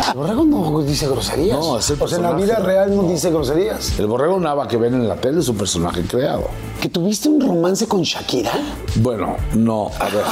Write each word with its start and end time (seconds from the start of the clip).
El 0.08 0.14
Borrego 0.14 0.44
no 0.44 0.82
dice 0.82 1.08
groserías. 1.08 1.58
No, 1.58 1.78
es 1.78 1.90
el 1.90 2.02
O 2.02 2.08
sea, 2.08 2.18
en 2.18 2.24
la 2.24 2.32
vida 2.32 2.56
real 2.56 2.94
no 2.94 3.04
dice 3.04 3.30
groserías. 3.30 3.98
El 3.98 4.06
borrego 4.06 4.38
Nava 4.38 4.66
que 4.66 4.76
ven 4.76 4.94
en 4.94 5.08
la 5.08 5.16
tele 5.16 5.40
es 5.40 5.48
un 5.48 5.56
personaje 5.56 6.02
creado. 6.02 6.48
¿Que 6.80 6.88
tuviste 6.88 7.28
un 7.28 7.40
romance 7.40 7.86
con 7.86 8.02
Shakira? 8.02 8.52
Bueno, 8.96 9.36
no, 9.54 9.90
a 9.98 10.04
ver. 10.04 10.24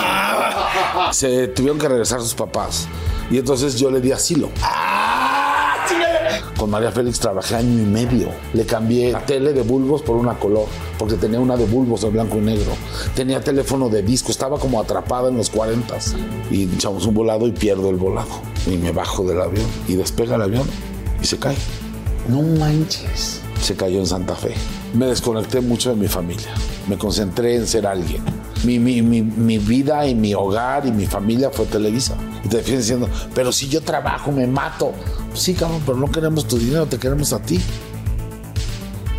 Se 1.13 1.49
tuvieron 1.49 1.79
que 1.79 1.89
regresar 1.89 2.21
sus 2.21 2.35
papás. 2.35 2.87
Y 3.31 3.39
entonces 3.39 3.79
yo 3.79 3.91
le 3.91 4.01
di 4.01 4.13
asilo. 4.13 4.49
Con 6.57 6.71
María 6.71 6.91
Félix 6.91 7.21
trabajé 7.21 7.57
año 7.57 7.83
y 7.83 7.87
medio. 7.87 8.29
Le 8.53 8.65
cambié 8.67 9.15
tele 9.27 9.53
de 9.53 9.63
bulbos 9.63 10.03
por 10.03 10.17
una 10.17 10.39
color, 10.39 10.67
porque 10.99 11.15
tenía 11.15 11.41
una 11.41 11.57
de 11.57 11.65
bulbos 11.65 12.03
de 12.03 12.11
blanco 12.11 12.39
y 12.39 12.41
negro. 12.41 12.73
Tenía 13.15 13.41
teléfono 13.41 13.89
de 13.89 14.03
disco, 14.03 14.31
estaba 14.31 14.59
como 14.59 14.81
atrapada 14.81 15.29
en 15.29 15.37
los 15.37 15.51
40 15.51 15.97
y 16.51 16.65
echamos 16.75 17.07
un 17.07 17.15
volado 17.15 17.47
y 17.47 17.53
pierdo 17.53 17.91
el 17.91 17.97
volado. 17.97 18.29
Y 18.67 18.77
me 18.77 18.93
bajo 18.93 19.25
del 19.25 19.41
avión 19.41 19.67
y 19.87 19.95
despega 19.95 20.37
el 20.37 20.43
avión 20.43 20.67
y 21.21 21.27
se 21.27 21.39
cae. 21.39 21.57
No 22.29 22.43
manches. 22.43 23.41
Se 23.61 23.75
cayó 23.77 23.99
en 23.99 24.07
Santa 24.07 24.35
Fe. 24.35 24.55
Me 24.95 25.07
desconecté 25.07 25.61
mucho 25.61 25.91
de 25.91 25.97
mi 25.97 26.09
familia. 26.09 26.49
Me 26.89 26.97
concentré 26.97 27.57
en 27.57 27.67
ser 27.67 27.87
alguien. 27.87 28.23
Mi, 28.65 28.79
mi- 28.79 29.03
mi- 29.03 29.23
mi 29.23 29.59
vida 29.59 30.07
y 30.07 30.15
mi 30.15 30.35
hogar 30.35 30.87
y 30.87 30.93
mi 30.93 31.07
familia 31.07 31.51
fue 31.51 31.67
Televisa. 31.67 32.15
Y 32.45 32.49
te 32.49 32.63
diciendo, 32.63 33.09
pero 33.35 33.53
si 33.53 33.69
yo 33.69 33.81
trabajo, 33.83 34.31
me 34.33 34.47
mato. 34.47 34.93
Sí, 35.35 35.55
cabrón, 35.55 35.83
pero 35.85 35.99
no 35.99 36.11
queremos 36.11 36.47
tu 36.47 36.57
dinero, 36.59 36.87
te 36.87 36.99
queremos 36.99 37.33
a 37.33 37.41
ti. 37.41 37.61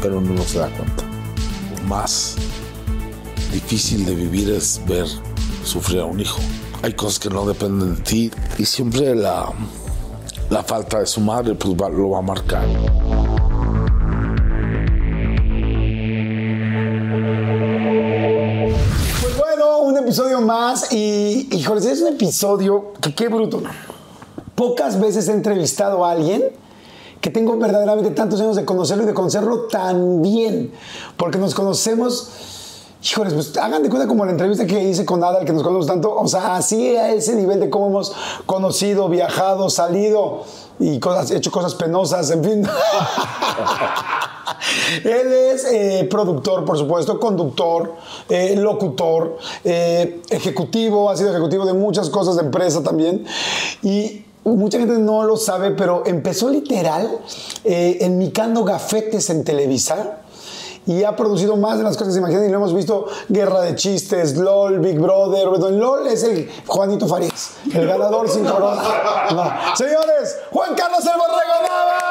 Pero 0.01 0.19
no 0.21 0.41
se 0.43 0.59
da 0.59 0.67
cuenta. 0.69 1.03
Más 1.87 2.35
difícil 3.51 4.05
de 4.05 4.15
vivir 4.15 4.49
es 4.49 4.81
ver 4.87 5.05
sufrir 5.65 5.99
a 5.99 6.05
un 6.05 6.19
hijo. 6.19 6.39
Hay 6.81 6.93
cosas 6.93 7.19
que 7.19 7.29
no 7.29 7.45
dependen 7.45 7.95
de 7.95 8.01
ti 8.01 8.31
y 8.57 8.65
siempre 8.65 9.13
la, 9.15 9.51
la 10.49 10.63
falta 10.63 10.99
de 10.99 11.05
su 11.05 11.19
madre 11.19 11.55
pues, 11.55 11.75
lo 11.93 12.09
va 12.11 12.19
a 12.19 12.21
marcar. 12.21 12.65
Episodio 20.09 20.41
más 20.41 20.91
y, 20.91 21.47
híjoles, 21.55 21.85
es 21.85 22.01
un 22.01 22.07
episodio 22.07 22.93
que 22.99 23.13
qué 23.13 23.27
bruto. 23.27 23.61
Pocas 24.55 24.99
veces 24.99 25.27
he 25.27 25.33
entrevistado 25.33 26.03
a 26.03 26.09
alguien 26.09 26.45
que 27.21 27.29
tengo 27.29 27.55
verdaderamente 27.57 28.09
tantos 28.09 28.41
años 28.41 28.55
de 28.55 28.65
conocerlo 28.65 29.03
y 29.03 29.05
de 29.05 29.13
conocerlo 29.13 29.67
tan 29.67 30.23
bien, 30.23 30.73
porque 31.15 31.37
nos 31.37 31.53
conocemos, 31.53 32.31
híjoles, 33.03 33.35
pues 33.35 33.55
hagan 33.57 33.83
de 33.83 33.89
cuenta 33.89 34.07
como 34.07 34.25
la 34.25 34.31
entrevista 34.31 34.65
que 34.65 34.83
hice 34.83 35.05
con 35.05 35.23
Adal, 35.23 35.45
que 35.45 35.53
nos 35.53 35.61
conocemos 35.61 35.85
tanto, 35.85 36.15
o 36.15 36.27
sea, 36.27 36.55
así 36.55 36.97
a 36.97 37.13
ese 37.13 37.35
nivel 37.35 37.59
de 37.59 37.69
cómo 37.69 37.85
hemos 37.85 38.11
conocido, 38.47 39.09
viajado, 39.09 39.69
salido 39.69 40.41
y 40.79 40.99
cosas, 40.99 41.29
hecho 41.29 41.51
cosas 41.51 41.75
penosas, 41.75 42.31
en 42.31 42.43
fin. 42.43 42.67
Él 45.03 45.33
es 45.33 45.65
eh, 45.65 46.07
productor, 46.09 46.65
por 46.65 46.77
supuesto, 46.77 47.19
conductor, 47.19 47.95
eh, 48.27 48.55
locutor, 48.57 49.37
eh, 49.63 50.21
ejecutivo, 50.29 51.09
ha 51.09 51.17
sido 51.17 51.31
ejecutivo 51.31 51.65
de 51.65 51.73
muchas 51.73 52.09
cosas 52.09 52.35
de 52.35 52.43
empresa 52.43 52.83
también. 52.83 53.25
Y 53.83 54.25
mucha 54.43 54.79
gente 54.79 54.97
no 54.97 55.23
lo 55.23 55.37
sabe, 55.37 55.71
pero 55.71 56.03
empezó 56.05 56.49
literal 56.49 57.19
enmicando 57.63 58.63
gafetes 58.63 59.29
en 59.29 59.43
Televisa. 59.43 60.15
Y 60.85 61.03
ha 61.03 61.15
producido 61.15 61.55
más 61.55 61.77
de 61.77 61.83
las 61.83 61.97
cosas 61.97 62.07
que 62.07 62.13
se 62.13 62.19
imaginan 62.19 62.45
y 62.45 62.49
lo 62.49 62.55
hemos 62.55 62.73
visto 62.73 63.05
Guerra 63.27 63.61
de 63.61 63.75
Chistes, 63.75 64.37
LOL, 64.37 64.79
Big 64.79 64.97
Brother. 64.97 65.45
LOL 65.45 66.07
es 66.07 66.23
el 66.23 66.49
Juanito 66.65 67.07
Farías, 67.07 67.51
el 67.71 67.85
ganador 67.85 68.27
sin 68.27 68.43
corona. 68.43 68.81
No. 69.31 69.51
Señores, 69.75 70.37
Juan 70.51 70.73
Carlos 70.75 71.05
el 71.05 71.19
Borrego. 71.19 72.08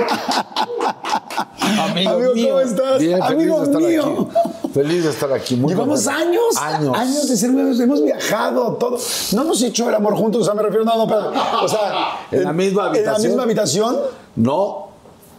Amigo, 1.80 2.10
Amigo, 2.10 2.34
mío. 2.34 2.48
¿cómo 2.48 2.60
estás? 2.60 2.98
Bien, 2.98 3.18
feliz 3.22 3.30
Amigo 3.32 3.58
de 3.60 3.64
estar 3.64 3.82
mío. 3.82 4.28
aquí. 4.30 4.70
Feliz 4.72 5.04
de 5.04 5.10
estar 5.10 5.32
aquí. 5.32 5.56
Muy 5.56 5.72
Llevamos 5.72 6.04
contento. 6.04 6.28
años, 6.28 6.96
Años. 6.96 7.28
de 7.28 7.36
ser 7.36 7.50
nuevos, 7.50 7.80
hemos 7.80 8.02
viajado, 8.02 8.74
todo. 8.74 8.98
No 9.32 9.42
hemos 9.42 9.62
hecho 9.62 9.88
el 9.88 9.94
amor 9.94 10.14
juntos, 10.16 10.42
o 10.42 10.44
sea, 10.44 10.54
me 10.54 10.62
refiero, 10.62 10.84
no, 10.84 10.96
no, 10.96 11.06
pero, 11.06 11.32
o 11.62 11.68
sea, 11.68 12.18
¿En 12.30 12.44
la 12.44 12.52
misma 12.52 12.82
En 12.82 12.86
la 12.86 12.90
habitación? 12.98 13.26
misma 13.28 13.42
habitación, 13.44 13.96
No, 14.36 14.89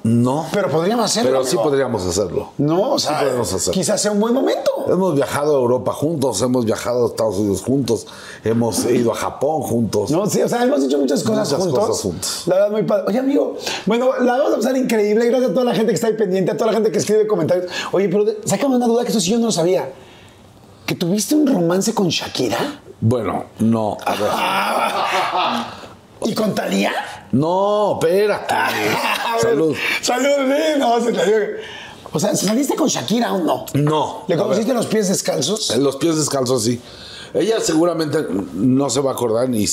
no. 0.04 0.46
pero 0.52 0.70
podríamos 0.70 1.06
hacerlo. 1.06 1.32
Pero 1.32 1.44
sí 1.46 1.56
podríamos 1.58 2.06
hacerlo. 2.06 2.50
No, 2.58 2.94
o 2.94 3.00
sea, 3.00 3.20
podemos 3.20 3.54
hacerlo. 3.54 3.74
quizás 3.74 4.02
sea 4.02 4.12
un 4.12 4.20
buen 4.20 4.34
momento. 4.34 4.72
Hemos 4.88 5.16
viajado 5.16 5.56
a 5.56 5.60
Europa 5.60 5.94
juntos, 5.94 6.42
hemos 6.42 6.66
viajado 6.66 7.06
a 7.06 7.08
Estados 7.10 7.36
Unidos 7.36 7.62
juntos, 7.62 8.08
hemos 8.44 8.84
ido 8.86 9.12
a 9.12 9.16
Japón 9.16 9.62
juntos. 9.62 10.10
No, 10.12 10.26
sí, 10.26 10.42
o 10.42 10.50
sea, 10.50 10.64
hemos 10.64 10.84
hecho 10.84 10.98
muchas 10.98 11.24
cosas 11.24 11.52
Muchas 11.52 11.64
juntos. 11.66 11.88
cosas 11.88 12.02
juntos. 12.02 12.44
La 12.48 12.56
verdad, 12.56 12.72
muy 12.72 12.84
padre. 12.84 13.04
Oye, 13.08 13.20
amigo, 13.20 13.58
bueno, 13.86 14.10
la 14.20 14.38
vamos 14.38 14.54
a 14.54 14.56
pasar 14.58 14.76
increíble. 14.78 15.26
Gracias 15.28 15.52
a 15.52 15.54
toda 15.54 15.66
la 15.66 15.74
gente 15.76 15.90
que 15.92 15.96
está 15.96 16.08
ahí 16.08 16.14
pendiente, 16.18 16.52
a 16.52 16.58
toda 16.58 16.72
la 16.72 16.74
gente 16.78 16.92
que 16.92 16.98
escribe 16.98 17.28
comentarios. 17.28 17.72
Oye, 17.92 18.10
pero 18.10 18.26
sácame 18.46 18.76
una 18.76 18.88
duda 18.88 19.04
que 19.04 19.10
eso 19.12 19.20
sí 19.20 19.32
yo 19.32 19.40
no 19.40 19.46
lo 19.48 19.52
sabía. 19.52 19.92
¿Que 20.86 20.96
tuviste 20.96 21.36
un 21.36 21.48
romance 21.48 21.94
con 21.94 22.10
Shakira? 22.10 22.82
Bueno, 23.00 23.46
no, 23.60 23.98
a 24.06 24.16
ver. 24.16 24.32
¿Y 26.32 26.34
con 26.36 26.54
Talía? 26.54 26.92
No, 27.32 28.00
espérate. 28.00 28.56
Salud. 29.42 29.76
Salud, 30.02 30.56
sí, 30.56 30.80
no, 30.80 31.00
se 31.02 31.14
te 31.14 31.26
dio. 31.26 31.38
O 32.14 32.20
sea, 32.20 32.36
¿saliste 32.36 32.76
con 32.76 32.88
Shakira 32.88 33.34
o 33.34 33.40
no? 33.40 33.66
No. 33.74 34.24
¿Le 34.28 34.36
conociste 34.36 34.74
los 34.74 34.86
pies 34.88 35.08
descalzos? 35.08 35.76
Los 35.78 35.96
pies 35.96 36.18
descalzos, 36.18 36.64
sí. 36.64 36.82
Ella 37.34 37.62
seguramente 37.62 38.26
no 38.54 38.90
se 38.90 39.00
va 39.00 39.12
a 39.12 39.14
acordar 39.14 39.48
ni, 39.48 39.66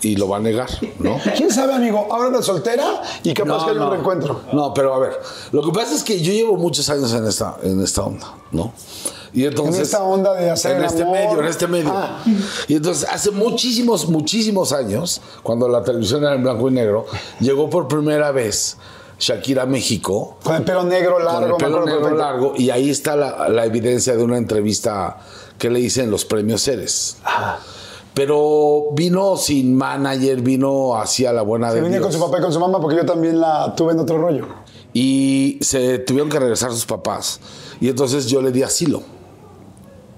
y 0.00 0.16
lo 0.16 0.28
va 0.28 0.38
a 0.38 0.40
negar, 0.40 0.70
¿no? 0.98 1.18
¿Quién 1.36 1.50
sabe, 1.50 1.74
amigo? 1.74 2.06
Ahora 2.10 2.28
anda 2.28 2.42
soltera 2.42 3.02
y 3.22 3.34
capaz 3.34 3.66
que 3.66 3.70
hay 3.72 3.76
un 3.76 3.90
reencuentro. 3.90 4.40
No, 4.52 4.72
pero 4.72 4.94
a 4.94 4.98
ver, 4.98 5.20
lo 5.52 5.62
que 5.62 5.72
pasa 5.72 5.94
es 5.94 6.02
que 6.02 6.22
yo 6.22 6.32
llevo 6.32 6.56
muchos 6.56 6.88
años 6.88 7.12
en 7.12 7.26
esta, 7.26 7.58
en 7.62 7.82
esta 7.82 8.02
onda, 8.02 8.34
¿no? 8.52 8.72
Y 9.34 9.44
entonces, 9.46 9.76
En 9.76 9.82
esta 9.82 10.02
onda 10.02 10.34
de 10.34 10.50
hacer 10.50 10.76
en 10.76 10.84
este 10.84 11.02
amor. 11.02 11.14
medio, 11.16 11.40
en 11.40 11.46
este 11.46 11.66
medio. 11.66 11.90
Ah. 11.92 12.22
Y 12.68 12.74
entonces, 12.76 13.08
hace 13.10 13.30
muchísimos, 13.30 14.08
muchísimos 14.08 14.72
años, 14.72 15.20
cuando 15.42 15.68
la 15.68 15.82
televisión 15.82 16.22
era 16.22 16.34
en 16.34 16.42
blanco 16.42 16.68
y 16.68 16.72
negro, 16.72 17.06
llegó 17.40 17.70
por 17.70 17.88
primera 17.88 18.30
vez 18.30 18.76
Shakira 19.18 19.62
a 19.62 19.66
México 19.66 20.36
Con 20.42 20.56
el 20.56 20.64
pelo 20.64 20.82
negro 20.82 21.18
largo. 21.20 21.56
con 21.56 21.64
el 21.66 21.72
pelo 21.72 21.86
negro 21.86 22.16
largo 22.16 22.54
y 22.56 22.70
ahí 22.70 22.90
está 22.90 23.14
la, 23.14 23.48
la 23.48 23.64
evidencia 23.64 24.16
de 24.16 24.22
una 24.22 24.36
entrevista 24.36 25.18
que 25.58 25.70
le 25.70 25.78
hice 25.80 26.02
en 26.02 26.10
los 26.10 26.24
premios 26.24 26.62
Ceres. 26.62 27.16
Pero 28.14 28.88
vino 28.92 29.36
sin 29.38 29.74
manager, 29.74 30.40
vino 30.42 30.96
hacia 30.96 31.32
la 31.32 31.42
buena 31.42 31.70
Se 31.70 31.76
de 31.76 31.80
venía 31.82 31.98
Dios. 31.98 32.08
con 32.10 32.20
su 32.20 32.24
papá 32.26 32.38
y 32.38 32.42
con 32.42 32.52
su 32.52 32.60
mamá 32.60 32.80
porque 32.80 32.96
yo 32.96 33.06
también 33.06 33.40
la 33.40 33.74
tuve 33.74 33.92
en 33.92 34.00
otro 34.00 34.18
rollo. 34.18 34.46
Y 34.92 35.58
se 35.62 35.98
tuvieron 36.00 36.28
que 36.28 36.38
regresar 36.38 36.70
sus 36.72 36.84
papás. 36.84 37.40
Y 37.80 37.88
entonces 37.88 38.26
yo 38.26 38.42
le 38.42 38.50
di 38.52 38.62
asilo. 38.62 39.02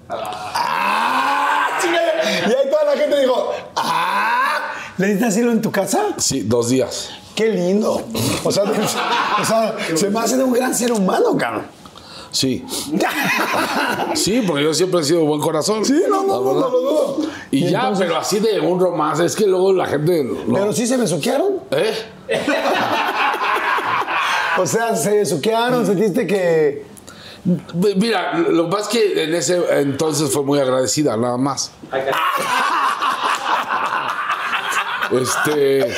¡Ah! 0.08 1.78
Y 1.82 2.50
ahí 2.50 2.70
toda 2.70 2.84
la 2.84 3.00
gente 3.00 3.20
dijo, 3.20 3.52
¡ah! 3.76 4.72
¿Le 4.98 5.08
diste 5.08 5.24
asilo 5.24 5.52
en 5.52 5.60
tu 5.60 5.70
casa? 5.70 6.00
Sí, 6.18 6.42
dos 6.42 6.68
días. 6.68 7.10
¡Qué 7.34 7.48
lindo! 7.48 8.02
O 8.44 8.52
sea, 8.52 8.64
o 9.40 9.44
sea, 9.44 9.76
se 9.94 10.10
me 10.10 10.20
hace 10.20 10.36
de 10.36 10.44
un 10.44 10.52
gran 10.52 10.74
ser 10.74 10.92
humano, 10.92 11.36
cabrón. 11.36 11.66
Sí. 12.30 12.64
Sí, 14.14 14.44
porque 14.46 14.62
yo 14.62 14.72
siempre 14.72 15.00
he 15.00 15.04
sido 15.04 15.24
buen 15.24 15.40
corazón. 15.40 15.84
Sí, 15.84 16.04
no, 16.08 16.22
no, 16.22 16.40
no, 16.40 16.54
no 16.54 16.68
dudo. 16.68 17.18
Y, 17.50 17.68
ya, 17.68 17.92
pero 17.98 18.16
así 18.16 18.38
de 18.38 18.60
un 18.60 18.78
romance, 18.78 19.24
es 19.24 19.34
que 19.34 19.46
luego 19.46 19.72
la 19.72 19.86
gente. 19.86 20.22
no. 20.22 20.54
Pero 20.54 20.72
sí 20.72 20.86
se 20.86 20.96
besuquearon. 20.96 21.60
¿Eh? 21.70 21.94
O 24.56 24.66
sea, 24.66 24.94
se 24.94 25.10
besuquearon, 25.16 25.84
sentiste 25.84 26.28
que. 26.28 26.84
Mira, 27.44 28.38
lo 28.38 28.68
es 28.78 28.88
que 28.88 29.22
en 29.22 29.34
ese 29.34 29.80
entonces 29.80 30.32
fue 30.32 30.42
muy 30.44 30.58
agradecida, 30.58 31.16
nada 31.16 31.36
más. 31.36 31.72
Este. 35.12 35.94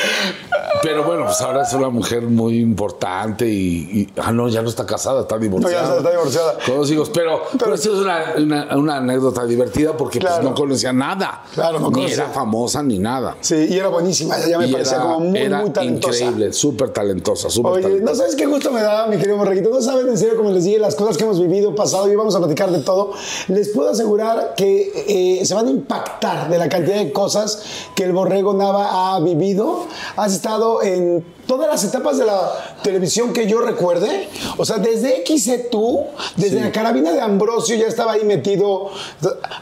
Pero 0.83 1.05
bueno, 1.05 1.25
pues 1.25 1.41
ahora 1.41 1.63
es 1.63 1.73
una 1.73 1.89
mujer 1.89 2.23
muy 2.23 2.59
importante 2.59 3.47
y. 3.49 3.77
y- 4.01 4.09
ah, 4.21 4.33
no, 4.33 4.49
ya 4.49 4.63
no 4.63 4.69
está 4.69 4.87
casada, 4.87 5.23
está 5.23 5.39
divorciada. 5.39 5.83
No, 5.83 5.93
ya 5.93 5.97
está 5.99 6.11
divorciada. 6.11 6.55
Con 6.67 6.77
dos 6.77 6.91
hijos. 6.91 7.11
Pero, 7.13 7.43
pero, 7.59 7.75
esto 7.75 7.93
es 7.95 8.01
una, 8.01 8.25
una- 8.39 8.77
una 8.77 8.97
anécdota 8.99 9.45
divertida 9.45 9.97
porque 9.97 10.21
pues, 10.21 10.33
no 10.43 10.55
conocía 10.55 10.93
nada. 10.93 11.43
Claro, 11.55 11.79
no 11.81 11.89
Ni 11.89 11.95
conocía. 11.95 12.15
era 12.17 12.29
famosa 12.29 12.83
ni 12.83 12.99
nada. 12.99 13.37
Sí, 13.41 13.55
y 13.71 13.77
era 13.79 13.89
buenísima, 13.89 14.37
ella 14.39 14.59
me 14.59 14.67
Y 14.69 14.73
parecía 14.73 14.97
era, 14.97 15.03
como 15.05 15.21
muy, 15.21 15.39
era 15.39 15.61
muy 15.61 15.71
talentosa. 15.71 16.19
increíble, 16.25 16.53
súper 16.53 16.91
talentosa, 16.91 17.51
súper 17.51 17.73
Oye, 17.73 17.83
talentosa. 17.83 18.11
no 18.13 18.17
sabes 18.17 18.37
qué 18.37 18.47
gusto 18.47 18.71
me 18.71 18.83
da, 18.83 19.07
mi 19.07 19.17
querido 19.17 19.37
Borreguito. 19.37 19.71
No 19.71 19.81
saben 19.83 20.09
en 20.09 20.19
serio, 20.19 20.37
como 20.37 20.51
les 20.51 20.65
dije, 20.65 20.79
las 20.79 20.95
cosas 20.95 21.17
que 21.17 21.25
hemos 21.25 21.41
vivido, 21.41 21.75
pasado, 21.75 22.11
y 22.11 22.17
vamos 22.17 22.35
a 22.35 22.39
platicar 22.39 22.71
de 22.71 22.81
todo. 22.81 23.13
Les 23.49 23.69
puedo 23.71 23.91
asegurar 23.91 24.55
que 24.57 25.39
eh, 25.41 25.45
se 25.45 25.55
van 25.55 25.67
a 25.67 25.71
impactar 25.71 26.49
de 26.51 26.59
la 26.59 26.69
cantidad 26.69 26.97
de 26.97 27.13
cosas 27.13 27.63
que 27.95 28.05
el 28.05 28.13
Borrego 28.13 28.55
Nava 28.55 29.15
ha 29.17 29.21
vivido. 29.21 29.87
Has 30.17 30.33
estado 30.35 30.76
en 30.83 31.25
todas 31.47 31.69
las 31.69 31.85
etapas 31.85 32.19
de 32.19 32.25
la 32.25 32.77
televisión 32.83 33.33
que 33.33 33.47
yo 33.47 33.61
recuerde. 33.61 34.29
O 34.57 34.65
sea, 34.65 34.79
desde 34.79 35.25
XC 35.27 35.71
tú, 35.71 36.05
desde 36.37 36.61
la 36.61 36.73
carabina 36.73 37.13
de 37.13 37.21
Ambrosio 37.21 37.77
ya 37.77 37.87
estaba 37.87 38.13
ahí 38.13 38.25
metido 38.25 38.91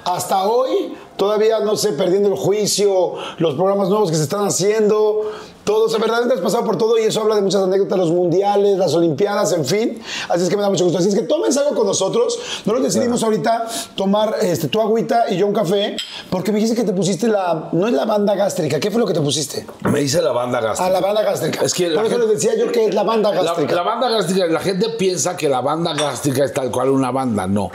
hasta 0.05 0.49
hoy. 0.49 0.95
Todavía, 1.17 1.61
no 1.61 1.77
sé, 1.77 1.93
perdiendo 1.93 2.29
el 2.29 2.37
juicio, 2.37 3.15
los 3.39 3.55
programas 3.55 3.89
nuevos 3.89 4.11
que 4.11 4.17
se 4.17 4.25
están 4.25 4.45
haciendo, 4.45 5.23
todo. 5.63 5.85
O 5.85 5.89
sea, 5.89 5.99
verdaderamente 6.01 6.35
has 6.35 6.41
pasado 6.41 6.65
por 6.65 6.77
todo 6.77 6.99
y 6.99 7.03
eso 7.03 7.21
habla 7.21 7.37
de 7.37 7.43
muchas 7.43 7.63
anécdotas, 7.63 7.97
los 7.99 8.11
mundiales, 8.11 8.77
las 8.79 8.95
olimpiadas, 8.95 9.53
en 9.53 9.65
fin. 9.65 10.03
Así 10.29 10.43
es 10.43 10.49
que 10.49 10.57
me 10.57 10.63
da 10.63 10.71
mucho 10.71 10.83
gusto. 10.85 10.99
Así 10.99 11.09
es 11.09 11.15
que 11.15 11.23
tómense 11.23 11.61
algo 11.61 11.75
con 11.77 11.87
nosotros. 11.87 12.37
Nosotros 12.65 12.83
decidimos 12.83 13.23
ahorita 13.23 13.67
tomar 13.95 14.35
este, 14.43 14.67
tu 14.69 14.81
agüita 14.81 15.27
y 15.31 15.37
yo 15.37 15.47
un 15.47 15.53
café, 15.53 15.97
porque 16.31 16.51
me 16.51 16.59
dijiste 16.59 16.77
que 16.77 16.85
te 16.85 16.93
pusiste 16.93 17.29
la, 17.29 17.69
no 17.73 17.87
es 17.87 17.93
la 17.95 18.05
banda 18.07 18.35
gástrica, 18.35 18.81
¿qué 18.81 18.91
fue 18.91 18.99
lo 19.01 19.07
que 19.07 19.15
te 19.15 19.21
pusiste? 19.21 19.65
Me 19.91 20.03
hice 20.03 20.21
la 20.21 20.33
banda 20.33 20.61
gástrica. 20.61 20.91
la 20.91 21.01
banda 21.01 21.23
gástrica. 21.23 21.65
Es 21.65 21.75
que 21.75 21.89
la 21.91 21.97
por 22.03 22.07
eso 22.07 22.17
gente- 22.19 22.33
les 22.35 22.43
decía 22.43 22.59
yo 22.59 22.73
que 22.73 22.87
es 22.87 22.95
la 22.95 23.05
banda 23.05 23.31
La, 23.33 23.43
gástrica. 23.43 23.75
la 23.75 23.83
banda 23.83 24.09
gástrica, 24.11 24.47
la 24.47 24.61
gente 24.61 24.91
piensa 24.99 25.37
que 25.37 25.49
la 25.49 25.61
banda 25.61 25.95
gástrica 25.95 26.45
es 26.45 26.53
tal 26.53 26.71
cual 26.73 26.91
una 26.91 27.13
banda, 27.13 27.47
no. 27.47 27.71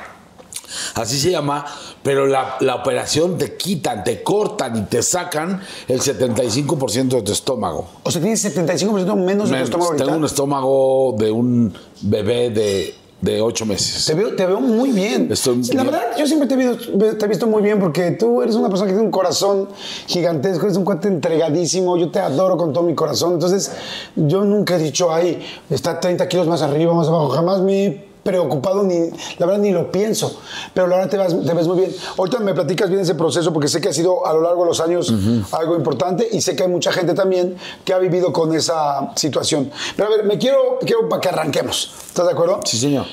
Así 0.96 1.20
se 1.20 1.32
llama, 1.32 1.66
pero 2.04 2.28
la, 2.28 2.58
la 2.60 2.76
operación 2.76 3.38
te 3.38 3.56
quitan, 3.56 4.04
te 4.04 4.24
cortan 4.24 4.78
y 4.78 4.82
te 4.84 5.02
sacan 5.02 5.62
el 5.88 6.02
75% 6.02 7.10
de 7.10 7.22
tu 7.22 7.32
estómago. 7.32 7.88
O 8.04 8.12
sea, 8.12 8.22
tienes 8.22 8.44
75% 8.44 9.16
menos 9.16 9.50
de 9.50 9.58
tu 9.58 9.64
estómago 9.64 9.92
ahorita. 9.92 10.06
Tengo 10.06 10.18
un 10.18 10.26
estómago 10.26 11.16
de 11.18 11.32
un 11.32 11.74
bebé 12.02 12.50
de, 12.50 12.96
de 13.22 13.42
8 13.42 13.66
meses. 13.66 14.06
Te 14.06 14.14
veo, 14.14 14.36
te 14.36 14.46
veo 14.46 14.62
muy 14.62 14.92
bien. 14.92 15.30
Estoy 15.32 15.58
la 15.58 15.84
bien. 15.84 15.86
verdad, 15.86 16.02
yo 16.18 16.26
siempre 16.26 16.48
te 16.48 16.54
he, 16.56 16.58
visto, 16.58 17.18
te 17.18 17.26
he 17.26 17.28
visto 17.28 17.48
muy 17.48 17.62
bien 17.62 17.80
porque 17.80 18.12
tú 18.12 18.42
eres 18.42 18.56
una 18.56 18.70
persona 18.70 18.88
que 18.88 18.94
tiene 18.94 19.06
un 19.06 19.12
corazón 19.12 19.68
gigantesco, 20.08 20.66
eres 20.66 20.78
un 20.78 20.86
cuate 20.86 21.08
entregadísimo, 21.08 21.98
yo 21.98 22.10
te 22.10 22.20
adoro 22.20 22.58
con 22.58 22.72
todo 22.74 22.84
mi 22.84 22.96
corazón. 22.96 23.34
Entonces, 23.34 23.72
yo 24.16 24.44
nunca 24.46 24.78
he 24.78 24.80
dicho, 24.80 25.14
ay, 25.14 25.42
está 25.70 26.00
30 26.00 26.28
kilos 26.28 26.48
más 26.48 26.62
arriba, 26.62 26.94
más 26.94 27.08
abajo. 27.08 27.30
Jamás 27.30 27.62
me 27.62 27.86
he 27.86 28.09
preocupado, 28.30 28.84
ni, 28.84 29.10
la 29.38 29.46
verdad 29.46 29.60
ni 29.62 29.72
lo 29.72 29.92
pienso. 29.92 30.40
Pero 30.74 30.88
la 30.88 30.98
verdad 30.98 31.10
te, 31.12 31.18
vas- 31.18 31.46
te 31.46 31.54
ves 31.54 31.68
muy 31.68 31.78
bien. 31.80 31.96
Ahorita 32.18 32.40
me 32.40 32.54
platicas 32.54 32.90
bien 32.90 33.02
ese 33.02 33.16
proceso 33.16 33.52
porque 33.52 33.68
sé 33.68 33.82
que 33.82 33.90
ha 33.90 33.94
sido 33.94 34.26
a 34.28 34.34
lo 34.34 34.42
largo 34.42 34.64
de 34.64 34.68
los 34.70 34.80
años 34.80 35.12
algo 35.52 35.76
importante 35.76 36.28
y 36.32 36.42
sé 36.42 36.56
que 36.56 36.64
hay 36.64 36.70
mucha 36.70 36.92
gente 36.92 37.14
también 37.14 37.56
que 37.84 37.94
ha 37.94 37.98
vivido 37.98 38.32
con 38.32 38.54
esa 38.54 39.12
situación. 39.16 39.72
Pero 39.96 40.08
a 40.14 40.16
ver, 40.18 40.26
me 40.26 40.38
quiero, 40.38 40.78
quiero 40.82 41.10
para 41.10 41.20
que 41.22 41.30
arranquemos. 41.30 41.94
¿Estás 42.08 42.26
de 42.28 42.34
acuerdo? 42.34 42.60
Sí, 42.66 42.78
señor. 42.78 43.06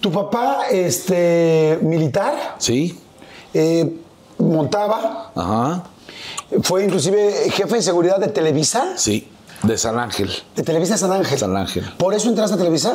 Tu 0.00 0.10
papá, 0.12 0.68
este, 0.70 1.78
militar, 1.82 2.56
Sí. 2.58 2.98
eh, 3.54 3.96
montaba, 4.38 5.32
Ajá. 5.34 5.84
fue 6.62 6.84
inclusive 6.84 7.50
jefe 7.50 7.76
de 7.76 7.82
seguridad 7.82 8.18
de 8.18 8.28
Televisa, 8.28 8.92
Sí. 8.96 9.28
De 9.62 9.76
San 9.76 9.98
Ángel. 9.98 10.30
de 10.54 10.62
Televisa 10.62 10.96
San 10.96 11.10
Ángel. 11.10 11.36
San 11.36 11.56
Ángel. 11.56 11.84
¿Por 11.98 12.14
eso 12.14 12.28
entraste 12.28 12.54
a 12.54 12.58
Televisa? 12.58 12.94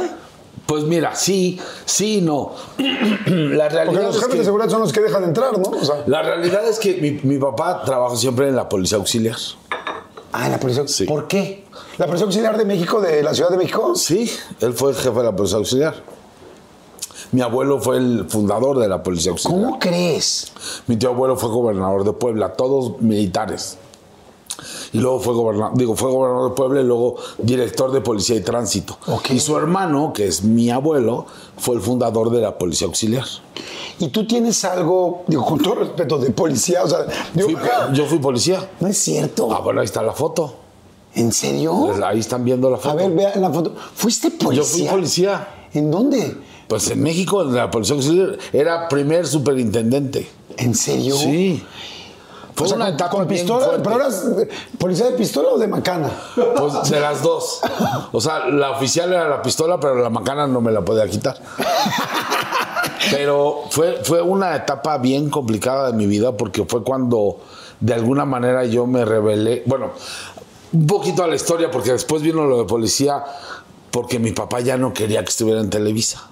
Pues 0.65 0.83
mira, 0.85 1.13
sí, 1.15 1.59
sí, 1.85 2.21
no. 2.21 2.53
la 2.77 3.69
realidad 3.69 3.85
Porque 3.85 4.01
los 4.03 4.15
es 4.15 4.21
jefes 4.21 4.33
que- 4.33 4.37
de 4.39 4.45
seguridad 4.45 4.69
son 4.69 4.81
los 4.81 4.93
que 4.93 5.01
dejan 5.01 5.23
entrar, 5.25 5.57
¿no? 5.57 5.69
O 5.69 5.83
sea, 5.85 6.03
La 6.07 6.21
realidad 6.21 6.65
es 6.67 6.79
que 6.79 6.95
mi, 6.95 7.11
mi 7.23 7.37
papá 7.37 7.83
trabajó 7.83 8.15
siempre 8.15 8.47
en 8.47 8.55
la 8.55 8.69
policía 8.69 8.97
auxiliar. 8.97 9.35
ah, 10.31 10.45
en 10.45 10.51
la 10.53 10.59
policía. 10.59 10.87
Sí. 10.87 11.05
¿Por 11.05 11.27
qué? 11.27 11.65
¿La 11.97 12.05
policía 12.07 12.25
auxiliar 12.25 12.57
de 12.57 12.65
México, 12.65 13.01
de 13.01 13.21
la 13.21 13.33
Ciudad 13.33 13.49
de 13.49 13.57
México? 13.57 13.93
Sí, 13.95 14.31
él 14.61 14.73
fue 14.73 14.91
el 14.91 14.95
jefe 14.95 15.17
de 15.19 15.23
la 15.25 15.35
policía 15.35 15.57
auxiliar. 15.57 15.95
Mi 17.33 17.41
abuelo 17.41 17.79
fue 17.79 17.97
el 17.97 18.25
fundador 18.29 18.79
de 18.79 18.87
la 18.87 19.01
policía 19.03 19.31
auxiliar. 19.31 19.59
¿Cómo 19.61 19.79
crees? 19.79 20.51
Mi 20.87 20.95
tío 20.97 21.09
abuelo 21.09 21.35
fue 21.35 21.49
gobernador 21.49 22.03
de 22.03 22.13
Puebla, 22.13 22.53
todos 22.53 23.01
militares. 23.01 23.77
Y 24.93 24.99
luego 24.99 25.19
fue 25.19 25.33
gobernador, 25.33 25.75
digo, 25.75 25.95
fue 25.95 26.11
gobernador 26.11 26.51
de 26.51 26.55
Puebla 26.55 26.81
y 26.81 26.83
luego 26.83 27.15
director 27.39 27.91
de 27.91 28.01
policía 28.01 28.35
y 28.35 28.41
tránsito. 28.41 28.97
Y 29.29 29.39
su 29.39 29.57
hermano, 29.57 30.13
que 30.13 30.27
es 30.27 30.43
mi 30.43 30.69
abuelo, 30.69 31.25
fue 31.57 31.75
el 31.75 31.81
fundador 31.81 32.29
de 32.29 32.41
la 32.41 32.57
policía 32.59 32.85
auxiliar. 32.87 33.25
Y 33.99 34.09
tú 34.09 34.25
tienes 34.27 34.63
algo, 34.65 35.23
digo, 35.27 35.43
con 35.45 35.59
todo 35.59 35.75
respeto, 35.75 36.17
de 36.19 36.29
policía, 36.31 36.83
o 36.83 36.87
sea, 36.87 36.99
digo, 37.33 37.49
Fui- 37.49 37.57
yo 37.93 38.05
fui 38.05 38.19
policía. 38.19 38.69
no 38.79 38.87
es 38.87 38.97
cierto. 38.97 39.49
Ah, 39.51 39.59
bueno, 39.61 39.79
ahí 39.81 39.85
está 39.85 40.03
la 40.03 40.13
foto. 40.13 40.55
¿En 41.15 41.31
serio? 41.31 41.91
Ahí 42.05 42.19
están 42.19 42.43
viendo 42.45 42.69
la 42.69 42.77
foto. 42.77 42.89
A 42.89 42.95
ver, 42.95 43.11
vean 43.11 43.39
la 43.41 43.49
foto. 43.51 43.73
¿Fuiste 43.95 44.31
policía? 44.31 44.63
Yo 44.63 44.63
fui 44.63 44.83
policía. 44.87 45.47
¿En 45.73 45.89
dónde? 45.91 46.37
Pues 46.67 46.89
en 46.91 47.01
México, 47.03 47.41
en 47.43 47.53
la 47.55 47.69
policía 47.69 47.95
auxiliar, 47.95 48.37
era 48.51 48.87
primer 48.89 49.27
superintendente. 49.27 50.27
¿En 50.57 50.73
serio? 50.75 51.15
Sí. 51.15 51.63
Fue 52.55 52.65
O 52.65 52.67
sea, 52.67 52.75
una 52.75 52.85
con, 52.85 52.93
etapa 52.95 53.09
con 53.11 53.27
bien 53.27 53.41
pistola, 53.41 53.65
fuerte. 53.65 53.83
pero 53.83 53.95
eras 53.95 54.25
policía 54.77 55.05
de 55.07 55.11
pistola 55.13 55.49
o 55.49 55.57
de 55.57 55.67
macana. 55.67 56.09
Pues 56.35 56.89
de 56.89 56.99
las 56.99 57.21
dos. 57.23 57.61
O 58.11 58.21
sea, 58.21 58.47
la 58.49 58.71
oficial 58.71 59.11
era 59.11 59.27
la 59.27 59.41
pistola, 59.41 59.79
pero 59.79 59.95
la 59.95 60.09
macana 60.09 60.45
no 60.47 60.61
me 60.61 60.71
la 60.71 60.81
podía 60.81 61.07
quitar. 61.07 61.37
Pero 63.11 63.63
fue, 63.69 63.99
fue 64.03 64.21
una 64.21 64.55
etapa 64.55 64.97
bien 64.97 65.29
complicada 65.29 65.91
de 65.91 65.97
mi 65.97 66.05
vida 66.05 66.37
porque 66.37 66.63
fue 66.65 66.83
cuando 66.83 67.37
de 67.79 67.93
alguna 67.93 68.25
manera 68.25 68.65
yo 68.65 68.87
me 68.87 69.03
rebelé. 69.03 69.63
Bueno, 69.65 69.91
un 70.71 70.87
poquito 70.87 71.23
a 71.23 71.27
la 71.27 71.35
historia 71.35 71.69
porque 71.69 71.91
después 71.91 72.21
vino 72.21 72.45
lo 72.45 72.59
de 72.59 72.65
policía 72.65 73.23
porque 73.91 74.19
mi 74.19 74.31
papá 74.31 74.61
ya 74.61 74.77
no 74.77 74.93
quería 74.93 75.23
que 75.23 75.29
estuviera 75.29 75.59
en 75.59 75.69
Televisa. 75.69 76.29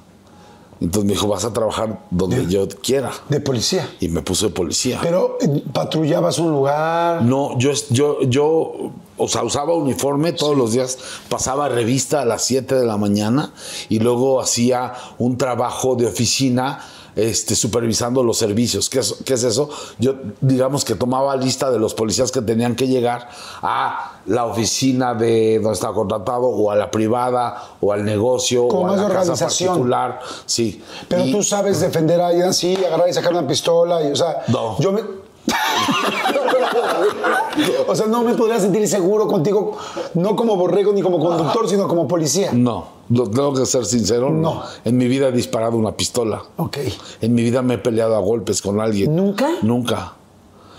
Entonces 0.82 1.06
me 1.06 1.14
dijo, 1.14 1.28
vas 1.28 1.46
a 1.46 1.54
trabajar 1.54 2.00
donde 2.10 2.48
yo 2.48 2.68
quiera. 2.68 3.12
De 3.30 3.40
policía. 3.40 3.88
Y 4.00 4.08
me 4.08 4.24
puso 4.24 4.48
de 4.48 4.54
policía. 4.54 5.00
Pero 5.02 5.38
patrullabas 5.72 6.40
un 6.40 6.52
lugar. 6.52 7.22
No, 7.22 7.56
yo, 7.60 7.72
yo, 7.92 8.22
yo, 8.24 8.92
o 9.16 9.28
sea, 9.28 9.44
usaba 9.44 9.76
uniforme 9.76 10.34
todos 10.34 10.58
los 10.58 10.72
días, 10.72 10.98
pasaba 11.30 11.70
revista 11.70 12.22
a 12.22 12.26
las 12.26 12.44
7 12.46 12.74
de 12.74 12.86
la 12.88 12.98
mañana 12.98 13.54
y 13.90 14.00
luego 14.00 14.42
hacía 14.42 14.94
un 15.20 15.38
trabajo 15.38 15.96
de 15.96 16.08
oficina 16.08 16.80
este, 17.16 17.56
supervisando 17.56 18.24
los 18.24 18.38
servicios. 18.38 18.90
¿Qué 18.90 19.00
es, 19.00 19.16
qué 19.26 19.34
es 19.34 19.44
eso? 19.44 19.70
Yo, 20.00 20.16
digamos 20.42 20.86
que 20.86 20.96
tomaba 20.96 21.36
lista 21.36 21.72
de 21.72 21.80
los 21.80 21.94
policías 21.94 22.32
que 22.32 22.42
tenían 22.42 22.76
que 22.76 22.88
llegar 22.88 23.30
a 23.62 24.20
la 24.28 24.46
oficina 24.46 25.14
de 25.14 25.56
donde 25.60 25.74
estaba 25.74 25.94
contratado 25.94 26.44
o 26.44 26.72
a 26.72 26.76
la 26.76 26.92
privada 26.92 27.62
o 27.82 27.92
al 27.92 28.06
negocio 28.06 28.68
Como 28.68 28.84
o 28.84 28.88
a 28.88 28.90
la 28.90 28.96
de 28.96 29.02
casa 29.08 29.20
organización. 29.20 29.70
particular. 29.70 30.20
Sí. 30.46 30.82
Pero 31.08 31.26
Y- 31.26 31.32
tú 31.32 31.44
sabes 31.44 31.80
defender 31.80 32.22
a 32.22 32.28
alguien 32.28 32.48
así, 32.48 32.76
agarrar 32.76 33.10
y 33.10 33.14
sacar 33.14 33.32
una 33.34 33.48
pistola. 33.48 34.02
Y, 34.04 34.12
o 34.12 34.16
sea, 34.16 34.44
No. 34.48 34.78
yo 34.80 34.92
me. 34.92 35.02
o 37.88 37.96
sea, 37.96 38.06
no 38.08 38.22
me 38.24 38.34
podría 38.36 38.60
sentir 38.60 38.88
seguro 38.88 39.28
contigo, 39.28 39.78
no 40.14 40.36
como 40.36 40.56
borrego 40.56 40.94
ni 40.94 41.02
como 41.02 41.20
conductor, 41.20 41.68
sino 41.68 41.88
como 41.88 42.08
policía. 42.08 42.52
No, 42.54 42.88
lo 43.12 43.30
tengo 43.30 43.54
que 43.54 43.66
ser 43.66 43.86
sincero. 43.86 44.30
No. 44.30 44.64
En 44.86 44.98
mi 44.98 45.08
vida 45.08 45.28
he 45.28 45.32
disparado 45.32 45.78
una 45.78 45.92
pistola. 45.92 46.44
Ok. 46.58 46.78
En 47.22 47.34
mi 47.34 47.44
vida 47.44 47.62
me 47.62 47.76
he 47.76 47.78
peleado 47.78 48.16
a 48.16 48.20
golpes 48.20 48.62
con 48.62 48.80
alguien. 48.80 49.16
¿Nunca? 49.16 49.50
Nunca. 49.62 50.14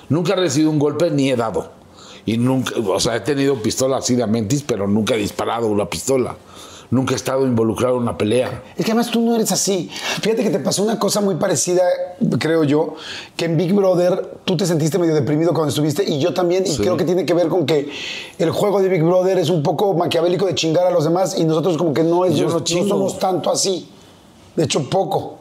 Nunca 0.08 0.32
he 0.32 0.36
recibido 0.36 0.70
un 0.70 0.78
golpe 0.78 1.10
ni 1.10 1.30
he 1.30 1.36
dado. 1.36 1.70
Y 2.24 2.38
nunca, 2.38 2.74
o 2.78 3.00
sea, 3.00 3.16
he 3.16 3.20
tenido 3.20 3.56
pistola 3.56 3.98
así 3.98 4.14
de 4.14 4.26
mentis, 4.26 4.62
pero 4.62 4.86
nunca 4.86 5.14
he 5.14 5.18
disparado 5.18 5.66
una 5.66 5.86
pistola. 5.86 6.36
Nunca 6.92 7.14
he 7.14 7.16
estado 7.16 7.46
involucrado 7.46 7.96
en 7.96 8.02
una 8.02 8.18
pelea. 8.18 8.62
Es 8.76 8.84
que 8.84 8.90
además 8.92 9.11
tú 9.11 9.22
no 9.22 9.34
eres 9.34 9.50
así. 9.50 9.88
Fíjate 10.20 10.42
que 10.42 10.50
te 10.50 10.58
pasó 10.58 10.82
una 10.82 10.99
cosa 10.99 11.22
muy 11.22 11.37
parecida, 11.37 11.80
creo 12.38 12.64
yo, 12.64 12.96
que 13.34 13.46
en 13.46 13.56
Big 13.56 13.72
Brother 13.72 14.40
tú 14.44 14.58
te 14.58 14.66
sentiste 14.66 14.99
medio 14.99 15.14
deprimido 15.14 15.54
cuando 15.54 15.70
estuviste 15.70 16.04
y 16.04 16.18
yo 16.18 16.34
también, 16.34 16.64
y 16.66 16.68
Sí. 16.68 16.82
creo 16.82 16.99
que 16.99 17.04
tiene 17.04 17.25
que 17.25 17.32
ver 17.32 17.49
con 17.49 17.64
que 17.64 17.88
el 18.38 18.50
juego 18.50 18.82
de 18.82 18.90
Big 18.90 19.02
Brother 19.02 19.38
es 19.38 19.49
un 19.49 19.62
poco 19.62 19.94
maquiavélico 19.94 20.44
de 20.44 20.54
chingar 20.54 20.87
a 20.87 20.90
los 20.90 21.04
demás 21.04 21.38
y 21.38 21.44
nosotros 21.44 21.78
como 21.78 21.94
que 21.94 22.02
no, 22.02 22.26
es, 22.26 22.34
Yo 22.37 22.49
no, 22.49 22.58
no 22.61 22.88
somos 22.88 23.18
tanto 23.18 23.50
así. 23.50 23.88
De 24.54 24.64
hecho, 24.64 24.90
poco. 24.90 25.38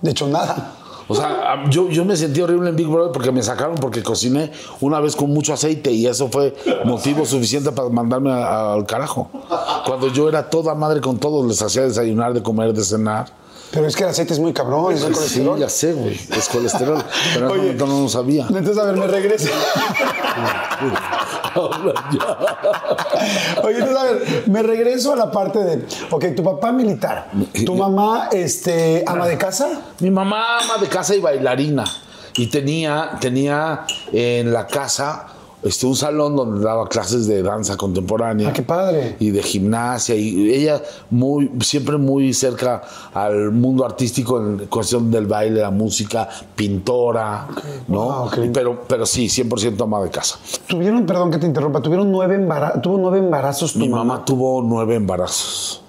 De 0.00 0.12
hecho, 0.12 0.26
nada. 0.28 0.75
O 1.08 1.14
sea, 1.14 1.64
yo, 1.70 1.88
yo 1.88 2.04
me 2.04 2.16
sentí 2.16 2.40
horrible 2.40 2.70
en 2.70 2.76
Big 2.76 2.88
Brother 2.88 3.12
porque 3.12 3.30
me 3.30 3.42
sacaron 3.42 3.76
porque 3.76 4.02
cociné 4.02 4.50
una 4.80 4.98
vez 5.00 5.14
con 5.14 5.30
mucho 5.30 5.52
aceite 5.52 5.92
y 5.92 6.06
eso 6.06 6.28
fue 6.28 6.54
motivo 6.84 7.24
suficiente 7.24 7.70
para 7.72 7.88
mandarme 7.90 8.32
a- 8.32 8.72
al 8.72 8.86
carajo. 8.86 9.30
Cuando 9.86 10.08
yo 10.08 10.28
era 10.28 10.50
toda 10.50 10.74
madre 10.74 11.00
con 11.00 11.18
todos, 11.18 11.46
les 11.46 11.62
hacía 11.62 11.82
desayunar, 11.82 12.32
de 12.34 12.42
comer, 12.42 12.72
de 12.72 12.82
cenar. 12.82 13.26
Pero 13.70 13.86
es 13.86 13.96
que 13.96 14.04
el 14.04 14.10
aceite 14.10 14.32
es 14.32 14.38
muy 14.40 14.52
cabrón, 14.52 14.92
es 14.94 15.02
el 15.02 15.08
Sí, 15.08 15.14
colesterol. 15.14 15.58
ya 15.58 15.68
sé, 15.68 15.92
güey, 15.92 16.14
es 16.14 16.48
colesterol. 16.48 17.02
Pero 17.34 17.48
Oye. 17.50 17.58
momento 17.62 17.86
no 17.86 18.00
lo 18.02 18.08
sabía. 18.08 18.46
Entonces, 18.48 18.78
a 18.78 18.84
ver, 18.86 18.96
me 18.96 19.06
regreso. 19.06 19.48
Oye, 23.62 23.78
me 24.46 24.62
regreso 24.62 25.12
a 25.12 25.16
la 25.16 25.30
parte 25.30 25.58
de, 25.58 25.86
ok, 26.10 26.34
tu 26.34 26.42
papá 26.42 26.72
militar, 26.72 27.30
tu 27.64 27.74
mamá, 27.74 28.28
este, 28.32 29.04
ama 29.06 29.26
de 29.26 29.38
casa. 29.38 29.80
Mi 30.00 30.10
mamá 30.10 30.58
ama 30.58 30.78
de 30.78 30.88
casa 30.88 31.14
y 31.14 31.20
bailarina. 31.20 31.84
Y 32.36 32.48
tenía, 32.48 33.12
tenía 33.20 33.86
en 34.12 34.52
la 34.52 34.66
casa 34.66 35.35
este, 35.66 35.86
un 35.86 35.96
salón 35.96 36.36
donde 36.36 36.64
daba 36.64 36.88
clases 36.88 37.26
de 37.26 37.42
danza 37.42 37.76
contemporánea. 37.76 38.48
Ah, 38.48 38.52
qué 38.52 38.62
padre. 38.62 39.16
Y 39.18 39.30
de 39.30 39.42
gimnasia. 39.42 40.14
Y 40.14 40.50
ella 40.52 40.82
muy, 41.10 41.50
siempre 41.60 41.96
muy 41.98 42.32
cerca 42.34 42.82
al 43.14 43.50
mundo 43.52 43.84
artístico 43.84 44.38
en 44.40 44.66
cuestión 44.66 45.10
del 45.10 45.26
baile, 45.26 45.60
la 45.60 45.70
música, 45.70 46.28
pintora, 46.54 47.46
¿no? 47.88 48.04
Wow, 48.20 48.30
qué 48.30 48.40
lindo. 48.42 48.52
pero, 48.58 48.82
pero 48.86 49.06
sí, 49.06 49.26
100% 49.26 49.82
ama 49.82 50.00
de 50.02 50.10
casa. 50.10 50.38
Tuvieron, 50.66 51.04
perdón 51.06 51.30
que 51.30 51.38
te 51.38 51.46
interrumpa, 51.46 51.80
tuvieron 51.80 52.10
nueve 52.12 52.34
embarazos, 52.34 52.82
tuvo 52.82 52.98
nueve 52.98 53.18
embarazos 53.18 53.72
tu 53.72 53.78
Mi 53.80 53.88
mamá. 53.88 54.04
mamá 54.04 54.24
tuvo 54.24 54.62
nueve 54.62 54.94
embarazos. 54.94 55.82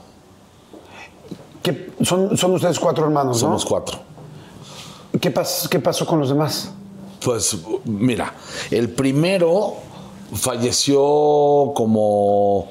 ¿Qué- 1.62 1.92
son, 2.02 2.38
son 2.38 2.54
ustedes 2.54 2.80
cuatro 2.80 3.06
hermanos, 3.06 3.40
Somos 3.40 3.64
¿no? 3.64 3.70
cuatro. 3.70 3.98
¿Qué, 5.20 5.34
pas- 5.34 5.68
¿Qué 5.68 5.80
pasó 5.80 6.06
con 6.06 6.20
los 6.20 6.30
demás? 6.30 6.72
Pues 7.24 7.58
mira, 7.86 8.34
el 8.72 8.90
primero 8.90 9.74
falleció 10.34 11.72
como 11.76 12.68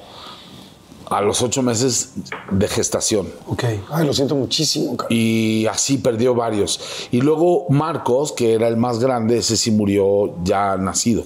a 1.09 1.21
los 1.21 1.41
ocho 1.43 1.63
meses 1.63 2.15
de 2.51 2.67
gestación. 2.69 3.29
Ok. 3.49 3.65
Ay, 3.91 4.07
lo 4.07 4.13
siento 4.13 4.35
muchísimo. 4.35 4.97
Y 5.09 5.67
así 5.67 5.99
perdió 5.99 6.35
varios. 6.35 6.81
Y 7.13 7.21
luego 7.21 7.67
Marcos, 7.69 8.33
que 8.33 8.55
era 8.55 8.67
el 8.69 8.77
más 8.77 8.99
grande, 8.99 9.39
ese 9.39 9.57
sí 9.57 9.71
murió 9.71 10.35
ya 10.45 10.77
nacido. 10.77 11.25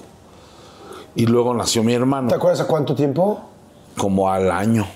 Y 1.15 1.25
luego 1.25 1.53
nació 1.53 1.83
mi 1.83 1.93
hermano, 1.93 2.29
¿Te 2.29 2.35
acuerdas 2.35 2.61
a 2.61 2.67
cuánto 2.67 2.95
tiempo? 2.95 3.39
como 3.97 4.29
al 4.29 4.49
año, 4.51 4.87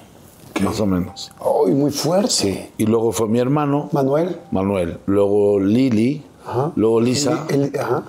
más 0.62 0.80
o 0.80 0.86
menos. 0.86 1.32
Ay, 1.40 1.74
muy 1.74 1.92
fuerte. 1.92 2.72
Y 2.78 2.86
luego 2.86 3.12
fue 3.12 3.28
mi 3.28 3.40
hermano, 3.40 3.90
Manuel. 3.92 4.40
Manuel. 4.52 5.00
Luego 5.06 5.60
Lili. 5.60 6.24
Ajá. 6.46 6.72
Luego 6.76 7.02
Lisa. 7.02 7.46
El- 7.50 7.64
el- 7.74 7.80
ajá. 7.80 8.04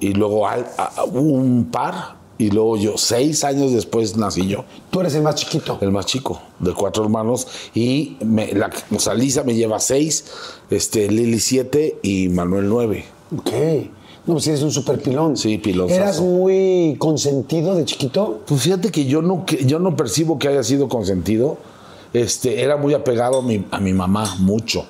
Y 0.00 0.12
luego 0.14 0.46
al- 0.48 0.66
a- 0.78 1.04
un 1.04 1.68
par. 1.70 2.18
Y 2.38 2.50
luego 2.50 2.78
yo, 2.78 2.96
seis 2.96 3.44
años 3.44 3.70
después 3.72 4.16
nací 4.16 4.46
yo. 4.46 4.64
Tú 4.90 5.00
eres 5.00 5.14
el 5.14 5.20
más 5.22 5.34
chiquito. 5.34 5.76
el 5.82 5.92
más 5.92 6.06
chico 6.06 6.40
de 6.58 6.72
cuatro 6.72 7.04
hermanos 7.04 7.46
y 7.74 8.16
me, 8.24 8.50
la, 8.54 8.70
o 8.96 8.98
sea, 8.98 9.12
Lisa 9.12 9.42
me 9.44 9.54
lleva 9.54 9.78
seis, 9.78 10.24
este, 10.70 11.10
Lili 11.10 11.38
siete 11.38 11.98
y 12.02 12.30
Manuel 12.30 12.66
nueve. 12.70 13.04
Ok. 13.36 13.50
No, 14.26 14.34
pues 14.34 14.46
eres 14.46 14.62
un 14.62 14.70
super 14.70 14.98
pilón. 15.02 15.36
Sí, 15.36 15.58
pilonzazo. 15.58 16.00
¿Eras 16.00 16.20
muy 16.22 16.96
consentido 16.98 17.74
de 17.74 17.84
chiquito? 17.84 18.40
Pues 18.46 18.62
fíjate 18.62 18.90
que 18.90 19.04
yo 19.04 19.20
no, 19.20 19.44
que 19.44 19.66
yo 19.66 19.78
no 19.78 19.94
percibo 19.94 20.38
que 20.38 20.48
haya 20.48 20.62
sido 20.62 20.88
consentido. 20.88 21.58
Este, 22.14 22.62
era 22.62 22.78
muy 22.78 22.94
apegado 22.94 23.40
a 23.40 23.42
mi, 23.42 23.66
a 23.70 23.80
mi 23.80 23.92
mamá, 23.92 24.36
mucho, 24.38 24.86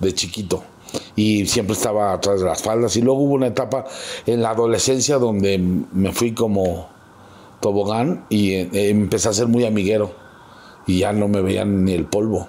de 0.00 0.12
chiquito. 0.12 0.62
Y 1.16 1.46
siempre 1.46 1.74
estaba 1.74 2.12
atrás 2.12 2.40
de 2.40 2.46
las 2.46 2.62
faldas. 2.62 2.96
Y 2.96 3.02
luego 3.02 3.20
hubo 3.20 3.34
una 3.34 3.48
etapa 3.48 3.84
en 4.26 4.42
la 4.42 4.50
adolescencia 4.50 5.18
donde 5.18 5.58
me 5.58 6.12
fui 6.12 6.32
como 6.32 6.88
tobogán 7.60 8.26
y 8.28 8.52
eh, 8.52 8.68
empecé 8.90 9.28
a 9.28 9.32
ser 9.32 9.48
muy 9.48 9.64
amiguero. 9.64 10.12
Y 10.86 10.98
ya 10.98 11.12
no 11.12 11.28
me 11.28 11.40
veían 11.40 11.84
ni 11.84 11.92
el 11.92 12.04
polvo. 12.04 12.48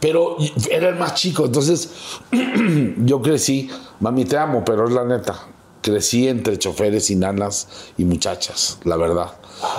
Pero 0.00 0.36
era 0.70 0.88
el 0.88 0.96
más 0.96 1.14
chico, 1.14 1.46
entonces 1.46 1.90
yo 2.98 3.20
crecí, 3.20 3.68
mami 4.00 4.24
te 4.24 4.38
amo, 4.38 4.64
pero 4.64 4.86
es 4.86 4.94
la 4.94 5.04
neta. 5.04 5.34
Crecí 5.82 6.28
entre 6.28 6.58
choferes 6.58 7.10
y 7.10 7.16
nanas 7.16 7.68
y 7.96 8.04
muchachas, 8.04 8.78
la 8.84 8.96
verdad. 8.96 9.32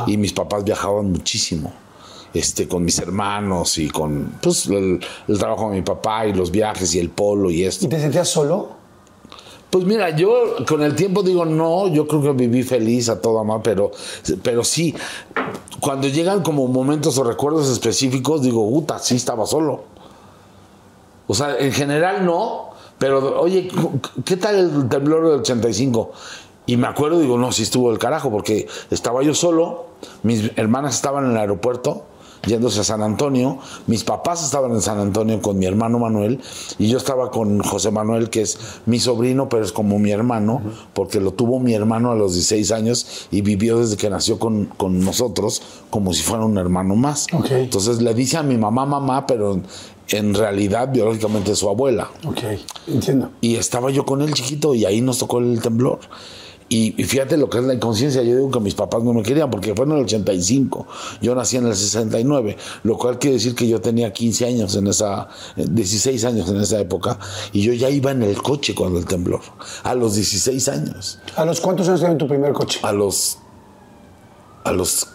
Y 0.08 0.18
mis 0.18 0.34
papás 0.34 0.63
viajaban 0.63 1.12
muchísimo. 1.12 1.74
Este, 2.32 2.68
con 2.68 2.86
mis 2.86 3.00
hermanos 3.00 3.80
y 3.80 3.90
con 3.90 4.34
pues, 4.42 4.68
el, 4.68 5.00
el 5.28 5.38
trabajo 5.40 5.70
de 5.70 5.78
mi 5.78 5.82
papá 5.82 6.28
y 6.28 6.34
los 6.34 6.52
viajes 6.52 6.94
y 6.94 7.00
el 7.00 7.10
polo 7.10 7.50
y 7.50 7.64
esto. 7.64 7.86
¿Y 7.86 7.90
te 7.90 8.00
sentías 8.00 8.30
solo? 8.30 8.80
Pues 9.70 9.86
mira, 9.86 10.10
yo 10.12 10.56
con 10.68 10.82
el 10.82 10.96
tiempo 10.96 11.22
digo 11.22 11.46
no, 11.46 11.88
yo 11.88 12.08
creo 12.08 12.22
que 12.24 12.32
viví 12.32 12.64
feliz 12.64 13.08
a 13.10 13.22
toda 13.22 13.44
madre, 13.44 13.62
pero, 13.64 13.92
pero 14.42 14.64
sí, 14.64 14.96
cuando 15.80 16.08
llegan 16.08 16.42
como 16.42 16.68
momentos 16.68 17.18
o 17.20 17.24
recuerdos 17.24 17.70
específicos, 17.70 18.42
digo, 18.42 18.68
puta, 18.68 18.98
sí 18.98 19.16
estaba 19.16 19.46
solo. 19.46 19.84
O 21.28 21.36
sea, 21.36 21.56
en 21.60 21.72
general 21.72 22.26
no, 22.26 22.72
pero 22.98 23.40
oye, 23.40 23.70
¿qué 24.26 24.38
tal 24.38 24.56
el 24.56 24.90
temblor 24.90 25.30
del 25.30 25.40
85? 25.42 26.12
Y 26.66 26.78
me 26.78 26.88
acuerdo, 26.88 27.20
digo, 27.20 27.38
no, 27.38 27.52
sí 27.52 27.62
estuvo 27.62 27.92
del 27.92 28.00
carajo, 28.00 28.32
porque 28.32 28.68
estaba 28.90 29.22
yo 29.22 29.36
solo, 29.36 29.86
mis 30.24 30.52
hermanas 30.56 30.96
estaban 30.96 31.26
en 31.26 31.32
el 31.32 31.38
aeropuerto, 31.38 32.06
yéndose 32.46 32.81
a 32.81 32.84
San 32.84 33.01
Antonio, 33.01 33.60
mis 33.88 34.03
papás 34.03 34.43
estaban 34.43 34.72
en 34.72 34.81
San 34.81 35.00
Antonio 35.00 35.41
con 35.41 35.58
mi 35.58 35.65
hermano 35.65 36.00
Manuel, 36.00 36.39
y 36.77 36.88
yo 36.88 36.98
estaba 36.98 37.31
con 37.31 37.60
José 37.60 37.91
Manuel, 37.91 38.29
que 38.29 38.41
es 38.41 38.58
mi 38.86 39.00
sobrino, 39.00 39.50
pero 39.50 39.63
es 39.63 39.72
como 39.72 40.00
mi 40.00 40.12
hermano, 40.12 40.62
porque 40.93 41.19
lo 41.19 41.31
tuvo 41.31 41.60
mi 41.60 41.74
hermano 41.74 42.12
a 42.12 42.15
los 42.15 42.34
16 42.34 42.72
años 42.72 43.27
y 43.31 43.41
vivió 43.41 43.79
desde 43.79 43.98
que 43.98 44.10
nació 44.10 44.39
con, 44.39 44.65
con 44.65 45.00
nosotros 45.03 45.62
como 45.89 46.13
si 46.13 46.24
fuera 46.24 46.46
un 46.46 46.58
hermano 46.58 46.96
más. 46.96 47.27
Entonces 47.50 48.01
le 48.01 48.13
dice 48.13 48.38
a 48.38 48.43
mi 48.43 48.58
mamá 48.58 48.86
mamá, 48.86 49.25
pero 49.25 49.62
en 50.10 50.34
realidad 50.34 50.89
biológicamente 50.91 51.51
es 51.51 51.60
su 51.60 51.69
abuela. 51.69 52.10
Ok, 52.25 52.39
entiendo. 52.88 53.31
Y 53.41 53.55
estaba 53.55 53.91
yo 53.91 54.05
con 54.05 54.22
él 54.22 54.34
chiquito 54.34 54.74
y 54.74 54.86
ahí 54.86 55.01
nos 55.01 55.19
tocó 55.19 55.39
el 55.39 55.62
temblor. 55.62 56.00
Y, 56.72 56.94
y 57.02 57.04
fíjate 57.04 57.36
lo 57.36 57.50
que 57.50 57.58
es 57.58 57.64
la 57.64 57.74
inconsciencia. 57.74 58.22
Yo 58.22 58.36
digo 58.36 58.52
que 58.52 58.60
mis 58.60 58.76
papás 58.76 59.04
no 59.04 59.12
me 59.12 59.24
querían 59.24 59.50
porque 59.50 59.74
fue 59.76 59.86
en 59.86 59.92
el 59.94 60.04
85. 60.04 60.88
Yo 61.20 61.34
nací 61.34 61.58
en 61.58 61.66
el 61.66 61.76
69, 61.76 62.58
lo 62.84 62.96
cual 62.98 63.18
quiere 63.18 63.38
decir 63.38 63.56
que 63.56 63.68
yo 63.68 63.82
tenía 63.82 64.14
15 64.14 64.46
años 64.46 64.76
en 64.76 64.86
esa, 64.86 65.28
eh, 65.58 65.66
16 65.68 66.24
años 66.26 66.48
en 66.48 66.58
esa 66.62 66.80
época. 66.80 67.18
Y 67.54 67.64
yo 67.64 67.74
ya 67.74 67.90
iba 67.90 68.12
en 68.12 68.22
el 68.22 68.40
coche 68.42 68.76
cuando 68.76 69.00
el 69.00 69.06
temblor. 69.06 69.42
A 69.84 69.96
los 69.96 70.14
16 70.14 70.70
años. 70.70 71.20
¿A 71.36 71.44
los 71.44 71.60
cuántos 71.60 71.88
años 71.88 72.02
tenían 72.02 72.20
tu 72.20 72.28
primer 72.28 72.54
coche? 72.54 72.80
A 72.84 72.92
los. 72.92 73.40
A 74.64 74.72
los. 74.72 75.08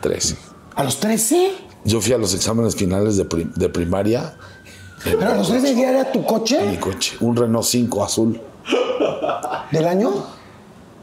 13. 0.00 0.36
¿A 0.74 0.84
los 0.84 0.98
13? 1.00 1.52
Yo 1.84 2.00
fui 2.00 2.12
a 2.12 2.18
los 2.18 2.34
exámenes 2.34 2.76
finales 2.76 3.16
de, 3.16 3.24
prim- 3.24 3.52
de 3.54 3.68
primaria. 3.68 4.34
en 5.04 5.18
¿Pero 5.18 5.30
a 5.32 5.34
los 5.36 5.48
13 5.48 5.74
ya 5.76 5.90
era 5.90 6.12
tu 6.12 6.20
mi 6.20 6.26
coche? 6.26 6.78
coche. 6.80 7.16
Un 7.20 7.36
Renault 7.36 7.64
5 7.64 8.04
azul. 8.04 8.40
¿Del 9.72 9.86
año? 9.86 10.12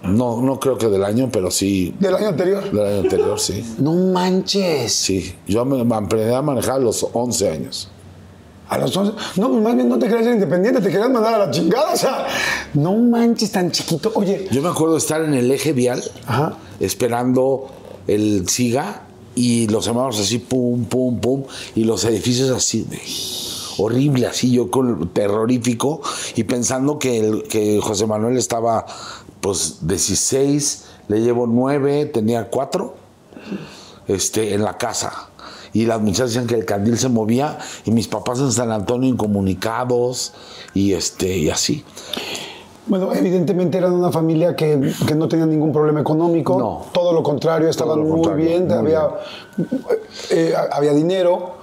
No, 0.04 0.40
no 0.42 0.60
creo 0.60 0.78
que 0.78 0.88
del 0.88 1.04
año, 1.04 1.30
pero 1.32 1.50
sí 1.50 1.94
Del 2.00 2.16
año 2.16 2.28
anterior. 2.30 2.72
del 2.72 2.86
año 2.86 3.00
anterior, 3.02 3.40
sí. 3.40 3.76
No 3.80 3.94
manches. 3.94 4.94
Sí, 4.94 5.34
yo 5.48 5.66
me, 5.66 5.84
me 5.84 5.96
aprendí 5.96 6.32
a 6.34 6.42
manejar 6.42 6.76
a 6.76 6.80
los 6.80 7.06
11 7.12 7.50
años. 7.50 7.90
A 8.70 8.78
los 8.78 8.96
11. 8.96 9.14
No, 9.38 9.50
pues 9.50 9.62
más 9.64 9.76
bien 9.76 9.90
no 9.90 9.98
te 9.98 10.08
querías 10.08 10.26
ser 10.26 10.34
independiente, 10.36 10.82
te 10.82 10.90
querías 10.90 11.10
mandar 11.10 11.36
a 11.36 11.38
la 11.46 11.52
chingada. 11.52 11.94
O 11.94 11.98
sea, 11.98 12.28
no 12.76 12.94
manches 12.96 13.52
tan 13.52 13.72
chiquito. 13.72 14.12
Oye, 14.16 14.48
Yo 14.52 14.62
me 14.62 14.70
acuerdo 14.70 14.94
de 14.94 15.00
estar 15.00 15.22
en 15.24 15.34
el 15.34 15.50
eje 15.52 15.74
vial, 15.74 16.04
Ajá. 16.28 16.54
esperando 16.80 17.68
el 18.08 18.48
SIGA 18.48 19.02
y 19.34 19.68
los 19.68 19.86
semáforos 19.86 20.20
así, 20.20 20.38
pum, 20.40 20.86
pum, 20.86 21.20
pum, 21.20 21.44
y 21.76 21.84
los 21.84 22.04
edificios 22.06 22.50
así, 22.52 22.84
de- 22.84 23.00
horrible, 23.78 24.28
así 24.28 24.52
yo 24.52 24.70
con 24.72 25.10
terrorífico, 25.10 26.02
y 26.36 26.44
pensando 26.44 27.00
que, 27.00 27.20
el- 27.20 27.44
que 27.44 27.80
José 27.82 28.06
Manuel 28.08 28.38
estaba, 28.38 28.86
pues, 29.42 29.80
16, 29.88 30.86
le 31.08 31.22
llevo 31.22 31.48
9, 31.48 32.06
tenía 32.08 32.50
4, 32.50 32.94
este, 34.08 34.54
en 34.54 34.64
la 34.64 34.78
casa. 34.78 35.30
Y 35.74 35.86
las 35.86 36.00
muchachas 36.00 36.28
decían 36.30 36.48
que 36.48 36.56
el 36.56 36.64
candil 36.66 36.98
se 36.98 37.10
movía 37.10 37.58
y 37.84 37.92
mis 37.92 38.08
papás 38.08 38.40
en 38.40 38.52
San 38.52 38.72
Antonio 38.72 39.10
incomunicados 39.10 40.32
y 40.74 40.94
este 40.94 41.38
y 41.38 41.50
así. 41.50 41.84
bueno, 42.88 43.14
evidentemente 43.14 43.78
eran 43.78 43.92
una 43.92 44.10
familia 44.12 44.56
que, 44.56 44.94
que 45.06 45.16
no 45.16 45.28
tenía 45.28 45.46
ningún 45.46 45.74
problema 45.74 46.00
económico. 46.00 46.58
No. 46.58 46.86
Todo 46.94 47.12
lo 47.12 47.22
contrario, 47.24 47.68
estaban 47.68 48.00
lo 48.00 48.06
muy 48.06 48.22
contrario, 48.22 48.46
bien, 48.46 48.68
muy 48.68 48.74
había, 48.78 49.10
eh, 50.30 50.54
había 50.72 50.94
dinero. 50.94 51.55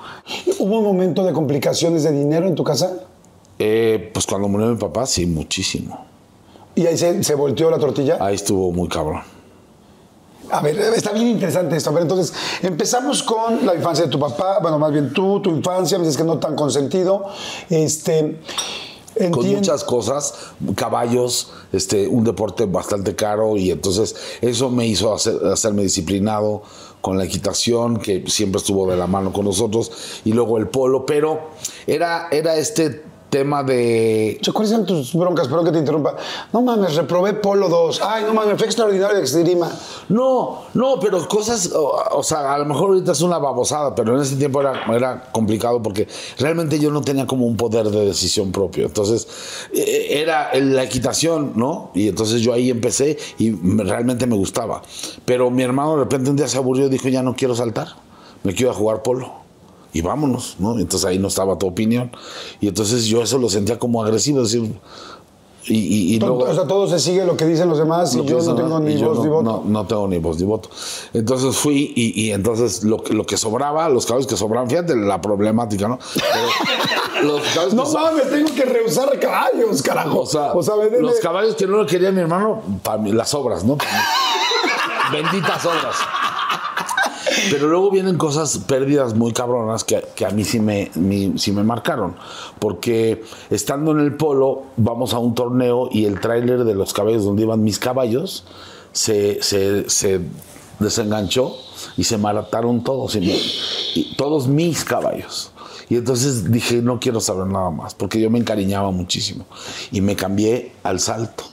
¿Hubo 0.59 0.79
un 0.79 0.85
momento 0.85 1.25
de 1.25 1.33
complicaciones 1.33 2.05
de 2.05 2.13
dinero 2.13 2.47
en 2.47 2.55
tu 2.55 2.65
casa? 2.65 3.01
Eh, 3.59 4.11
pues 4.15 4.27
cuando 4.27 4.49
murió 4.49 4.69
mi 4.69 4.77
papá, 4.77 5.07
sí, 5.07 5.27
muchísimo. 5.27 6.07
Y 6.75 6.87
ahí 6.87 6.97
se, 6.97 7.23
se 7.23 7.35
volteó 7.35 7.71
la 7.71 7.79
tortilla. 7.79 8.17
Ahí 8.21 8.35
estuvo 8.37 8.71
muy 8.73 8.89
cabrón. 8.89 9.21
A 10.51 10.61
ver, 10.61 10.79
está 10.79 11.13
bien 11.13 11.29
interesante 11.29 11.77
esto. 11.77 11.91
A 11.91 11.93
ver, 11.95 12.03
entonces, 12.03 12.33
empezamos 12.63 13.23
con 13.23 13.65
la 13.65 13.75
infancia 13.75 14.05
de 14.05 14.11
tu 14.11 14.19
papá, 14.19 14.59
bueno, 14.61 14.79
más 14.79 14.93
bien 14.93 15.13
tú, 15.13 15.41
tu 15.41 15.51
infancia, 15.51 15.99
me 15.99 16.05
dices 16.05 16.17
que 16.19 16.25
no 16.25 16.39
tan 16.39 16.55
consentido. 16.57 17.25
Este, 17.71 18.39
con 19.31 19.47
muchas 19.47 19.85
cosas, 19.85 20.35
caballos, 20.75 21.53
este, 21.73 22.07
un 22.09 22.25
deporte 22.25 22.65
bastante 22.67 23.15
caro 23.15 23.57
y 23.57 23.71
entonces 23.71 24.15
eso 24.41 24.71
me 24.71 24.87
hizo 24.87 25.13
hacer- 25.15 25.39
hacerme 25.53 25.83
disciplinado 25.83 26.63
con 27.03 27.19
la 27.19 27.25
equitación 27.25 27.99
que 27.99 28.25
siempre 28.29 28.59
estuvo 28.59 28.91
de 28.91 28.97
la 28.97 29.07
mano 29.07 29.33
con 29.33 29.45
nosotros 29.45 30.23
y 30.25 30.33
luego 30.33 30.57
el 30.57 30.69
polo, 30.69 31.05
pero 31.05 31.51
era, 31.87 32.29
era 32.31 32.57
este 32.57 33.03
tema 33.33 33.63
de 33.65 34.39
¿Cuáles 34.53 34.73
eran 34.73 34.85
tus 34.85 35.15
broncas? 35.15 35.49
Perdón 35.49 35.65
que 35.65 35.73
te 35.73 35.79
interrumpa. 35.79 36.15
No 36.53 36.61
mames, 36.61 36.95
reprobé 36.97 37.33
Polo 37.33 37.71
2. 37.71 38.03
Ay, 38.05 38.25
no 38.27 38.35
mames, 38.35 38.59
fue 38.59 38.67
extraordinario 38.67 39.17
de 39.17 39.23
Extrema. 39.23 39.73
No, 40.11 40.65
no, 40.75 41.01
pero 41.01 41.27
cosas, 41.27 41.73
o, 41.73 41.95
o 42.13 42.23
sea, 42.23 42.53
a 42.53 42.59
lo 42.59 42.67
mejor 42.67 42.91
ahorita 42.91 43.13
es 43.13 43.23
una 43.23 43.39
babosada, 43.39 43.95
pero 43.95 44.15
en 44.15 44.21
ese 44.21 44.37
tiempo 44.37 44.61
era, 44.61 44.85
era 44.95 45.31
complicado 45.33 45.83
porque 45.83 46.07
realmente 46.39 46.79
yo 46.79 46.91
no 46.91 47.01
tenía 47.01 47.27
como 47.27 47.47
un 47.47 47.57
poder 47.57 47.89
de 47.89 48.05
decisión 48.05 48.53
propio. 48.53 48.85
Entonces, 48.85 49.27
eh, 49.73 50.09
era 50.21 50.51
el- 50.51 50.77
la 50.77 50.83
equitación, 50.83 51.53
¿no? 51.57 51.91
Y 51.95 52.09
entonces 52.09 52.43
yo 52.43 52.53
ahí 52.53 52.69
empecé 52.69 53.17
y 53.39 53.51
me- 53.51 53.85
realmente 53.85 54.27
me 54.27 54.37
gustaba. 54.37 54.83
Pero 55.25 55.51
mi 55.51 55.63
hermano 55.63 55.93
de 55.97 56.05
repente 56.05 56.29
un 56.29 56.37
día 56.37 56.49
se 56.49 56.59
aburrió 56.59 56.85
y 56.87 56.91
dijo, 56.91 57.09
ya 57.09 57.23
no 57.23 57.35
quiero 57.35 57.55
saltar, 57.57 57.89
me 58.43 58.53
quiero 58.55 58.73
a 58.73 58.75
jugar 58.75 59.03
polo. 59.03 59.42
Y 59.93 60.01
vámonos, 60.01 60.57
¿no? 60.59 60.79
Entonces 60.79 61.07
ahí 61.09 61.19
no 61.19 61.29
estaba 61.29 61.59
tu 61.59 61.67
opinión. 61.67 62.11
Y 62.61 62.69
entonces 62.69 63.05
yo 63.07 63.23
eso 63.23 63.39
lo 63.39 63.49
sentía 63.49 63.79
como 63.79 64.03
agresivo, 64.03 64.41
decir... 64.43 64.73
Y, 65.65 65.75
y- 65.77 66.17
y 66.17 66.19
To- 66.19 66.27
luego, 66.27 66.43
o 66.51 66.55
sea, 66.55 66.67
todo 66.67 66.89
se 66.89 66.99
sigue 66.99 67.25
lo 67.25 67.37
que 67.37 67.45
dicen 67.47 67.69
los 67.69 67.79
demás 67.79 68.13
y 68.17 68.25
yo 68.25 68.41
no 68.43 68.55
tengo 68.57 68.81
ni 68.81 69.01
voz 69.01 69.19
no, 69.19 69.23
ni 69.23 69.29
voto. 69.31 69.43
No, 69.45 69.63
no 69.65 69.87
tengo 69.87 70.09
ni 70.09 70.19
voz 70.19 70.37
ni 70.41 70.45
voto. 70.45 70.69
Entonces 71.15 71.55
fui 71.57 71.93
y, 71.95 72.21
y 72.21 72.33
entonces 72.33 72.83
lo, 72.83 73.01
que- 73.01 73.15
lo 73.15 73.25
que 73.25 73.37
sobraba, 73.37 73.89
los 73.89 74.05
caballos 74.05 74.27
que 74.27 74.37
sobraban, 74.37 74.69
fíjate 74.69 74.97
la 74.97 75.21
problemática, 75.21 75.87
¿no? 75.87 76.01
Los 77.23 77.73
No 77.75 77.89
mames, 77.89 78.29
tengo 78.31 78.53
que 78.53 78.65
rehusar 78.65 79.17
caballos, 79.21 79.81
carajo. 79.83 80.23
o 80.23 80.27
sea, 80.27 80.53
los 81.01 81.21
caballos 81.21 81.55
que 81.55 81.69
no 81.69 81.77
lo 81.77 81.87
quería 81.87 82.11
mi 82.11 82.21
hermano, 82.23 82.61
para 82.83 82.99
mí, 82.99 83.13
las 83.13 83.33
obras, 83.33 83.63
¿no? 83.63 83.79
Benditas 85.13 85.65
obras. 85.65 85.95
Pero 87.51 87.69
luego 87.69 87.91
vienen 87.91 88.17
cosas, 88.19 88.59
pérdidas 88.59 89.15
muy 89.15 89.33
cabronas 89.33 89.85
que, 89.85 90.05
que 90.15 90.25
a 90.27 90.31
mí 90.31 90.45
sí 90.45 90.61
me, 90.61 90.91
sí 91.37 91.53
me 91.53 91.63
marcaron. 91.63 92.17
Porque 92.59 93.23
estando 93.51 93.93
en 93.93 94.01
el 94.01 94.15
polo, 94.17 94.63
vamos 94.77 95.15
a 95.15 95.19
un 95.19 95.35
torneo 95.35 95.89
y 95.93 96.05
el 96.07 96.21
tráiler 96.21 96.65
de 96.65 96.75
los 96.75 96.93
caballos 96.93 97.25
donde 97.25 97.43
iban 97.43 97.63
mis 97.63 97.79
caballos 97.79 98.45
se, 98.93 99.43
se- 99.43 99.89
se 99.89 100.21
desenganchó 100.79 101.57
y 101.97 102.05
se 102.05 102.19
mataron 102.19 102.83
todos. 102.85 103.17
Y 103.17 104.15
todos 104.17 104.49
mis 104.49 104.85
caballos. 104.85 105.51
Y 105.89 105.97
entonces 105.97 106.51
dije, 106.51 106.81
no 106.81 106.99
quiero 107.01 107.21
saber 107.21 107.47
nada 107.49 107.71
más, 107.71 107.95
porque 107.95 108.19
yo 108.21 108.31
me 108.31 108.39
encariñaba 108.39 108.91
muchísimo. 108.93 109.45
Y 109.91 110.01
me 110.01 110.17
cambié 110.17 110.73
al 110.83 111.01
salto. 111.01 111.45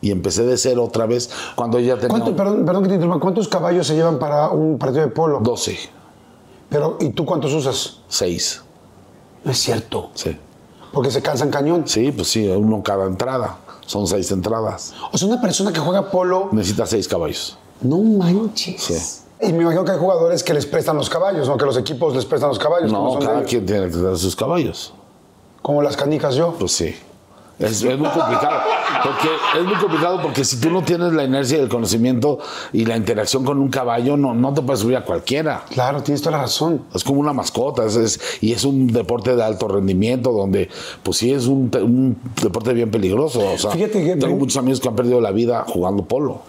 Y 0.00 0.10
empecé 0.12 0.44
de 0.44 0.56
cero 0.56 0.84
otra 0.84 1.06
vez 1.06 1.28
cuando 1.56 1.80
ya 1.80 1.94
tenía 1.96 2.08
¿Cuánto- 2.08 2.36
perdón, 2.36 2.64
perdón 2.64 2.82
que 2.84 2.88
te 2.90 2.94
interrumpa. 2.96 3.20
¿Cuántos 3.20 3.48
caballos 3.48 3.86
se 3.86 3.94
llevan 3.94 4.18
para 4.18 4.50
un 4.50 4.78
partido 4.78 5.02
de 5.02 5.08
polo? 5.08 5.40
12, 5.40 5.76
Pero, 6.68 6.98
¿y 7.00 7.08
tú 7.10 7.24
cuántos 7.24 7.52
usas? 7.54 8.00
6. 8.08 8.62
No 9.44 9.50
es 9.52 9.58
cierto. 9.58 10.10
Sí. 10.14 10.36
Porque 10.92 11.10
se 11.10 11.20
cansan 11.22 11.50
cañón. 11.50 11.82
Sí, 11.86 12.12
pues 12.12 12.28
sí, 12.28 12.46
uno 12.48 12.82
cada 12.82 13.06
entrada. 13.06 13.56
Son 13.86 14.06
seis 14.06 14.30
entradas. 14.32 14.92
O 15.12 15.16
sea, 15.16 15.28
una 15.28 15.40
persona 15.40 15.72
que 15.72 15.80
juega 15.80 16.10
polo, 16.10 16.48
Necesita 16.52 16.84
seis 16.86 17.08
caballos. 17.08 17.56
no 17.80 17.98
manches. 17.98 18.82
Sí. 18.82 18.94
Y 19.48 19.52
me 19.52 19.62
imagino 19.62 19.84
que 19.84 19.92
hay 19.92 19.98
jugadores 19.98 20.42
que 20.42 20.52
les 20.52 20.66
prestan 20.66 20.96
los 20.96 21.08
caballos, 21.08 21.48
¿no? 21.48 21.56
Que 21.56 21.64
los 21.64 21.76
equipos 21.78 22.14
les 22.14 22.24
prestan 22.26 22.50
los 22.50 22.58
caballos. 22.58 22.92
No, 22.92 23.18
cada 23.18 23.38
ellos. 23.38 23.48
quien 23.50 23.64
tiene 23.64 23.86
que 23.86 23.92
tener 23.92 24.18
sus 24.18 24.36
caballos. 24.36 24.92
Como 25.62 25.80
las 25.80 25.96
canicas 25.96 26.34
yo. 26.34 26.54
Pues 26.58 26.72
sí. 26.72 26.94
Es, 27.58 27.82
es 27.82 27.98
muy 27.98 28.08
complicado. 28.08 28.60
Porque 29.02 29.28
es 29.58 29.64
muy 29.64 29.74
complicado 29.76 30.22
porque 30.22 30.44
si 30.44 30.60
tú 30.60 30.70
no 30.70 30.82
tienes 30.82 31.12
la 31.12 31.24
inercia 31.24 31.58
y 31.58 31.60
el 31.60 31.68
conocimiento 31.68 32.38
y 32.72 32.84
la 32.84 32.96
interacción 32.96 33.44
con 33.44 33.58
un 33.58 33.68
caballo, 33.68 34.16
no, 34.16 34.32
no 34.34 34.54
te 34.54 34.62
puedes 34.62 34.80
subir 34.80 34.96
a 34.96 35.04
cualquiera. 35.04 35.62
Claro, 35.70 36.02
tienes 36.02 36.22
toda 36.22 36.36
la 36.36 36.42
razón. 36.44 36.84
Es 36.94 37.02
como 37.04 37.20
una 37.20 37.32
mascota, 37.32 37.84
es, 37.84 37.96
es- 37.96 38.20
y 38.40 38.52
es 38.52 38.64
un 38.64 38.86
deporte 38.88 39.34
de 39.34 39.42
alto 39.42 39.66
rendimiento 39.68 40.30
donde, 40.32 40.68
pues 41.02 41.16
sí, 41.18 41.32
es 41.32 41.46
un 41.46 42.16
deporte 42.40 42.72
bien 42.74 42.90
peligroso. 42.90 43.40
O 43.54 43.58
sea, 43.58 43.70
Fíjate 43.72 44.04
que- 44.04 44.16
tengo 44.16 44.36
muchos 44.36 44.56
amigos 44.56 44.80
que 44.80 44.88
han 44.88 44.94
perdido 44.96 45.20
la 45.20 45.30
vida 45.32 45.64
jugando 45.66 46.04
polo. 46.04 46.42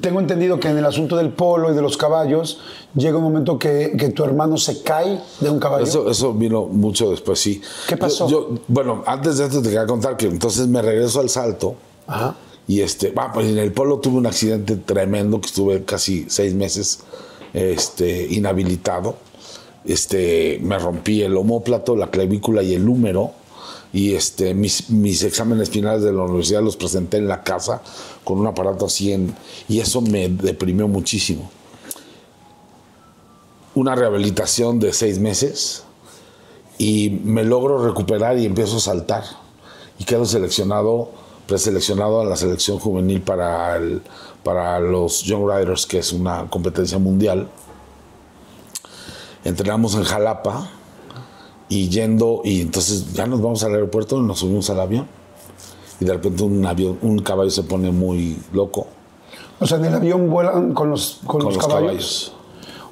Tengo 0.00 0.18
entendido 0.18 0.58
que 0.58 0.68
en 0.68 0.76
el 0.78 0.84
asunto 0.84 1.16
del 1.16 1.30
polo 1.30 1.70
y 1.70 1.74
de 1.74 1.80
los 1.80 1.96
caballos, 1.96 2.58
llega 2.94 3.16
un 3.18 3.22
momento 3.22 3.56
que, 3.58 3.92
que 3.96 4.08
tu 4.08 4.24
hermano 4.24 4.56
se 4.56 4.82
cae 4.82 5.20
de 5.40 5.48
un 5.48 5.60
caballo. 5.60 5.84
Eso, 5.84 6.10
eso 6.10 6.34
vino 6.34 6.66
mucho 6.66 7.10
después, 7.10 7.38
sí. 7.38 7.60
¿Qué 7.86 7.96
pasó? 7.96 8.28
Yo, 8.28 8.50
yo- 8.50 8.58
bueno, 8.66 9.04
antes 9.06 9.38
de 9.38 9.44
esto 9.44 9.58
te 9.62 9.68
quería 9.68 9.86
contar 9.86 10.16
que 10.16 10.26
entonces 10.26 10.66
me 10.66 10.82
regreso 10.82 11.20
al 11.20 11.28
salto 11.30 11.76
Ajá. 12.08 12.34
y 12.66 12.80
este, 12.80 13.14
pues 13.32 13.46
en 13.46 13.58
el 13.58 13.72
polo 13.72 13.98
tuve 13.98 14.16
un 14.16 14.26
accidente 14.26 14.76
tremendo 14.76 15.40
que 15.40 15.46
estuve 15.46 15.84
casi 15.84 16.26
seis 16.28 16.52
meses 16.52 17.00
este, 17.54 18.26
inhabilitado. 18.34 19.14
Este, 19.84 20.58
me 20.62 20.78
rompí 20.80 21.22
el 21.22 21.36
homóplato, 21.36 21.94
la 21.94 22.10
clavícula 22.10 22.62
y 22.62 22.74
el 22.74 22.88
húmero. 22.88 23.30
Y 23.92 24.14
este, 24.14 24.54
mis, 24.54 24.90
mis 24.90 25.22
exámenes 25.22 25.70
finales 25.70 26.02
de 26.02 26.12
la 26.12 26.22
universidad 26.22 26.62
los 26.62 26.76
presenté 26.76 27.16
en 27.18 27.28
la 27.28 27.42
casa 27.42 27.82
con 28.24 28.38
un 28.38 28.46
aparato 28.46 28.86
así 28.86 29.12
en, 29.12 29.34
y 29.68 29.80
eso 29.80 30.00
me 30.00 30.28
deprimió 30.28 30.88
muchísimo. 30.88 31.50
Una 33.74 33.94
rehabilitación 33.94 34.80
de 34.80 34.92
seis 34.92 35.18
meses 35.18 35.84
y 36.78 37.20
me 37.24 37.44
logro 37.44 37.86
recuperar 37.86 38.38
y 38.38 38.46
empiezo 38.46 38.78
a 38.78 38.80
saltar. 38.80 39.24
Y 39.98 40.04
quedo 40.04 40.24
seleccionado, 40.26 41.10
preseleccionado 41.46 42.20
a 42.20 42.24
la 42.24 42.36
selección 42.36 42.78
juvenil 42.78 43.22
para, 43.22 43.76
el- 43.76 44.02
para 44.42 44.78
los 44.80 45.22
Young 45.22 45.50
Riders, 45.50 45.86
que 45.86 45.98
es 45.98 46.12
una 46.12 46.48
competencia 46.50 46.98
mundial. 46.98 47.48
Entrenamos 49.44 49.94
en 49.94 50.04
Jalapa 50.04 50.70
y 51.68 51.88
yendo, 51.88 52.40
y 52.44 52.60
entonces 52.60 53.12
ya 53.12 53.26
nos 53.26 53.40
vamos 53.42 53.62
al 53.64 53.72
aeropuerto 53.74 54.18
y 54.18 54.22
nos 54.22 54.38
subimos 54.40 54.68
al 54.70 54.80
avión. 54.80 55.06
Y 56.00 56.04
de 56.04 56.12
repente 56.12 56.42
un 56.44 56.64
avión, 56.66 56.98
un 57.02 57.18
caballo 57.20 57.50
se 57.50 57.62
pone 57.62 57.90
muy 57.90 58.36
loco 58.52 58.86
O 59.58 59.66
sea, 59.66 59.78
en 59.78 59.86
el 59.86 59.94
avión 59.94 60.28
vuelan 60.28 60.74
con 60.74 60.90
los, 60.90 61.20
con 61.24 61.40
con 61.40 61.44
los, 61.46 61.54
los 61.56 61.66
caballos. 61.66 61.86
caballos. 61.90 62.32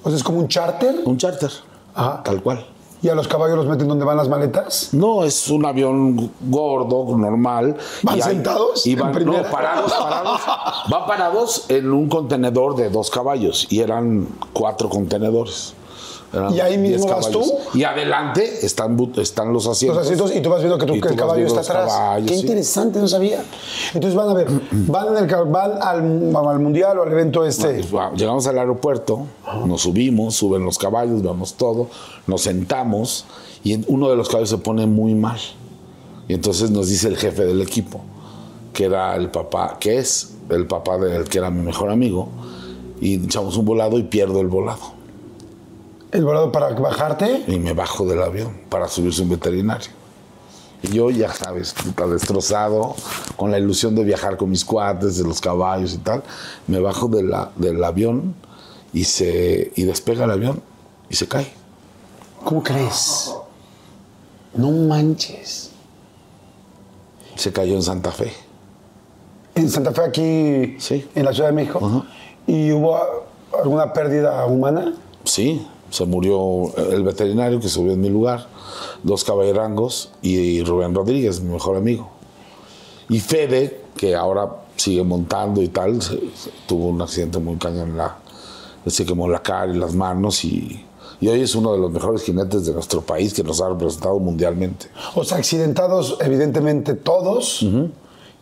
O 0.02 0.08
sea, 0.08 0.16
es 0.16 0.24
como 0.24 0.38
un 0.38 0.48
charter 0.48 0.96
Un 1.04 1.18
charter, 1.18 1.50
Ajá. 1.94 2.22
tal 2.22 2.42
cual. 2.42 2.66
y 3.02 3.08
a 3.10 3.14
los 3.14 3.28
caballos 3.28 3.58
los 3.58 3.66
meten 3.66 3.86
donde 3.88 4.06
van 4.06 4.16
las 4.16 4.30
maletas. 4.30 4.88
No, 4.92 5.24
es 5.24 5.50
un 5.50 5.66
avión 5.66 6.30
gordo, 6.48 7.14
normal. 7.18 7.76
¿Van 8.02 8.16
Y 8.16 8.22
hay- 8.22 8.30
sentados 8.30 8.86
Y 8.86 8.94
van, 8.96 9.12
no, 9.26 9.42
parados, 9.50 9.92
parados. 9.92 10.40
Van 10.88 11.06
parados 11.06 11.64
en 11.68 11.92
un 11.92 12.08
contenedor 12.08 12.74
de 12.74 12.88
dos 12.88 13.10
caballos 13.10 13.66
y 13.68 13.80
eran 13.80 14.26
cuatro 14.54 14.88
contenedores. 14.88 15.74
¿Y 16.52 16.60
ahí 16.60 16.78
mismo 16.78 17.06
vas 17.06 17.30
tú? 17.30 17.42
Y 17.74 17.84
adelante 17.84 18.64
están, 18.64 18.96
están 19.16 19.52
los 19.52 19.66
asientos. 19.66 19.98
Los 19.98 20.06
asientos 20.06 20.36
y 20.36 20.40
tú 20.40 20.50
vas 20.50 20.62
viendo 20.62 20.78
que, 20.78 21.08
el 21.08 21.16
caballo 21.16 21.46
está 21.46 21.60
atrás. 21.60 21.92
caballos, 21.92 22.30
Qué 22.30 22.34
sí. 22.36 22.40
interesante, 22.42 22.98
no 22.98 23.08
sabía. 23.08 23.44
Entonces 23.94 24.14
van 24.14 24.28
a 24.28 24.34
ver, 24.34 24.48
van, 24.70 25.16
en 25.16 25.28
el, 25.28 25.44
van 25.46 25.72
al, 25.82 26.36
al 26.36 26.58
mundial 26.60 26.98
o 26.98 27.02
al 27.02 27.12
evento 27.12 27.44
este. 27.44 27.82
Llegamos 28.16 28.46
al 28.46 28.58
aeropuerto, 28.58 29.26
nos 29.66 29.82
subimos, 29.82 30.34
suben 30.34 30.64
los 30.64 30.78
caballos, 30.78 31.22
vemos 31.22 31.54
todo, 31.54 31.88
nos 32.26 32.42
sentamos 32.42 33.26
y 33.62 33.82
uno 33.90 34.10
de 34.10 34.16
los 34.16 34.28
caballos 34.28 34.50
se 34.50 34.58
pone 34.58 34.86
muy 34.86 35.14
mal. 35.14 35.38
Y 36.28 36.34
entonces 36.34 36.70
nos 36.70 36.88
dice 36.88 37.08
el 37.08 37.16
jefe 37.16 37.44
del 37.44 37.60
equipo, 37.60 38.00
que 38.72 38.84
era 38.84 39.14
el 39.16 39.30
papá, 39.30 39.76
que 39.78 39.98
es 39.98 40.34
el 40.48 40.66
papá 40.66 40.98
del 40.98 41.24
que 41.24 41.38
era 41.38 41.50
mi 41.50 41.62
mejor 41.62 41.90
amigo, 41.90 42.28
y 43.00 43.22
echamos 43.24 43.56
un 43.56 43.64
volado 43.64 43.98
y 43.98 44.04
pierdo 44.04 44.40
el 44.40 44.48
volado. 44.48 44.93
El 46.14 46.24
volado 46.24 46.52
para 46.52 46.70
bajarte. 46.70 47.42
Y 47.48 47.58
me 47.58 47.72
bajo 47.72 48.06
del 48.06 48.22
avión 48.22 48.60
para 48.68 48.86
subirse 48.86 49.20
un 49.22 49.30
veterinario. 49.30 49.90
Y 50.82 50.88
yo, 50.92 51.10
ya 51.10 51.32
sabes, 51.32 51.72
puta, 51.74 52.06
destrozado, 52.06 52.94
con 53.36 53.50
la 53.50 53.58
ilusión 53.58 53.96
de 53.96 54.04
viajar 54.04 54.36
con 54.36 54.48
mis 54.48 54.64
cuates, 54.64 55.16
de 55.18 55.24
los 55.24 55.40
caballos 55.40 55.94
y 55.94 55.98
tal, 55.98 56.22
me 56.68 56.78
bajo 56.78 57.08
de 57.08 57.24
la- 57.24 57.50
del 57.56 57.82
avión 57.82 58.34
y, 58.92 59.02
se, 59.04 59.72
y 59.74 59.82
despega 59.82 60.24
el 60.24 60.30
avión 60.30 60.62
y 61.10 61.16
se 61.16 61.26
cae. 61.26 61.52
¿Cómo 62.44 62.62
crees? 62.62 63.34
No 64.54 64.70
manches. 64.70 65.70
Se 67.34 67.52
cayó 67.52 67.74
en 67.74 67.82
Santa 67.82 68.12
Fe. 68.12 68.32
En 69.56 69.68
Santa 69.68 69.90
Fe, 69.92 70.02
aquí, 70.02 70.76
Sí. 70.78 71.08
en 71.16 71.24
la 71.24 71.32
Ciudad 71.32 71.48
de 71.48 71.54
México. 71.56 72.04
¿Y 72.46 72.70
hubo 72.70 73.00
alguna 73.60 73.92
pérdida 73.92 74.44
humana? 74.46 74.94
Sí, 75.24 75.66
se 75.94 76.04
murió 76.06 76.74
el 76.90 77.02
veterinario 77.04 77.60
que 77.60 77.68
subió 77.68 77.92
en 77.92 78.00
mi 78.00 78.08
lugar, 78.10 78.48
dos 79.02 79.22
caballerangos 79.24 80.10
y 80.22 80.62
Rubén 80.64 80.94
Rodríguez, 80.94 81.40
mi 81.40 81.52
mejor 81.52 81.76
amigo. 81.76 82.10
Y 83.08 83.20
Fede, 83.20 83.80
que 83.96 84.14
ahora 84.14 84.50
sigue 84.76 85.04
montando 85.04 85.62
y 85.62 85.68
tal, 85.68 86.02
se- 86.02 86.18
se- 86.34 86.50
tuvo 86.66 86.86
un 86.88 87.00
accidente 87.02 87.38
muy 87.38 87.56
cañón 87.56 87.90
en 87.90 87.96
la. 87.98 88.18
Se 88.86 89.04
quemó 89.06 89.28
la 89.28 89.40
cara 89.42 89.72
y 89.72 89.78
las 89.78 89.94
manos 89.94 90.44
y 90.44 90.84
Y 91.20 91.28
hoy 91.28 91.40
es 91.40 91.54
uno 91.54 91.72
de 91.72 91.78
los 91.78 91.90
mejores 91.92 92.22
jinetes 92.22 92.66
de 92.66 92.72
nuestro 92.72 93.00
país 93.00 93.32
que 93.32 93.42
nos 93.44 93.60
ha 93.62 93.68
representado 93.68 94.18
mundialmente. 94.18 94.86
O 95.14 95.22
sea, 95.24 95.38
accidentados, 95.38 96.18
evidentemente 96.20 96.94
todos, 96.94 97.64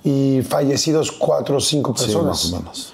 y 0.02 0.40
fallecidos 0.42 1.12
cuatro 1.12 1.58
o 1.58 1.60
cinco 1.60 1.94
Sí, 1.96 2.06
personas. 2.06 2.26
más 2.26 2.52
o 2.52 2.56
menos. 2.56 2.92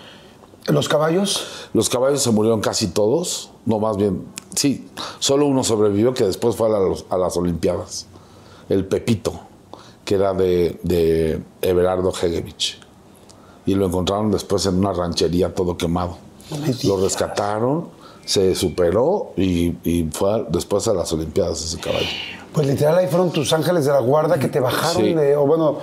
¿Los 0.69 0.89
caballos? 0.89 1.47
Los 1.73 1.89
caballos 1.89 2.23
se 2.23 2.31
murieron 2.31 2.61
casi 2.61 2.89
todos, 2.89 3.51
no 3.65 3.79
más 3.79 3.97
bien, 3.97 4.25
sí, 4.55 4.87
solo 5.19 5.47
uno 5.47 5.65
sobrevivió 5.65 6.13
que 6.15 6.25
después 6.25 6.57
fue 6.57 6.69
a, 6.69 7.17
las 7.19 7.37
Olimpiadas, 7.37 8.07
el 8.69 8.85
Pepito, 8.87 9.33
que 10.05 10.15
era 10.17 10.35
de, 10.35 10.79
de 10.83 11.43
Everardo 11.63 12.13
Hegevich. 12.13 12.79
Y 13.67 13.75
lo 13.75 13.87
encontraron 13.87 14.31
después 14.31 14.65
en 14.67 14.77
una 14.79 14.93
ranchería 14.93 15.55
todo 15.55 15.77
quemado. 15.77 16.17
Lo 16.85 16.97
rescataron, 16.99 17.89
se 18.25 18.55
superó 18.55 19.33
y, 19.37 19.75
y 19.85 20.09
fue 20.13 20.33
a- 20.33 20.43
después 20.49 20.87
a 20.89 20.95
las 20.95 21.13
Olimpiadas 21.13 21.63
ese 21.63 21.79
caballo. 21.79 22.07
Pues 22.53 22.67
literal 22.67 22.97
ahí 22.97 23.07
fueron 23.09 23.31
tus 23.31 23.53
ángeles 23.53 23.85
de 23.85 23.93
la 23.93 24.01
guarda 24.01 24.39
que 24.39 24.49
te 24.49 24.59
bajaron 24.61 25.03
Sí. 25.03 25.13
de, 25.15 25.37
o 25.37 25.47
bueno, 25.47 25.79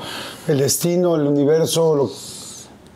el 0.48 0.58
destino, 0.58 1.15
el 1.15 1.28
universo, 1.28 1.95
lo- 1.95 2.10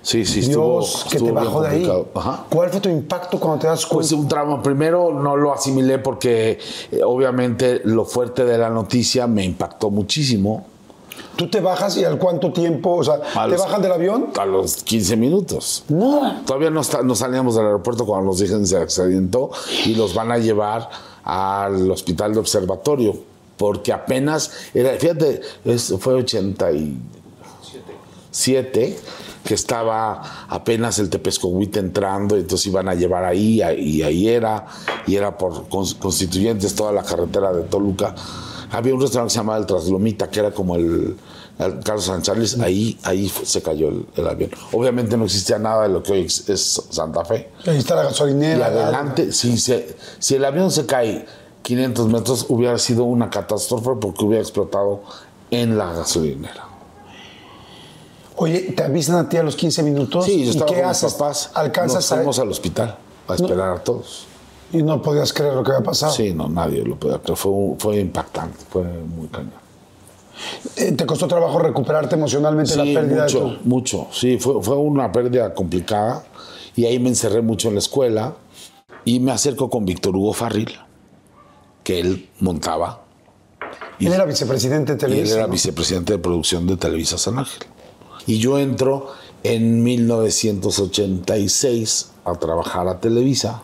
Sí, 0.01 0.25
sí, 0.25 0.39
estuvo, 0.39 0.79
Dios 0.79 1.05
que 1.09 1.17
estuvo 1.17 1.29
te 1.29 1.35
bajó 1.35 1.61
de 1.61 1.67
ahí. 1.67 1.91
Ajá. 2.15 2.45
¿Cuál 2.49 2.69
fue 2.69 2.79
tu 2.79 2.87
impacto 2.89 3.37
cuando 3.39 3.59
te 3.59 3.67
das 3.67 3.85
Pues 3.85 4.07
cuenta? 4.07 4.15
un 4.15 4.27
trauma. 4.29 4.63
Primero 4.63 5.13
no 5.13 5.35
lo 5.35 5.53
asimilé 5.53 5.99
porque 5.99 6.57
eh, 6.91 7.01
obviamente 7.03 7.81
lo 7.83 8.05
fuerte 8.05 8.45
de 8.45 8.57
la 8.57 8.69
noticia 8.69 9.27
me 9.27 9.43
impactó 9.43 9.89
muchísimo. 9.89 10.65
Tú 11.35 11.49
te 11.49 11.59
bajas 11.61 11.97
y 11.97 12.03
al 12.05 12.17
cuánto 12.17 12.51
tiempo, 12.53 12.95
o 12.95 13.03
sea, 13.03 13.19
A 13.35 13.43
¿te 13.45 13.51
los- 13.51 13.61
bajan 13.61 13.81
del 13.81 13.91
avión? 13.91 14.27
A 14.37 14.45
los 14.45 14.83
15 14.83 15.15
minutos. 15.17 15.83
No. 15.89 16.41
Todavía 16.45 16.69
no, 16.69 16.81
está- 16.81 17.01
no 17.03 17.15
salíamos 17.15 17.55
del 17.55 17.65
aeropuerto 17.65 18.05
cuando 18.05 18.27
nos 18.27 18.39
dijeron 18.39 18.65
se 18.65 18.77
accidentó 18.77 19.51
y 19.85 19.95
los 19.95 20.13
van 20.13 20.31
a 20.31 20.37
llevar 20.37 20.89
al 21.23 21.89
hospital 21.91 22.33
de 22.33 22.39
observatorio. 22.39 23.15
Porque 23.57 23.91
apenas, 23.91 24.51
era, 24.73 24.91
fíjate, 24.97 25.41
es- 25.65 25.93
fue 25.99 26.13
87 26.13 28.97
que 29.43 29.53
estaba 29.53 30.21
apenas 30.49 30.99
el 30.99 31.09
Tepescohuite 31.09 31.79
entrando, 31.79 32.37
y 32.37 32.41
entonces 32.41 32.67
iban 32.67 32.87
a 32.89 32.93
llevar 32.95 33.23
ahí, 33.25 33.61
y 33.77 34.01
ahí 34.03 34.27
era, 34.27 34.65
y 35.07 35.15
era 35.15 35.37
por 35.37 35.67
cons- 35.69 35.97
constituyentes 35.97 36.75
toda 36.75 36.91
la 36.91 37.03
carretera 37.03 37.51
de 37.53 37.63
Toluca. 37.63 38.13
Había 38.71 38.93
un 38.93 39.01
restaurante 39.01 39.29
que 39.29 39.33
se 39.33 39.39
llamaba 39.39 39.57
El 39.57 39.65
Traslomita, 39.65 40.29
que 40.29 40.39
era 40.41 40.51
como 40.51 40.75
el, 40.75 41.15
el 41.57 41.79
Carlos 41.79 42.05
San 42.05 42.21
Charles, 42.21 42.59
ahí, 42.59 42.99
ahí 43.03 43.27
fue- 43.29 43.45
se 43.45 43.61
cayó 43.63 43.87
el, 43.89 44.05
el 44.15 44.27
avión. 44.27 44.51
Obviamente 44.73 45.17
no 45.17 45.25
existía 45.25 45.57
nada 45.57 45.83
de 45.83 45.89
lo 45.89 46.03
que 46.03 46.11
hoy 46.11 46.25
es, 46.25 46.83
Santa 46.91 47.25
Fe. 47.25 47.49
Ahí 47.65 47.77
está 47.77 47.95
la 47.95 48.03
Y 48.03 48.05
gasolinera. 48.07 48.65
adelante, 48.67 49.31
si, 49.31 49.57
se- 49.57 49.95
si 50.19 50.35
el 50.35 50.45
avión 50.45 50.69
se 50.69 50.85
cae 50.85 51.25
500 51.63 52.07
metros, 52.09 52.45
hubiera 52.49 52.77
sido 52.77 53.05
una 53.05 53.29
catástrofe 53.29 53.91
porque 53.99 54.23
hubiera 54.25 54.41
explotado 54.43 55.01
en 55.49 55.77
la 55.77 55.91
gasolinera. 55.93 56.65
Oye, 58.41 58.59
¿te 58.75 58.83
avisan 58.83 59.17
a 59.17 59.27
ti 59.27 59.37
a 59.37 59.43
los 59.43 59.55
15 59.55 59.83
minutos? 59.83 60.25
Sí, 60.25 60.39
yo 60.39 60.45
¿Y 60.45 60.49
estaba 60.49 60.65
qué 60.67 60.75
con 60.79 60.87
mis 60.87 60.91
haces? 60.91 61.13
papás. 61.13 61.51
¿Alcanzas 61.55 61.95
Nos 62.09 62.17
fuimos 62.19 62.39
al 62.39 62.49
hospital 62.49 62.97
a 63.27 63.35
esperar 63.35 63.69
a 63.77 63.83
todos. 63.83 64.25
Y 64.71 64.81
no 64.83 65.01
podías 65.01 65.33
creer 65.33 65.53
lo 65.55 65.63
que 65.63 65.71
había 65.71 65.83
pasado. 65.83 66.13
Sí, 66.13 66.33
no, 66.33 66.47
nadie 66.47 66.83
lo 66.83 66.95
podía 66.95 67.17
creer. 67.19 67.37
Fue, 67.37 67.99
impactante, 67.99 68.57
fue 68.69 68.83
muy 68.83 69.27
cañón. 69.27 69.51
Eh, 70.77 70.93
¿Te 70.93 71.05
costó 71.05 71.27
trabajo 71.27 71.59
recuperarte 71.59 72.15
emocionalmente 72.15 72.75
la 72.77 72.83
Sí, 72.85 72.93
pérdida 72.93 73.23
mucho, 73.23 73.39
de 73.49 73.55
tu... 73.57 73.67
mucho. 73.67 74.07
Sí, 74.11 74.37
fue, 74.39 74.61
fue 74.63 74.77
una 74.77 75.11
pérdida 75.11 75.53
complicada. 75.53 76.23
Y 76.75 76.85
ahí 76.85 76.97
me 76.99 77.09
encerré 77.09 77.41
mucho 77.41 77.67
en 77.67 77.73
la 77.75 77.79
escuela. 77.79 78.35
Y 79.03 79.19
me 79.19 79.31
acerco 79.31 79.69
con 79.69 79.85
Víctor 79.85 80.15
Hugo 80.15 80.33
Farril, 80.33 80.71
que 81.83 81.99
él 81.99 82.29
montaba. 82.39 83.01
Él 83.99 84.13
era 84.13 84.23
vicepresidente 84.23 84.95
de 84.95 85.01
Y 85.01 85.05
él 85.05 85.09
Televisa. 85.11 85.35
era 85.35 85.47
¿no? 85.47 85.51
vicepresidente 85.53 86.13
de 86.13 86.19
producción 86.19 86.67
de 86.67 86.77
Televisa 86.77 87.17
San 87.17 87.37
Ángel. 87.39 87.63
Y 88.29 88.37
yo 88.37 88.59
entro 88.59 89.07
en 89.41 89.81
1986 89.81 92.11
a 92.25 92.35
trabajar 92.35 92.87
a 92.87 92.99
Televisa. 92.99 93.63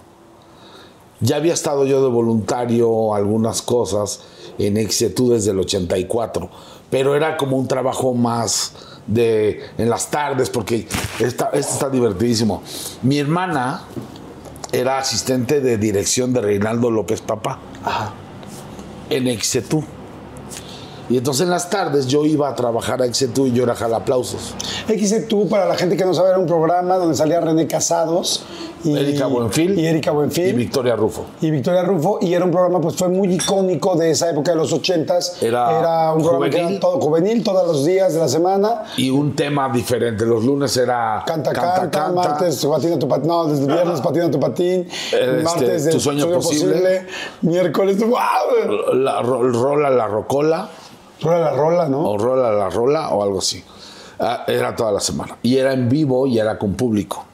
Ya 1.20 1.36
había 1.36 1.54
estado 1.54 1.86
yo 1.86 2.02
de 2.02 2.10
voluntario 2.10 3.14
algunas 3.14 3.62
cosas 3.62 4.22
en 4.58 4.78
Exetú 4.78 5.30
desde 5.30 5.52
el 5.52 5.60
84, 5.60 6.50
pero 6.90 7.16
era 7.16 7.38
como 7.38 7.58
un 7.58 7.68
trabajo 7.68 8.16
más 8.16 8.74
de 9.06 9.62
en 9.78 9.88
las 9.88 10.10
tardes, 10.10 10.50
porque 10.50 10.88
esta, 11.20 11.52
esto 11.54 11.74
está 11.74 11.92
divertidísimo. 11.92 12.64
Mi 13.04 13.20
hermana 13.20 13.84
era 14.72 14.98
asistente 14.98 15.62
de 15.62 15.78
dirección 15.78 16.34
de 16.34 16.42
Reinaldo 16.42 16.90
López 16.90 17.22
Papá 17.22 17.60
en 19.12 19.28
Exetú. 19.28 19.84
Y 21.10 21.18
entonces 21.18 21.44
en 21.44 21.52
las 21.52 21.70
tardes 21.70 22.08
yo 22.08 22.26
iba 22.26 22.50
a 22.50 22.56
trabajar 22.56 23.02
a 23.02 23.06
Exetú 23.06 23.46
y 23.48 23.52
yo 23.52 23.64
era 23.64 23.76
jalaplausos. 23.76 24.54
XC 24.88 25.28
tú, 25.28 25.48
para 25.48 25.66
la 25.66 25.76
gente 25.76 25.96
que 25.98 26.06
no 26.06 26.14
sabe, 26.14 26.30
era 26.30 26.40
un 26.40 26.48
programa 26.48 26.96
donde 26.98 27.16
salía 27.16 27.40
René 27.42 27.68
Casados 27.68 28.44
y 28.84 28.96
Erika 28.98 29.26
Buenfil. 29.28 29.80
y 29.80 29.86
Erika 29.88 30.12
Buenfil 30.12 30.48
Y 30.50 30.52
Victoria 30.54 30.96
Rufo. 30.96 31.26
y 31.42 31.50
Victoria 31.50 31.82
Rufo 31.84 32.20
y 32.22 32.34
era 32.34 32.46
un 32.46 32.52
programa 32.52 32.80
pues 32.82 32.96
fue 32.96 33.08
muy 33.10 33.34
icónico 33.34 33.96
de 33.96 34.12
esa 34.12 34.30
época 34.30 34.52
de 34.52 34.58
los 34.58 34.72
ochentas 34.74 35.42
Era 35.42 36.14
un 36.14 36.22
programa 36.22 36.46
que 36.50 36.58
juvenil. 36.58 36.72
era 36.74 36.80
todo 36.80 37.00
juvenil 37.02 37.44
todos 37.44 37.66
los 37.68 37.84
días 37.86 38.14
de 38.14 38.20
la 38.20 38.28
semana 38.28 38.84
Y 38.98 39.10
un 39.10 39.36
tema 39.36 39.70
diferente. 39.70 40.24
Los 40.26 40.44
lunes 40.44 40.76
era 40.78 41.24
canta 41.26 41.52
canta, 41.52 42.12
martes 42.12 42.64
patina 42.66 43.00
tu 43.00 43.08
patín 43.08 43.28
no 43.28 43.46
desde 43.48 43.66
viernes 43.66 44.02
patina 44.02 44.30
tu 44.30 44.40
patín 44.40 44.88
Este, 44.88 45.42
martes 45.44 45.86
de 45.86 45.92
Tu 45.92 46.00
sueño 46.00 46.30
posible. 46.32 47.08
miércoles 47.42 47.98
wow 48.00 48.94
La, 48.94 49.22
ro- 49.24 49.52
rola 49.52 49.90
la 49.90 50.08
rocola 50.08 50.70
rola 51.22 51.40
la 51.40 51.52
rola 51.54 51.90
no 51.90 52.10
o 52.12 52.18
rola 52.18 52.52
la 52.52 52.70
rola 52.70 53.10
o 53.10 53.24
algo 53.24 53.40
así. 53.40 53.64
Ah, 54.20 54.46
Era 54.48 54.76
toda 54.76 54.92
la 54.92 55.00
semana. 55.00 55.38
Y 55.44 55.58
era 55.58 55.74
en 55.74 55.90
vivo 55.90 56.28
y 56.28 56.40
era 56.40 56.58
con 56.58 56.74
público. 56.76 57.26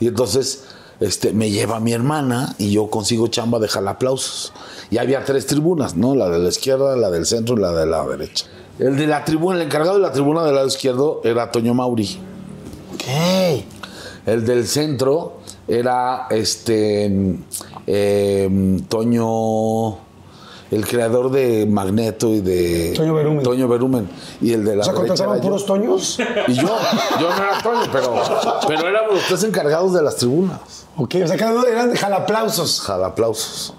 Y 0.00 0.08
entonces 0.08 0.64
este, 1.00 1.32
me 1.32 1.50
lleva 1.50 1.78
mi 1.80 1.92
hermana 1.92 2.54
y 2.58 2.72
yo 2.72 2.90
consigo 2.90 3.28
chamba 3.28 3.58
de 3.58 3.68
jalaplausos. 3.68 4.52
Y 4.90 4.98
había 4.98 5.24
tres 5.24 5.46
tribunas, 5.46 5.96
¿no? 5.96 6.14
La 6.14 6.28
de 6.28 6.38
la 6.38 6.48
izquierda, 6.48 6.96
la 6.96 7.10
del 7.10 7.26
centro 7.26 7.56
y 7.56 7.60
la 7.60 7.72
de 7.72 7.86
la 7.86 8.04
derecha. 8.06 8.46
El 8.78 8.96
de 8.96 9.06
la 9.06 9.24
tribuna, 9.24 9.56
el 9.56 9.62
encargado 9.62 9.96
de 9.96 10.02
la 10.02 10.12
tribuna 10.12 10.44
del 10.44 10.54
lado 10.54 10.66
izquierdo 10.66 11.20
era 11.24 11.50
Toño 11.50 11.74
Mauri. 11.74 12.18
¿Qué? 12.96 13.64
El 14.24 14.44
del 14.44 14.66
centro 14.66 15.38
era 15.66 16.26
este 16.30 17.36
eh, 17.86 18.80
Toño, 18.88 19.98
el 20.70 20.86
creador 20.86 21.30
de 21.30 21.66
Magneto 21.66 22.28
y 22.28 22.40
de 22.40 22.92
Toño 22.94 23.14
Berumen. 23.14 23.42
Toño 23.42 23.68
Berumen. 23.68 24.08
Y 24.40 24.52
el 24.52 24.64
de 24.64 24.76
la 24.76 24.82
o 24.82 24.84
sea 24.84 24.92
contrataban 24.94 25.40
puros 25.40 25.64
toños 25.64 26.18
Y 26.46 26.52
yo, 26.52 26.68
yo 27.20 27.30
no 27.30 27.36
era 27.36 27.62
Toño, 27.62 27.80
pero, 27.92 28.14
pero 28.66 28.88
éramos 28.88 29.14
los 29.14 29.24
tres 29.26 29.44
encargados 29.44 29.94
de 29.94 30.02
las 30.02 30.16
tribunas. 30.16 30.60
ok 30.96 31.14
o 31.24 31.26
sea 31.26 31.36
cada 31.36 31.52
uno 31.52 31.66
eran 31.66 31.94
jalaplausos 31.94 32.80
Jalaplausos. 32.82 33.74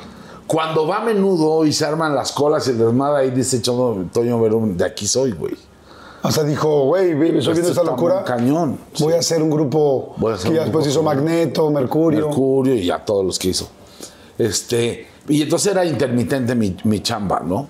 Cuando 0.48 0.88
va 0.88 0.98
a 0.98 1.02
menudo 1.02 1.64
y 1.66 1.72
se 1.74 1.86
arman 1.86 2.16
las 2.16 2.32
colas 2.32 2.66
y 2.68 2.72
el 2.72 2.80
desmadre 2.80 3.22
ahí 3.26 3.32
dice 3.32 3.60
Toño, 3.60 4.10
Toño 4.12 4.42
Berumen, 4.42 4.76
de 4.78 4.86
aquí 4.86 5.06
soy, 5.06 5.32
güey. 5.34 5.54
o 6.24 6.32
sea 6.32 6.44
dijo 6.44 6.86
güey 6.86 7.12
estoy 7.38 7.54
viendo 7.54 7.70
esta 7.70 7.84
locura 7.84 8.24
cañón. 8.24 8.80
voy 9.00 9.14
a 9.14 9.20
hacer 9.20 9.44
un 9.44 9.52
grupo 9.52 10.16
hacer 10.34 10.50
que 10.50 10.56
ya 10.56 10.62
un 10.64 10.66
después 10.66 10.86
grupo 10.86 10.90
hizo 10.90 11.00
con- 11.02 11.06
Magneto 11.06 11.70
Mercurio 11.70 12.28
Mercurio 12.30 12.74
y 12.74 12.90
a 12.90 12.98
todos 13.06 13.24
los 13.24 13.38
que 13.38 13.50
hizo. 13.50 13.68
Este, 14.40 15.06
y 15.28 15.42
entonces 15.42 15.72
era 15.72 15.86
intermitente 15.86 16.56
mi, 16.56 16.76
mi 16.84 17.02
chamba, 17.02 17.42
¿no? 17.46 17.68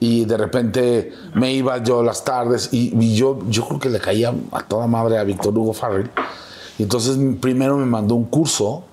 Y 0.00 0.24
de 0.24 0.36
repente 0.36 1.12
me 1.34 1.52
iba 1.52 1.82
yo 1.82 2.02
las 2.02 2.24
tardes 2.24 2.68
y, 2.72 2.94
y 2.98 3.14
yo, 3.14 3.38
yo 3.48 3.66
creo 3.66 3.80
que 3.80 3.90
le 3.90 4.00
caía 4.00 4.34
a 4.52 4.62
toda 4.62 4.86
madre 4.86 5.18
a 5.18 5.24
Víctor 5.24 5.56
Hugo 5.56 5.72
Farrell. 5.72 6.10
Y 6.78 6.82
entonces 6.82 7.16
primero 7.40 7.76
me 7.76 7.86
mandó 7.86 8.14
un 8.14 8.24
curso 8.24 8.84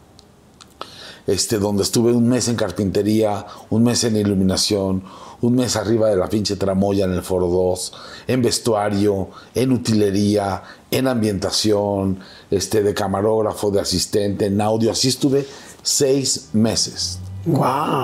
este, 1.27 1.59
donde 1.59 1.83
estuve 1.83 2.11
un 2.11 2.27
mes 2.27 2.47
en 2.47 2.55
carpintería, 2.55 3.45
un 3.69 3.83
mes 3.83 4.03
en 4.03 4.15
iluminación, 4.15 5.03
un 5.41 5.55
mes 5.55 5.75
arriba 5.75 6.09
de 6.09 6.15
la 6.15 6.27
pinche 6.27 6.55
tramoya 6.55 7.05
en 7.05 7.13
el 7.13 7.21
Foro 7.21 7.47
2, 7.47 7.93
en 8.27 8.41
vestuario, 8.41 9.29
en 9.55 9.71
utilería, 9.71 10.61
en 10.89 11.07
ambientación, 11.07 12.19
este, 12.49 12.83
de 12.83 12.93
camarógrafo, 12.93 13.71
de 13.71 13.79
asistente, 13.79 14.47
en 14.47 14.61
audio. 14.61 14.91
Así 14.91 15.07
estuve 15.07 15.47
seis 15.81 16.49
meses. 16.53 17.19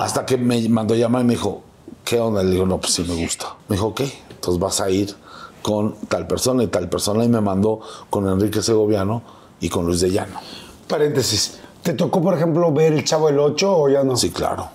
Hasta 0.00 0.26
que 0.26 0.36
me 0.36 0.68
mandó 0.68 0.94
llamar 0.94 1.22
y 1.22 1.26
me 1.26 1.34
dijo, 1.34 1.62
¿qué 2.04 2.20
onda? 2.20 2.42
Le 2.42 2.50
digo, 2.50 2.66
no, 2.66 2.78
pues 2.78 2.94
sí 2.94 3.04
me 3.04 3.14
gusta. 3.14 3.54
Me 3.68 3.76
dijo, 3.76 3.94
¿qué? 3.94 4.12
Entonces 4.30 4.60
vas 4.60 4.80
a 4.80 4.90
ir 4.90 5.14
con 5.62 5.94
tal 6.08 6.26
persona 6.26 6.62
y 6.62 6.68
tal 6.68 6.88
persona. 6.88 7.24
Y 7.24 7.28
me 7.28 7.40
mandó 7.40 7.80
con 8.10 8.28
Enrique 8.28 8.62
Segoviano 8.62 9.22
y 9.60 9.68
con 9.68 9.86
Luis 9.86 10.00
de 10.00 10.10
Llano. 10.10 10.40
Paréntesis. 10.88 11.58
¿Te 11.82 11.92
tocó, 11.92 12.20
por 12.20 12.34
ejemplo, 12.34 12.72
ver 12.72 12.92
el 12.92 13.04
Chavo 13.04 13.28
del 13.28 13.38
8 13.38 13.76
o 13.76 13.88
ya 13.88 14.02
no? 14.02 14.16
Sí, 14.16 14.30
claro. 14.30 14.68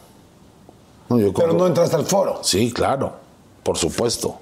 No, 1.09 1.19
yo 1.19 1.33
Pero 1.33 1.53
no 1.53 1.67
entraste 1.67 1.95
al 1.95 2.05
foro. 2.05 2.39
Sí, 2.43 2.71
claro, 2.71 3.13
por 3.61 3.77
supuesto. 3.77 4.37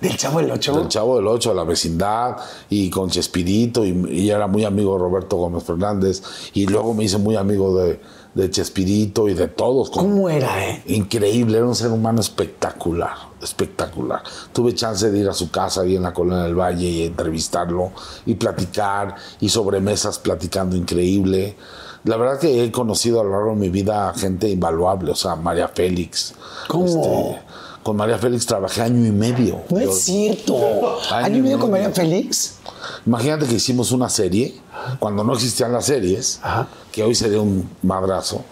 ¿Del 0.00 0.16
Chavo 0.16 0.40
del 0.40 0.50
8? 0.50 0.78
Del 0.78 0.88
Chavo 0.88 1.16
del 1.16 1.26
Ocho, 1.28 1.54
la 1.54 1.64
vecindad, 1.64 2.36
y 2.68 2.90
con 2.90 3.08
Chespirito, 3.08 3.84
y, 3.84 3.90
y 4.10 4.30
era 4.30 4.46
muy 4.48 4.64
amigo 4.64 4.94
de 4.94 4.98
Roberto 4.98 5.36
Gómez 5.36 5.62
Fernández, 5.62 6.22
y 6.54 6.66
luego 6.66 6.92
me 6.92 7.04
hice 7.04 7.18
muy 7.18 7.36
amigo 7.36 7.76
de, 7.76 8.00
de 8.34 8.50
Chespirito 8.50 9.28
y 9.28 9.34
de 9.34 9.48
todos. 9.48 9.90
¿Cómo 9.90 10.28
era, 10.28 10.66
eh? 10.66 10.82
Increíble, 10.86 11.58
era 11.58 11.66
un 11.66 11.74
ser 11.74 11.90
humano 11.90 12.20
espectacular, 12.20 13.16
espectacular. 13.42 14.22
Tuve 14.52 14.74
chance 14.74 15.10
de 15.10 15.18
ir 15.18 15.28
a 15.28 15.34
su 15.34 15.50
casa 15.50 15.82
ahí 15.82 15.96
en 15.96 16.02
la 16.02 16.14
Colonia 16.14 16.44
del 16.44 16.58
Valle 16.58 16.88
y 16.88 17.02
entrevistarlo 17.04 17.92
y 18.26 18.34
platicar 18.34 19.16
y 19.40 19.48
sobremesas 19.48 20.18
platicando 20.18 20.76
increíble. 20.76 21.56
La 22.04 22.16
verdad 22.16 22.40
que 22.40 22.64
he 22.64 22.72
conocido 22.72 23.20
a 23.20 23.24
lo 23.24 23.30
largo 23.30 23.50
de 23.50 23.56
mi 23.56 23.68
vida 23.68 24.12
gente 24.16 24.48
invaluable, 24.48 25.12
o 25.12 25.14
sea, 25.14 25.36
María 25.36 25.68
Félix. 25.68 26.34
¿Cómo? 26.66 26.86
Este, 26.86 27.42
con 27.82 27.96
María 27.96 28.18
Félix 28.18 28.46
trabajé 28.46 28.82
año 28.82 29.06
y 29.06 29.10
medio. 29.10 29.62
No 29.70 29.80
Yo- 29.80 29.90
es 29.90 30.02
cierto. 30.04 30.56
Año 31.10 31.26
¿Año 31.26 31.36
y 31.38 31.42
medio 31.42 31.58
con. 31.58 31.70
María 31.70 31.90
Félix? 31.90 32.54
Imagínate 33.06 33.46
que 33.46 33.54
hicimos 33.54 33.90
una 33.92 34.08
serie, 34.08 34.60
cuando 34.98 35.24
no 35.24 35.34
existían 35.34 35.72
las 35.72 35.86
series, 35.86 36.38
Ajá. 36.42 36.68
que 36.92 37.02
hoy 37.02 37.14
sería 37.14 37.40
un 37.40 37.68
madrazo. 37.82 38.44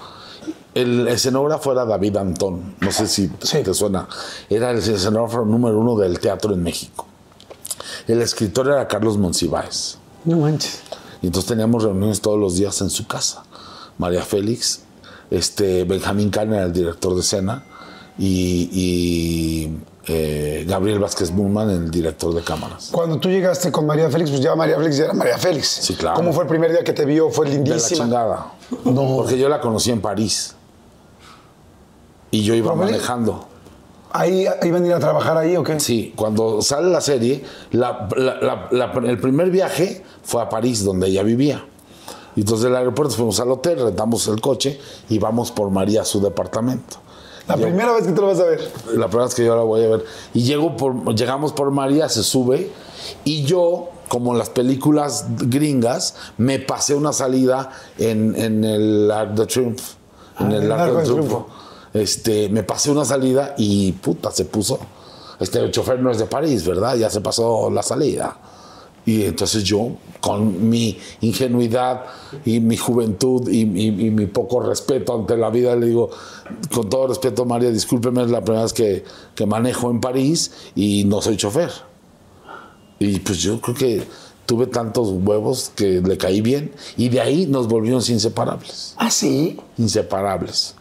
El 0.75 1.09
escenógrafo 1.09 1.73
era 1.73 1.85
David 1.85 2.17
Antón, 2.17 2.77
no 2.81 2.93
sé 2.93 3.09
si 3.09 3.31
Sí. 3.43 3.59
te 3.63 3.75
suena. 3.75 4.09
Era 4.49 4.71
el 4.71 4.79
escenógrafo 4.79 5.45
número 5.45 5.79
uno 5.81 5.97
del 5.97 6.21
teatro 6.21 6.55
en 6.55 6.63
México. 6.63 7.07
El 8.07 8.23
escritor 8.23 8.69
era 8.69 8.87
Carlos 8.87 9.19
Monsiváis. 9.19 9.99
No 10.25 10.37
manches. 10.39 10.81
Y 11.23 11.27
entonces 11.27 11.49
teníamos 11.49 11.83
reuniones 11.83 12.21
todos 12.21 12.39
los 12.39 12.55
días 12.57 12.81
en 12.81 12.91
su 12.91 13.07
casa. 13.07 13.43
María 13.99 14.23
Félix, 14.23 14.81
este, 15.31 15.85
Benjamín 15.85 16.31
Carne 16.31 16.57
era 16.57 16.67
el 16.67 16.73
director 16.73 17.15
de 17.15 17.21
escena 17.21 17.65
y, 18.23 18.69
y, 18.73 19.79
eh, 20.07 20.65
Gabriel 20.69 20.99
Vázquez 20.99 21.31
Burman 21.35 21.71
el 21.71 21.91
director 21.91 22.35
de 22.35 22.43
cámaras. 22.43 22.91
Cuando 22.93 23.19
tú 23.19 23.29
llegaste 23.31 23.73
con 23.73 23.87
María 23.87 24.11
Félix, 24.11 24.31
pues 24.31 24.43
ya 24.43 24.55
María 24.55 24.77
Félix 24.77 24.97
ya 24.99 25.05
era 25.07 25.15
María 25.15 25.39
Félix. 25.39 25.67
Sí, 25.69 25.95
claro. 25.95 26.17
¿Cómo 26.17 26.33
fue 26.33 26.43
el 26.45 26.49
primer 26.49 26.71
día 26.71 26.85
que 26.85 26.93
te 26.93 27.05
vio? 27.07 27.31
Fue 27.31 27.47
De 27.47 27.53
la 27.53 27.57
lindísima. 27.57 28.05
chingada. 28.05 28.47
No. 28.85 29.17
Porque 29.17 29.39
yo 29.39 29.49
la 29.49 29.61
conocí 29.61 29.91
en 29.91 30.01
París. 30.03 30.55
Y 32.31 32.43
yo 32.43 32.55
iba 32.55 32.75
manejando. 32.75 33.47
¿Ahí 34.13 34.47
iban 34.65 34.85
a 34.85 34.87
ir 34.87 34.93
a 34.95 34.99
trabajar 34.99 35.37
ahí 35.37 35.57
o 35.57 35.63
qué? 35.63 35.79
Sí, 35.81 36.13
cuando 36.17 36.63
sale 36.63 36.91
la 36.91 37.01
serie, 37.01 37.45
la- 37.71 38.09
la- 38.17 38.41
la- 38.41 38.69
la- 38.71 39.09
el 39.09 39.19
primer 39.21 39.51
viaje 39.51 40.05
fue 40.25 40.43
a 40.43 40.49
París, 40.49 40.85
donde 40.85 41.07
ella 41.09 41.23
vivía. 41.23 41.65
Y 42.37 42.41
entonces 42.41 42.65
del 42.65 42.77
aeropuerto 42.77 43.15
fuimos 43.15 43.39
al 43.41 43.51
hotel, 43.51 43.81
rentamos 43.81 44.27
el 44.29 44.41
coche 44.41 44.81
y 45.09 45.19
vamos 45.19 45.51
por 45.53 45.71
María 45.71 46.03
a 46.03 46.05
su 46.05 46.21
departamento. 46.21 46.97
La 47.49 47.57
Yo- 47.57 47.63
primera 47.63 47.93
vez 47.93 48.07
que 48.07 48.13
te 48.13 48.21
lo 48.21 48.29
vas 48.29 48.41
a 48.41 48.45
ver. 48.45 48.61
La 48.95 49.07
primera 49.09 49.25
vez 49.27 49.35
que 49.35 49.45
yo 49.45 49.57
la 49.57 49.63
voy 49.63 49.85
a 49.85 49.89
ver. 49.89 50.05
Y 50.35 50.43
llego 50.43 50.77
por, 50.77 51.15
llegamos 51.15 51.53
por 51.53 51.71
María, 51.71 52.09
se 52.09 52.23
sube, 52.23 52.71
y 53.25 53.43
yo, 53.45 53.89
como 54.09 54.33
en 54.33 54.39
las 54.39 54.51
películas 54.51 55.27
gringas, 55.39 56.15
me 56.39 56.59
pasé 56.59 56.95
una 56.95 57.13
salida 57.13 57.71
en, 57.99 58.35
en 58.37 58.65
el 58.65 59.11
Arc 59.11 59.33
de 59.33 59.47
Triumph. 59.47 59.81
En 60.39 60.53
Ah, 60.53 60.57
el 60.57 60.73
Arco 60.73 60.95
de 60.99 61.03
Triunfo. 61.05 61.47
Este, 61.93 62.49
me 62.51 62.63
pasé 62.63 62.91
una 62.91 63.05
salida 63.05 63.55
y 63.59 63.93
puta, 63.93 64.31
se 64.31 64.45
puso. 64.45 64.79
Este 65.41 65.59
el 65.59 65.71
chofer 65.71 65.99
no 66.01 66.11
es 66.11 66.19
de 66.19 66.27
París, 66.27 66.65
¿verdad? 66.67 66.95
Ya 66.97 67.11
se 67.11 67.21
pasó 67.21 67.69
la 67.71 67.83
salida. 67.83 68.37
Y 69.07 69.23
entonces 69.25 69.65
yo, 69.65 69.93
con 70.21 70.69
mi 70.69 70.99
ingenuidad 71.23 72.03
y 72.45 72.61
mi 72.61 72.77
juventud 72.77 73.49
y, 73.49 73.61
y- 73.63 74.07
y 74.07 74.11
mi 74.11 74.27
poco 74.27 74.61
respeto 74.61 75.15
ante 75.15 75.37
la 75.37 75.49
vida, 75.51 75.75
le 75.75 75.87
digo, 75.87 76.11
con 76.73 76.89
todo 76.91 77.07
respeto, 77.09 77.45
María, 77.47 77.71
discúlpeme, 77.71 78.23
es 78.25 78.31
la 78.31 78.43
primera 78.43 78.63
vez 78.65 78.73
que, 78.73 79.05
que 79.35 79.47
manejo 79.47 79.91
en 79.91 80.01
París 80.01 80.51
y 80.75 81.05
no 81.05 81.23
soy 81.23 81.37
chofer. 81.37 81.71
Y 82.99 83.19
pues 83.21 83.39
yo 83.39 83.61
creo 83.61 83.75
que 83.75 84.03
tuve 84.45 84.67
tantos 84.67 85.09
huevos 85.09 85.73
que 85.75 86.03
le 86.03 86.19
caí 86.19 86.41
bien 86.43 86.73
y 86.97 87.09
de 87.09 87.21
ahí 87.21 87.47
nos 87.47 87.67
volvimos 87.69 88.11
inseparables. 88.11 88.95
Ah, 88.99 89.11
sí. 89.11 89.57
Inseparables. 89.79 90.75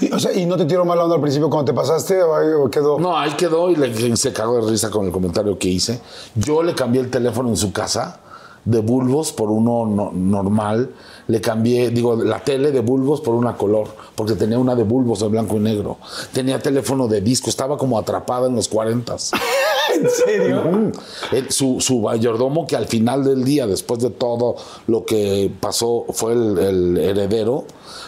Y, 0.00 0.12
o 0.12 0.18
sea, 0.18 0.32
¿y 0.32 0.44
no 0.46 0.56
te 0.56 0.64
tiró 0.66 0.84
mal 0.84 0.98
onda 1.00 1.14
al 1.16 1.20
principio 1.20 1.48
cuando 1.48 1.72
te 1.72 1.76
pasaste 1.76 2.22
o 2.22 2.68
quedó? 2.70 2.98
No, 2.98 3.16
ahí 3.18 3.32
quedó 3.32 3.70
y 3.70 3.76
le, 3.76 4.16
se 4.16 4.32
cagó 4.32 4.56
de 4.64 4.70
risa 4.70 4.90
con 4.90 5.06
el 5.06 5.12
comentario 5.12 5.58
que 5.58 5.68
hice. 5.68 6.00
Yo 6.34 6.62
le 6.62 6.74
cambié 6.74 7.00
el 7.00 7.10
teléfono 7.10 7.48
en 7.48 7.56
su 7.56 7.72
casa 7.72 8.20
de 8.64 8.80
bulbos 8.80 9.32
por 9.32 9.50
uno 9.50 9.86
no- 9.86 10.10
normal. 10.12 10.90
Le 11.28 11.40
cambié, 11.40 11.90
digo, 11.90 12.14
la 12.16 12.38
tele 12.44 12.70
de 12.70 12.80
bulbos 12.80 13.20
por 13.20 13.34
una 13.34 13.56
color, 13.56 13.88
porque 14.14 14.34
tenía 14.34 14.58
una 14.60 14.76
de 14.76 14.84
bulbos 14.84 15.20
de 15.20 15.28
blanco 15.28 15.56
y 15.56 15.60
negro. 15.60 15.98
Tenía 16.32 16.58
teléfono 16.60 17.08
de 17.08 17.20
disco, 17.20 17.50
estaba 17.50 17.76
como 17.76 17.98
atrapada 17.98 18.46
en 18.46 18.54
los 18.54 18.68
40. 18.68 19.16
¿En 19.94 20.08
serio? 20.10 20.62
Mm. 20.64 20.92
El- 21.34 21.50
su, 21.50 21.80
su 21.80 22.00
mayordomo, 22.00 22.66
que 22.66 22.76
al 22.76 22.86
final 22.86 23.24
del 23.24 23.42
día, 23.44 23.66
después 23.66 24.00
de 24.00 24.10
todo 24.10 24.56
lo 24.86 25.04
que 25.04 25.50
pasó, 25.60 26.04
fue 26.10 26.32
el, 26.32 26.58
el 26.58 26.96
heredero, 26.98 27.64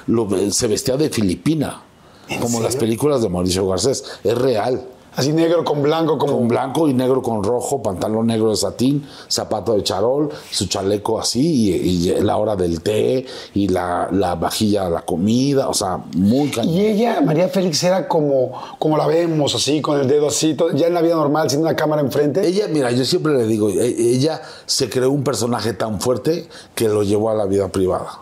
lo- 0.07 0.29
se 0.53 0.67
vestía 0.69 0.97
de 0.97 1.11
filipina, 1.11 1.83
¿En 2.29 2.41
como 2.41 2.61
las 2.61 2.77
películas 2.77 3.23
de 3.23 3.29
Mauricio 3.31 3.67
Garcés. 3.67 4.05
Es 4.23 4.37
real. 4.39 4.87
Así 5.19 5.33
negro 5.33 5.65
con 5.65 5.83
blanco, 5.83 6.17
como. 6.17 6.39
Con 6.39 6.47
blanco 6.47 6.89
y 6.89 6.95
negro 6.95 7.21
con 7.21 7.43
rojo, 7.43 7.83
pantalón 7.83 8.29
negro 8.29 8.51
de 8.51 8.57
satín, 8.57 9.05
zapato 9.29 9.73
de 9.75 9.83
charol, 9.83 10.29
su 10.51 10.67
chaleco 10.69 11.19
así, 11.19 11.73
y, 11.73 12.11
y 12.13 12.21
la 12.21 12.37
hora 12.37 12.55
del 12.55 12.81
té, 12.83 13.27
y 13.55 13.67
la, 13.67 14.09
la 14.13 14.37
vajilla 14.37 14.85
de 14.85 14.91
la 14.91 15.03
comida, 15.03 15.69
o 15.69 15.75
sea, 15.75 15.99
muy 16.15 16.51
cañón. 16.51 16.73
Y 16.73 16.87
ella, 16.87 17.21
María 17.21 17.49
Félix, 17.49 17.83
era 17.83 18.07
como, 18.07 18.53
como 18.79 18.97
la 18.97 19.09
vemos, 19.09 19.55
así, 19.57 19.81
con 19.81 19.99
el 19.99 20.07
dedo 20.07 20.29
así, 20.29 20.55
todo- 20.55 20.71
ya 20.73 20.87
en 20.87 20.95
la 20.95 21.03
vida 21.03 21.17
normal, 21.17 21.51
sin 21.51 21.61
una 21.61 21.75
cámara 21.75 22.01
enfrente. 22.01 22.47
Ella, 22.47 22.69
mira, 22.69 22.93
yo 22.93 23.05
siempre 23.05 23.33
le 23.37 23.47
digo, 23.49 23.71
e- 23.71 23.87
ella 24.13 24.41
se 24.67 24.89
creó 24.89 25.11
un 25.11 25.25
personaje 25.25 25.73
tan 25.73 26.01
fuerte 26.01 26.49
que 26.77 26.89
lo 26.89 27.03
llevó 27.03 27.31
a 27.31 27.35
la 27.35 27.47
vida 27.47 27.67
privada. 27.69 28.21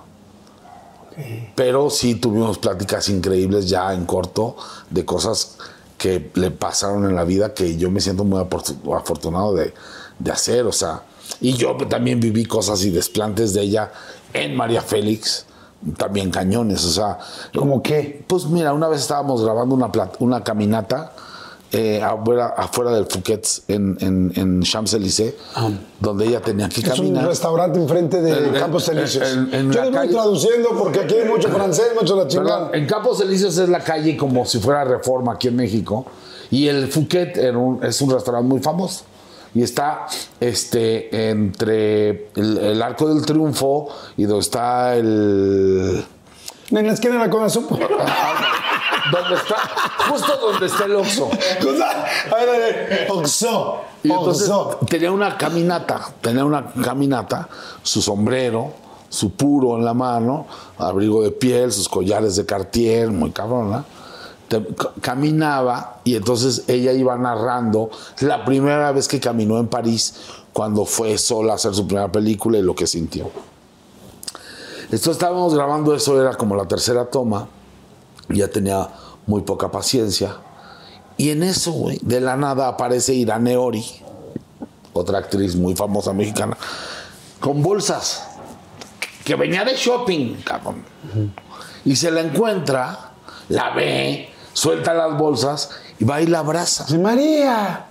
Pero 1.54 1.88
sí 1.90 2.14
tuvimos 2.16 2.58
pláticas 2.58 3.08
increíbles 3.08 3.68
ya 3.68 3.92
en 3.94 4.04
corto 4.04 4.56
de 4.90 5.04
cosas 5.04 5.56
que 5.98 6.30
le 6.34 6.50
pasaron 6.50 7.04
en 7.04 7.14
la 7.14 7.24
vida 7.24 7.54
que 7.54 7.76
yo 7.76 7.90
me 7.90 8.00
siento 8.00 8.24
muy 8.24 8.40
afortunado 8.40 9.54
de, 9.54 9.72
de 10.18 10.30
hacer. 10.30 10.66
O 10.66 10.72
sea, 10.72 11.02
y 11.40 11.54
yo 11.54 11.76
también 11.88 12.20
viví 12.20 12.44
cosas 12.44 12.84
y 12.84 12.90
desplantes 12.90 13.54
de 13.54 13.62
ella 13.62 13.92
en 14.32 14.56
María 14.56 14.82
Félix, 14.82 15.46
también 15.96 16.30
cañones. 16.30 16.84
O 16.84 16.90
sea, 16.90 17.18
¿Cómo 17.54 17.82
qué? 17.82 18.24
pues 18.26 18.46
mira, 18.46 18.72
una 18.72 18.88
vez 18.88 19.00
estábamos 19.00 19.42
grabando 19.42 19.74
una, 19.74 19.90
una 20.18 20.44
caminata 20.44 21.12
eh, 21.78 22.02
afuera, 22.02 22.54
afuera 22.56 22.90
del 22.92 23.04
Fouquet 23.06 23.42
en, 23.68 23.98
en, 24.00 24.32
en 24.34 24.62
Champs-Élysées, 24.62 25.34
donde 26.00 26.26
ella 26.26 26.40
tenía 26.40 26.68
que 26.68 26.80
Es 26.80 26.86
un 26.88 26.94
caminar. 26.96 27.26
restaurante 27.26 27.78
enfrente 27.78 28.22
de 28.22 28.58
Campos 28.58 28.88
Elíseos. 28.88 29.30
en- 29.30 29.52
en 29.54 29.70
Yo 29.72 29.82
les 29.82 29.90
voy 29.90 29.98
calle- 30.00 30.12
traduciendo 30.12 30.68
porque 30.78 31.00
aquí 31.00 31.14
hay 31.14 31.28
mucho 31.28 31.48
francés, 31.48 31.86
mucho 31.98 32.16
la 32.16 32.26
chingada. 32.28 32.70
En 32.72 32.86
Campos 32.86 33.20
Elíseos 33.20 33.58
es 33.58 33.68
la 33.68 33.80
calle 33.80 34.16
como 34.16 34.46
si 34.46 34.58
fuera 34.58 34.84
Reforma 34.84 35.32
aquí 35.34 35.48
en 35.48 35.56
México. 35.56 36.06
Y 36.50 36.68
el 36.68 36.88
Fouquet 36.88 37.36
era 37.36 37.58
un- 37.58 37.84
es 37.84 38.00
un 38.00 38.10
restaurante 38.10 38.48
muy 38.48 38.60
famoso. 38.60 39.04
Y 39.54 39.62
está 39.62 40.06
este, 40.38 41.30
entre 41.30 42.28
el, 42.36 42.58
el 42.58 42.82
Arco 42.82 43.08
del 43.12 43.24
Triunfo 43.24 43.88
y 44.16 44.24
donde 44.24 44.40
está 44.40 44.96
el... 44.96 46.04
En 46.70 46.86
la 46.86 46.92
esquina 46.92 47.14
de 47.14 47.20
la 47.20 47.30
Cona 47.30 47.48
Supo. 47.48 47.78
Donde 49.12 49.34
está, 49.36 49.56
justo 50.10 50.36
donde 50.36 50.66
está 50.66 50.84
el 50.86 50.96
Oxxo. 50.96 51.30
A 51.30 52.34
ver, 52.34 52.48
a 52.48 52.58
ver. 52.58 53.06
Oxo. 53.08 53.76
Y 54.02 54.10
entonces 54.10 54.48
Oxo. 54.50 54.78
tenía 54.86 55.12
una 55.12 55.36
caminata, 55.38 56.00
tenía 56.20 56.44
una 56.44 56.72
caminata, 56.82 57.48
su 57.84 58.02
sombrero, 58.02 58.72
su 59.08 59.30
puro 59.34 59.76
en 59.78 59.84
la 59.84 59.94
mano, 59.94 60.46
abrigo 60.78 61.22
de 61.22 61.30
piel, 61.30 61.70
sus 61.70 61.88
collares 61.88 62.34
de 62.34 62.46
Cartier, 62.46 63.10
muy 63.12 63.30
cabrona. 63.30 63.84
Te- 64.48 64.66
ca- 64.74 64.90
caminaba 65.00 66.00
y 66.02 66.16
entonces 66.16 66.64
ella 66.66 66.90
iba 66.92 67.16
narrando 67.16 67.90
la 68.20 68.44
primera 68.44 68.90
vez 68.90 69.06
que 69.06 69.20
caminó 69.20 69.58
en 69.58 69.68
París, 69.68 70.14
cuando 70.52 70.84
fue 70.84 71.16
sola 71.16 71.52
a 71.52 71.56
hacer 71.56 71.74
su 71.74 71.86
primera 71.86 72.10
película 72.10 72.58
y 72.58 72.62
lo 72.62 72.74
que 72.74 72.88
sintió. 72.88 73.30
Entonces 74.86 75.08
estábamos 75.08 75.54
grabando 75.54 75.94
eso, 75.94 76.20
era 76.20 76.34
como 76.34 76.56
la 76.56 76.66
tercera 76.66 77.06
toma, 77.06 77.48
ya 78.28 78.48
tenía 78.48 78.88
muy 79.26 79.42
poca 79.42 79.70
paciencia. 79.70 80.36
Y 81.16 81.30
en 81.30 81.42
eso, 81.42 81.72
güey, 81.72 81.98
de 82.02 82.20
la 82.20 82.36
nada 82.36 82.68
aparece 82.68 83.14
Irane 83.14 83.56
Ori, 83.56 83.84
otra 84.92 85.18
actriz 85.18 85.56
muy 85.56 85.74
famosa 85.74 86.12
mexicana, 86.12 86.56
con 87.40 87.62
bolsas, 87.62 88.28
que 89.24 89.34
venía 89.34 89.64
de 89.64 89.74
shopping, 89.74 90.36
cabrón. 90.44 90.84
Y 91.84 91.96
se 91.96 92.10
la 92.10 92.20
encuentra, 92.20 93.12
la 93.48 93.74
ve, 93.74 94.30
suelta 94.52 94.94
las 94.94 95.18
bolsas 95.18 95.70
y 95.98 96.04
va 96.04 96.22
y 96.22 96.26
la 96.26 96.40
abraza. 96.40 96.86
María. 96.98 97.85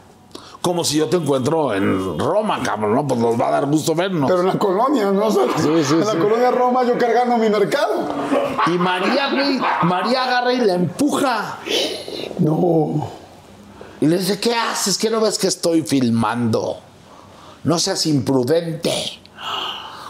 Como 0.65 0.83
si 0.83 0.97
yo 0.97 1.07
te 1.07 1.17
encuentro 1.17 1.75
en 1.75 2.17
Roma, 2.17 2.59
cabrón, 2.63 2.95
¿no? 2.95 3.05
Pues 3.05 3.19
nos 3.19 3.39
va 3.39 3.49
a 3.49 3.51
dar 3.51 3.67
gusto 3.67 3.93
vernos. 3.93 4.27
Pero 4.27 4.41
en 4.41 4.47
la 4.47 4.57
colonia, 4.57 5.11
¿no? 5.11 5.29
sí, 5.29 5.37
en 5.61 5.99
la 5.99 6.13
sí. 6.13 6.17
colonia 6.17 6.49
Roma 6.49 6.83
yo 6.83 6.97
cargando 6.97 7.37
mi 7.37 7.51
mercado. 7.51 8.09
Y 8.65 8.71
María, 8.71 9.29
güey, 9.29 9.59
María 9.83 10.23
agarra 10.23 10.53
y 10.53 10.61
la 10.61 10.73
empuja. 10.73 11.59
No. 12.39 13.11
Y 14.01 14.07
le 14.07 14.17
dice, 14.17 14.39
¿qué 14.39 14.55
haces? 14.55 14.97
¿Qué 14.97 15.11
no 15.11 15.21
ves 15.21 15.37
que 15.37 15.45
estoy 15.45 15.83
filmando? 15.83 16.77
No 17.63 17.77
seas 17.77 18.03
imprudente. 18.07 18.91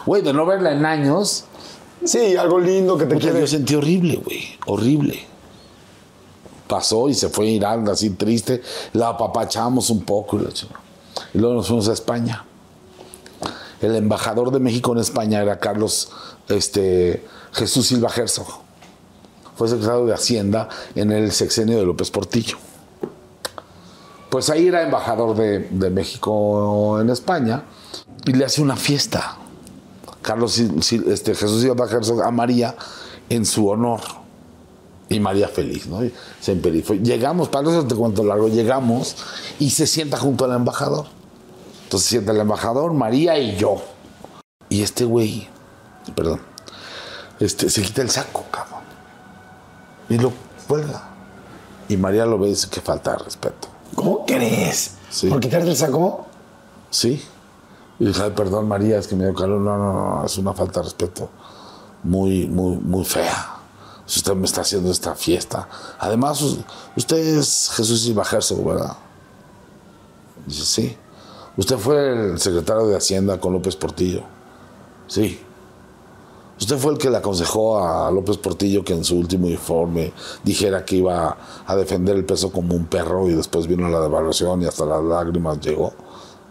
Güey, 0.06 0.22
de 0.22 0.32
no 0.32 0.46
verla 0.46 0.72
en 0.72 0.86
años, 0.86 1.44
Sí, 2.02 2.34
algo 2.34 2.58
lindo 2.58 2.96
que 2.96 3.04
te 3.04 3.16
Puta, 3.16 3.26
quiere. 3.26 3.40
Yo 3.40 3.46
sentí 3.46 3.74
horrible, 3.74 4.16
güey. 4.24 4.56
Horrible. 4.64 5.26
Pasó 6.66 7.08
y 7.08 7.14
se 7.14 7.28
fue 7.28 7.46
a 7.46 7.50
Irán 7.50 7.88
así 7.88 8.10
triste. 8.10 8.62
La 8.92 9.10
apapachamos 9.10 9.90
un 9.90 10.02
poco 10.02 10.38
y, 10.38 11.38
luego 11.38 11.54
nos 11.54 11.66
fuimos 11.66 11.88
a 11.88 11.92
España. 11.92 12.44
El 13.80 13.94
embajador 13.94 14.50
de 14.50 14.58
México 14.58 14.92
en 14.92 14.98
España 14.98 15.42
era 15.42 15.58
Carlos 15.58 16.10
este, 16.48 17.24
Jesús 17.52 17.86
Silva 17.86 18.10
Herzog. 18.14 18.46
Fue 19.56 19.68
secretario 19.68 20.06
de 20.06 20.14
Hacienda 20.14 20.68
en 20.94 21.12
el 21.12 21.32
sexenio 21.32 21.78
de 21.78 21.86
López 21.86 22.10
Portillo. 22.10 22.58
Pues 24.30 24.50
ahí 24.50 24.66
era 24.66 24.82
embajador 24.82 25.36
de, 25.36 25.60
de 25.70 25.90
México 25.90 27.00
en 27.00 27.10
España 27.10 27.64
y 28.26 28.32
le 28.32 28.44
hace 28.44 28.60
una 28.60 28.76
fiesta. 28.76 29.38
Carlos 30.26 30.58
este, 30.58 31.34
Jesús 31.34 31.62
Silva 31.62 31.86
Herzog 31.88 32.22
a 32.22 32.30
María 32.32 32.74
en 33.28 33.46
su 33.46 33.68
honor. 33.68 34.00
Y 35.08 35.20
María 35.20 35.48
feliz, 35.48 35.86
¿no? 35.86 36.04
Y 36.04 36.12
se 36.40 36.52
empelifó. 36.52 36.94
Llegamos, 36.94 37.48
para 37.48 37.68
eso 37.70 37.86
te 37.86 37.94
cuento 37.94 38.24
largo, 38.24 38.48
llegamos 38.48 39.16
y 39.58 39.70
se 39.70 39.86
sienta 39.86 40.16
junto 40.18 40.44
al 40.44 40.52
embajador. 40.52 41.06
Entonces 41.84 42.08
se 42.08 42.10
sienta 42.16 42.32
el 42.32 42.40
embajador, 42.40 42.92
María 42.92 43.38
y 43.38 43.56
yo. 43.56 43.76
Y 44.68 44.82
este 44.82 45.04
güey, 45.04 45.48
perdón, 46.16 46.40
este, 47.38 47.70
se 47.70 47.82
quita 47.82 48.02
el 48.02 48.10
saco, 48.10 48.44
cabrón. 48.50 48.80
Y 50.08 50.18
lo 50.18 50.32
cuelga. 50.66 51.10
Y 51.88 51.96
María 51.96 52.26
lo 52.26 52.38
ve 52.38 52.48
y 52.48 52.50
dice 52.50 52.68
que 52.68 52.80
falta 52.80 53.12
de 53.12 53.18
respeto. 53.18 53.68
¿Cómo 53.94 54.26
crees? 54.26 54.94
Sí. 55.10 55.28
¿Por 55.28 55.38
quitarte 55.38 55.68
el 55.70 55.76
saco? 55.76 56.26
Sí. 56.90 57.22
Y 58.00 58.06
dije, 58.06 58.22
"Ay, 58.22 58.32
perdón, 58.34 58.66
María, 58.66 58.98
es 58.98 59.06
que 59.06 59.14
me 59.14 59.24
dio 59.24 59.34
calor. 59.34 59.60
No, 59.60 59.78
no, 59.78 59.92
no, 59.92 60.26
es 60.26 60.36
una 60.36 60.52
falta 60.52 60.80
de 60.80 60.84
respeto 60.86 61.30
muy, 62.02 62.46
muy, 62.48 62.76
muy 62.76 63.04
fea. 63.04 63.55
Si 64.06 64.20
usted 64.20 64.34
me 64.34 64.46
está 64.46 64.60
haciendo 64.60 64.90
esta 64.90 65.14
fiesta. 65.14 65.68
Además, 65.98 66.40
us- 66.40 66.58
usted 66.96 67.18
es 67.18 67.70
Jesús 67.74 68.06
Herzog, 68.32 68.64
¿verdad? 68.64 68.96
Dice, 70.46 70.64
sí. 70.64 70.96
Usted 71.56 71.76
fue 71.78 72.12
el 72.32 72.38
secretario 72.38 72.86
de 72.86 72.96
Hacienda 72.96 73.40
con 73.40 73.52
López 73.52 73.74
Portillo. 73.76 74.22
Sí. 75.08 75.40
Usted 76.60 76.78
fue 76.78 76.92
el 76.92 76.98
que 76.98 77.10
le 77.10 77.16
aconsejó 77.18 77.78
a 77.84 78.10
López 78.10 78.38
Portillo 78.38 78.84
que 78.84 78.94
en 78.94 79.04
su 79.04 79.16
último 79.18 79.48
informe 79.48 80.12
dijera 80.42 80.84
que 80.84 80.96
iba 80.96 81.36
a 81.66 81.76
defender 81.76 82.16
el 82.16 82.24
peso 82.24 82.50
como 82.50 82.74
un 82.74 82.86
perro 82.86 83.28
y 83.28 83.34
después 83.34 83.66
vino 83.66 83.88
la 83.88 84.00
devaluación 84.00 84.62
y 84.62 84.66
hasta 84.66 84.86
las 84.86 85.02
lágrimas 85.02 85.60
llegó. 85.60 85.92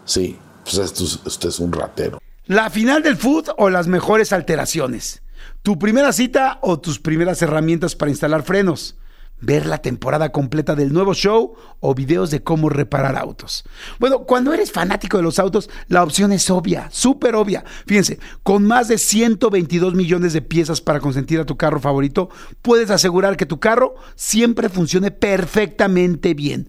Sí, 0.04 0.38
pues 0.64 0.78
esto 0.78 1.04
es- 1.04 1.20
usted 1.26 1.48
es 1.48 1.58
un 1.58 1.72
ratero. 1.72 2.18
La 2.46 2.70
final 2.70 3.02
del 3.02 3.16
food 3.16 3.48
o 3.58 3.70
las 3.70 3.88
mejores 3.88 4.32
alteraciones. 4.32 5.22
Tu 5.66 5.76
primera 5.80 6.12
cita 6.12 6.60
o 6.62 6.78
tus 6.78 7.00
primeras 7.00 7.42
herramientas 7.42 7.96
para 7.96 8.12
instalar 8.12 8.44
frenos. 8.44 8.94
Ver 9.40 9.66
la 9.66 9.78
temporada 9.78 10.30
completa 10.30 10.76
del 10.76 10.92
nuevo 10.92 11.12
show 11.12 11.56
o 11.80 11.92
videos 11.92 12.30
de 12.30 12.44
cómo 12.44 12.68
reparar 12.68 13.16
autos. 13.16 13.64
Bueno, 13.98 14.20
cuando 14.20 14.54
eres 14.54 14.70
fanático 14.70 15.16
de 15.16 15.24
los 15.24 15.40
autos, 15.40 15.68
la 15.88 16.04
opción 16.04 16.30
es 16.30 16.50
obvia, 16.50 16.88
súper 16.92 17.34
obvia. 17.34 17.64
Fíjense, 17.84 18.20
con 18.44 18.64
más 18.64 18.86
de 18.86 18.96
122 18.96 19.94
millones 19.94 20.34
de 20.34 20.40
piezas 20.40 20.80
para 20.80 21.00
consentir 21.00 21.40
a 21.40 21.46
tu 21.46 21.56
carro 21.56 21.80
favorito, 21.80 22.30
puedes 22.62 22.90
asegurar 22.90 23.36
que 23.36 23.44
tu 23.44 23.58
carro 23.58 23.96
siempre 24.14 24.68
funcione 24.68 25.10
perfectamente 25.10 26.32
bien. 26.34 26.68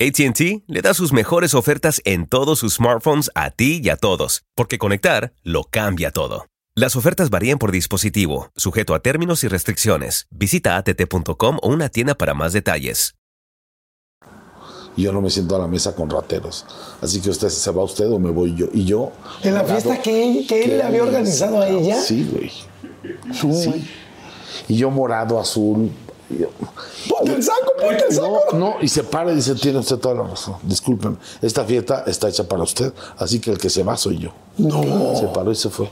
ATT 0.00 0.64
le 0.66 0.82
da 0.82 0.94
sus 0.94 1.12
mejores 1.12 1.54
ofertas 1.54 2.00
en 2.04 2.26
todos 2.26 2.58
sus 2.58 2.74
smartphones 2.74 3.30
a 3.34 3.50
ti 3.50 3.80
y 3.82 3.88
a 3.88 3.96
todos, 3.96 4.44
porque 4.56 4.78
conectar 4.78 5.32
lo 5.42 5.64
cambia 5.64 6.10
todo. 6.10 6.46
Las 6.74 6.96
ofertas 6.96 7.28
varían 7.30 7.58
por 7.58 7.70
dispositivo, 7.70 8.50
sujeto 8.56 8.94
a 8.94 9.00
términos 9.00 9.44
y 9.44 9.48
restricciones. 9.48 10.26
Visita 10.30 10.76
att.com 10.76 11.58
o 11.62 11.68
una 11.68 11.88
tienda 11.90 12.14
para 12.14 12.34
más 12.34 12.52
detalles. 12.52 13.14
Yo 14.96 15.12
no 15.12 15.20
me 15.20 15.30
siento 15.30 15.56
a 15.56 15.58
la 15.58 15.66
mesa 15.66 15.94
con 15.94 16.10
rateros. 16.10 16.66
Así 17.00 17.20
que 17.20 17.30
usted 17.30 17.48
se 17.48 17.70
va 17.70 17.84
usted 17.84 18.10
o 18.10 18.18
me 18.18 18.30
voy 18.30 18.54
yo. 18.54 18.66
Y 18.72 18.84
yo. 18.84 19.12
¿En 19.42 19.54
la 19.54 19.64
fiesta 19.64 20.00
que 20.02 20.24
él, 20.24 20.46
que 20.46 20.64
él 20.64 20.78
le 20.78 20.82
había 20.82 21.02
organizado 21.02 21.60
a 21.60 21.68
ella? 21.68 22.00
Sí, 22.00 22.28
güey. 22.30 22.50
Sí. 23.32 23.88
Y 24.68 24.76
yo 24.76 24.90
morado, 24.90 25.38
azul. 25.38 25.90
Y 26.32 26.38
yo- 26.38 26.48
Ponte 27.08 27.34
el 27.34 27.42
saco, 27.42 27.72
ponte 27.80 28.04
el 28.08 28.14
saco. 28.14 28.40
No, 28.52 28.58
no, 28.58 28.74
y 28.80 28.88
se 28.88 29.04
para 29.04 29.32
y 29.32 29.36
dice, 29.36 29.54
tiene 29.54 29.78
usted 29.78 29.96
toda 29.98 30.14
la 30.16 30.22
razón. 30.24 30.56
Discúlpeme, 30.62 31.16
esta 31.40 31.64
fiesta 31.64 32.04
está 32.06 32.28
hecha 32.28 32.44
para 32.44 32.62
usted, 32.62 32.92
así 33.18 33.40
que 33.40 33.50
el 33.52 33.58
que 33.58 33.68
se 33.70 33.82
va 33.82 33.96
soy 33.96 34.18
yo. 34.18 34.30
No. 34.58 34.82
Se 35.16 35.26
paró 35.28 35.50
y 35.50 35.56
se 35.56 35.68
fue. 35.70 35.88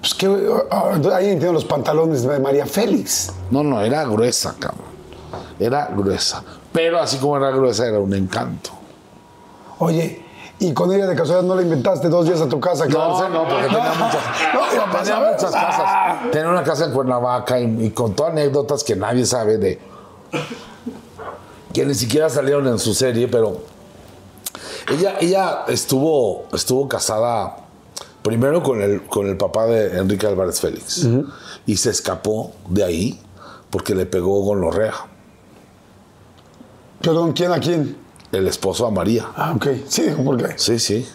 Pues 0.00 0.14
que 0.14 0.26
ah, 0.70 0.98
ahí 1.14 1.26
entiendo 1.30 1.52
los 1.52 1.64
pantalones 1.64 2.22
de 2.22 2.38
María 2.38 2.66
Félix. 2.66 3.32
No, 3.50 3.62
no, 3.62 3.80
era 3.80 4.04
gruesa, 4.04 4.54
cabrón. 4.58 4.84
Era 5.58 5.86
gruesa. 5.96 6.42
Pero 6.72 7.00
así 7.00 7.16
como 7.18 7.36
era 7.36 7.50
gruesa, 7.50 7.86
era 7.86 7.98
un 8.00 8.12
encanto. 8.14 8.70
Oye, 9.78 10.23
y 10.66 10.74
con 10.74 10.92
ella 10.92 11.06
de 11.06 11.14
casualidad 11.14 11.46
no 11.46 11.56
le 11.56 11.62
inventaste 11.62 12.08
dos 12.08 12.26
días 12.26 12.40
a 12.40 12.48
tu 12.48 12.58
casa. 12.60 12.86
No, 12.86 13.28
no, 13.28 13.48
porque 13.48 13.64
tenía 13.66 13.92
muchas, 13.98 14.22
No, 14.54 14.98
tenía 14.98 15.30
muchas 15.32 15.54
Ah. 15.54 15.66
casas. 16.20 16.30
Tenía 16.32 16.48
una 16.48 16.62
casa 16.62 16.84
en 16.86 16.92
Cuernavaca 16.92 17.60
y, 17.60 17.86
y 17.86 17.90
contó 17.90 18.26
anécdotas 18.26 18.82
que 18.84 18.96
nadie 18.96 19.24
sabe 19.26 19.58
de. 19.58 19.80
que 21.72 21.84
ni 21.86 21.94
siquiera 21.94 22.28
salieron 22.30 22.66
en 22.68 22.78
su 22.78 22.94
serie, 22.94 23.28
pero. 23.28 23.58
Ella, 24.90 25.16
ella 25.20 25.64
estuvo, 25.68 26.44
estuvo 26.52 26.86
casada 26.88 27.56
primero 28.22 28.62
con 28.62 28.80
el, 28.82 29.02
con 29.06 29.26
el 29.26 29.36
papá 29.36 29.66
de 29.66 29.98
Enrique 29.98 30.26
Álvarez 30.26 30.60
Félix 30.60 31.06
y 31.66 31.76
se 31.76 31.90
escapó 31.90 32.52
de 32.68 32.84
ahí 32.84 33.20
porque 33.70 33.94
le 33.94 34.04
pegó 34.06 34.40
gonorrea, 34.42 34.94
Perdón, 37.00 37.32
¿quién 37.32 37.52
a 37.52 37.58
quién? 37.60 37.96
El 38.34 38.48
esposo 38.48 38.86
a 38.86 38.90
María. 38.90 39.26
Ah, 39.36 39.52
ok. 39.56 39.66
Sí, 39.88 40.02
¿por 40.24 40.36
qué? 40.36 40.54
Sí, 40.56 40.78
sí. 40.78 41.06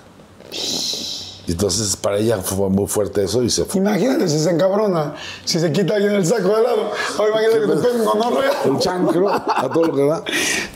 Entonces 1.47 1.95
para 1.95 2.17
ella 2.19 2.37
fue 2.37 2.69
muy 2.69 2.85
fuerte 2.85 3.23
eso 3.23 3.41
y 3.41 3.49
se 3.49 3.65
fue. 3.65 3.81
Imagínate 3.81 4.27
si 4.27 4.37
se 4.37 4.51
encabrona, 4.51 5.15
si 5.45 5.59
se 5.59 5.71
quita 5.71 5.95
alguien 5.95 6.13
el 6.13 6.25
saco 6.25 6.55
de 6.55 6.61
lado. 6.61 6.91
O 7.17 7.27
imagínate 7.27 7.59
que 7.61 7.67
te 7.67 7.87
peguen 7.87 8.05
con 8.05 8.71
El 8.75 8.79
chancro, 8.79 9.29
a 9.29 9.69
todo 9.73 9.85
lo 9.85 9.95
que 9.95 10.05
da. 10.05 10.23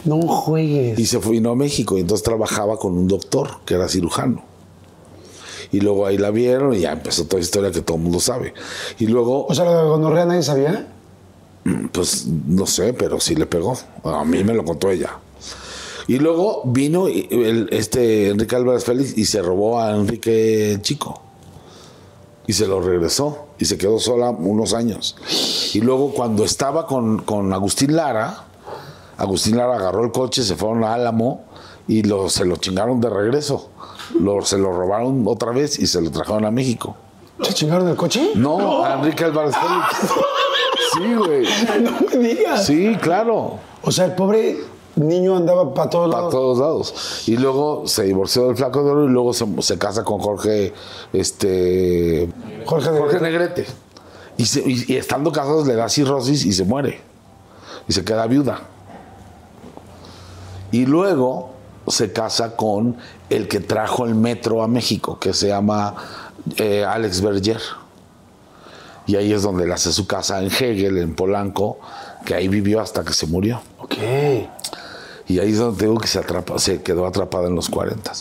No 0.06 0.22
juegues. 0.22 0.98
Y 0.98 1.06
se 1.06 1.20
fue 1.20 1.34
vino 1.34 1.52
a 1.52 1.56
México 1.56 1.96
y 1.98 2.02
entonces 2.02 2.24
trabajaba 2.24 2.78
con 2.78 2.98
un 2.98 3.08
doctor 3.08 3.60
que 3.66 3.76
era 3.76 3.88
cirujano. 3.88 4.44
Y 5.72 5.80
luego 5.82 6.08
ahí 6.08 6.18
la 6.18 6.32
vieron 6.32 6.74
y 6.74 6.80
ya 6.80 6.92
empezó 6.92 7.26
toda 7.26 7.40
la 7.40 7.44
historia 7.46 7.72
que 7.72 7.82
todo 7.82 7.98
el 7.98 8.04
mundo 8.04 8.20
sabe. 8.20 8.54
Y 8.98 9.08
luego, 9.08 9.46
O 9.48 9.54
sea, 9.54 9.66
lo 9.66 9.78
de 9.78 9.84
gonorrea 9.90 10.26
nadie 10.26 10.42
sabía. 10.44 10.88
pues 11.92 12.26
no 12.28 12.66
sé, 12.66 12.94
pero 12.94 13.20
sí 13.20 13.36
le 13.36 13.46
pegó. 13.46 13.78
A 14.04 14.26
mí 14.26 14.44
me 14.44 14.54
lo 14.56 14.66
contó 14.66 14.90
ella. 14.90 15.18
Y 16.08 16.20
luego 16.20 16.62
vino 16.66 17.08
el- 17.08 17.68
este 17.72 18.30
Enrique 18.30 18.56
Álvarez 18.56 18.84
Félix 18.84 19.18
y 19.18 19.26
se 19.26 19.42
robó 19.42 19.80
a 19.80 19.92
Enrique 19.92 20.78
Chico. 20.82 21.22
Y 22.46 22.54
se 22.54 22.68
lo 22.68 22.82
regresó. 22.82 23.48
Y 23.58 23.66
se 23.66 23.78
quedó 23.78 24.00
sola 24.00 24.32
unos 24.32 24.74
años. 24.74 25.16
Y 25.74 25.80
luego 25.80 26.12
cuando 26.14 26.44
estaba 26.44 26.86
con, 26.88 27.20
con 27.20 27.54
Agustín 27.54 27.96
Lara, 27.96 28.46
Agustín 29.18 29.56
Lara 29.56 29.76
agarró 29.76 30.04
el 30.04 30.12
coche, 30.12 30.44
se 30.44 30.56
fueron 30.56 30.84
a 30.84 30.94
Álamo 30.94 31.46
y 31.88 32.04
lo, 32.04 32.30
se 32.30 32.44
lo 32.44 32.58
chingaron 32.58 33.00
de 33.00 33.10
regreso. 33.10 33.70
Lo, 34.20 34.42
se 34.44 34.58
lo 34.58 34.74
robaron 34.74 35.24
otra 35.28 35.52
vez 35.52 35.80
y 35.80 35.88
se 35.88 36.02
lo 36.02 36.12
trajeron 36.12 36.44
a 36.46 36.52
México. 36.52 36.98
¿Se 37.42 37.54
chingaron 37.54 37.88
el 37.88 37.96
coche? 37.96 38.32
No, 38.36 38.84
a 38.84 38.96
Enrique 38.96 39.24
Álvarez 39.24 39.56
Félix. 39.56 40.14
Sí, 40.94 41.14
güey. 41.16 41.44
no 41.82 41.92
me 42.20 42.28
digas. 42.36 42.66
Sí, 42.68 42.96
claro. 43.02 43.58
O 43.82 43.92
sea, 43.92 44.06
el 44.06 44.12
pobre 44.14 44.58
niño 44.96 45.36
andaba 45.38 45.74
para 45.74 45.90
todos 45.90 46.10
Para 46.10 46.18
lados. 46.24 46.32
todos 46.34 46.58
lados. 46.60 47.24
Y 47.28 47.38
luego 47.38 47.84
se 47.88 48.04
divorció 48.04 48.48
del 48.48 48.56
flaco 48.56 48.84
de 48.84 48.92
oro 48.92 49.06
y 49.06 49.10
luego 49.10 49.34
se, 49.34 49.46
se 49.62 49.78
casa 49.78 50.04
con 50.04 50.20
Jorge, 50.20 50.74
este, 51.14 52.30
Jorge 52.66 52.90
Jorge 52.90 53.20
Negrete. 53.20 53.66
Y, 54.38 54.46
se- 54.46 54.62
y- 54.68 54.86
y 54.88 54.96
estando 54.98 55.32
casados 55.32 55.68
le 55.68 55.76
da 55.76 55.90
cirrosis 55.90 56.46
y 56.46 56.54
se 56.54 56.64
muere. 56.66 57.02
Y 57.88 57.94
se 57.94 58.04
queda 58.04 58.26
viuda. 58.28 58.62
Y 60.72 60.86
luego 60.86 61.52
se 61.88 62.12
casa 62.14 62.56
con 62.56 62.98
el 63.30 63.48
que 63.48 63.60
trajo 63.60 64.06
el 64.06 64.16
metro 64.16 64.64
a 64.64 64.68
México, 64.68 65.20
que 65.20 65.34
se 65.34 65.50
llama 65.50 65.96
eh, 66.58 66.84
Alex 66.86 67.22
Berger. 67.22 67.60
Y 69.06 69.18
ahí 69.18 69.34
es 69.34 69.42
donde 69.44 69.68
le 69.68 69.74
hace 69.74 69.92
su 69.92 70.08
casa 70.08 70.42
en 70.42 70.48
Hegel, 70.48 70.98
en 70.98 71.14
Polanco, 71.14 71.78
que 72.26 72.36
ahí 72.36 72.48
vivió 72.48 72.80
hasta 72.80 73.04
que 73.04 73.12
se 73.14 73.28
murió. 73.28 73.62
Ok. 73.80 73.96
Y 75.28 75.40
ahí 75.40 75.52
es 75.52 75.58
donde 75.58 75.86
digo 75.86 76.00
que 76.00 76.08
se, 76.08 76.20
atrapa, 76.20 76.60
se 76.60 76.82
quedó 76.82 77.06
atrapada 77.06 77.48
en 77.48 77.56
los 77.56 77.70
40. 77.70 78.12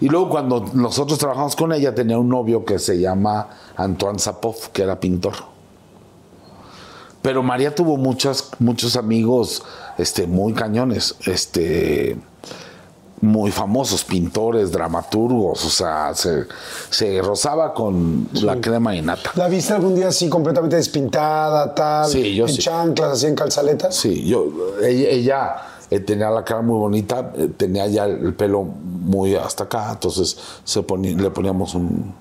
Y 0.00 0.08
luego 0.08 0.28
cuando 0.28 0.64
nosotros 0.74 1.18
trabajamos 1.18 1.54
con 1.54 1.72
ella, 1.72 1.94
tenía 1.94 2.18
un 2.18 2.28
novio 2.28 2.64
que 2.64 2.78
se 2.78 2.98
llama 2.98 3.48
Antoine 3.76 4.18
Sapov, 4.18 4.70
que 4.72 4.82
era 4.82 4.98
pintor. 4.98 5.34
Pero 7.22 7.42
María 7.42 7.74
tuvo 7.74 7.96
muchas, 7.96 8.50
muchos 8.58 8.96
amigos 8.96 9.62
este, 9.98 10.26
muy 10.26 10.52
cañones, 10.52 11.16
este, 11.26 12.16
muy 13.20 13.50
famosos, 13.50 14.04
pintores, 14.04 14.70
dramaturgos, 14.70 15.64
o 15.64 15.70
sea, 15.70 16.14
se, 16.14 16.44
se 16.90 17.20
rozaba 17.20 17.74
con 17.74 18.28
la 18.32 18.60
crema 18.60 18.94
y 18.94 19.02
nata. 19.02 19.32
¿La 19.34 19.48
viste 19.48 19.74
algún 19.74 19.94
día 19.94 20.08
así 20.08 20.28
completamente 20.28 20.76
despintada, 20.76 21.74
tal? 21.74 22.08
Sí, 22.08 22.34
yo 22.34 22.46
en 22.46 22.54
sí. 22.54 22.62
chanclas, 22.62 23.12
así 23.12 23.26
en 23.26 23.34
calzaletas. 23.34 23.94
Sí, 23.94 24.24
yo, 24.24 24.46
ella, 24.82 25.08
ella, 25.08 25.56
eh, 25.90 26.00
tenía 26.00 26.30
la 26.30 26.44
cara 26.44 26.62
muy 26.62 26.78
bonita, 26.78 27.32
eh, 27.36 27.48
tenía 27.56 27.86
ya 27.86 28.04
el 28.04 28.34
pelo 28.34 28.62
muy 28.62 29.34
hasta 29.34 29.64
acá, 29.64 29.90
entonces 29.92 30.36
se 30.64 30.80
le 30.80 31.30
poníamos 31.30 31.74
un, 31.74 32.14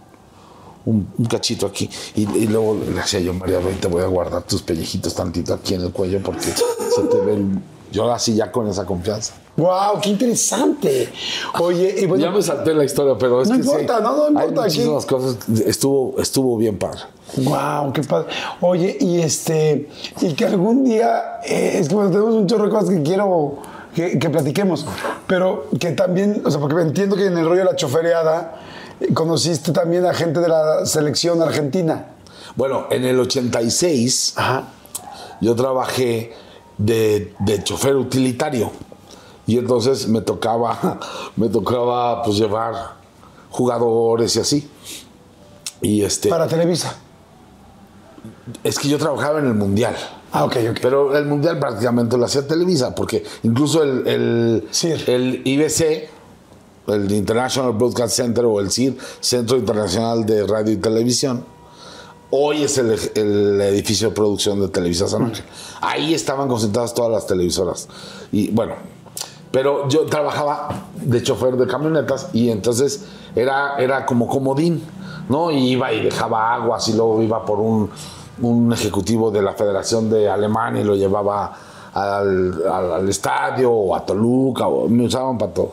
cachito 1.30 1.66
aquí 1.66 1.90
y, 2.16 2.48
luego 2.48 2.76
le 2.76 2.94
decía 2.94 3.20
yo, 3.20 3.34
María, 3.34 3.60
te 3.82 3.88
voy 3.90 4.04
a 4.04 4.08
guardar 4.08 4.44
tus 4.44 4.62
pellejitos 4.62 5.14
tantito 5.14 5.54
aquí 5.54 5.74
en 5.74 5.82
el 5.82 5.92
cuello 5.92 6.22
porque 6.24 6.46
se 6.46 7.02
te 7.12 7.18
ve 7.20 7.34
el- 7.36 7.60
Yo 7.92 8.12
así 8.12 8.36
ya 8.36 8.52
con 8.52 8.68
esa 8.68 8.86
confianza. 8.86 9.34
¡Wow! 9.58 10.00
¡Qué 10.02 10.10
interesante! 10.10 11.10
Oye, 11.60 11.96
y 12.00 12.06
bueno, 12.06 12.24
ya 12.24 12.32
me 12.32 12.42
salté 12.42 12.74
la 12.76 12.84
historia, 12.86 13.16
pero 13.20 13.42
es 13.42 13.50
No 13.50 13.58
que 13.58 13.64
sí, 13.64 13.70
importa, 13.70 14.00
no, 14.02 14.30
no 14.30 14.40
hay 14.40 14.46
importa, 14.48 14.62
aquí- 14.68 14.78
muchísimas 14.78 15.06
cosas. 15.08 15.38
Estuvo, 15.66 16.16
estuvo 16.20 16.58
bien 16.58 16.78
padre. 16.78 17.00
¡Wow! 17.38 17.92
¡Qué 17.92 18.04
padre! 18.04 18.28
Oye, 18.62 18.96
y 19.00 19.20
este, 19.20 19.90
y 20.22 20.34
que 20.34 20.46
algún 20.46 20.84
día, 20.86 21.40
eh, 21.44 21.78
es 21.80 21.90
que 21.90 21.96
bueno, 21.96 22.12
tenemos 22.12 22.36
un 22.36 22.46
chorro 22.48 22.66
de 22.66 22.70
cosas 22.70 22.90
que 22.92 23.02
quiero 23.02 23.58
que, 23.96 24.20
que 24.20 24.30
platiquemos, 24.30 24.86
pero 25.26 25.66
que 25.80 25.92
también, 25.92 26.42
o 26.46 26.52
sea, 26.52 26.60
porque 26.60 26.80
entiendo 26.82 27.16
que 27.16 27.26
en 27.26 27.38
el 27.38 27.46
rollo 27.46 27.60
de 27.62 27.66
la 27.66 27.76
chofereada 27.76 28.60
eh, 29.00 29.12
conociste 29.14 29.72
también 29.72 30.06
a 30.06 30.14
gente 30.14 30.40
de 30.40 30.50
la 30.50 30.86
selección 30.86 31.42
argentina. 31.42 32.06
Bueno, 32.56 32.86
en 32.92 33.04
el 33.06 33.20
86 33.20 34.34
Ajá. 34.36 34.64
yo 35.42 35.56
trabajé 35.56 36.34
de, 36.78 37.34
de 37.40 37.64
chofer 37.64 37.96
utilitario 37.96 38.72
y 39.48 39.58
entonces 39.58 40.08
me 40.08 40.22
tocaba 40.22 41.00
me 41.36 41.50
tocaba 41.50 42.22
pues 42.24 42.38
llevar 42.38 42.76
jugadores 43.50 44.36
y 44.36 44.40
así 44.40 44.70
y 45.82 46.02
este 46.04 46.30
Para 46.30 46.48
Televisa. 46.48 46.96
es 48.64 48.78
que 48.78 48.88
yo 48.90 48.98
trabajaba 48.98 49.40
en 49.40 49.48
el 49.48 49.54
mundial 49.54 49.96
Ah, 50.32 50.44
ok, 50.44 50.58
ok. 50.72 50.78
pero 50.82 51.18
el 51.18 51.26
mundial 51.26 51.58
prácticamente 51.58 52.18
lo 52.18 52.26
hacía 52.26 52.46
Televisa 52.46 52.94
porque 52.94 53.24
incluso 53.44 53.82
el 53.84 54.06
el, 55.08 55.42
IBC 55.46 56.10
el 56.88 57.12
International 57.12 57.74
Broadcast 57.74 58.16
Center 58.16 58.46
o 58.46 58.60
el 58.60 58.70
CIR 58.72 58.98
Centro 59.22 59.58
Internacional 59.58 60.26
de 60.26 60.46
Radio 60.46 60.74
y 60.74 60.78
Televisión 60.78 61.44
Hoy 62.30 62.64
es 62.64 62.78
el, 62.78 62.94
el 63.16 63.62
edificio 63.62 64.10
de 64.10 64.14
producción 64.14 64.60
de 64.60 64.68
Televisa 64.68 65.08
San 65.08 65.24
Ángel. 65.24 65.46
Ahí 65.80 66.14
estaban 66.14 66.50
concentradas 66.50 66.94
todas 66.94 67.10
las 67.10 67.26
televisoras. 67.26 67.88
Y 68.34 68.52
bueno, 68.52 68.74
pero 69.52 69.88
yo 69.90 70.06
trabajaba 70.06 70.70
de 70.96 71.24
chofer 71.24 71.56
de 71.58 71.68
camionetas 71.68 72.30
y 72.34 72.50
entonces 72.50 73.06
era, 73.36 73.78
era 73.78 74.06
como 74.06 74.28
comodín, 74.28 74.84
¿no? 75.30 75.52
Y 75.52 75.70
iba 75.72 75.92
y 75.94 76.04
dejaba 76.04 76.54
aguas 76.56 76.88
y 76.90 76.94
luego 76.94 77.22
iba 77.22 77.46
por 77.46 77.60
un, 77.60 77.90
un 78.42 78.74
ejecutivo 78.74 79.32
de 79.32 79.42
la 79.42 79.54
Federación 79.54 80.10
de 80.10 80.30
Alemania 80.30 80.82
y 80.82 80.86
lo 80.86 80.96
llevaba 80.96 81.54
al, 81.94 82.54
al- 82.72 82.92
al 82.94 83.10
estadio 83.10 83.72
o 83.72 83.96
a 83.96 84.06
Toluca, 84.06 84.68
o, 84.68 84.88
me 84.88 85.06
usaban 85.06 85.38
para 85.38 85.54
todo. 85.54 85.72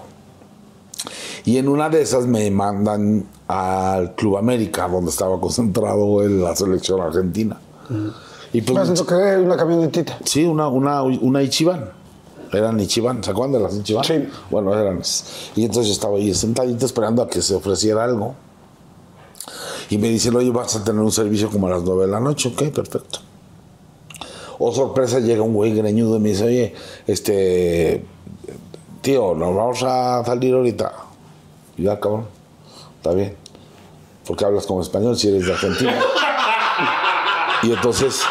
Y 1.45 1.59
en 1.59 1.69
una 1.69 1.91
de 1.91 2.01
esas 2.01 2.27
me 2.27 2.51
mandan 2.51 3.27
al 3.49 4.15
Club 4.15 4.39
América, 4.39 4.89
donde 4.89 5.11
estaba 5.11 5.39
concentrado 5.39 6.23
en 6.23 6.43
la 6.43 6.57
selección 6.57 7.01
argentina. 7.03 7.59
Y 8.53 8.63
pues, 8.63 8.79
Me 8.79 8.85
siento 8.87 9.05
que 9.07 9.15
era 9.15 9.41
una 9.41 9.57
camionetita. 9.57 10.17
sí, 10.25 10.47
una, 10.47 10.69
una, 10.69 11.03
una 11.03 11.43
Ichiban. 11.43 11.91
Eran 12.55 12.79
Ichiban, 12.81 13.23
¿se 13.23 13.31
acuerdan 13.31 13.53
de 13.53 13.61
las 13.61 13.75
Ichiban? 13.77 14.05
Sí. 14.05 14.29
Bueno, 14.51 14.79
eran. 14.79 15.01
Y 15.57 15.65
entonces 15.65 15.89
yo 15.89 15.93
estaba 15.93 16.17
ahí 16.17 16.35
sentadito 16.35 16.87
esperando 16.87 17.23
a 17.23 17.29
que 17.29 17.43
se 17.43 17.55
ofreciera 17.55 18.05
algo. 18.05 18.35
Y 19.91 19.99
me 19.99 20.09
dicen, 20.09 20.35
oye, 20.35 20.51
vas 20.51 20.75
a 20.77 20.85
tener 20.85 21.03
un 21.03 21.13
servicio 21.13 21.51
como 21.51 21.67
a 21.67 21.71
las 21.71 21.83
9 21.83 22.07
de 22.07 22.11
la 22.11 22.21
noche. 22.21 22.49
Ok, 22.49 22.73
perfecto. 22.73 23.21
O 24.59 24.73
sorpresa, 24.73 25.19
llega 25.21 25.43
un 25.43 25.53
güey 25.53 25.75
greñudo 25.75 26.17
y 26.17 26.21
me 26.21 26.29
dice, 26.31 26.45
oye, 26.45 26.75
este, 27.07 28.05
tío, 29.03 29.35
nos 29.35 29.55
vamos 29.55 29.83
a 29.83 30.25
salir 30.25 30.55
ahorita. 30.55 30.93
Y 31.77 31.83
ya, 31.83 31.99
cabrón, 31.99 32.27
está 32.97 33.13
bien. 33.13 33.37
Porque 34.27 34.45
hablas 34.45 34.67
como 34.67 34.81
español 34.81 35.17
si 35.17 35.29
eres 35.29 35.47
de 35.47 35.53
Argentina. 35.53 36.01
y 37.63 37.73
entonces, 37.73 38.23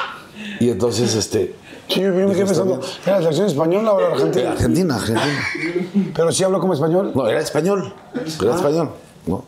y 0.60 0.70
entonces, 0.70 1.14
este, 1.14 1.56
Sí, 1.88 2.02
yo 2.02 2.12
me 2.12 2.34
quedé 2.34 2.46
pensando, 2.46 2.80
¿era 3.06 3.18
la 3.18 3.22
selección 3.22 3.48
española 3.48 3.94
o 3.94 4.00
la 4.00 4.08
argentina? 4.08 4.52
Argentina, 4.52 4.96
Argentina. 4.96 6.12
Pero 6.16 6.32
sí 6.32 6.44
hablo 6.44 6.60
como 6.60 6.74
español. 6.74 7.12
No, 7.14 7.28
era 7.28 7.40
español. 7.42 7.94
Era 8.42 8.56
español. 8.56 8.90
¿no? 9.28 9.44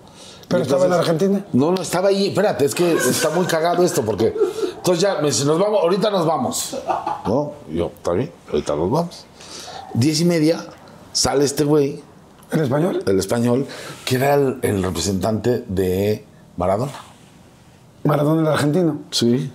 ¿Pero 0.48 0.62
estaba 0.62 0.86
en 0.86 0.94
Argentina? 0.94 1.46
No, 1.54 1.72
no, 1.72 1.82
estaba 1.82 2.10
ahí. 2.10 2.28
Espérate, 2.28 2.66
es 2.66 2.76
que 2.76 2.94
está 2.94 3.30
muy 3.32 3.46
cagado 3.46 3.84
esto 3.84 4.04
porque. 4.04 4.34
Entonces 4.78 5.02
ya 5.02 5.16
me 5.20 5.28
dice, 5.28 5.46
nos 5.46 5.58
vamos, 5.58 5.80
ahorita 5.82 6.10
nos 6.12 6.26
vamos. 6.26 6.78
¿No? 7.26 7.54
Yo, 7.72 7.92
está 7.96 8.12
bien, 8.12 8.32
ahorita 8.52 8.76
nos 8.76 8.92
vamos. 8.92 9.26
Diez 9.94 10.20
y 10.22 10.26
media 10.26 10.64
sale 11.14 11.46
este 11.46 11.64
güey, 11.64 12.04
¿En 12.52 12.60
español? 12.60 13.04
el 13.08 13.20
español, 13.20 13.66
que 14.06 14.16
era 14.18 14.36
el, 14.36 14.60
el 14.62 14.84
representante 14.84 15.64
de 15.68 16.26
Maradona. 16.58 16.92
Maradona 18.04 18.42
el 18.42 18.48
argentino. 18.48 19.00
Sí. 19.10 19.52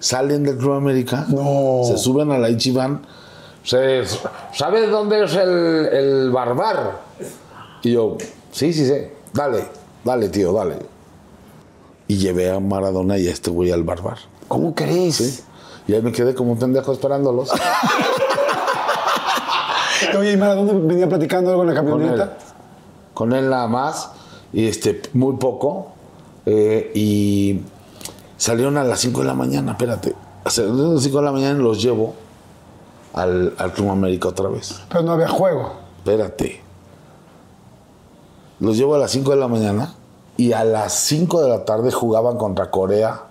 Salen 0.00 0.44
del 0.44 0.56
Club 0.58 0.74
América, 0.74 1.26
No. 1.28 1.80
se 1.84 1.98
suben 1.98 2.30
a 2.30 2.38
la 2.38 2.50
Ichiban. 2.50 3.02
Se, 3.64 4.02
¿Sabes 4.54 4.90
dónde 4.90 5.24
es 5.24 5.34
el, 5.34 5.86
el 5.92 6.30
barbar? 6.30 7.00
Y 7.82 7.92
yo, 7.92 8.16
sí, 8.52 8.72
sí, 8.72 8.86
sí. 8.86 8.94
Dale, 9.32 9.64
dale, 10.04 10.28
tío, 10.28 10.52
dale. 10.52 10.76
Y 12.06 12.16
llevé 12.16 12.50
a 12.50 12.60
Maradona 12.60 13.18
y 13.18 13.28
a 13.28 13.32
este 13.32 13.50
güey 13.50 13.70
al 13.70 13.82
barbar. 13.82 14.16
¿Cómo 14.48 14.74
crees? 14.74 15.16
¿sí? 15.16 15.40
Y 15.86 15.94
ahí 15.94 16.02
me 16.02 16.12
quedé 16.12 16.34
como 16.34 16.52
un 16.52 16.58
pendejo 16.58 16.92
esperándolos. 16.92 17.50
Oye, 20.18 20.32
¿y 20.32 20.36
Maradona 20.36 20.72
venía 20.74 21.08
platicando 21.08 21.50
algo 21.50 21.62
en 21.64 21.74
la 21.74 21.74
con 21.74 21.86
él. 21.86 21.90
camioneta? 21.92 22.38
Con 23.14 23.32
él 23.32 23.50
nada 23.50 23.66
más. 23.66 24.10
Y 24.52 24.66
este, 24.68 25.02
muy 25.12 25.36
poco. 25.36 25.88
eh, 26.46 26.92
y 26.94 27.60
salieron 28.38 28.78
a 28.78 28.84
las 28.84 29.00
5 29.00 29.20
de 29.20 29.26
la 29.26 29.34
mañana, 29.34 29.72
espérate. 29.72 30.14
Salieron 30.46 30.92
a 30.92 30.94
las 30.94 31.02
5 31.02 31.18
de 31.18 31.24
la 31.24 31.32
mañana 31.32 31.58
y 31.58 31.62
los 31.62 31.82
llevo 31.82 32.14
al, 33.12 33.54
al 33.58 33.72
Club 33.74 33.90
América 33.90 34.28
otra 34.28 34.48
vez. 34.48 34.80
Pero 34.88 35.02
no 35.02 35.12
había 35.12 35.28
juego. 35.28 35.74
Espérate. 35.98 36.62
Los 38.60 38.78
llevo 38.78 38.94
a 38.94 38.98
las 38.98 39.10
5 39.10 39.30
de 39.32 39.36
la 39.36 39.48
mañana 39.48 39.94
y 40.38 40.52
a 40.52 40.64
las 40.64 40.94
5 40.94 41.42
de 41.42 41.48
la 41.50 41.64
tarde 41.66 41.92
jugaban 41.92 42.38
contra 42.38 42.70
Corea 42.70 43.24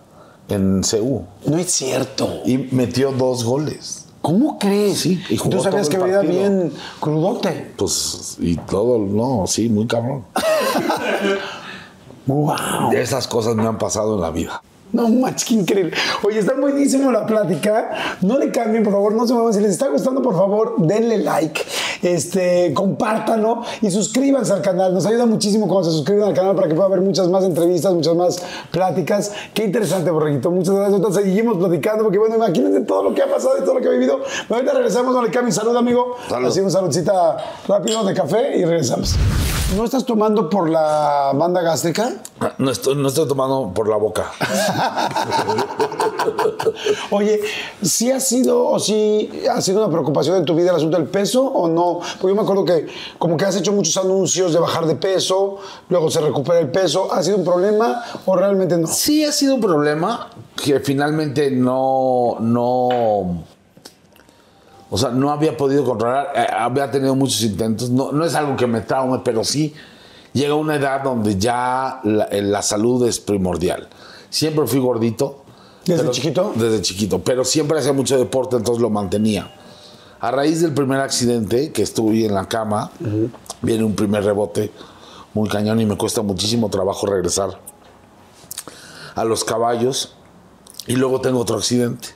en 0.49 0.83
Seúl. 0.83 1.23
No 1.45 1.57
es 1.57 1.71
cierto. 1.71 2.41
Y 2.45 2.57
metió 2.71 3.11
dos 3.11 3.43
goles. 3.43 4.05
¿Cómo 4.21 4.59
crees? 4.59 4.99
Sí, 4.99 5.23
y 5.29 5.37
jugó 5.37 5.57
Tú 5.57 5.63
sabías 5.63 5.89
todo 5.89 5.97
que 5.99 6.03
venía 6.03 6.19
bien 6.19 6.73
crudote. 6.99 7.73
Pues, 7.77 8.35
y 8.39 8.57
todo, 8.57 8.97
no, 8.97 9.47
sí, 9.47 9.69
muy 9.69 9.87
cabrón. 9.87 10.25
¡Wow! 12.25 12.91
De 12.91 13.01
esas 13.01 13.27
cosas 13.27 13.55
me 13.55 13.65
han 13.65 13.77
pasado 13.77 14.15
en 14.15 14.21
la 14.21 14.31
vida. 14.31 14.61
No 14.93 15.09
manches, 15.09 15.45
qué 15.45 15.53
increíble. 15.55 15.93
Oye, 16.23 16.39
está 16.39 16.53
buenísimo 16.53 17.11
la 17.11 17.25
plática. 17.25 18.17
No 18.21 18.37
le 18.37 18.51
cambien, 18.51 18.83
por 18.83 18.93
favor, 18.93 19.13
no 19.13 19.27
se 19.27 19.33
muevan. 19.33 19.53
Si 19.53 19.59
les 19.59 19.71
está 19.71 19.89
gustando, 19.89 20.21
por 20.21 20.35
favor, 20.35 20.75
denle 20.77 21.17
like, 21.17 21.61
este, 22.01 22.73
compártanlo 22.73 23.63
y 23.81 23.91
suscríbanse 23.91 24.53
al 24.53 24.61
canal. 24.61 24.93
Nos 24.93 25.05
ayuda 25.05 25.25
muchísimo 25.25 25.67
cuando 25.67 25.89
se 25.89 25.97
suscriban 25.97 26.29
al 26.29 26.33
canal 26.33 26.55
para 26.55 26.69
que 26.69 26.73
pueda 26.73 26.87
haber 26.87 27.01
muchas 27.01 27.27
más 27.27 27.43
entrevistas, 27.43 27.93
muchas 27.93 28.15
más 28.15 28.41
pláticas. 28.71 29.33
Qué 29.53 29.65
interesante, 29.65 30.09
Borreguito. 30.09 30.51
Muchas 30.51 30.75
gracias. 30.75 30.95
Entonces, 30.95 31.23
seguimos 31.25 31.57
platicando 31.57 32.03
porque, 32.03 32.19
bueno, 32.19 32.35
imagínense 32.35 32.81
todo 32.81 33.03
lo 33.03 33.13
que 33.13 33.21
ha 33.21 33.27
pasado 33.27 33.57
y 33.57 33.61
todo 33.61 33.75
lo 33.75 33.81
que 33.81 33.87
ha 33.87 33.91
vivido. 33.91 34.21
Pero 34.47 34.55
ahorita 34.55 34.73
regresamos, 34.73 35.13
no 35.13 35.21
le 35.21 35.29
cambien. 35.29 35.53
Salud, 35.53 35.75
amigo. 35.75 36.15
Salud. 36.29 36.47
Así 36.47 36.61
un 36.61 36.71
saludcita 36.71 37.37
rápido 37.67 38.05
de 38.05 38.13
café 38.13 38.57
y 38.57 38.63
regresamos. 38.63 39.15
¿No 39.75 39.83
estás 39.83 40.05
tomando 40.05 40.49
por 40.49 40.69
la 40.69 41.33
banda 41.35 41.61
gástrica? 41.61 42.13
No 42.57 42.71
estoy, 42.71 42.95
no 42.95 43.09
estoy 43.09 43.27
tomando 43.27 43.73
por 43.73 43.89
la 43.89 43.97
boca. 43.97 44.31
Oye, 47.11 47.41
¿sí 47.81 48.09
ha 48.09 48.21
sido 48.21 48.65
o 48.65 48.79
sí 48.79 49.29
ha 49.51 49.61
sido 49.61 49.83
una 49.83 49.91
preocupación 49.91 50.37
en 50.37 50.45
tu 50.45 50.55
vida 50.55 50.69
el 50.69 50.77
asunto 50.77 50.95
del 50.95 51.07
peso 51.07 51.43
o 51.43 51.67
no? 51.67 51.99
Porque 52.21 52.33
yo 52.33 52.35
me 52.35 52.43
acuerdo 52.43 52.63
que 52.63 52.87
como 53.19 53.35
que 53.35 53.43
has 53.43 53.57
hecho 53.57 53.73
muchos 53.73 53.97
anuncios 53.97 54.53
de 54.53 54.59
bajar 54.59 54.85
de 54.85 54.95
peso, 54.95 55.57
luego 55.89 56.09
se 56.09 56.21
recupera 56.21 56.59
el 56.59 56.71
peso. 56.71 57.11
¿Ha 57.11 57.21
sido 57.21 57.35
un 57.35 57.43
problema 57.43 58.01
o 58.25 58.37
realmente 58.37 58.77
no? 58.77 58.87
Sí 58.87 59.25
ha 59.25 59.33
sido 59.33 59.55
un 59.55 59.61
problema 59.61 60.29
que 60.63 60.79
finalmente 60.79 61.51
no, 61.51 62.37
no, 62.39 63.43
o 64.89 64.97
sea, 64.97 65.09
no 65.09 65.31
había 65.31 65.57
podido 65.57 65.83
controlar. 65.83 66.31
Eh, 66.35 66.47
había 66.57 66.89
tenido 66.91 67.15
muchos 67.15 67.41
intentos. 67.41 67.89
No, 67.89 68.11
no 68.11 68.23
es 68.25 68.35
algo 68.35 68.55
que 68.55 68.67
me 68.67 68.81
traume, 68.81 69.19
pero 69.23 69.43
sí 69.43 69.73
llega 70.33 70.53
una 70.55 70.75
edad 70.75 71.03
donde 71.03 71.37
ya 71.37 71.99
la, 72.03 72.25
eh, 72.25 72.41
la 72.41 72.61
salud 72.61 73.05
es 73.07 73.19
primordial. 73.19 73.87
Siempre 74.29 74.65
fui 74.67 74.79
gordito. 74.79 75.43
¿Desde 75.85 76.01
pero- 76.01 76.11
chiquito? 76.13 76.53
Desde 76.55 76.81
chiquito, 76.81 77.19
pero 77.19 77.43
siempre 77.45 77.79
hacía 77.79 77.93
mucho 77.93 78.17
deporte, 78.17 78.55
entonces 78.57 78.81
lo 78.81 78.89
mantenía. 78.89 79.53
A 80.19 80.31
raíz 80.31 80.61
del 80.61 80.73
primer 80.73 80.99
accidente, 80.99 81.71
que 81.71 81.83
estuve 81.83 82.25
en 82.25 82.33
la 82.33 82.47
cama, 82.47 82.91
viene 83.61 83.83
un 83.83 83.95
primer 83.95 84.23
rebote 84.23 84.71
muy 85.33 85.47
cañón 85.47 85.79
y 85.79 85.85
me 85.85 85.95
cuesta 85.95 86.21
muchísimo 86.23 86.69
trabajo 86.69 87.05
regresar 87.05 87.59
a 89.15 89.23
los 89.23 89.43
caballos. 89.43 90.15
Y 90.87 90.95
luego 90.95 91.21
tengo 91.21 91.39
otro 91.39 91.57
accidente. 91.57 92.09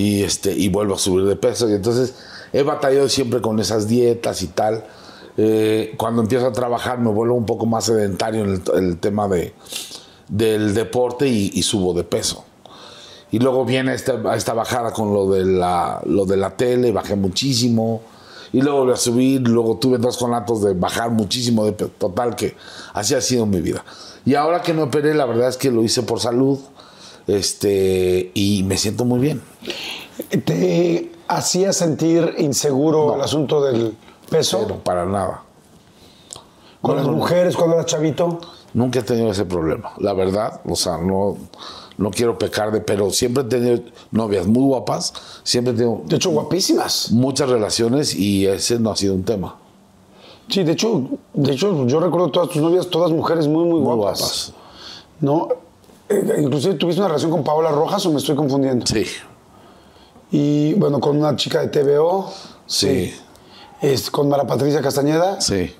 Y, 0.00 0.22
este, 0.22 0.52
y 0.52 0.70
vuelvo 0.70 0.94
a 0.94 0.98
subir 0.98 1.26
de 1.26 1.36
peso. 1.36 1.68
Y 1.68 1.74
entonces 1.74 2.14
he 2.54 2.62
batallado 2.62 3.06
siempre 3.10 3.42
con 3.42 3.60
esas 3.60 3.86
dietas 3.86 4.40
y 4.40 4.46
tal. 4.46 4.86
Eh, 5.36 5.94
cuando 5.98 6.22
empiezo 6.22 6.46
a 6.46 6.52
trabajar 6.52 6.98
me 6.98 7.10
vuelvo 7.10 7.34
un 7.34 7.44
poco 7.44 7.66
más 7.66 7.84
sedentario 7.84 8.44
en 8.44 8.50
el, 8.54 8.62
el 8.74 8.98
tema 8.98 9.28
de, 9.28 9.52
del 10.28 10.72
deporte 10.72 11.28
y, 11.28 11.50
y 11.52 11.62
subo 11.62 11.92
de 11.92 12.04
peso. 12.04 12.44
Y 13.30 13.40
luego 13.40 13.66
viene 13.66 13.92
esta, 13.94 14.34
esta 14.34 14.54
bajada 14.54 14.90
con 14.92 15.12
lo 15.12 15.30
de, 15.30 15.44
la, 15.44 16.00
lo 16.06 16.24
de 16.24 16.36
la 16.38 16.56
tele, 16.56 16.92
bajé 16.92 17.14
muchísimo. 17.14 18.00
Y 18.52 18.62
luego 18.62 18.78
volví 18.78 18.92
a 18.92 18.96
subir, 18.96 19.46
luego 19.46 19.76
tuve 19.76 19.98
dos 19.98 20.16
conatos 20.16 20.62
de 20.62 20.72
bajar 20.72 21.10
muchísimo 21.10 21.64
de 21.66 21.72
peso. 21.72 21.90
Total, 21.98 22.34
que 22.34 22.56
así 22.94 23.14
ha 23.14 23.20
sido 23.20 23.44
mi 23.44 23.60
vida. 23.60 23.84
Y 24.24 24.34
ahora 24.34 24.62
que 24.62 24.72
me 24.72 24.82
operé, 24.82 25.14
la 25.14 25.26
verdad 25.26 25.48
es 25.48 25.56
que 25.56 25.70
lo 25.70 25.84
hice 25.84 26.02
por 26.02 26.20
salud. 26.20 26.58
Este, 27.26 28.30
y 28.34 28.62
me 28.64 28.76
siento 28.76 29.04
muy 29.04 29.20
bien. 29.20 29.40
¿Te 30.44 31.12
hacía 31.28 31.72
sentir 31.72 32.34
inseguro 32.38 33.14
el 33.14 33.20
asunto 33.20 33.62
del 33.62 33.96
peso 34.28 34.58
Pero 34.62 34.78
para 34.80 35.06
nada. 35.06 35.42
con 36.82 36.96
las 36.96 37.06
mujeres 37.06 37.56
cuando 37.56 37.76
eras 37.76 37.86
chavito? 37.86 38.38
Nunca 38.74 39.00
he 39.00 39.02
tenido 39.02 39.30
ese 39.32 39.44
problema, 39.44 39.92
la 39.98 40.12
verdad. 40.12 40.60
O 40.64 40.76
sea, 40.76 40.98
no, 40.98 41.36
no 41.98 42.10
quiero 42.10 42.38
pecar 42.38 42.70
de, 42.70 42.80
pero 42.80 43.10
siempre 43.10 43.42
he 43.42 43.46
tenido 43.46 43.80
novias 44.12 44.46
muy 44.46 44.62
guapas, 44.62 45.12
siempre 45.42 45.72
he 45.74 45.76
tenido 45.76 46.02
De 46.06 46.16
hecho, 46.16 46.30
guapísimas. 46.30 47.10
muchas 47.10 47.48
relaciones 47.48 48.14
y 48.14 48.46
ese 48.46 48.78
no 48.78 48.90
ha 48.92 48.96
sido 48.96 49.14
un 49.14 49.24
tema. 49.24 49.56
Sí, 50.48 50.62
de 50.64 50.72
hecho, 50.72 51.04
de 51.32 51.52
hecho, 51.52 51.86
yo 51.86 52.00
recuerdo 52.00 52.30
todas 52.30 52.48
tus 52.50 52.60
novias, 52.62 52.88
todas 52.88 53.10
mujeres 53.12 53.46
muy, 53.46 53.64
muy, 53.64 53.80
Muy 53.80 53.94
guapas. 53.94 54.18
guapas. 54.20 54.52
¿No? 55.20 55.48
Eh, 56.10 56.40
inclusive 56.42 56.74
tuviste 56.74 57.00
una 57.00 57.08
relación 57.08 57.30
con 57.30 57.44
Paola 57.44 57.70
Rojas 57.70 58.04
o 58.06 58.10
me 58.10 58.18
estoy 58.18 58.34
confundiendo. 58.34 58.84
Sí, 58.86 59.06
Y 60.32 60.74
bueno, 60.74 61.00
con 61.00 61.16
una 61.16 61.36
chica 61.36 61.60
de 61.60 61.68
TVO. 61.68 62.32
sí, 62.66 63.14
Es, 63.80 64.10
con 64.10 64.28
Mara 64.28 64.46
Patricia 64.46 64.80
Castañeda. 64.82 65.40
sí. 65.40 65.74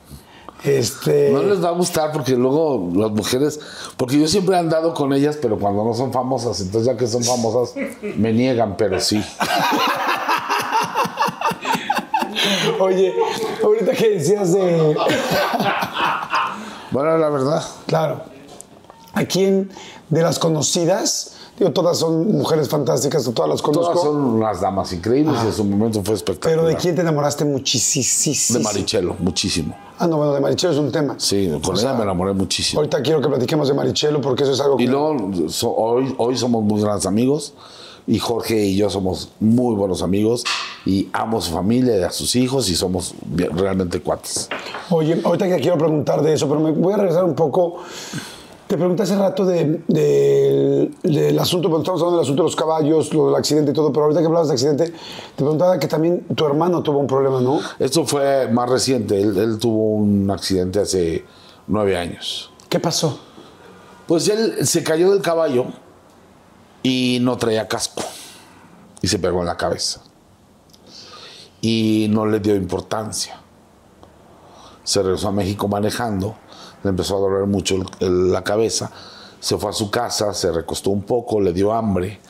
Este. 0.62 1.30
No 1.32 1.42
les 1.42 1.64
va 1.64 1.68
a 1.68 1.72
gustar 1.72 2.12
porque 2.12 2.32
luego 2.36 2.90
las 2.94 3.10
mujeres, 3.12 3.58
porque 3.96 4.20
yo 4.20 4.28
siempre 4.28 4.56
he 4.56 4.58
andado 4.58 4.92
con 4.92 5.10
ellas, 5.14 5.38
pero 5.40 5.58
cuando 5.58 5.82
no 5.84 5.94
son 5.94 6.12
famosas, 6.12 6.60
entonces 6.60 6.86
ya 6.92 6.98
que 6.98 7.06
son 7.06 7.24
famosas, 7.24 7.74
me 8.18 8.30
niegan, 8.34 8.76
pero 8.76 9.00
sí. 9.00 9.24
Oye, 12.78 13.14
ahorita 13.64 13.92
que 13.92 14.10
decías 14.10 14.52
de. 14.52 14.94
Bueno, 16.90 17.16
la 17.16 17.28
verdad. 17.30 17.62
Claro. 17.86 18.24
¿A 19.14 19.24
quién 19.24 19.70
de 20.08 20.22
las 20.22 20.38
conocidas? 20.38 21.32
Digo, 21.58 21.72
todas 21.72 21.98
son 21.98 22.32
mujeres 22.38 22.68
fantásticas, 22.68 23.28
todas 23.34 23.50
las 23.50 23.60
conozco. 23.60 23.92
Todas 23.92 24.04
son 24.06 24.16
unas 24.16 24.60
damas 24.62 24.92
increíbles 24.94 25.36
y 25.44 25.46
en 25.48 25.52
su 25.52 25.64
momento 25.64 26.02
fue 26.02 26.14
espectacular. 26.14 26.56
Pero 26.56 26.68
¿de 26.68 26.76
quién 26.76 26.94
te 26.94 27.02
enamoraste 27.02 27.44
muchísimo? 27.44 28.58
De 28.58 28.64
Marichelo, 28.64 29.16
muchísimo. 29.18 29.76
Ah, 29.98 30.06
no, 30.06 30.16
bueno, 30.16 30.32
de 30.32 30.40
Marichelo 30.40 30.72
es 30.72 30.78
un 30.78 30.90
tema. 30.90 31.16
Sí, 31.18 31.50
con 31.62 31.74
O 31.74 31.78
ella 31.78 31.88
sea, 31.88 31.94
me 31.94 32.04
enamoré 32.04 32.32
muchísimo. 32.32 32.80
Ahorita 32.80 33.02
quiero 33.02 33.20
que 33.20 33.28
platiquemos 33.28 33.68
de 33.68 33.74
Marichelo 33.74 34.20
porque 34.22 34.44
eso 34.44 34.52
es 34.52 34.60
algo 34.60 34.78
que... 34.78 34.84
Y 34.84 34.86
luego, 34.86 35.16
so- 35.50 35.74
hoy, 35.76 36.14
hoy 36.16 36.38
somos 36.38 36.64
muy 36.64 36.80
grandes 36.80 37.04
amigos 37.04 37.52
y 38.06 38.18
Jorge 38.18 38.64
y 38.64 38.76
yo 38.76 38.88
somos 38.88 39.28
muy 39.40 39.74
buenos 39.74 40.02
amigos 40.02 40.44
y 40.86 41.08
amo 41.12 41.38
a 41.38 41.40
su 41.42 41.52
familia 41.52 41.98
y 41.98 42.02
a 42.02 42.10
sus 42.10 42.34
hijos 42.36 42.70
y 42.70 42.74
somos 42.76 43.12
realmente 43.36 44.00
cuates. 44.00 44.48
Oye, 44.88 45.20
ahorita 45.22 45.46
que 45.46 45.56
quiero 45.60 45.76
preguntar 45.76 46.22
de 46.22 46.32
eso, 46.32 46.48
pero 46.48 46.60
me 46.60 46.70
voy 46.72 46.94
a 46.94 46.96
regresar 46.96 47.24
un 47.24 47.34
poco. 47.34 47.76
Te 48.70 48.76
pregunté 48.76 49.02
hace 49.02 49.16
rato 49.16 49.44
de- 49.44 49.82
del- 49.88 50.94
del 51.02 51.36
asunto, 51.40 51.68
cuando 51.68 51.82
estamos 51.82 52.00
hablando 52.02 52.18
del 52.18 52.24
asunto 52.24 52.42
de 52.44 52.46
los 52.46 52.54
caballos, 52.54 53.12
lo 53.12 53.26
del 53.26 53.34
accidente 53.34 53.72
y 53.72 53.74
todo, 53.74 53.92
pero 53.92 54.04
ahorita 54.04 54.20
que 54.20 54.26
hablabas 54.26 54.46
de 54.46 54.52
accidente, 54.54 54.84
te 54.90 54.94
preguntaba 55.34 55.76
que 55.80 55.88
también 55.88 56.24
tu 56.36 56.46
hermano 56.46 56.80
tuvo 56.80 57.00
un 57.00 57.08
problema, 57.08 57.40
¿no? 57.40 57.58
Esto 57.80 58.06
fue 58.06 58.46
más 58.46 58.70
reciente, 58.70 59.20
él, 59.20 59.36
él 59.36 59.58
tuvo 59.58 59.96
un 59.96 60.30
accidente 60.30 60.78
hace 60.78 61.24
nueve 61.66 61.96
años. 61.98 62.52
¿Qué 62.68 62.78
pasó? 62.78 63.18
Pues 64.06 64.28
él 64.28 64.64
se 64.64 64.84
cayó 64.84 65.10
del 65.10 65.20
caballo 65.20 65.64
y 66.84 67.18
no 67.22 67.36
traía 67.38 67.66
casco 67.66 68.04
y 69.02 69.08
se 69.08 69.18
pegó 69.18 69.40
en 69.40 69.46
la 69.46 69.56
cabeza. 69.56 70.00
Y 71.60 72.06
no 72.10 72.24
le 72.24 72.38
dio 72.38 72.54
importancia. 72.54 73.40
Se 74.84 75.02
regresó 75.02 75.26
a 75.26 75.32
México 75.32 75.66
manejando, 75.66 76.36
le 76.82 76.90
empezó 76.90 77.16
a 77.16 77.20
doler 77.20 77.46
mucho 77.46 77.76
el- 77.76 77.86
el- 78.00 78.32
la 78.32 78.42
cabeza, 78.44 78.90
se 79.40 79.56
fue 79.56 79.70
a 79.70 79.72
su 79.72 79.90
casa, 79.90 80.32
se 80.34 80.50
recostó 80.52 80.90
un 80.90 81.02
poco, 81.02 81.40
le 81.40 81.52
dio 81.52 81.72
hambre, 81.72 82.20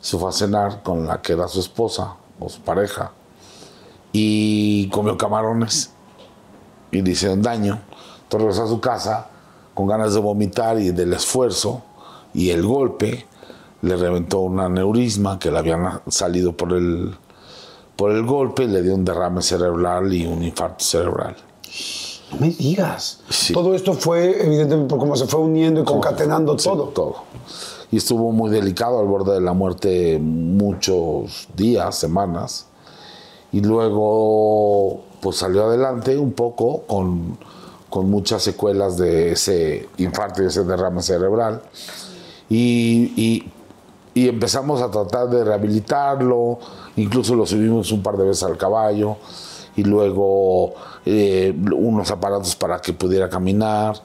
se 0.00 0.16
fue 0.18 0.28
a 0.28 0.32
cenar 0.32 0.82
con 0.82 1.06
la 1.06 1.20
que 1.22 1.32
era 1.34 1.48
su 1.48 1.60
esposa 1.60 2.14
o 2.38 2.48
su 2.48 2.60
pareja 2.60 3.12
y 4.12 4.88
comió 4.90 5.16
camarones 5.16 5.92
y 6.90 7.02
le 7.02 7.10
hicieron 7.10 7.42
daño. 7.42 7.80
Entonces 8.22 8.40
regresó 8.46 8.64
a 8.64 8.68
su 8.68 8.80
casa 8.80 9.26
con 9.74 9.86
ganas 9.86 10.14
de 10.14 10.20
vomitar 10.20 10.78
y 10.78 10.90
del 10.90 11.12
esfuerzo 11.12 11.82
y 12.34 12.50
el 12.50 12.64
golpe 12.66 13.26
le 13.82 13.96
reventó 13.96 14.40
un 14.40 14.58
aneurisma 14.60 15.38
que 15.38 15.50
le 15.50 15.58
habían 15.58 16.00
salido 16.08 16.56
por 16.56 16.72
el, 16.72 17.14
por 17.94 18.10
el 18.10 18.24
golpe, 18.24 18.66
le 18.66 18.82
dio 18.82 18.94
un 18.94 19.04
derrame 19.04 19.42
cerebral 19.42 20.12
y 20.12 20.26
un 20.26 20.42
infarto 20.42 20.84
cerebral. 20.84 21.36
No 22.32 22.38
me 22.40 22.50
digas. 22.50 23.20
Sí. 23.28 23.52
Todo 23.52 23.74
esto 23.74 23.92
fue, 23.94 24.44
evidentemente, 24.44 24.88
por 24.90 24.98
cómo 24.98 25.16
se 25.16 25.26
fue 25.26 25.40
uniendo 25.40 25.80
y 25.80 25.84
concatenando 25.84 26.58
Sí, 26.58 26.68
todo. 26.68 26.84
todo. 26.88 27.14
Y 27.90 27.98
estuvo 27.98 28.32
muy 28.32 28.50
delicado 28.50 28.98
al 28.98 29.06
borde 29.06 29.34
de 29.34 29.40
la 29.40 29.52
muerte 29.52 30.18
muchos 30.20 31.46
días, 31.56 31.96
semanas. 31.96 32.66
Y 33.52 33.60
luego 33.60 35.02
pues 35.20 35.36
salió 35.36 35.64
adelante 35.64 36.16
un 36.18 36.32
poco 36.32 36.82
con, 36.82 37.38
con 37.88 38.10
muchas 38.10 38.42
secuelas 38.42 38.96
de 38.98 39.32
ese 39.32 39.88
infarto 39.98 40.42
y 40.42 40.46
ese 40.46 40.64
derrame 40.64 41.02
cerebral. 41.02 41.62
Y, 42.48 43.12
y- 43.16 43.52
y 44.14 44.28
empezamos 44.28 44.80
a 44.80 44.90
tratar 44.90 45.28
de 45.28 45.44
rehabilitarlo, 45.44 46.58
incluso 46.96 47.34
lo 47.34 47.44
subimos 47.44 47.92
un 47.92 48.02
par 48.02 48.16
de 48.16 48.24
veces 48.24 48.44
al 48.44 48.56
caballo 48.56 49.18
y 49.76 49.84
luego 49.84 50.74
eh, 51.04 51.54
unos 51.74 52.10
aparatos 52.10 52.56
para 52.56 52.80
que 52.80 52.92
pudiera 52.92 53.28
caminar. 53.28 53.96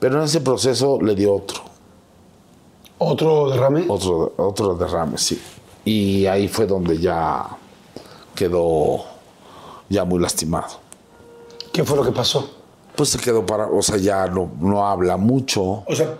Pero 0.00 0.18
en 0.18 0.24
ese 0.24 0.40
proceso 0.40 1.00
le 1.00 1.14
dio 1.14 1.34
otro. 1.34 1.62
Otro 2.98 3.50
derrame. 3.50 3.84
Otro, 3.88 4.32
otro 4.36 4.74
derrame, 4.74 5.18
sí. 5.18 5.40
Y 5.84 6.26
ahí 6.26 6.48
fue 6.48 6.66
donde 6.66 6.98
ya 6.98 7.46
quedó 8.34 9.04
ya 9.88 10.04
muy 10.04 10.20
lastimado. 10.20 10.66
¿Qué 11.72 11.84
fue 11.84 11.96
lo 11.96 12.04
que 12.04 12.12
pasó? 12.12 12.48
Pues 12.96 13.10
se 13.10 13.18
quedó 13.18 13.46
para, 13.46 13.66
o 13.66 13.80
sea, 13.82 13.96
ya 13.96 14.26
no, 14.26 14.50
no 14.60 14.86
habla 14.86 15.16
mucho. 15.16 15.62
O 15.86 15.94
sea, 15.94 16.14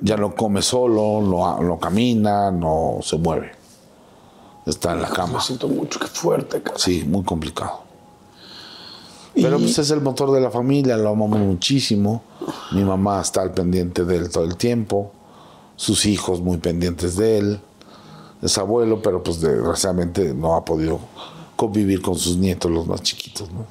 Ya 0.00 0.16
no 0.16 0.34
come 0.34 0.62
solo, 0.62 1.20
no, 1.22 1.60
no 1.60 1.78
camina, 1.78 2.50
no 2.50 2.98
se 3.02 3.16
mueve. 3.18 3.52
Está 4.66 4.92
en 4.92 5.02
la 5.02 5.08
Lo 5.08 5.14
cama. 5.14 5.40
siento 5.40 5.68
mucho, 5.68 6.00
qué 6.00 6.06
fuerte, 6.06 6.62
cara. 6.62 6.78
Sí, 6.78 7.04
muy 7.06 7.22
complicado. 7.22 7.81
Pero 9.34 9.58
pues 9.58 9.78
es 9.78 9.90
el 9.90 10.00
motor 10.00 10.30
de 10.32 10.40
la 10.40 10.50
familia, 10.50 10.96
lo 10.96 11.10
amamos 11.10 11.38
muchísimo. 11.38 12.22
Mi 12.72 12.84
mamá 12.84 13.20
está 13.20 13.42
al 13.42 13.52
pendiente 13.52 14.04
de 14.04 14.16
él 14.16 14.30
todo 14.30 14.44
el 14.44 14.56
tiempo. 14.56 15.12
Sus 15.76 16.04
hijos 16.06 16.40
muy 16.40 16.58
pendientes 16.58 17.16
de 17.16 17.38
él. 17.38 17.60
Es 18.42 18.58
abuelo, 18.58 19.00
pero 19.00 19.22
pues 19.22 19.40
desgraciadamente 19.40 20.34
no 20.34 20.54
ha 20.54 20.64
podido 20.64 21.00
convivir 21.56 22.02
con 22.02 22.16
sus 22.16 22.36
nietos, 22.36 22.70
los 22.70 22.86
más 22.86 23.02
chiquitos. 23.02 23.50
¿no? 23.52 23.64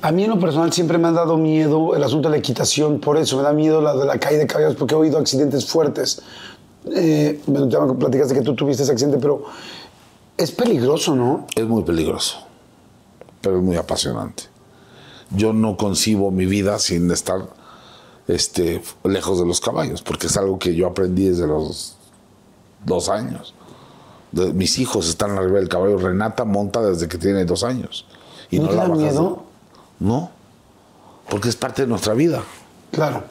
A 0.00 0.12
mí 0.12 0.24
en 0.24 0.30
lo 0.30 0.38
personal 0.38 0.72
siempre 0.72 0.98
me 0.98 1.08
han 1.08 1.14
dado 1.14 1.36
miedo 1.36 1.94
el 1.96 2.02
asunto 2.04 2.28
de 2.28 2.36
la 2.36 2.38
equitación, 2.38 3.00
por 3.00 3.16
eso 3.16 3.36
me 3.36 3.42
da 3.42 3.52
miedo 3.52 3.80
la 3.80 3.96
de 3.96 4.06
la 4.06 4.18
caída 4.18 4.40
de 4.40 4.46
caballos, 4.46 4.76
porque 4.76 4.94
he 4.94 4.98
oído 4.98 5.18
accidentes 5.18 5.66
fuertes. 5.66 6.22
Eh, 6.94 7.40
ya 7.46 7.80
me 7.80 7.94
platicaste 7.94 8.34
que 8.34 8.42
tú 8.42 8.54
tuviste 8.54 8.84
ese 8.84 8.92
accidente, 8.92 9.18
pero 9.18 9.44
es 10.36 10.52
peligroso, 10.52 11.16
¿no? 11.16 11.46
Es 11.54 11.66
muy 11.66 11.82
peligroso, 11.82 12.38
pero 13.40 13.58
es 13.58 13.62
muy 13.62 13.76
apasionante. 13.76 14.44
Yo 15.30 15.52
no 15.52 15.76
concibo 15.76 16.30
mi 16.30 16.46
vida 16.46 16.78
sin 16.78 17.10
estar 17.10 17.48
este, 18.28 18.82
lejos 19.04 19.38
de 19.38 19.46
los 19.46 19.60
caballos, 19.60 20.02
porque 20.02 20.26
es 20.26 20.36
algo 20.36 20.58
que 20.58 20.74
yo 20.74 20.86
aprendí 20.86 21.28
desde 21.28 21.46
los 21.46 21.96
dos 22.84 23.08
años. 23.08 23.54
De- 24.32 24.52
mis 24.52 24.78
hijos 24.78 25.08
están 25.08 25.32
arriba 25.38 25.58
del 25.58 25.68
caballo. 25.68 25.98
Renata 25.98 26.44
monta 26.44 26.82
desde 26.82 27.08
que 27.08 27.18
tiene 27.18 27.44
dos 27.44 27.64
años. 27.64 28.06
¿No 28.50 28.68
te 28.68 28.74
la 28.76 28.82
da 28.82 28.88
bajas 28.88 28.98
de- 28.98 29.04
miedo? 29.04 29.42
No, 30.00 30.30
porque 31.28 31.48
es 31.48 31.56
parte 31.56 31.82
de 31.82 31.88
nuestra 31.88 32.14
vida. 32.14 32.42
Claro, 32.92 33.24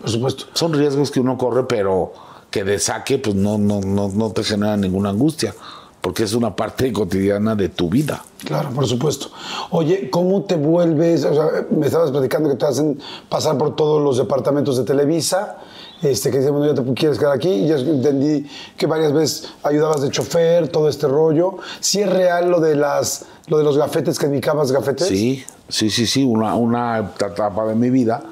por 0.00 0.10
supuesto. 0.10 0.44
Son 0.54 0.72
riesgos 0.72 1.10
que 1.10 1.20
uno 1.20 1.36
corre, 1.38 1.64
pero 1.64 2.12
que 2.50 2.64
de 2.64 2.78
saque 2.78 3.18
pues 3.18 3.36
no, 3.36 3.58
no, 3.58 3.80
no, 3.80 4.08
no 4.08 4.30
te 4.30 4.42
genera 4.42 4.76
ninguna 4.76 5.10
angustia, 5.10 5.54
porque 6.00 6.22
es 6.22 6.34
una 6.34 6.54
parte 6.54 6.92
cotidiana 6.92 7.54
de 7.54 7.68
tu 7.68 7.88
vida. 7.88 8.24
Claro, 8.44 8.70
por 8.70 8.86
supuesto. 8.86 9.28
Oye, 9.70 10.10
¿cómo 10.10 10.42
te 10.42 10.54
vuelves? 10.56 11.24
O 11.24 11.34
sea, 11.34 11.66
me 11.70 11.86
estabas 11.86 12.10
platicando 12.10 12.48
que 12.48 12.56
te 12.56 12.66
hacen 12.66 12.98
pasar 13.28 13.58
por 13.58 13.74
todos 13.74 14.02
los 14.02 14.16
departamentos 14.16 14.76
de 14.76 14.84
Televisa. 14.84 15.58
Este, 16.00 16.30
que 16.30 16.38
dice, 16.38 16.50
bueno, 16.50 16.72
ya 16.72 16.80
te 16.80 16.94
quieres 16.94 17.18
quedar 17.18 17.32
aquí. 17.32 17.48
Y 17.48 17.66
ya 17.66 17.76
entendí 17.76 18.48
que 18.76 18.86
varias 18.86 19.12
veces 19.12 19.52
ayudabas 19.64 20.00
de 20.00 20.10
chofer, 20.10 20.68
todo 20.68 20.88
este 20.88 21.08
rollo. 21.08 21.56
¿Sí 21.80 22.00
es 22.00 22.10
real 22.10 22.50
lo 22.50 22.60
de, 22.60 22.76
las, 22.76 23.26
lo 23.48 23.58
de 23.58 23.64
los 23.64 23.76
gafetes 23.76 24.18
que 24.18 24.26
indicabas 24.26 24.70
gafetes? 24.70 25.08
Sí, 25.08 25.44
sí, 25.68 25.90
sí, 25.90 26.06
sí, 26.06 26.24
una, 26.24 26.54
una 26.54 26.98
etapa 26.98 27.66
de 27.66 27.74
mi 27.74 27.90
vida. 27.90 28.22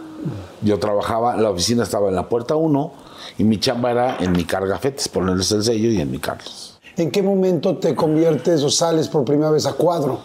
Yo 0.63 0.79
trabajaba, 0.79 1.37
la 1.37 1.51
oficina 1.51 1.83
estaba 1.83 2.09
en 2.09 2.15
la 2.15 2.29
puerta 2.29 2.55
1 2.55 2.93
y 3.39 3.45
mi 3.45 3.59
chamba 3.59 3.91
era 3.91 4.17
en 4.19 4.33
mi 4.33 4.45
cargafetes, 4.45 5.09
ponerles 5.09 5.51
el 5.53 5.65
sello 5.65 5.91
y 5.91 6.01
enmicarlos. 6.01 6.76
¿En 6.97 7.11
qué 7.11 7.23
momento 7.23 7.77
te 7.77 7.95
conviertes 7.95 8.63
o 8.63 8.71
sales 8.71 9.09
por 9.09 9.25
primera 9.25 9.51
vez 9.51 9.67
a 9.67 9.75
cuadro? 9.75 10.19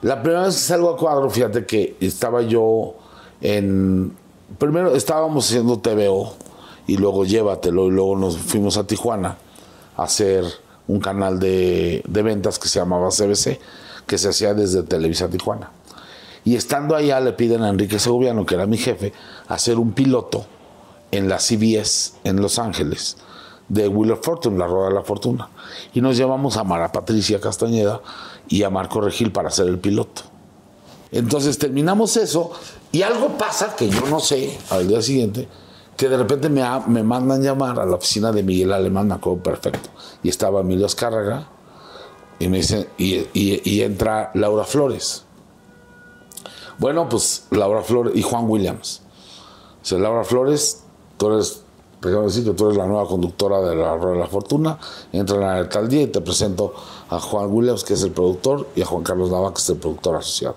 La 0.00 0.22
primera 0.22 0.44
vez 0.44 0.54
que 0.54 0.62
salgo 0.62 0.88
a 0.88 0.96
cuadro, 0.96 1.28
fíjate 1.28 1.66
que 1.66 1.96
estaba 2.00 2.40
yo 2.40 2.94
en. 3.42 4.16
Primero 4.58 4.94
estábamos 4.94 5.46
haciendo 5.46 5.78
TVO 5.78 6.34
y 6.86 6.96
luego 6.96 7.26
llévatelo 7.26 7.88
y 7.88 7.90
luego 7.90 8.16
nos 8.16 8.38
fuimos 8.38 8.78
a 8.78 8.86
Tijuana 8.86 9.36
a 9.96 10.04
hacer 10.04 10.44
un 10.88 11.00
canal 11.00 11.38
de, 11.38 12.02
de 12.06 12.22
ventas 12.22 12.58
que 12.58 12.68
se 12.68 12.78
llamaba 12.78 13.08
CBC, 13.10 13.58
que 14.06 14.16
se 14.16 14.28
hacía 14.28 14.54
desde 14.54 14.84
Televisa 14.84 15.28
Tijuana. 15.28 15.70
Y 16.44 16.54
estando 16.54 16.94
allá 16.94 17.20
le 17.20 17.32
piden 17.32 17.62
a 17.62 17.68
Enrique 17.68 17.98
Segoviano, 17.98 18.46
que 18.46 18.54
era 18.54 18.66
mi 18.66 18.78
jefe, 18.78 19.12
hacer 19.48 19.78
un 19.78 19.92
piloto 19.92 20.46
en 21.10 21.28
la 21.28 21.40
CBS 21.40 22.14
en 22.24 22.40
Los 22.40 22.58
Ángeles 22.58 23.18
de 23.68 23.88
Wheel 23.88 24.12
of 24.12 24.20
Fortune, 24.24 24.58
la 24.58 24.66
rueda 24.66 24.88
de 24.88 24.94
la 24.94 25.02
fortuna. 25.02 25.48
Y 25.92 26.00
nos 26.00 26.16
llevamos 26.16 26.56
a 26.56 26.64
Mara 26.64 26.92
Patricia 26.92 27.40
Castañeda 27.40 28.00
y 28.48 28.62
a 28.62 28.70
Marco 28.70 29.00
Regil 29.00 29.32
para 29.32 29.48
hacer 29.48 29.66
el 29.66 29.78
piloto. 29.78 30.22
Entonces 31.12 31.58
terminamos 31.58 32.16
eso 32.16 32.50
y 32.92 33.02
algo 33.02 33.36
pasa 33.38 33.74
que 33.76 33.88
yo 33.88 34.02
no 34.08 34.20
sé 34.20 34.58
al 34.70 34.86
día 34.88 35.00
siguiente, 35.02 35.48
que 35.96 36.08
de 36.08 36.16
repente 36.16 36.48
me, 36.48 36.62
me 36.88 37.02
mandan 37.02 37.42
llamar 37.42 37.78
a 37.80 37.86
la 37.86 37.96
oficina 37.96 38.32
de 38.32 38.42
Miguel 38.42 38.72
Alemán, 38.72 39.08
me 39.08 39.14
acuerdo 39.14 39.42
perfecto. 39.42 39.88
Y 40.22 40.28
estaba 40.28 40.60
Emilio 40.60 40.86
Azcárraga 40.86 41.48
y 42.38 42.48
me 42.48 42.58
dicen, 42.58 42.86
y, 42.98 43.26
y- 43.32 43.80
entra 43.82 44.30
Laura 44.34 44.64
Flores. 44.64 45.24
Bueno, 46.78 47.08
pues 47.08 47.46
Laura 47.50 47.82
Flores 47.82 48.12
y 48.14 48.22
Juan 48.22 48.44
Williams. 48.48 49.02
Sea, 49.82 49.98
Laura 49.98 50.24
Flores, 50.24 50.82
tú 51.16 51.30
eres, 51.32 51.62
decir 52.10 52.44
que 52.44 52.52
tú 52.52 52.66
eres 52.66 52.76
la 52.76 52.86
nueva 52.86 53.06
conductora 53.06 53.60
de 53.60 53.76
la 53.76 53.96
Rueda 53.96 54.12
de 54.12 54.18
la 54.20 54.26
Fortuna, 54.26 54.78
entran 55.12 55.42
a 55.42 55.68
tal 55.68 55.88
día 55.88 56.02
y 56.02 56.06
te 56.08 56.20
presento 56.20 56.74
a 57.08 57.20
Juan 57.20 57.52
Williams, 57.52 57.84
que 57.84 57.94
es 57.94 58.02
el 58.02 58.10
productor, 58.10 58.68
y 58.74 58.82
a 58.82 58.86
Juan 58.86 59.02
Carlos 59.02 59.30
Nava, 59.30 59.52
que 59.52 59.60
es 59.60 59.68
el 59.70 59.76
productor 59.76 60.16
asociado. 60.16 60.56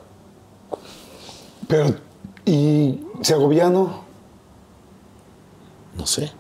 Pero, 1.68 1.96
¿y 2.46 3.00
Segoviano? 3.22 4.04
No 5.98 6.06
sé. 6.06 6.32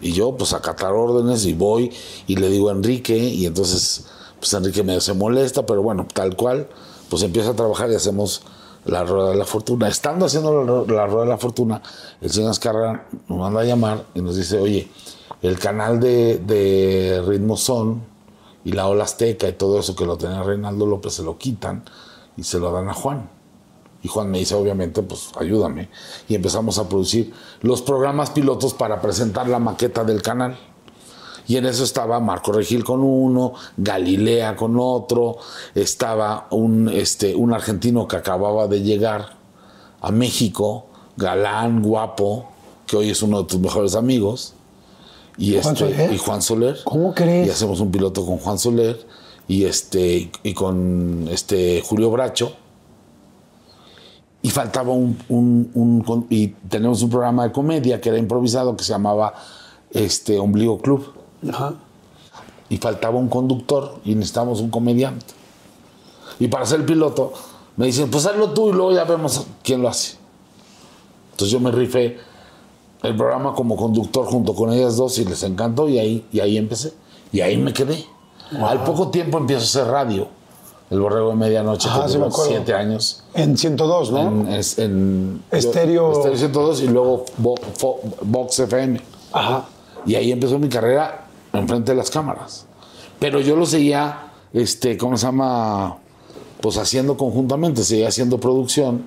Y 0.00 0.12
yo, 0.12 0.36
pues, 0.36 0.52
acatar 0.52 0.92
órdenes 0.92 1.44
y 1.46 1.54
voy 1.54 1.92
y 2.26 2.36
le 2.36 2.48
digo 2.48 2.68
a 2.68 2.72
Enrique, 2.72 3.16
y 3.16 3.46
entonces, 3.46 4.06
pues, 4.38 4.52
Enrique 4.54 4.82
medio 4.82 5.00
se 5.00 5.14
molesta, 5.14 5.66
pero 5.66 5.82
bueno, 5.82 6.06
tal 6.12 6.36
cual, 6.36 6.68
pues 7.08 7.22
empieza 7.22 7.50
a 7.50 7.54
trabajar 7.54 7.90
y 7.90 7.94
hacemos 7.94 8.42
la 8.86 9.04
Rueda 9.04 9.30
de 9.30 9.36
la 9.36 9.44
Fortuna. 9.44 9.88
Estando 9.88 10.26
haciendo 10.26 10.86
la, 10.86 11.06
Rueda 11.06 11.22
de 11.22 11.30
la 11.30 11.38
Fortuna, 11.38 11.82
el 12.20 12.30
señor 12.30 12.50
Azcarra 12.50 13.06
nos 13.28 13.38
manda 13.38 13.60
a 13.60 13.64
llamar 13.64 14.04
y 14.14 14.20
nos 14.20 14.36
dice, 14.36 14.58
oye, 14.58 14.88
el 15.42 15.58
canal 15.58 16.00
de, 16.00 16.38
de 16.38 17.22
Ritmo 17.26 17.56
Son 17.56 18.02
y 18.64 18.72
la 18.72 18.88
Ola 18.88 19.04
Azteca 19.04 19.48
y 19.48 19.52
todo 19.52 19.78
eso 19.78 19.94
que 19.94 20.06
lo 20.06 20.16
tenía 20.16 20.42
Reinaldo 20.42 20.86
López 20.86 21.14
se 21.14 21.22
lo 21.22 21.36
quitan 21.38 21.84
y 22.36 22.42
se 22.42 22.58
lo 22.58 22.72
dan 22.72 22.88
a 22.88 22.94
Juan. 22.94 23.28
Y 24.02 24.08
Juan 24.08 24.30
me 24.30 24.38
dice, 24.38 24.54
obviamente, 24.54 25.02
pues 25.02 25.30
ayúdame. 25.38 25.88
Y 26.28 26.36
empezamos 26.36 26.78
a 26.78 26.88
producir 26.88 27.32
los 27.62 27.82
programas 27.82 28.30
pilotos 28.30 28.74
para 28.74 29.00
presentar 29.00 29.48
la 29.48 29.58
maqueta 29.58 30.04
del 30.04 30.22
canal. 30.22 30.56
Y 31.48 31.56
en 31.56 31.66
eso 31.66 31.84
estaba 31.84 32.18
Marco 32.20 32.52
Regil 32.52 32.82
con 32.84 33.00
uno, 33.02 33.52
Galilea 33.76 34.56
con 34.56 34.76
otro, 34.78 35.36
estaba 35.74 36.48
un, 36.50 36.88
este, 36.88 37.34
un 37.36 37.52
argentino 37.52 38.08
que 38.08 38.16
acababa 38.16 38.66
de 38.66 38.82
llegar 38.82 39.36
a 40.00 40.10
México, 40.10 40.86
galán, 41.16 41.82
guapo, 41.82 42.46
que 42.86 42.96
hoy 42.96 43.10
es 43.10 43.22
uno 43.22 43.42
de 43.42 43.48
tus 43.48 43.60
mejores 43.60 43.94
amigos. 43.94 44.54
Y, 45.38 45.52
¿Juan 45.60 45.74
este, 45.74 45.90
Soler? 45.92 46.12
y 46.12 46.18
Juan 46.18 46.42
Soler. 46.42 46.78
¿Cómo 46.84 47.14
crees? 47.14 47.46
Y 47.46 47.50
hacemos 47.50 47.80
un 47.80 47.90
piloto 47.92 48.24
con 48.24 48.38
Juan 48.38 48.58
Soler 48.58 49.06
y, 49.46 49.64
este, 49.64 50.30
y 50.42 50.54
con 50.54 51.28
este, 51.30 51.82
Julio 51.86 52.10
Bracho 52.10 52.52
y 54.42 54.50
faltaba 54.50 54.92
un, 54.92 55.18
un- 55.28 56.26
y 56.30 56.48
tenemos 56.68 57.02
un 57.02 57.10
programa 57.10 57.44
de 57.44 57.52
comedia 57.52 58.00
que 58.00 58.08
era 58.10 58.18
improvisado 58.18 58.76
que 58.76 58.84
se 58.84 58.92
llamaba 58.92 59.34
este 59.90 60.38
Ombligo 60.38 60.78
Club 60.78 61.14
Ajá. 61.50 61.74
y 62.68 62.76
faltaba 62.78 63.16
un 63.18 63.28
conductor 63.28 63.96
y 64.04 64.14
necesitamos 64.14 64.60
un 64.60 64.70
comediante 64.70 65.26
y 66.40 66.48
para 66.48 66.64
el 66.64 66.84
piloto 66.84 67.32
me 67.76 67.86
dicen 67.86 68.10
pues 68.10 68.26
hazlo 68.26 68.50
tú 68.50 68.70
y 68.70 68.72
luego 68.72 68.92
ya 68.92 69.04
vemos 69.04 69.46
quién 69.62 69.82
lo 69.82 69.88
hace 69.88 70.16
entonces 71.32 71.50
yo 71.52 71.60
me 71.60 71.70
rifé 71.70 72.18
el 73.02 73.16
programa 73.16 73.54
como 73.54 73.76
conductor 73.76 74.26
junto 74.26 74.54
con 74.54 74.72
ellas 74.72 74.96
dos 74.96 75.18
y 75.18 75.24
les 75.24 75.42
encantó 75.42 75.88
y 75.88 75.98
ahí 75.98 76.24
y 76.32 76.40
ahí 76.40 76.56
empecé 76.56 76.92
y 77.32 77.40
ahí 77.40 77.56
me 77.56 77.72
quedé 77.72 78.04
al 78.60 78.82
poco 78.84 79.08
tiempo 79.08 79.38
empiezo 79.38 79.62
a 79.62 79.82
hacer 79.82 79.92
radio 79.92 80.28
el 80.90 81.00
borrego 81.00 81.30
de 81.30 81.34
medianoche 81.36 81.88
Ajá, 81.88 82.06
que 82.06 82.12
sí 82.12 82.18
me 82.18 82.30
siete 82.30 82.72
años 82.72 83.24
En 83.34 83.56
102, 83.58 84.12
¿no? 84.12 84.20
en, 84.20 84.48
es- 84.52 84.78
en 84.78 85.42
Estéreo. 85.50 86.12
yo- 86.12 86.18
Estéreo 86.18 86.38
102 86.38 86.82
y 86.82 86.86
luego 86.88 87.24
Fo- 87.42 87.98
Vox 88.22 88.60
FM. 88.60 89.00
Ajá. 89.32 89.64
Y 90.06 90.14
ahí 90.14 90.30
empezó 90.30 90.60
mi 90.60 90.68
carrera 90.68 91.25
enfrente 91.52 91.92
de 91.92 91.98
las 91.98 92.10
cámaras. 92.10 92.66
Pero 93.18 93.40
yo 93.40 93.56
lo 93.56 93.66
seguía, 93.66 94.32
este, 94.52 94.96
¿cómo 94.96 95.16
se 95.16 95.26
llama? 95.26 95.98
Pues 96.60 96.76
haciendo 96.78 97.16
conjuntamente, 97.16 97.84
seguía 97.84 98.08
haciendo 98.08 98.38
producción 98.38 99.04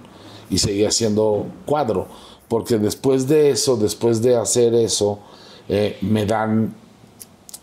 y 0.50 0.58
seguía 0.58 0.90
haciendo 0.90 1.46
cuadro. 1.66 2.08
Porque 2.48 2.78
después 2.78 3.28
de 3.28 3.52
eso, 3.52 3.78
después 3.78 4.22
de 4.22 4.36
hacer 4.36 4.74
eso, 4.74 5.20
eh, 5.68 5.98
me 6.02 6.26
dan 6.26 6.74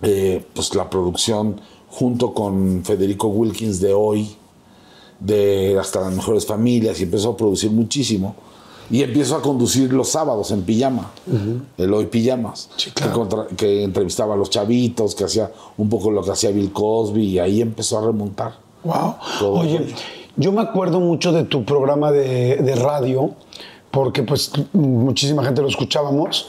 eh, 0.02 0.44
pues 0.54 0.74
la 0.74 0.88
producción 0.88 1.60
junto 1.88 2.34
con 2.34 2.84
Federico 2.84 3.28
Wilkins 3.28 3.80
de 3.80 3.94
hoy, 3.94 4.36
de 5.18 5.76
hasta 5.80 6.02
las 6.02 6.14
mejores 6.14 6.46
familias, 6.46 7.00
y 7.00 7.04
empezó 7.04 7.30
a 7.30 7.36
producir 7.36 7.70
muchísimo. 7.70 8.36
Y 8.90 9.02
empiezo 9.02 9.36
a 9.36 9.42
conducir 9.42 9.92
los 9.92 10.08
sábados 10.10 10.50
en 10.52 10.62
pijama, 10.62 11.10
el 11.76 11.92
hoy 11.92 12.06
pijamas, 12.06 12.70
Sí, 12.76 12.90
que, 12.92 13.04
contra- 13.10 13.46
que 13.56 13.82
entrevistaba 13.82 14.34
a 14.34 14.36
los 14.36 14.48
chavitos, 14.50 15.14
que 15.14 15.24
hacía 15.24 15.50
un 15.76 15.88
poco 15.88 16.10
lo 16.10 16.22
que 16.22 16.30
hacía 16.30 16.50
Bill 16.50 16.72
Cosby, 16.72 17.24
y 17.24 17.38
ahí 17.40 17.60
empezó 17.60 17.98
a 17.98 18.06
remontar. 18.06 18.54
Wow. 18.84 19.14
Oye, 19.58 19.86
yo 20.36 20.52
me 20.52 20.60
acuerdo 20.60 21.00
mucho 21.00 21.32
de 21.32 21.42
tu 21.44 21.64
programa 21.64 22.12
de, 22.12 22.56
de 22.56 22.74
radio, 22.76 23.32
porque 23.90 24.22
pues 24.22 24.52
muchísima 24.72 25.42
gente 25.44 25.62
lo 25.62 25.68
escuchábamos. 25.68 26.48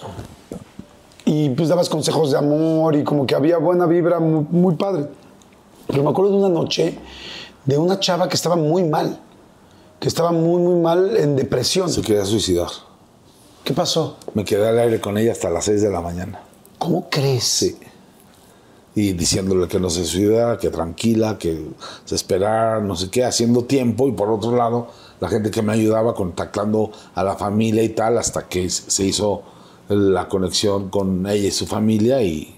y 1.26 1.50
pues 1.50 1.70
dabas 1.70 1.90
consejos 1.90 2.32
de 2.32 2.38
amor 2.38 2.96
y 2.96 3.04
como 3.04 3.26
que 3.26 3.36
había 3.36 3.58
buena 3.58 3.86
vibra 3.86 4.20
muy, 4.20 4.46
muy 4.52 4.76
padre. 4.76 5.08
Pero 5.88 6.04
me 6.04 6.10
acuerdo 6.10 6.32
de 6.34 6.38
una 6.38 6.50
noche 6.50 6.98
de 7.66 7.78
una 7.78 8.00
chava 8.00 8.30
que 8.30 8.36
estaba 8.36 8.56
muy 8.56 8.84
mal, 8.84 9.20
que 10.00 10.08
estaba 10.08 10.32
muy, 10.32 10.62
muy 10.62 10.80
mal 10.82 11.16
en 11.18 11.36
depresión. 11.36 11.90
Se 11.90 12.02
quería 12.02 12.26
suicidar. 12.26 12.68
¿Qué 13.64 13.74
pasó? 13.74 14.18
Me 14.34 14.46
quedé 14.46 14.68
al 14.68 14.80
aire 14.80 15.02
con 15.02 15.18
ella 15.18 15.32
hasta 15.32 15.50
las 15.50 15.66
6 15.66 15.82
de 15.82 15.90
la 15.90 16.02
mañana. 16.02 16.42
¿Cómo 16.78 17.10
crees? 17.10 17.44
Sí. 17.44 17.78
Y 18.96 19.14
diciéndole 19.14 19.68
que 19.68 19.80
no 19.80 19.90
se 19.90 20.06
suicidara, 20.06 20.58
que 20.58 20.70
tranquila, 20.70 21.38
que 21.38 21.68
se 22.06 22.16
esperara, 22.16 22.80
no 22.80 22.96
sé 22.96 23.10
qué, 23.10 23.26
haciendo 23.26 23.66
tiempo. 23.66 24.08
Y 24.08 24.12
por 24.12 24.30
otro 24.30 24.56
lado, 24.56 24.88
la 25.20 25.28
gente 25.30 25.52
que 25.52 25.62
me 25.62 25.74
ayudaba 25.74 26.16
contactando 26.16 26.92
a 27.14 27.24
la 27.24 27.36
familia 27.36 27.84
y 27.84 27.90
tal, 27.90 28.18
hasta 28.18 28.48
que 28.48 28.70
se 28.70 29.04
hizo 29.04 29.44
la 29.90 30.28
conexión 30.28 30.90
con 30.90 31.26
ella 31.28 31.48
y 31.48 31.52
su 31.52 31.68
familia. 31.68 32.22
Y 32.22 32.56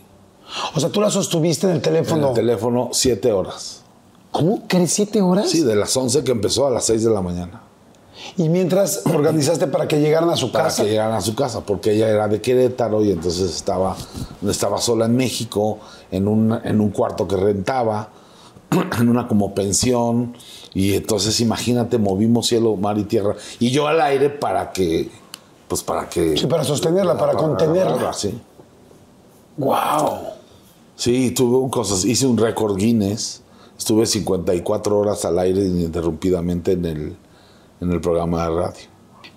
O 0.75 0.79
sea, 0.79 0.89
tú 0.89 1.01
la 1.01 1.09
sostuviste 1.09 1.65
en 1.65 1.71
el 1.71 1.77
en 1.77 1.81
teléfono. 1.83 2.29
el 2.29 2.33
teléfono, 2.35 2.89
siete 2.93 3.31
horas. 3.33 3.78
¿Cómo 4.31 4.63
crees? 4.67 4.93
¿Siete 4.93 5.21
horas? 5.21 5.49
Sí, 5.49 5.63
de 5.63 5.75
las 5.75 5.95
11 5.95 6.23
que 6.23 6.31
empezó 6.31 6.67
a 6.67 6.69
las 6.69 6.85
6 6.85 7.03
de 7.03 7.09
la 7.09 7.21
mañana. 7.21 7.63
Y 8.37 8.49
mientras 8.49 9.03
organizaste 9.05 9.67
para 9.67 9.87
que 9.87 9.99
llegaran 9.99 10.29
a 10.29 10.35
su 10.35 10.51
para 10.51 10.65
casa. 10.65 10.83
que 10.83 10.89
llegaran 10.89 11.13
a 11.13 11.21
su 11.21 11.35
casa, 11.35 11.61
porque 11.61 11.93
ella 11.93 12.09
era 12.09 12.27
de 12.27 12.41
Querétaro 12.41 13.03
y 13.03 13.11
entonces 13.11 13.55
estaba, 13.55 13.95
estaba 14.47 14.77
sola 14.79 15.05
en 15.05 15.15
México, 15.15 15.79
en 16.11 16.27
un, 16.27 16.59
en 16.63 16.81
un 16.81 16.89
cuarto 16.89 17.27
que 17.27 17.37
rentaba, 17.37 18.09
en 18.99 19.09
una 19.09 19.27
como 19.27 19.53
pensión, 19.55 20.35
y 20.73 20.93
entonces 20.93 21.39
imagínate, 21.39 21.97
movimos 21.97 22.47
cielo, 22.47 22.75
mar 22.75 22.97
y 22.97 23.03
tierra, 23.05 23.35
y 23.59 23.71
yo 23.71 23.87
al 23.87 24.01
aire 24.01 24.29
para 24.29 24.71
que, 24.71 25.09
pues 25.67 25.81
para 25.81 26.07
que... 26.07 26.37
Sí, 26.37 26.45
para 26.45 26.63
sostenerla, 26.63 27.17
para 27.17 27.33
contenerla. 27.33 28.13
Sí, 28.13 28.37
¡Wow! 29.57 30.19
sí, 30.95 31.31
tuve 31.31 31.69
cosas, 31.71 32.05
hice 32.05 32.27
un 32.27 32.37
récord 32.37 32.75
Guinness, 32.77 33.41
estuve 33.79 34.05
54 34.05 34.97
horas 34.97 35.25
al 35.25 35.39
aire 35.39 35.61
ininterrumpidamente 35.61 36.73
en 36.73 36.85
el, 36.85 37.17
en 37.81 37.91
el 37.91 38.01
programa 38.01 38.43
de 38.43 38.49
radio. 38.49 38.81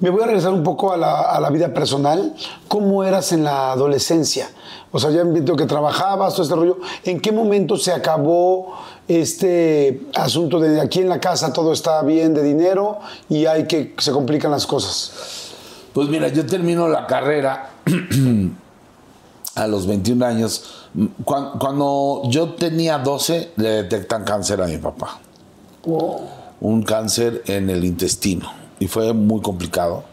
Me 0.01 0.11
voy 0.11 0.23
a 0.23 0.27
regresar 0.27 0.53
un 0.53 0.65
poco 0.65 0.93
a 0.93 0.97
la, 0.97 1.21
a 1.21 1.41
la 1.41 1.49
vida 1.51 1.73
personal. 1.73 2.35
¿Cómo 2.67 3.05
eras 3.05 3.33
en 3.33 3.45
la 3.45 3.71
adolescencia? 3.71 4.51
O 4.91 4.99
sea, 4.99 5.11
ya 5.11 5.23
visto 5.23 5.55
que 5.55 5.65
trabajabas, 5.65 6.35
todo 6.35 6.43
este 6.43 6.57
rollo. 6.57 6.79
¿En 7.05 7.21
qué 7.21 7.31
momento 7.31 7.77
se 7.77 7.93
acabó 7.93 8.75
este 9.07 10.03
asunto 10.15 10.59
de 10.59 10.81
aquí 10.81 11.01
en 11.01 11.09
la 11.09 11.21
casa 11.21 11.53
todo 11.53 11.73
está 11.73 12.03
bien 12.03 12.35
de 12.35 12.43
dinero 12.43 12.99
y 13.29 13.47
hay 13.47 13.69
que 13.69 13.95
se 13.99 14.11
complican 14.11 14.51
las 14.51 14.67
cosas? 14.67 15.53
Pues 15.93 16.09
mira, 16.09 16.29
yo 16.29 16.45
termino 16.45 16.89
la 16.89 17.07
carrera 17.07 17.71
a 19.55 19.67
los 19.67 19.87
21 19.87 20.25
años. 20.25 20.65
Cuan- 21.25 21.59
Cuando, 21.59 22.23
yo 22.27 22.55
tenía 22.55 22.99
12, 22.99 23.53
le 23.57 23.69
detectan 23.83 24.25
cáncer 24.25 24.61
a 24.63 24.67
mi 24.67 24.79
papá. 24.79 25.21
Un 26.61 26.83
cáncer 26.83 27.43
en 27.47 27.71
el 27.71 27.85
intestino. 27.85 28.51
Y 28.79 28.87
fue 28.89 29.13
muy 29.13 29.41
complicado. 29.41 30.05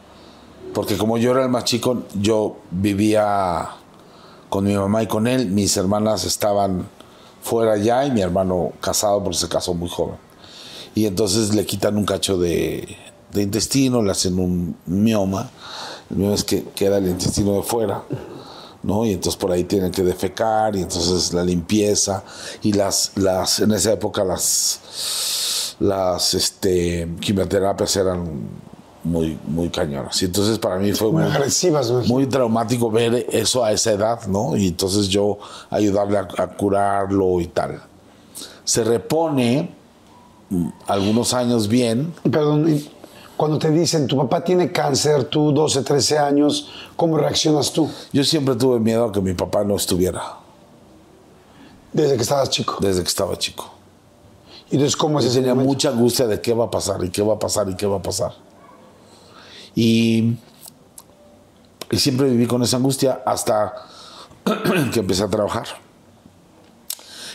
Porque 0.73 0.97
como 0.97 1.17
yo 1.17 1.31
era 1.31 1.43
el 1.43 1.49
más 1.49 1.63
chico, 1.63 2.03
yo 2.19 2.57
vivía 2.71 3.69
con 4.49 4.65
mi 4.65 4.73
mamá 4.75 5.03
y 5.03 5.07
con 5.07 5.27
él. 5.27 5.47
Mis 5.47 5.75
hermanas 5.77 6.25
estaban 6.25 6.87
fuera 7.41 7.77
ya 7.77 8.05
y 8.05 8.11
mi 8.11 8.21
hermano 8.21 8.73
casado 8.81 9.23
porque 9.23 9.37
se 9.37 9.47
casó 9.47 9.73
muy 9.73 9.89
joven. 9.89 10.15
Y 10.95 11.05
entonces 11.05 11.53
le 11.55 11.65
quitan 11.65 11.97
un 11.97 12.05
cacho 12.05 12.37
de, 12.37 12.97
de 13.31 13.41
intestino, 13.43 14.01
le 14.01 14.11
hacen 14.11 14.37
un 14.39 14.75
mioma. 14.85 15.49
El 16.09 16.17
mioma 16.17 16.33
es 16.35 16.43
que 16.43 16.63
queda 16.75 16.97
el 16.97 17.07
intestino 17.07 17.53
de 17.53 17.63
fuera. 17.63 18.03
¿No? 18.83 19.05
Y 19.05 19.13
entonces 19.13 19.39
por 19.39 19.51
ahí 19.51 19.63
tienen 19.63 19.91
que 19.91 20.03
defecar 20.03 20.75
y 20.75 20.81
entonces 20.81 21.33
la 21.33 21.43
limpieza 21.43 22.23
y 22.61 22.73
las, 22.73 23.11
las 23.15 23.59
en 23.59 23.71
esa 23.71 23.93
época 23.93 24.23
las, 24.23 25.75
las 25.79 26.33
este, 26.33 27.07
quimioterapias 27.19 27.95
eran 27.95 28.49
muy, 29.03 29.37
muy 29.47 29.69
cañonas. 29.69 30.21
Y 30.21 30.25
entonces 30.25 30.59
para 30.59 30.77
mí 30.77 30.91
fue 30.93 31.11
Muy 31.11 31.23
muy, 31.23 31.31
agresivas, 31.31 31.91
muy 32.07 32.27
traumático 32.27 32.91
ver 32.91 33.27
eso 33.31 33.63
a 33.63 33.71
esa 33.71 33.91
edad, 33.91 34.27
¿no? 34.27 34.55
Y 34.55 34.67
entonces 34.67 35.07
yo 35.07 35.37
ayudarle 35.69 36.17
a, 36.17 36.27
a 36.37 36.47
curarlo 36.47 37.39
y 37.41 37.47
tal. 37.47 37.81
Se 38.63 38.83
repone 38.83 39.73
mm, 40.49 40.69
algunos 40.87 41.33
años 41.33 41.67
bien, 41.67 42.13
Perdón, 42.29 42.81
cuando 43.39 43.57
te 43.57 43.71
dicen 43.71 44.05
tu 44.05 44.17
papá 44.17 44.43
tiene 44.43 44.69
cáncer, 44.69 45.23
tú 45.23 45.53
12, 45.53 45.83
13 45.83 46.17
años, 46.17 46.67
¿cómo 46.97 47.17
reaccionas 47.17 47.71
tú 47.71 47.89
yo 48.11 48.25
siempre 48.25 48.53
tuve 48.55 48.81
miedo 48.81 49.05
a 49.05 49.13
que 49.13 49.21
mi 49.21 49.33
papá 49.33 49.63
no 49.63 49.77
estuviera 49.77 50.39
desde 51.93 52.17
que 52.17 52.21
estabas 52.23 52.49
chico? 52.49 52.79
desde 52.81 53.01
que 53.01 53.07
estaba 53.07 53.37
chico. 53.37 53.71
Y 54.69 54.75
entonces, 54.75 54.97
¿cómo 54.97 55.19
es 55.19 55.23
Yo 55.23 55.31
ese 55.31 55.39
tenía 55.39 55.53
momento? 55.53 55.73
mucha 55.73 55.87
angustia 55.87 56.27
de 56.27 56.41
qué 56.41 56.53
va 56.53 56.65
a 56.65 56.69
pasar 56.69 57.01
y 57.01 57.11
qué 57.11 57.21
va 57.21 57.35
a 57.35 57.39
pasar 57.39 57.69
y 57.69 57.77
qué 57.77 57.87
va 57.87 57.95
a 57.95 58.01
pasar. 58.01 58.33
Y, 59.73 60.35
y 61.91 61.97
siempre 61.97 62.27
viví 62.27 62.45
con 62.45 62.61
esa 62.61 62.75
angustia 62.75 63.23
hasta 63.25 63.73
que 64.93 64.99
empecé 64.99 65.23
a 65.23 65.29
trabajar. 65.29 65.65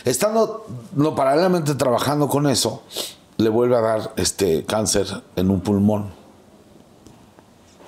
Estando 0.03 0.67
no, 0.93 1.15
paralelamente 1.15 1.73
trabajando 1.73 2.27
con 2.29 2.47
eso, 2.47 2.83
le 3.37 3.49
vuelve 3.49 3.75
a 3.75 3.81
dar 3.81 4.13
este 4.17 4.63
cáncer 4.65 5.07
en 5.35 5.49
un 5.49 5.61
pulmón. 5.61 6.11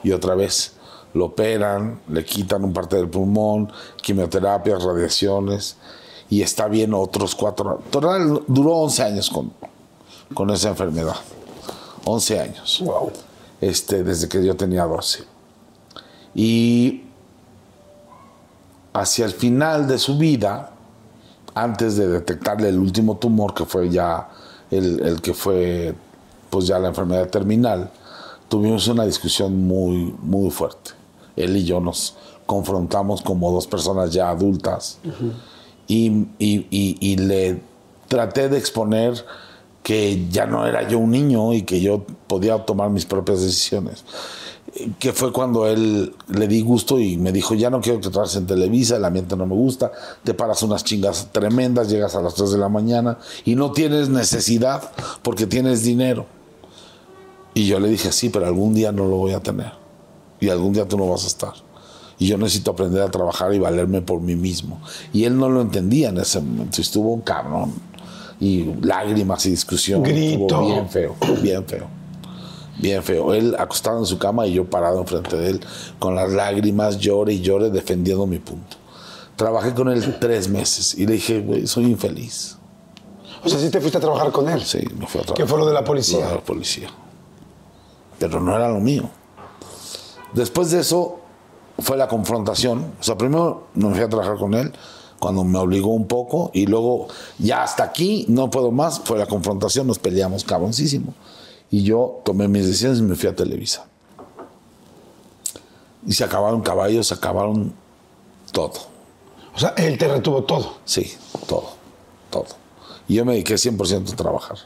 Y 0.03 0.11
otra 0.11 0.35
vez 0.35 0.73
lo 1.13 1.25
operan, 1.25 2.01
le 2.09 2.23
quitan 2.23 2.63
un 2.63 2.73
parte 2.73 2.95
del 2.95 3.09
pulmón, 3.09 3.71
quimioterapias, 4.01 4.83
radiaciones, 4.83 5.77
y 6.29 6.41
está 6.41 6.67
bien 6.67 6.93
otros 6.93 7.35
cuatro. 7.35 7.81
Total, 7.89 8.43
duró 8.47 8.75
11 8.77 9.03
años 9.03 9.29
con, 9.29 9.51
con 10.33 10.49
esa 10.49 10.69
enfermedad. 10.69 11.15
11 12.05 12.39
años. 12.39 12.81
Wow. 12.83 13.11
Este, 13.61 14.03
desde 14.03 14.27
que 14.27 14.45
yo 14.45 14.55
tenía 14.55 14.83
12. 14.83 15.23
Y 16.35 17.03
hacia 18.93 19.25
el 19.25 19.31
final 19.31 19.87
de 19.87 19.97
su 19.97 20.17
vida, 20.17 20.71
antes 21.55 21.97
de 21.97 22.07
detectarle 22.07 22.69
el 22.69 22.77
último 22.77 23.17
tumor, 23.17 23.53
que 23.53 23.65
fue 23.65 23.89
ya 23.89 24.29
el, 24.71 24.99
el 25.05 25.21
que 25.21 25.33
fue 25.33 25.93
pues 26.49 26.67
ya 26.67 26.79
la 26.79 26.87
enfermedad 26.89 27.29
terminal, 27.29 27.89
tuvimos 28.49 28.87
una 28.87 29.05
discusión 29.05 29.67
muy, 29.67 30.13
muy 30.21 30.49
fuerte. 30.49 30.91
Él 31.35 31.55
y 31.57 31.63
yo 31.65 31.79
nos 31.79 32.15
confrontamos 32.45 33.21
como 33.21 33.51
dos 33.51 33.67
personas 33.67 34.11
ya 34.13 34.29
adultas 34.29 34.99
y, 35.87 36.07
y- 36.39 36.65
y- 36.71 36.97
y 37.01 37.17
le 37.17 37.61
traté 38.07 38.47
de 38.49 38.57
exponer 38.57 39.25
que 39.83 40.27
ya 40.29 40.45
no 40.45 40.65
era 40.65 40.87
yo 40.87 40.99
un 40.99 41.11
niño 41.11 41.53
y 41.53 41.63
que 41.63 41.79
yo 41.81 42.05
podía 42.27 42.57
tomar 42.65 42.89
mis 42.89 43.05
propias 43.05 43.41
decisiones. 43.41 44.03
Que 44.99 45.13
fue 45.13 45.31
cuando 45.31 45.65
él 45.67 46.13
le 46.27 46.47
di 46.47 46.61
gusto 46.61 46.99
y 46.99 47.17
me 47.17 47.31
dijo, 47.31 47.55
ya 47.55 47.69
no 47.69 47.81
quiero 47.81 47.99
que 47.99 48.09
trabajes 48.09 48.35
en 48.35 48.45
Televisa, 48.45 48.97
el 48.97 49.05
ambiente 49.05 49.35
no 49.35 49.45
me 49.47 49.55
gusta, 49.55 49.91
te 50.23 50.33
paras 50.33 50.61
unas 50.63 50.83
chingas 50.83 51.29
tremendas, 51.31 51.89
llegas 51.89 52.15
a 52.15 52.21
las 52.21 52.35
3 52.35 52.51
de 52.51 52.57
la 52.57 52.69
mañana 52.69 53.17
y 53.45 53.55
no 53.55 53.71
tienes 53.71 54.09
necesidad 54.09 54.91
porque 55.23 55.47
tienes 55.47 55.83
dinero. 55.83 56.25
Y 57.53 57.65
yo 57.65 57.79
le 57.79 57.89
dije, 57.89 58.11
sí, 58.11 58.29
pero 58.29 58.45
algún 58.45 58.75
día 58.75 58.91
no 58.91 59.07
lo 59.07 59.15
voy 59.15 59.31
a 59.31 59.39
tener. 59.39 59.71
Y 60.39 60.49
algún 60.49 60.73
día 60.73 60.87
tú 60.87 60.95
no 60.95 61.09
vas 61.09 61.23
a 61.23 61.27
estar. 61.27 61.53
Y 62.19 62.27
yo 62.27 62.37
necesito 62.37 62.71
aprender 62.71 63.01
a 63.01 63.09
trabajar 63.09 63.53
y 63.53 63.59
valerme 63.59 64.01
por 64.01 64.21
mí 64.21 64.35
mismo. 64.35 64.79
Y 65.11 65.23
él 65.23 65.37
no 65.37 65.49
lo 65.49 65.61
entendía 65.61 66.09
en 66.09 66.17
ese 66.17 66.39
momento. 66.39 66.81
Estuvo 66.81 67.13
un 67.13 67.21
cabrón. 67.21 67.73
Y 68.39 68.65
lágrimas 68.81 69.43
y 69.47 69.51
discusión. 69.51 70.03
Grito. 70.03 70.61
Bien 70.61 70.87
feo, 70.87 71.15
bien 71.41 71.65
feo. 71.65 71.96
Bien 72.79 73.03
feo. 73.03 73.33
Él 73.33 73.55
acostado 73.57 73.99
en 73.99 74.05
su 74.05 74.17
cama 74.17 74.45
y 74.45 74.53
yo 74.53 74.65
parado 74.65 74.99
enfrente 74.99 75.35
de 75.35 75.49
él 75.49 75.59
con 75.99 76.15
las 76.15 76.31
lágrimas, 76.31 76.99
llore 76.99 77.33
y 77.33 77.41
llore 77.41 77.69
defendiendo 77.69 78.27
mi 78.27 78.39
punto. 78.39 78.77
Trabajé 79.35 79.73
con 79.73 79.89
él 79.89 80.17
tres 80.19 80.49
meses 80.49 80.95
y 80.95 81.05
le 81.05 81.13
dije, 81.13 81.41
güey, 81.41 81.67
soy 81.67 81.85
infeliz. 81.85 82.57
O 83.43 83.49
sea, 83.49 83.59
sí 83.59 83.69
te 83.69 83.79
fuiste 83.79 83.97
a 83.97 84.01
trabajar 84.01 84.31
con 84.31 84.49
él. 84.49 84.63
Sí, 84.63 84.79
me 84.97 85.05
fui 85.05 85.21
a 85.21 85.23
trabajar. 85.23 85.35
¿Qué 85.35 85.45
fue 85.45 85.59
lo 85.59 85.65
de 85.65 85.73
la 85.73 85.83
policía? 85.83 86.19
Lo 86.21 86.27
de 86.27 86.35
la 86.35 86.43
policía. 86.43 86.89
Pero 88.19 88.39
no 88.41 88.55
era 88.55 88.69
lo 88.69 88.79
mío. 88.79 89.09
Después 90.33 90.71
de 90.71 90.79
eso 90.79 91.19
fue 91.79 91.97
la 91.97 92.07
confrontación. 92.07 92.93
O 92.99 93.03
sea, 93.03 93.17
primero 93.17 93.67
me 93.75 93.93
fui 93.93 94.01
a 94.01 94.09
trabajar 94.09 94.37
con 94.37 94.53
él 94.53 94.73
cuando 95.19 95.43
me 95.43 95.57
obligó 95.57 95.91
un 95.91 96.07
poco 96.07 96.51
y 96.53 96.65
luego 96.65 97.07
ya 97.39 97.63
hasta 97.63 97.83
aquí 97.83 98.25
no 98.27 98.49
puedo 98.49 98.71
más. 98.71 98.99
Fue 98.99 99.17
la 99.17 99.27
confrontación, 99.27 99.87
nos 99.87 99.99
peleamos 99.99 100.43
cabroncísimo. 100.43 101.13
Y 101.69 101.83
yo 101.83 102.21
tomé 102.23 102.47
mis 102.47 102.65
decisiones 102.65 102.99
y 102.99 103.03
me 103.03 103.15
fui 103.15 103.29
a 103.29 103.35
Televisa. 103.35 103.85
Y 106.05 106.13
se 106.13 106.23
acabaron 106.23 106.61
caballos, 106.61 107.07
se 107.07 107.13
acabaron 107.13 107.73
todo. 108.51 108.73
O 109.53 109.59
sea, 109.59 109.69
él 109.77 109.97
te 109.97 110.07
retuvo 110.07 110.43
todo. 110.43 110.77
Sí, 110.85 111.11
todo, 111.47 111.71
todo. 112.29 112.45
Y 113.07 113.15
yo 113.15 113.25
me 113.25 113.33
dediqué 113.33 113.55
100% 113.55 114.13
a 114.13 114.15
trabajar. 114.15 114.57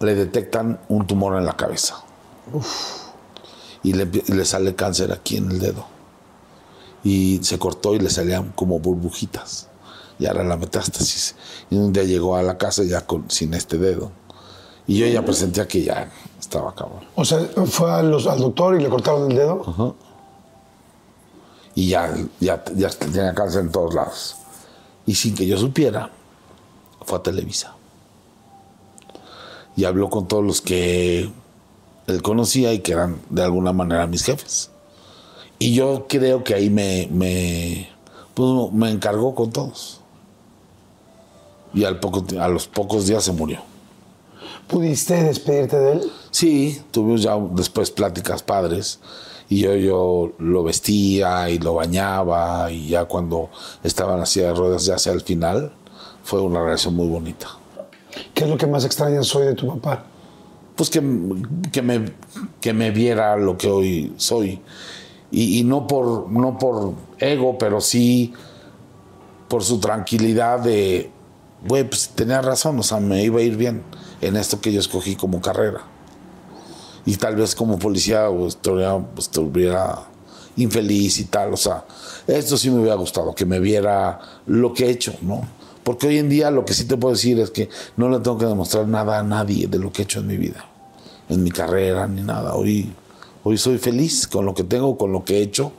Le 0.00 0.14
detectan 0.14 0.80
un 0.88 1.06
tumor 1.06 1.36
en 1.36 1.44
la 1.44 1.56
cabeza. 1.56 2.02
Y 3.82 3.92
le, 3.92 4.08
y 4.26 4.32
le 4.32 4.44
sale 4.44 4.74
cáncer 4.74 5.12
aquí 5.12 5.36
en 5.36 5.50
el 5.50 5.58
dedo. 5.60 5.86
y 7.04 7.38
se 7.44 7.58
cortó 7.58 7.94
y 7.94 8.00
le 8.00 8.10
salían 8.10 8.52
como 8.56 8.80
burbujitas. 8.80 9.68
Ya 10.18 10.30
era 10.30 10.42
la 10.42 10.56
metástasis. 10.56 11.36
Y 11.70 11.76
un 11.76 11.92
día 11.92 12.02
llegó 12.02 12.36
a 12.36 12.42
la 12.42 12.58
casa 12.58 12.82
ya 12.82 13.06
con, 13.06 13.30
sin 13.30 13.54
este 13.54 13.78
dedo. 13.78 14.10
Y 14.86 14.98
yo 14.98 15.06
ya 15.06 15.24
presentía 15.24 15.66
que 15.66 15.82
ya 15.82 16.10
estaba 16.38 16.74
cabrón. 16.74 17.04
O 17.16 17.24
sea, 17.24 17.40
fue 17.66 17.90
a 17.90 18.02
los- 18.02 18.26
al 18.26 18.38
doctor 18.38 18.78
y 18.78 18.82
le 18.82 18.88
cortaron 18.88 19.30
el 19.30 19.36
dedo. 19.36 19.94
Y 21.74 21.88
ya, 21.88 22.14
ya, 22.40 22.64
ya 22.74 22.88
tenía 22.90 23.34
cáncer 23.34 23.62
en 23.62 23.72
todos 23.72 23.94
lados. 23.94 24.36
Y 25.04 25.14
sin 25.14 25.34
que 25.34 25.46
yo 25.46 25.58
supiera, 25.58 26.10
fue 27.04 27.18
a 27.18 27.22
Televisa. 27.22 27.74
Y 29.76 29.84
habló 29.84 30.08
con 30.08 30.26
todos 30.26 30.44
los 30.44 30.60
que 30.62 31.30
él 32.06 32.22
conocía 32.22 32.72
y 32.72 32.78
que 32.78 32.92
eran 32.92 33.20
de 33.28 33.42
alguna 33.42 33.72
manera 33.72 34.06
mis 34.06 34.24
jefes. 34.24 34.70
Y 35.58 35.74
yo 35.74 36.06
creo 36.08 36.44
que 36.44 36.54
ahí 36.54 36.70
me, 36.70 37.08
me, 37.10 37.88
pues, 38.34 38.72
me 38.72 38.90
encargó 38.90 39.34
con 39.34 39.50
todos. 39.50 40.00
Y 41.74 41.84
al 41.84 42.00
poco, 42.00 42.24
a 42.40 42.48
los 42.48 42.66
pocos 42.68 43.06
días 43.06 43.24
se 43.24 43.32
murió. 43.32 43.60
¿Pudiste 44.68 45.22
despedirte 45.22 45.78
de 45.78 45.92
él? 45.92 46.12
Sí, 46.30 46.82
tuvimos 46.90 47.22
ya 47.22 47.36
después 47.52 47.90
pláticas 47.90 48.42
padres 48.42 48.98
y 49.48 49.60
yo, 49.60 49.74
yo 49.76 50.32
lo 50.38 50.64
vestía 50.64 51.48
y 51.50 51.58
lo 51.58 51.74
bañaba 51.74 52.70
y 52.72 52.88
ya 52.88 53.04
cuando 53.04 53.48
estaba 53.84 54.14
en 54.14 54.20
la 54.20 54.26
silla 54.26 54.48
de 54.48 54.54
ruedas 54.54 54.84
ya 54.84 54.96
hacia 54.96 55.12
el 55.12 55.20
final 55.20 55.72
fue 56.24 56.40
una 56.40 56.64
relación 56.64 56.94
muy 56.94 57.06
bonita. 57.06 57.46
¿Qué 58.34 58.44
es 58.44 58.50
lo 58.50 58.56
que 58.56 58.66
más 58.66 58.84
extrañas 58.84 59.32
hoy 59.36 59.46
de 59.46 59.54
tu 59.54 59.68
papá? 59.68 60.04
Pues 60.74 60.90
que, 60.90 61.00
que, 61.70 61.82
me, 61.82 62.12
que 62.60 62.72
me 62.72 62.90
viera 62.90 63.36
lo 63.36 63.56
que 63.56 63.70
hoy 63.70 64.12
soy 64.16 64.60
y, 65.30 65.60
y 65.60 65.64
no, 65.64 65.86
por, 65.86 66.28
no 66.28 66.58
por 66.58 66.94
ego, 67.18 67.56
pero 67.56 67.80
sí 67.80 68.32
por 69.48 69.62
su 69.62 69.78
tranquilidad 69.78 70.58
de, 70.58 71.10
güey, 71.66 71.88
pues 71.88 72.10
tenía 72.14 72.42
razón, 72.42 72.80
o 72.80 72.82
sea, 72.82 72.98
me 72.98 73.22
iba 73.22 73.38
a 73.38 73.42
ir 73.42 73.56
bien 73.56 73.84
en 74.20 74.36
esto 74.36 74.60
que 74.60 74.72
yo 74.72 74.80
escogí 74.80 75.16
como 75.16 75.40
carrera. 75.40 75.82
Y 77.04 77.16
tal 77.16 77.36
vez 77.36 77.54
como 77.54 77.78
policía 77.78 78.28
o 78.30 78.48
estuviera, 78.48 79.00
estuviera 79.16 80.06
infeliz 80.56 81.18
y 81.18 81.24
tal, 81.24 81.52
o 81.52 81.56
sea, 81.56 81.84
esto 82.26 82.56
sí 82.56 82.70
me 82.70 82.80
hubiera 82.80 82.96
gustado, 82.96 83.34
que 83.34 83.44
me 83.44 83.60
viera 83.60 84.18
lo 84.46 84.72
que 84.72 84.86
he 84.86 84.90
hecho, 84.90 85.14
¿no? 85.22 85.46
Porque 85.84 86.08
hoy 86.08 86.18
en 86.18 86.28
día 86.28 86.50
lo 86.50 86.64
que 86.64 86.74
sí 86.74 86.84
te 86.86 86.96
puedo 86.96 87.14
decir 87.14 87.38
es 87.38 87.50
que 87.50 87.68
no 87.96 88.08
le 88.08 88.18
tengo 88.18 88.38
que 88.38 88.46
demostrar 88.46 88.88
nada 88.88 89.20
a 89.20 89.22
nadie 89.22 89.68
de 89.68 89.78
lo 89.78 89.92
que 89.92 90.02
he 90.02 90.04
hecho 90.04 90.18
en 90.18 90.26
mi 90.26 90.36
vida, 90.36 90.64
en 91.28 91.44
mi 91.44 91.50
carrera, 91.50 92.08
ni 92.08 92.22
nada. 92.22 92.54
Hoy, 92.54 92.92
hoy 93.44 93.56
soy 93.56 93.78
feliz 93.78 94.26
con 94.26 94.44
lo 94.46 94.54
que 94.54 94.64
tengo, 94.64 94.98
con 94.98 95.12
lo 95.12 95.24
que 95.24 95.38
he 95.38 95.42
hecho 95.42 95.72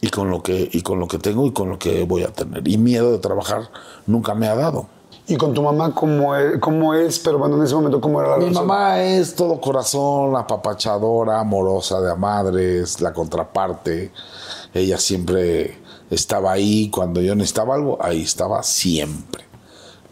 y 0.00 0.08
con 0.08 0.30
lo 0.30 0.42
que, 0.42 0.70
y 0.72 0.80
con 0.80 0.98
lo 0.98 1.08
que 1.08 1.18
tengo 1.18 1.46
y 1.46 1.52
con 1.52 1.68
lo 1.68 1.78
que 1.78 2.04
voy 2.04 2.22
a 2.22 2.32
tener. 2.32 2.66
Y 2.66 2.78
miedo 2.78 3.12
de 3.12 3.18
trabajar 3.18 3.70
nunca 4.06 4.34
me 4.34 4.48
ha 4.48 4.54
dado. 4.54 4.88
¿Y 5.28 5.36
con 5.36 5.52
tu 5.52 5.62
mamá 5.62 5.94
cómo 5.94 6.34
es? 6.34 6.58
Cómo 6.58 6.94
es 6.94 7.18
pero 7.18 7.38
bueno, 7.38 7.56
en 7.56 7.62
ese 7.62 7.74
momento, 7.74 8.00
¿cómo 8.00 8.18
era 8.20 8.30
la 8.30 8.36
Mi 8.38 8.44
relación? 8.44 8.66
mamá 8.66 9.02
es 9.02 9.34
todo 9.34 9.60
corazón, 9.60 10.34
apapachadora, 10.36 11.38
amorosa 11.40 12.00
de 12.00 12.10
a 12.10 12.14
madres, 12.14 13.00
la 13.02 13.12
contraparte. 13.12 14.10
Ella 14.72 14.96
siempre 14.98 15.78
estaba 16.10 16.52
ahí 16.52 16.88
cuando 16.88 17.20
yo 17.20 17.34
necesitaba 17.34 17.74
algo, 17.74 17.98
ahí 18.00 18.22
estaba 18.22 18.62
siempre. 18.62 19.44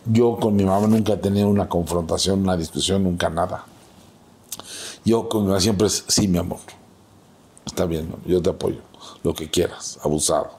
Yo 0.04 0.36
con 0.36 0.54
mi 0.54 0.64
mamá 0.64 0.86
nunca 0.86 1.14
he 1.14 1.16
tenido 1.16 1.48
una 1.48 1.66
confrontación, 1.68 2.42
una 2.42 2.56
discusión, 2.56 3.02
nunca 3.02 3.30
nada. 3.30 3.64
Yo 5.04 5.30
con 5.30 5.42
mi 5.42 5.48
mamá 5.48 5.60
siempre 5.60 5.86
es, 5.86 6.04
sí, 6.08 6.28
mi 6.28 6.38
amor. 6.38 6.58
Está 7.64 7.86
bien, 7.86 8.14
yo 8.26 8.42
te 8.42 8.50
apoyo. 8.50 8.80
Lo 9.22 9.34
que 9.34 9.50
quieras, 9.50 9.98
abusado. 10.02 10.50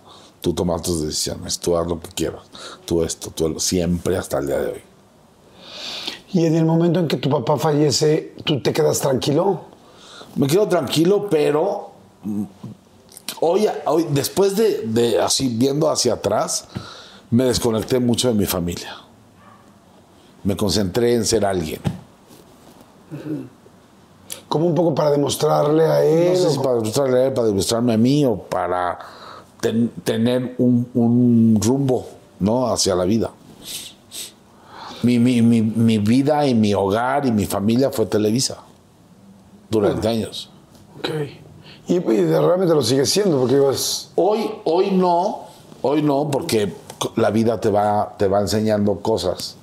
Tú 0.42 0.54
tomas 0.54 0.82
tus 0.82 1.02
decisiones, 1.04 1.60
tú 1.60 1.78
haz 1.78 1.88
lo 1.88 2.00
que 2.00 2.10
quieras. 2.10 2.42
Tú 2.86 3.04
esto, 3.04 3.32
tú 3.32 3.50
lo, 3.50 3.60
siempre 3.60 4.18
hasta 4.18 4.40
el 4.40 4.48
día 4.48 4.60
de 4.60 4.72
hoy. 4.72 4.82
Y 6.34 6.46
en 6.46 6.56
el 6.56 6.66
momento 6.66 7.00
en 7.00 7.08
que 7.08 7.18
tu 7.18 7.30
papá 7.30 7.58
fallece, 7.58 8.34
¿tú 8.44 8.62
te 8.62 8.74
quedas 8.74 9.00
tranquilo? 9.00 9.62
Me 10.36 10.48
quedo 10.48 10.68
tranquilo, 10.68 11.28
pero 11.30 11.92
mm, 12.24 12.44
hoy, 13.40 13.68
hoy 13.86 14.08
después 14.12 14.56
de, 14.56 14.82
de 14.86 15.20
así 15.20 15.48
viendo 15.50 15.90
hacia 15.90 16.14
atrás, 16.14 16.66
me 17.30 17.46
desconecté 17.46 18.00
mucho 18.00 18.28
de 18.28 18.34
mi 18.34 18.46
familia. 18.46 18.96
Me 20.44 20.56
concentré 20.56 21.16
en 21.16 21.26
ser 21.26 21.46
alguien. 21.46 21.82
Como 24.48 24.66
un 24.66 24.76
poco 24.76 24.96
para 24.96 25.12
demostrarle 25.12 25.86
a 25.86 26.04
él. 26.04 26.34
No 26.34 26.40
sé 26.40 26.52
si 26.52 26.60
para 26.60 26.76
demostrarle 26.76 27.20
a 27.20 27.26
él, 27.28 27.34
para 27.34 27.48
demostrarme 27.48 27.94
a 27.94 27.98
mí 27.98 28.26
o 28.26 28.38
para 28.38 29.00
ten- 29.62 29.90
tener 30.04 30.56
un, 30.58 30.88
un 30.94 31.60
rumbo 31.62 32.08
¿no? 32.40 32.68
hacia 32.68 32.96
la 32.96 33.06
vida. 33.06 33.32
Mi, 35.04 35.20
mi- 35.20 35.42
mi- 35.42 35.62
mi 35.62 35.98
vida 36.00 36.46
y 36.48 36.54
mi 36.56 36.74
hogar 36.74 37.26
y 37.26 37.32
mi 37.32 37.46
familia 37.46 37.92
fue 37.92 38.06
Televisa 38.08 38.58
durante 39.70 40.08
años. 40.08 40.50
Ok. 41.00 41.10
Y, 41.88 41.94
y 41.96 42.00
realmente 42.26 42.74
lo 42.74 42.82
sigue 42.82 43.06
siendo, 43.06 43.40
porque 43.40 43.56
ibas. 43.56 44.10
Hoy, 44.16 44.50
hoy 44.66 44.92
no, 44.92 45.46
hoy 45.84 46.02
no, 46.02 46.30
porque 46.32 46.74
la 47.16 47.30
vida 47.30 47.60
te 47.62 47.70
va, 47.70 48.16
te 48.18 48.28
va 48.28 48.42
enseñando 48.42 49.00
cosas. 49.00 49.56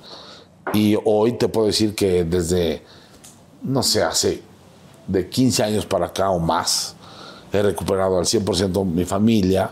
Y 0.73 0.97
hoy 1.05 1.33
te 1.33 1.47
puedo 1.49 1.67
decir 1.67 1.93
que 1.93 2.23
desde, 2.23 2.81
no 3.61 3.83
sé, 3.83 4.01
hace 4.03 4.41
de 5.07 5.29
15 5.29 5.63
años 5.63 5.85
para 5.85 6.07
acá 6.07 6.31
o 6.31 6.39
más, 6.39 6.95
he 7.53 7.61
recuperado 7.61 8.17
al 8.17 8.25
100% 8.25 8.83
mi 8.85 9.05
familia. 9.05 9.69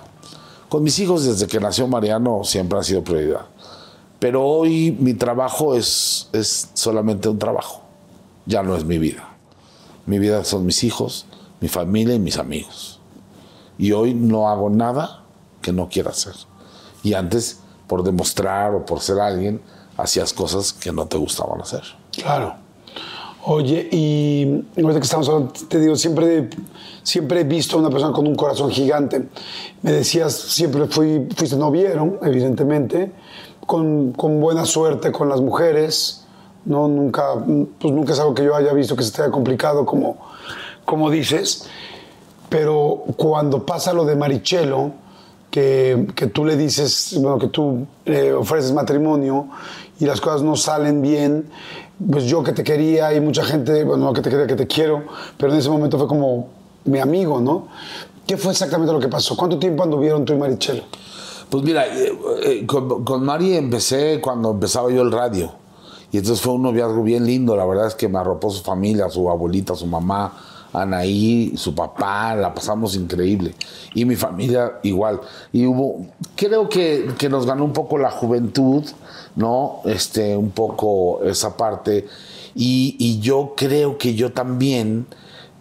Con 0.74 0.82
mis 0.82 0.98
hijos 0.98 1.24
desde 1.24 1.46
que 1.46 1.60
nació 1.60 1.88
Mariano 1.88 2.44
siempre 2.44 2.80
ha 2.80 2.82
sido 2.82 3.04
prioridad. 3.04 3.46
Pero 4.18 4.44
hoy 4.44 4.98
mi 5.00 5.14
trabajo 5.14 5.76
es, 5.76 6.30
es 6.34 6.72
solamente 6.74 7.30
un 7.30 7.38
trabajo, 7.38 7.84
ya 8.48 8.64
no 8.64 8.76
es 8.76 8.84
mi 8.84 8.98
vida. 8.98 9.36
Mi 10.08 10.18
vida 10.18 10.44
son 10.44 10.66
mis 10.66 10.84
hijos, 10.84 11.28
mi 11.60 11.68
familia 11.68 12.16
y 12.16 12.20
mis 12.20 12.40
amigos. 12.40 13.00
Y 13.78 13.92
hoy 13.92 14.16
no 14.16 14.50
hago 14.50 14.72
nada 14.72 15.22
que 15.62 15.72
no 15.72 15.90
quiera 15.90 16.10
hacer. 16.10 16.34
Y 17.04 17.14
antes, 17.14 17.60
por 17.86 18.02
demostrar 18.02 18.74
o 18.74 18.84
por 18.84 19.00
ser 19.00 19.20
alguien, 19.20 19.62
hacías 19.96 20.34
cosas 20.34 20.74
que 20.74 20.92
no 20.92 21.06
te 21.06 21.18
gustaban 21.18 21.62
hacer. 21.62 21.84
Claro. 22.14 22.63
Oye, 23.46 23.90
y 23.92 24.64
ahorita 24.78 25.02
que 25.02 25.06
estamos 25.06 25.28
hablando, 25.28 25.52
te 25.68 25.78
digo, 25.78 25.98
siempre, 25.98 26.50
siempre 27.04 27.42
he 27.42 27.44
visto 27.44 27.76
a 27.76 27.80
una 27.82 27.90
persona 27.90 28.14
con 28.14 28.26
un 28.26 28.36
corazón 28.36 28.72
gigante. 28.72 29.28
Me 29.82 29.92
decías, 29.92 30.34
siempre 30.34 30.88
fui, 30.88 31.28
fuiste 31.36 31.58
noviero, 31.58 32.20
evidentemente, 32.22 33.12
con, 33.68 34.14
con 34.14 34.40
buena 34.40 34.66
suerte 34.66 35.12
con 35.12 35.28
las 35.28 35.42
mujeres. 35.42 36.24
No, 36.64 36.88
nunca, 36.88 37.34
pues 37.80 37.94
nunca 37.94 38.14
es 38.14 38.20
algo 38.20 38.34
que 38.34 38.46
yo 38.46 38.56
haya 38.56 38.72
visto 38.72 38.96
que 38.96 39.04
se 39.04 39.12
te 39.12 39.24
haya 39.24 39.32
complicado, 39.32 39.86
como, 39.86 40.16
como 40.86 41.12
dices. 41.12 41.68
Pero 42.48 43.04
cuando 43.18 43.66
pasa 43.66 43.92
lo 43.92 44.06
de 44.06 44.16
Marichelo, 44.16 44.94
que, 45.52 46.08
que 46.16 46.28
tú 46.28 46.46
le 46.46 46.56
dices, 46.56 47.18
bueno, 47.20 47.40
que 47.40 47.48
tú 47.48 47.88
le 48.06 48.34
ofreces 48.34 48.72
matrimonio 48.72 49.50
y 50.00 50.06
las 50.06 50.22
cosas 50.22 50.44
no 50.44 50.56
salen 50.56 51.02
bien, 51.02 51.50
pues 52.12 52.26
yo 52.26 52.44
que 52.44 52.52
te 52.52 52.64
quería 52.64 53.14
y 53.14 53.22
mucha 53.22 53.44
gente, 53.44 53.84
bueno, 53.84 54.06
no 54.06 54.14
que 54.14 54.22
te 54.22 54.30
quería, 54.30 54.48
que 54.48 54.56
te 54.56 54.68
quiero, 54.68 55.04
pero 55.38 55.54
en 55.54 55.60
ese 55.60 55.70
momento 55.70 55.98
fue 55.98 56.08
como 56.08 56.50
mi 56.86 57.00
amigo, 57.00 57.40
¿no? 57.40 57.68
¿Qué 58.26 58.38
fue 58.38 58.52
exactamente 58.52 58.94
lo 58.94 59.00
que 59.00 59.10
pasó? 59.10 59.36
¿Cuánto 59.36 59.60
tiempo 59.60 59.84
anduvieron 59.84 60.26
tú 60.26 60.34
y 60.34 60.38
Marichelo? 60.38 60.84
Pues 61.50 61.64
mira, 61.64 61.86
eh, 61.88 62.18
eh, 62.44 62.66
con, 62.66 63.04
con 63.04 63.24
Mari 63.24 63.56
empecé 63.56 64.20
cuando 64.22 64.52
empezaba 64.52 64.90
yo 64.92 65.02
el 65.02 65.12
radio. 65.12 65.52
Y 66.12 66.18
entonces 66.18 66.42
fue 66.42 66.54
un 66.54 66.62
noviazgo 66.62 67.04
bien 67.04 67.26
lindo. 67.26 67.56
La 67.56 67.66
verdad 67.66 67.88
es 67.88 67.96
que 67.96 68.08
me 68.08 68.20
arropó 68.20 68.50
su 68.50 68.64
familia, 68.64 69.10
su 69.10 69.30
abuelita, 69.30 69.76
su 69.76 69.88
mamá, 69.88 70.32
Anaí, 70.74 71.54
su 71.56 71.74
papá. 71.74 72.36
La 72.36 72.54
pasamos 72.54 72.96
increíble. 72.96 73.54
Y 73.94 74.06
mi 74.06 74.16
familia 74.16 74.80
igual. 74.84 75.22
Y 75.52 75.66
hubo, 75.66 76.08
creo 76.36 76.68
que, 76.68 77.12
que 77.18 77.30
nos 77.30 77.46
ganó 77.46 77.64
un 77.64 77.74
poco 77.74 77.98
la 77.98 78.12
juventud, 78.12 78.84
¿no? 79.36 79.82
Este, 79.86 80.36
un 80.36 80.52
poco 80.52 81.24
esa 81.24 81.56
parte. 81.56 82.08
Y, 82.56 82.96
y 83.00 83.20
yo 83.20 83.54
creo 83.56 83.98
que 83.98 84.16
yo 84.16 84.32
también 84.32 85.08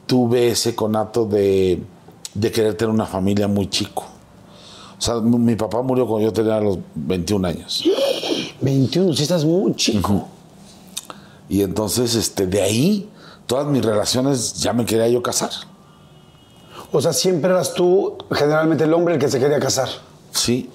tuve 0.07 0.49
ese 0.49 0.75
conato 0.75 1.27
de, 1.27 1.83
de 2.35 2.51
querer 2.51 2.75
tener 2.77 2.93
una 2.93 3.07
familia 3.07 3.49
muy 3.49 3.69
chico. 3.69 4.05
O 4.99 5.05
sea, 5.05 5.17
mi 5.17 5.37
mi 5.37 5.57
papá 5.57 5.83
murió 5.83 6.07
cuando 6.07 6.29
yo 6.29 6.33
tenía 6.33 6.61
los 6.61 6.79
21 6.95 7.49
años. 7.49 7.85
21, 8.61 9.15
si 9.15 9.23
estás 9.23 9.45
muy 9.45 9.75
chico. 9.75 10.29
Y 11.49 11.63
entonces, 11.63 12.15
este, 12.15 12.47
de 12.47 12.63
ahí, 12.63 13.09
todas 13.47 13.67
mis 13.67 13.85
relaciones 13.85 14.55
ya 14.55 14.73
me 14.73 14.85
quería 14.85 15.09
yo 15.09 15.23
casar. 15.23 15.51
O 16.93 17.01
sea, 17.01 17.13
siempre 17.13 17.51
eras 17.51 17.75
tú, 17.75 18.19
generalmente 18.31 18.85
el 18.85 18.93
hombre, 18.93 19.15
el 19.15 19.21
que 19.21 19.29
se 19.29 19.41
quería 19.41 19.59
casar. 19.59 19.89
Sí. 20.31 20.69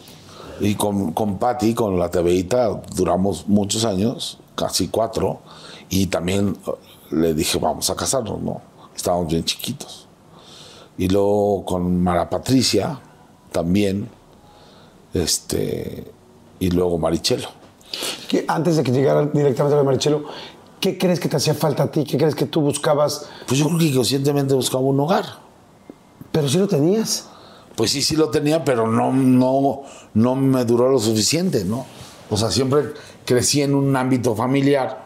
Y 0.60 0.76
con, 0.76 1.14
con 1.14 1.38
Patty, 1.38 1.76
con 1.76 2.00
la 2.00 2.10
TVita, 2.10 2.82
duramos 2.96 3.48
muchos 3.48 3.86
años, 3.86 4.40
casi 4.56 4.88
cuatro. 4.88 5.40
Y 5.90 6.08
también 6.08 6.58
eh, 6.66 6.72
le 7.12 7.34
dije, 7.34 7.60
vamos 7.60 7.90
a 7.90 7.96
casarnos, 7.96 8.42
¿no? 8.42 8.62
Estábamos 8.96 9.28
bien 9.28 9.44
chiquitos. 9.44 10.08
Y 10.98 11.08
luego 11.08 11.64
con 11.64 12.02
Mara 12.02 12.30
Patricia, 12.30 13.00
también. 13.52 14.10
Este, 15.14 16.12
y 16.60 16.72
luego 16.72 16.98
Marichelo. 16.98 17.50
Que 18.28 18.44
antes 18.48 18.76
de 18.78 18.84
que 18.84 18.92
llegara 18.92 19.26
directamente 19.26 19.80
a 19.80 19.84
Marichelo, 19.84 20.26
¿qué 20.80 20.98
crees 20.98 21.20
que 21.20 21.30
te 21.30 21.38
hacía 21.38 21.54
falta 21.54 21.84
a 21.84 21.92
ti? 21.92 22.04
¿Qué 22.04 22.18
crees 22.18 22.36
que 22.36 22.46
tú 22.46 22.62
buscabas? 22.62 23.28
Pues 23.48 23.60
yo 23.60 23.68
creo 23.68 23.80
que 23.80 23.94
conscientemente 23.94 24.54
buscaba 24.54 24.84
un 24.84 25.00
hogar. 25.00 25.26
Pero 26.32 26.48
sí 26.48 26.58
lo 26.58 26.68
tenías. 26.68 27.28
Pues 27.76 27.92
sí, 27.92 28.02
sí 28.02 28.16
lo 28.16 28.30
tenía, 28.30 28.64
pero 28.64 28.88
no, 28.88 29.14
no, 29.14 29.84
no 30.14 30.36
me 30.36 30.66
duró 30.66 30.90
lo 30.90 31.00
suficiente, 31.00 31.64
¿no? 31.64 31.86
O 32.30 32.38
sea, 32.38 32.52
siempre 32.52 32.94
crecí 33.26 33.62
en 33.62 33.76
un 33.76 33.96
ámbito 33.96 34.36
familiar. 34.36 35.06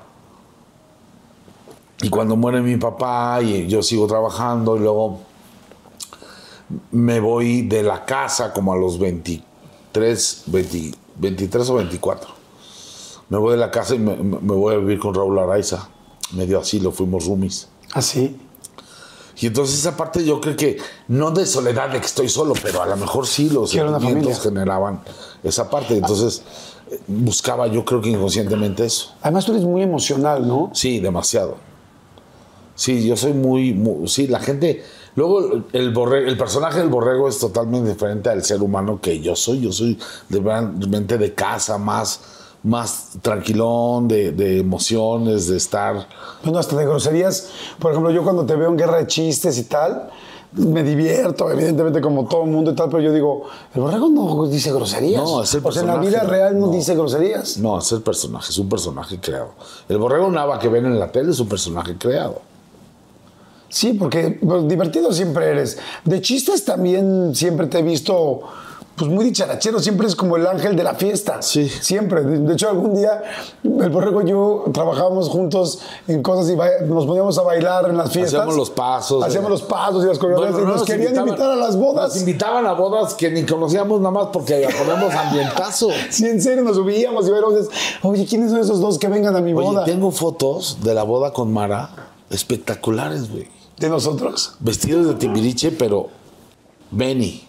Y 2.01 2.09
cuando 2.09 2.35
muere 2.35 2.61
mi 2.61 2.77
papá 2.77 3.39
y 3.41 3.67
yo 3.67 3.83
sigo 3.83 4.07
trabajando 4.07 4.75
y 4.75 4.79
luego 4.79 5.19
me 6.91 7.19
voy 7.19 7.63
de 7.63 7.83
la 7.83 8.05
casa 8.05 8.53
como 8.53 8.73
a 8.73 8.77
los 8.77 8.97
23, 8.97 10.43
20 10.47 10.91
23 11.17 11.69
o 11.69 11.75
24. 11.75 12.40
Me 13.31 13.37
voy 13.37 13.51
de 13.53 13.57
la 13.57 13.71
casa 13.71 13.95
y 13.95 13.99
me, 13.99 14.13
voy 14.15 14.75
a 14.75 14.77
vivir 14.77 14.99
con 14.99 15.15
Raúl 15.15 15.39
Araiza. 15.39 15.87
Me 16.33 16.45
dio 16.45 16.59
asilo, 16.59 16.91
fuimos 16.91 17.25
roomies. 17.25 17.69
Así. 17.93 18.37
Y 19.39 19.47
entonces 19.47 19.79
esa 19.79 19.95
parte 19.97 20.23
yo 20.25 20.39
creo 20.41 20.55
que 20.57 20.77
no 21.07 21.31
de 21.31 21.45
soledad 21.45 21.89
de 21.89 21.99
que 21.99 22.05
estoy 22.05 22.27
solo, 22.29 22.53
pero 22.61 22.81
a 22.81 22.85
lo 22.85 22.97
mejor 22.97 23.25
sí 23.25 23.49
los 23.49 23.71
sentimientos 23.71 24.41
generaban 24.43 25.01
esa 25.43 25.69
parte. 25.69 25.95
Entonces 25.95 26.43
buscaba 27.07 27.67
yo 27.67 27.85
creo 27.85 28.01
que 28.01 28.09
inconscientemente 28.09 28.85
eso. 28.85 29.13
Además, 29.21 29.45
tú 29.45 29.53
eres 29.53 29.63
muy 29.63 29.81
emocional, 29.81 30.45
¿no? 30.45 30.69
Sí, 30.73 30.99
demasiado. 30.99 31.55
Sí, 32.75 33.07
yo 33.07 33.15
soy 33.15 33.33
muy, 33.33 33.73
muy- 33.73 34.07
sí, 34.09 34.27
la 34.27 34.39
gente. 34.39 34.83
Luego 35.15 35.63
el 35.71 35.93
borre- 35.93 36.27
el 36.27 36.37
personaje 36.37 36.79
del 36.79 36.89
borrego 36.89 37.27
es 37.29 37.39
totalmente 37.39 37.89
diferente 37.89 38.29
al 38.29 38.43
ser 38.43 38.61
humano 38.61 38.99
que 39.01 39.21
yo 39.21 39.35
soy. 39.35 39.61
Yo 39.61 39.71
soy 39.71 39.97
de 40.29 40.39
realmente 40.39 41.17
de 41.17 41.33
casa, 41.33 41.77
más, 41.77 42.19
más 42.63 43.09
tranquilón, 43.21 44.07
de, 44.07 44.31
de 44.31 44.59
emociones, 44.59 45.47
de 45.47 45.57
estar. 45.57 46.07
Bueno, 46.43 46.59
hasta 46.59 46.75
de 46.77 46.85
groserías. 46.85 47.49
Por 47.79 47.91
ejemplo, 47.91 48.11
yo 48.11 48.23
cuando 48.23 48.45
te 48.45 48.55
veo 48.55 48.69
en 48.69 48.77
guerra 48.77 48.97
de 48.97 49.07
chistes 49.07 49.57
y 49.57 49.63
tal, 49.63 50.09
me 50.53 50.83
divierto, 50.83 51.49
evidentemente, 51.49 52.01
como 52.01 52.27
todo 52.27 52.43
el 52.43 52.51
mundo 52.51 52.71
y 52.71 52.75
tal, 52.75 52.89
pero 52.89 53.01
yo 53.01 53.13
digo, 53.13 53.43
el 53.73 53.81
borrego 53.81 54.09
no 54.09 54.45
dice 54.47 54.71
groserías. 54.73 55.23
No, 55.23 55.41
es 55.43 55.53
el 55.55 55.65
O 55.65 55.71
sea, 55.71 55.81
en 55.81 55.87
la 55.87 55.93
personaje. 55.95 56.09
vida 56.23 56.29
real 56.29 56.59
no, 56.59 56.67
No. 56.67 56.73
dice 56.73 56.93
groserías. 56.95 57.57
No, 57.57 57.79
es 57.79 57.91
el 57.93 58.01
personaje, 58.01 58.49
es 58.51 58.57
un 58.57 58.67
personaje 58.69 59.19
creado. 59.19 59.51
El 59.87 59.97
borrego 59.97 60.29
Nava 60.29 60.59
que 60.59 60.67
ven 60.67 60.85
en 60.85 60.99
la 60.99 61.11
tele 61.11 61.31
es 61.31 61.39
un 61.39 61.47
personaje 61.47 61.97
creado. 61.97 62.41
Sí, 63.69 63.93
porque 63.93 64.37
pues, 64.45 64.67
divertido 64.67 65.13
siempre 65.13 65.49
eres. 65.49 65.77
De 66.03 66.19
chistes 66.21 66.65
también 66.65 67.33
siempre 67.33 67.67
te 67.67 67.79
he 67.79 67.83
visto, 67.83 68.41
pues 69.01 69.09
muy 69.09 69.25
dicharachero, 69.25 69.79
siempre 69.79 70.05
es 70.05 70.15
como 70.15 70.37
el 70.37 70.45
ángel 70.45 70.75
de 70.75 70.83
la 70.83 70.93
fiesta. 70.93 71.41
Sí. 71.41 71.67
Siempre. 71.67 72.21
De, 72.21 72.53
hecho, 72.53 72.69
algún 72.69 72.93
día 72.93 73.23
el 73.63 73.89
borrego 73.89 74.21
y 74.21 74.29
yo 74.29 74.65
trabajábamos 74.71 75.27
juntos 75.27 75.79
en 76.07 76.21
cosas 76.21 76.51
y 76.51 76.85
nos 76.85 77.07
poníamos 77.07 77.35
a 77.39 77.41
bailar 77.41 77.89
en 77.89 77.97
las 77.97 78.11
fiestas. 78.11 78.41
Hacíamos 78.41 78.55
los 78.55 78.69
pasos. 78.69 79.23
Hacíamos 79.23 79.47
eh. 79.47 79.53
los 79.53 79.63
pasos 79.63 80.03
y 80.03 80.07
las 80.07 80.19
coreografías 80.19 80.61
y 80.61 80.65
no 80.65 80.73
nos, 80.73 80.83
querían 80.83 81.15
invitar 81.15 81.49
a 81.49 81.55
las 81.55 81.75
bodas. 81.75 82.09
Nos 82.09 82.19
invitaban 82.19 82.67
a 82.67 82.73
bodas 82.73 83.15
que 83.15 83.31
ni 83.31 83.43
conocíamos 83.43 83.99
nada 84.01 84.11
más 84.11 84.27
porque 84.31 84.69
ponemos 84.77 85.11
ambientazo. 85.15 85.89
Sí, 86.11 86.27
en 86.27 86.39
serio, 86.39 86.63
nos 86.63 86.75
subíamos 86.75 87.27
y 87.27 87.31
veíamos, 87.31 87.69
oye, 88.03 88.27
¿quiénes 88.27 88.51
son 88.51 88.59
esos 88.59 88.81
dos 88.81 88.99
que 88.99 89.07
vengan 89.07 89.35
a 89.35 89.41
mi 89.41 89.53
Oye, 89.53 89.63
boda? 89.63 89.83
tengo 89.83 90.11
fotos 90.11 90.77
de 90.83 90.93
la 90.93 91.01
boda 91.01 91.33
con 91.33 91.51
Mara 91.51 92.11
espectaculares, 92.29 93.31
güey. 93.31 93.47
De 93.79 93.89
nosotros. 93.89 94.57
Vestidos 94.59 95.07
de 95.07 95.15
timbiriche, 95.15 95.71
pero 95.71 96.09
Benny, 96.91 97.47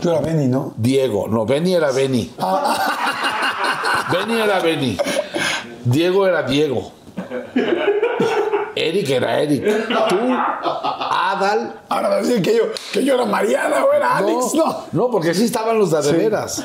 Tú 0.00 0.10
era 0.10 0.20
Benny, 0.20 0.48
¿no? 0.48 0.74
Diego, 0.76 1.28
no, 1.28 1.46
Benny 1.46 1.74
era 1.74 1.90
Benny. 1.92 2.30
Benny 4.12 4.40
era 4.40 4.60
Benny. 4.60 4.96
Diego 5.84 6.26
era 6.26 6.42
Diego. 6.42 6.92
Eric 8.76 9.08
era 9.10 9.40
Eric. 9.40 9.64
Tú, 10.08 10.16
Adal. 11.10 11.80
Ahora 11.88 12.08
me 12.10 12.16
decir 12.16 12.42
que 12.42 12.56
yo, 12.56 12.62
que 12.92 13.04
yo 13.04 13.14
era 13.14 13.24
Mariana 13.24 13.84
o 13.84 13.92
era 13.92 14.16
Alex, 14.16 14.54
no. 14.54 14.84
no, 14.92 15.10
porque 15.10 15.32
sí 15.32 15.44
estaban 15.44 15.78
los 15.78 15.90
de 15.90 16.12
veras. 16.12 16.64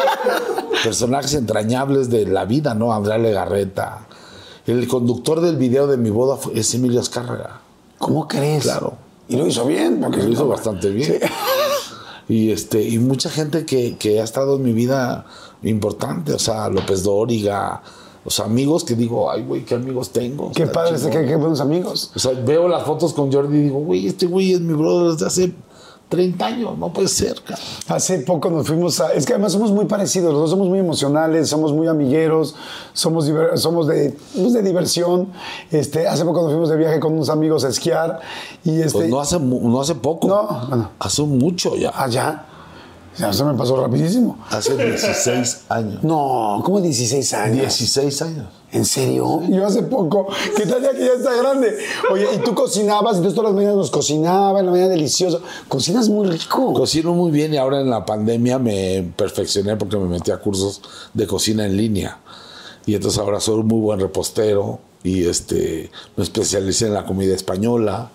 Personajes 0.82 1.34
entrañables 1.34 2.08
de 2.10 2.26
la 2.26 2.44
vida, 2.44 2.74
¿no? 2.74 2.92
Andrea 2.92 3.18
Legarreta. 3.18 4.00
El 4.66 4.88
conductor 4.88 5.40
del 5.40 5.56
video 5.56 5.86
de 5.86 5.96
mi 5.96 6.10
boda 6.10 6.36
fue- 6.36 6.58
es 6.58 6.74
Emilio 6.74 7.00
Azcárraga. 7.00 7.60
¿Cómo 7.98 8.26
crees? 8.26 8.64
Claro. 8.64 8.94
Y 9.28 9.36
lo 9.36 9.46
hizo 9.46 9.64
bien, 9.66 10.00
porque 10.00 10.22
Lo 10.22 10.28
hizo 10.28 10.46
bastante 10.48 10.88
bien. 10.90 11.18
Y 12.28 12.50
este, 12.50 12.82
y 12.82 12.98
mucha 12.98 13.30
gente 13.30 13.64
que, 13.64 13.96
que 13.96 14.20
ha 14.20 14.24
estado 14.24 14.56
en 14.56 14.62
mi 14.62 14.72
vida 14.72 15.26
importante, 15.62 16.32
o 16.32 16.38
sea, 16.38 16.68
López 16.68 17.02
Dóriga, 17.04 17.82
o 18.24 18.30
sea, 18.30 18.46
amigos 18.46 18.82
que 18.82 18.96
digo, 18.96 19.30
ay, 19.30 19.44
güey, 19.44 19.64
qué 19.64 19.76
amigos 19.76 20.10
tengo. 20.10 20.50
Qué 20.50 20.66
padre, 20.66 20.96
qué 21.10 21.36
buenos 21.36 21.60
amigos. 21.60 22.10
O 22.16 22.18
sea, 22.18 22.32
veo 22.32 22.66
las 22.66 22.84
fotos 22.84 23.12
con 23.12 23.32
Jordi 23.32 23.56
y 23.56 23.62
digo, 23.62 23.78
güey, 23.78 24.08
este 24.08 24.26
güey 24.26 24.52
es 24.52 24.60
mi 24.60 24.74
brother 24.74 25.12
desde 25.12 25.26
hace 25.26 25.52
30 26.08 26.46
años, 26.46 26.78
no 26.78 26.92
puede 26.92 27.08
ser, 27.08 27.34
cabrón. 27.42 27.64
Hace 27.88 28.20
poco 28.20 28.48
nos 28.48 28.66
fuimos 28.66 29.00
a. 29.00 29.12
Es 29.12 29.26
que 29.26 29.32
además 29.32 29.52
somos 29.52 29.72
muy 29.72 29.86
parecidos, 29.86 30.32
los 30.32 30.42
dos 30.42 30.50
somos 30.50 30.68
muy 30.68 30.78
emocionales, 30.78 31.48
somos 31.48 31.72
muy 31.72 31.88
amigueros, 31.88 32.54
somos, 32.92 33.28
diver- 33.28 33.56
somos 33.56 33.88
de, 33.88 34.16
pues, 34.34 34.52
de 34.52 34.62
diversión. 34.62 35.28
Este, 35.70 36.06
hace 36.06 36.24
poco 36.24 36.42
nos 36.42 36.50
fuimos 36.52 36.68
de 36.68 36.76
viaje 36.76 37.00
con 37.00 37.14
unos 37.14 37.28
amigos 37.28 37.64
a 37.64 37.68
esquiar 37.68 38.20
y 38.64 38.80
este. 38.80 38.92
Pues 38.98 39.08
no 39.10 39.18
hace, 39.20 39.40
no 39.40 39.80
hace 39.80 39.96
poco. 39.96 40.28
No, 40.28 40.66
bueno. 40.68 40.90
Hace 41.00 41.22
mucho 41.22 41.74
ya. 41.76 41.90
Allá. 41.94 42.44
Ya 43.18 43.32
se 43.32 43.42
me 43.44 43.54
pasó 43.54 43.76
rapidísimo. 43.80 44.38
Hace 44.50 44.76
16 44.76 45.64
años. 45.70 46.04
No, 46.04 46.60
como 46.62 46.80
16 46.82 47.32
años. 47.32 47.60
16 47.60 48.22
años. 48.22 48.46
¿En 48.76 48.84
serio? 48.84 49.40
Yo 49.48 49.66
hace 49.66 49.82
poco, 49.84 50.26
¿qué 50.54 50.66
tal 50.66 50.82
ya 50.82 50.90
que 50.90 50.98
ya 50.98 51.14
está 51.14 51.34
grande? 51.34 51.78
Oye, 52.12 52.26
y 52.34 52.38
tú 52.40 52.54
cocinabas, 52.54 53.16
entonces 53.16 53.34
todas 53.34 53.50
las 53.50 53.56
mañanas 53.56 53.76
nos 53.78 53.90
cocinaba, 53.90 54.60
en 54.60 54.66
la 54.66 54.72
mañana 54.72 54.90
delicioso. 54.90 55.40
Cocinas 55.66 56.10
muy 56.10 56.28
rico. 56.28 56.74
Cocino 56.74 57.14
muy 57.14 57.30
bien 57.30 57.54
y 57.54 57.56
ahora 57.56 57.80
en 57.80 57.88
la 57.88 58.04
pandemia 58.04 58.58
me 58.58 59.10
perfeccioné 59.16 59.76
porque 59.76 59.96
me 59.96 60.04
metí 60.04 60.30
a 60.30 60.36
cursos 60.36 60.82
de 61.14 61.26
cocina 61.26 61.64
en 61.64 61.74
línea. 61.74 62.18
Y 62.84 62.94
entonces 62.94 63.18
ahora 63.18 63.40
soy 63.40 63.60
un 63.60 63.66
muy 63.66 63.80
buen 63.80 63.98
repostero 63.98 64.78
y 65.02 65.24
este, 65.24 65.90
me 66.14 66.24
especialicé 66.24 66.88
en 66.88 66.92
la 66.92 67.06
comida 67.06 67.34
española. 67.34 68.10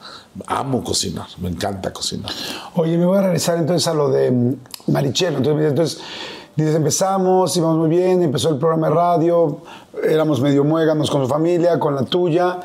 Amo 0.45 0.83
cocinar, 0.83 1.25
me 1.39 1.49
encanta 1.49 1.91
cocinar. 1.91 2.31
Oye, 2.75 2.99
me 2.99 3.05
voy 3.05 3.17
a 3.17 3.21
regresar 3.21 3.57
entonces 3.57 3.87
a 3.87 3.95
lo 3.95 4.09
de 4.09 4.29
mm, 4.29 4.55
Marichelo. 4.89 5.37
Entonces, 5.37 5.69
entonces 5.69 6.01
dices, 6.55 6.75
empezamos, 6.75 7.55
íbamos 7.57 7.77
muy 7.77 7.89
bien, 7.89 8.21
empezó 8.21 8.49
el 8.49 8.57
programa 8.57 8.89
de 8.89 8.93
radio, 8.93 9.61
éramos 10.03 10.41
medio 10.41 10.63
muéganos 10.63 11.09
con 11.09 11.21
su 11.21 11.27
familia, 11.27 11.79
con 11.79 11.95
la 11.95 12.03
tuya. 12.03 12.59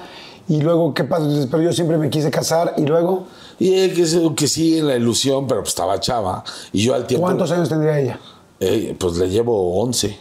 Y 0.49 0.61
luego, 0.61 0.95
¿qué 0.95 1.05
pasa? 1.05 1.25
Entonces, 1.25 1.49
pero 1.51 1.63
yo 1.63 1.73
siempre 1.73 1.99
me 1.99 2.09
quise 2.09 2.31
casar 2.31 2.75
y 2.77 2.83
luego, 2.87 3.25
Y 3.59 3.75
él 3.75 3.95
que, 4.37 4.47
sí, 4.47 4.79
en 4.79 4.87
la 4.87 4.97
ilusión, 4.97 5.47
pero 5.47 5.61
pues 5.61 5.71
estaba 5.71 5.99
chava. 5.99 6.45
Y 6.73 6.83
yo 6.85 6.95
al 6.95 7.07
tiempo... 7.07 7.27
¿cuántos 7.27 7.51
años 7.51 7.69
tendría 7.69 7.99
ella? 7.99 8.21
Eh, 8.61 8.95
pues 8.99 9.17
le 9.17 9.29
llevo 9.29 9.81
11. 9.83 10.17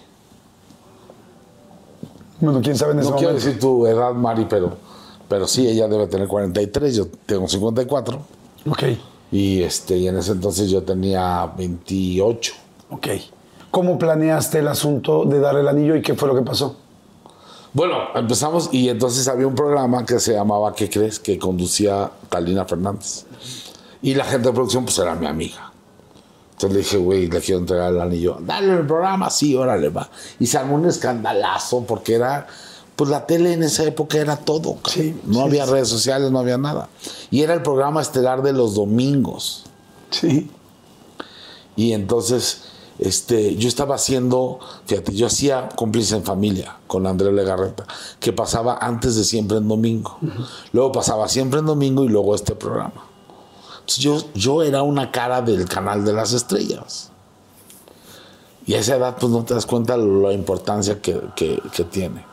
Bueno, 2.39 2.61
quién 2.61 2.75
sabe 2.77 2.93
en 2.93 2.99
ese 2.99 3.09
No 3.09 3.15
quiero 3.15 3.31
momento. 3.33 3.45
decir 3.47 3.59
tu 3.61 3.85
edad, 3.87 4.13
Mari, 4.13 4.45
pero, 4.49 4.73
pero 5.27 5.47
sí, 5.47 5.67
ella 5.67 5.87
debe 5.87 6.07
tener 6.07 6.27
43, 6.27 6.95
yo 6.95 7.07
tengo 7.25 7.47
54. 7.47 8.19
Ok, 8.69 8.83
Y, 9.31 9.61
este, 9.63 9.97
y 9.97 10.07
en 10.07 10.17
ese 10.17 10.31
entonces 10.31 10.69
yo 10.69 10.83
tenía 10.83 11.45
28. 11.57 12.53
ok. 12.91 13.07
¿Cómo 13.71 13.97
planeaste 13.97 14.59
el 14.59 14.69
asunto 14.69 15.25
de 15.25 15.39
darle 15.39 15.59
el 15.59 15.67
anillo 15.67 15.95
y 15.97 16.01
qué 16.01 16.13
fue 16.15 16.29
lo 16.29 16.35
que 16.35 16.41
pasó? 16.41 16.77
Bueno, 17.75 17.97
empezamos 18.15 18.69
y 18.71 18.87
entonces 18.87 19.27
había 19.27 19.45
un 19.45 19.53
programa 19.53 20.05
que 20.05 20.17
se 20.21 20.31
llamaba 20.31 20.73
¿Qué 20.73 20.89
crees? 20.89 21.19
que 21.19 21.37
conducía 21.37 22.09
Talina 22.29 22.63
Fernández. 22.63 23.25
Y 24.01 24.13
la 24.13 24.23
gente 24.23 24.47
de 24.47 24.53
producción 24.53 24.85
pues 24.85 24.97
era 24.97 25.13
mi 25.13 25.27
amiga. 25.27 25.73
Entonces 26.53 26.71
le 26.71 26.77
dije, 26.77 26.95
güey, 26.95 27.27
le 27.27 27.41
quiero 27.41 27.59
entregar 27.59 27.91
el 27.91 27.99
anillo. 27.99 28.37
Dale 28.39 28.71
el 28.71 28.87
programa, 28.87 29.29
sí, 29.29 29.57
órale, 29.57 29.89
va. 29.89 30.09
Y 30.39 30.47
se 30.47 30.57
armó 30.57 30.75
un 30.75 30.85
escandalazo 30.85 31.83
porque 31.83 32.15
era, 32.15 32.47
pues 32.95 33.09
la 33.09 33.27
tele 33.27 33.51
en 33.51 33.63
esa 33.63 33.83
época 33.83 34.19
era 34.19 34.37
todo. 34.37 34.77
Sí, 34.87 35.13
no 35.25 35.33
sí, 35.33 35.41
había 35.41 35.65
sí. 35.65 35.71
redes 35.73 35.89
sociales, 35.89 36.31
no 36.31 36.39
había 36.39 36.57
nada. 36.57 36.87
Y 37.29 37.41
era 37.41 37.53
el 37.53 37.61
programa 37.61 38.01
estelar 38.01 38.41
de 38.41 38.53
los 38.53 38.75
domingos. 38.75 39.65
Sí. 40.11 40.49
Y 41.75 41.91
entonces, 41.91 42.61
este, 42.99 43.55
yo 43.55 43.67
estaba 43.67 43.95
haciendo, 43.95 44.59
fíjate, 44.85 45.13
yo 45.13 45.27
hacía 45.27 45.69
cómplice 45.75 46.15
en 46.15 46.23
familia 46.23 46.77
con 46.87 47.05
Andrés 47.07 47.33
Legarreta, 47.33 47.85
que 48.19 48.31
pasaba 48.33 48.77
antes 48.81 49.15
de 49.15 49.23
siempre 49.23 49.57
en 49.57 49.67
domingo. 49.67 50.17
Luego 50.71 50.91
pasaba 50.91 51.27
siempre 51.27 51.59
en 51.59 51.65
domingo 51.65 52.03
y 52.03 52.07
luego 52.07 52.33
este 52.35 52.55
programa. 52.55 53.05
Entonces 53.81 53.97
yo, 53.97 54.17
yo 54.33 54.63
era 54.63 54.81
una 54.81 55.11
cara 55.11 55.41
del 55.41 55.65
canal 55.67 56.05
de 56.05 56.13
las 56.13 56.33
estrellas. 56.33 57.11
Y 58.65 58.73
a 58.73 58.79
esa 58.79 58.95
edad, 58.95 59.17
pues 59.19 59.31
no 59.31 59.43
te 59.43 59.53
das 59.53 59.65
cuenta 59.65 59.95
la 59.97 60.33
importancia 60.33 60.99
que, 61.01 61.21
que- 61.35 61.61
que 61.71 61.83
tiene. 61.83 62.25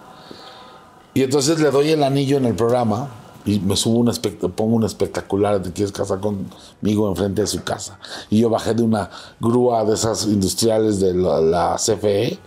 Y 1.13 1.23
entonces 1.23 1.61
le 1.61 1.71
doy 1.71 1.91
el 1.91 2.03
anillo 2.03 2.39
en 2.39 2.47
el 2.47 2.55
programa 2.55 3.11
y 3.45 3.59
me 3.61 3.77
subo 3.77 3.99
un 3.99 4.13
pongo 4.53 4.77
un 4.77 4.85
espectacular 4.85 5.61
te 5.63 5.73
quieres 5.73 5.93
casar 5.93 6.21
conmigo 6.21 7.09
enfrente 7.09 7.41
de 7.43 7.47
su 7.49 7.63
casa 7.65 7.99
y 8.31 8.41
yo 8.41 8.49
bajé 8.51 8.75
de 8.75 8.83
una 8.83 9.11
grúa 9.41 9.85
de 9.85 9.95
esas 9.95 10.25
industriales 10.27 11.01
de 11.01 11.15
la, 11.15 11.41
la 11.41 11.77
CFE 11.77 12.39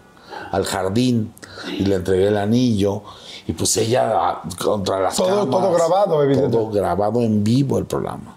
al 0.52 0.64
jardín 0.66 1.34
y 1.78 1.86
le 1.86 1.96
entregué 1.96 2.28
el 2.30 2.38
anillo 2.38 3.02
y 3.48 3.54
pues 3.54 3.76
ella 3.78 4.12
ah, 4.16 4.42
contra 4.64 5.00
las 5.00 5.16
Todo- 5.16 5.28
camas, 5.28 5.50
todo 5.50 5.74
grabado, 5.74 6.24
evidentemente. 6.24 6.58
todo 6.58 6.70
grabado 6.72 7.22
en 7.22 7.44
vivo 7.44 7.78
el 7.78 7.86
programa 7.86 8.36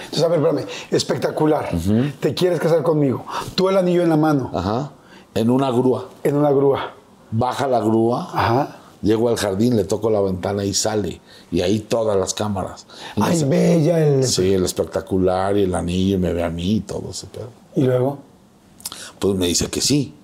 Entonces, 0.00 0.22
a 0.22 0.28
ver, 0.28 0.38
espérame. 0.40 0.66
Espectacular. 0.90 1.70
Te 2.20 2.34
quieres 2.34 2.60
casar 2.60 2.82
conmigo. 2.82 3.24
Tú 3.54 3.68
el 3.68 3.76
anillo 3.78 4.02
en 4.02 4.08
la 4.10 4.16
mano, 4.16 4.50
ajá 4.54 4.90
en 5.34 5.50
una 5.50 5.70
grúa 5.70 6.06
en 6.24 6.36
una 6.36 6.50
grúa. 6.50 6.92
baja 7.30 7.68
la 7.68 7.78
grúa 7.80 8.28
Ajá. 8.32 8.76
Llego 9.02 9.28
al 9.28 9.36
jardín 9.36 9.76
le 9.76 9.84
toco 9.84 10.10
la 10.10 10.20
ventana 10.20 10.64
y 10.64 10.74
sale 10.74 11.20
y 11.50 11.60
ahí 11.60 11.80
todas 11.80 12.16
las 12.16 12.34
cámaras 12.34 12.86
Y 13.16 13.22
Ay, 13.22 13.40
no 13.42 13.48
bella 13.48 14.06
el. 14.06 14.24
Sí, 14.24 14.52
el 14.52 14.64
espectacular 14.64 15.56
y 15.56 15.62
el 15.62 15.74
anillo 15.74 16.16
y 16.16 16.18
me 16.18 16.32
ve 16.32 16.42
a 16.42 16.50
mí 16.50 16.76
y 16.76 16.80
todo 16.80 17.10
ese 17.10 17.26
pedo. 17.26 17.50
Y 17.76 17.82
luego. 17.82 18.18
Pues 19.18 19.34
me 19.36 19.46
dice 19.46 19.68
que 19.68 19.80
sí. 19.80 20.14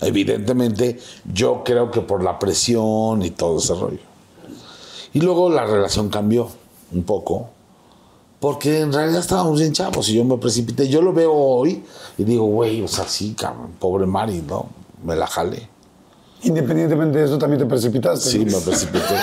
Evidentemente, 0.00 0.98
yo 1.32 1.62
creo 1.64 1.90
que 1.90 2.00
por 2.00 2.22
la 2.22 2.38
presión 2.38 3.22
y 3.22 3.30
todo 3.30 3.58
ese 3.58 3.74
rollo. 3.74 3.98
Y 5.12 5.20
luego 5.20 5.50
la 5.50 5.66
relación 5.66 6.08
cambió 6.08 6.48
un 6.92 7.02
poco. 7.02 7.48
Porque 8.38 8.80
en 8.80 8.92
realidad 8.92 9.20
estábamos 9.20 9.60
bien 9.60 9.72
chavos 9.72 10.08
y 10.08 10.14
yo 10.14 10.24
me 10.24 10.38
precipité. 10.38 10.88
Yo 10.88 11.02
lo 11.02 11.12
veo 11.12 11.32
hoy 11.34 11.82
y 12.16 12.24
digo, 12.24 12.46
güey, 12.46 12.80
o 12.80 12.88
sea, 12.88 13.06
sí, 13.06 13.34
cabrón, 13.38 13.72
pobre 13.78 14.06
Mari, 14.06 14.42
¿no? 14.48 14.66
Me 15.04 15.14
la 15.14 15.26
jalé. 15.26 15.68
Independientemente 16.42 17.18
de 17.18 17.24
eso, 17.26 17.36
también 17.38 17.60
te 17.60 17.66
precipitaste. 17.66 18.30
Sí, 18.30 18.38
me 18.44 18.58
precipité. 18.60 19.14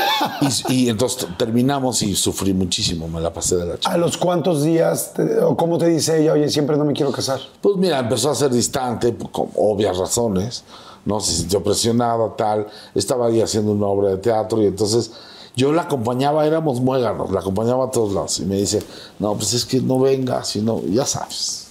Y, 0.70 0.74
y 0.86 0.90
entonces 0.90 1.28
terminamos 1.38 2.02
y 2.04 2.16
sufrí 2.16 2.54
muchísimo, 2.54 3.08
me 3.08 3.20
la 3.20 3.34
pasé 3.34 3.56
de 3.56 3.66
la 3.66 3.78
chica. 3.80 3.92
¿A 3.92 3.98
los 3.98 4.18
cuántos 4.18 4.64
días, 4.64 5.14
te- 5.16 5.40
o 5.40 5.58
cómo 5.58 5.78
te 5.80 5.88
dice 5.88 6.22
ella, 6.22 6.34
oye, 6.34 6.50
siempre 6.50 6.78
no 6.78 6.86
me 6.86 6.94
quiero 6.94 7.12
casar? 7.12 7.40
Pues 7.62 7.76
mira, 7.78 8.00
empezó 8.00 8.30
a 8.30 8.36
ser 8.36 8.52
distante, 8.52 9.12
por 9.14 9.32
con 9.32 9.50
obvias 9.56 9.98
razones, 9.98 10.64
¿no? 11.06 11.20
Se 11.20 11.34
sintió 11.34 11.64
presionada, 11.64 12.36
tal. 12.36 12.68
Estaba 12.94 13.28
ahí 13.28 13.42
haciendo 13.42 13.72
una 13.72 13.88
obra 13.88 14.10
de 14.10 14.18
teatro 14.18 14.62
y 14.62 14.68
entonces 14.68 15.12
yo 15.56 15.74
la 15.74 15.84
acompañaba, 15.84 16.46
éramos 16.46 16.82
muéganos, 16.82 17.32
la 17.32 17.40
acompañaba 17.40 17.86
a 17.86 17.90
todos 17.92 18.14
lados. 18.14 18.40
Y 18.42 18.46
me 18.46 18.58
dice, 18.58 18.84
no, 19.18 19.34
pues 19.34 19.54
es 19.56 19.66
que 19.66 19.82
no 19.82 20.00
venga, 20.00 20.44
sino, 20.44 20.82
ya 20.86 21.06
sabes. 21.08 21.70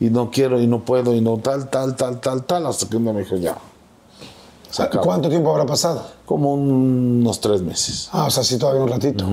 Y 0.00 0.06
no 0.10 0.30
quiero, 0.32 0.60
y 0.60 0.66
no 0.66 0.84
puedo, 0.84 1.14
y 1.14 1.20
no 1.20 1.36
tal, 1.38 1.70
tal, 1.70 1.94
tal, 1.94 2.18
tal, 2.20 2.44
tal, 2.44 2.66
hasta 2.66 2.88
que 2.88 2.96
un 2.96 3.04
día 3.04 3.12
me 3.12 3.20
dijo, 3.20 3.36
ya. 3.36 3.56
Se 4.70 4.82
acabó. 4.82 5.04
¿Cuánto 5.04 5.28
tiempo 5.28 5.50
habrá 5.50 5.66
pasado? 5.66 6.06
Como 6.24 6.54
unos 6.54 7.40
tres 7.40 7.62
meses. 7.62 8.08
Ah, 8.12 8.26
o 8.26 8.30
sea, 8.30 8.44
sí, 8.44 8.56
todavía 8.58 8.82
un 8.82 8.88
ratito. 8.88 9.26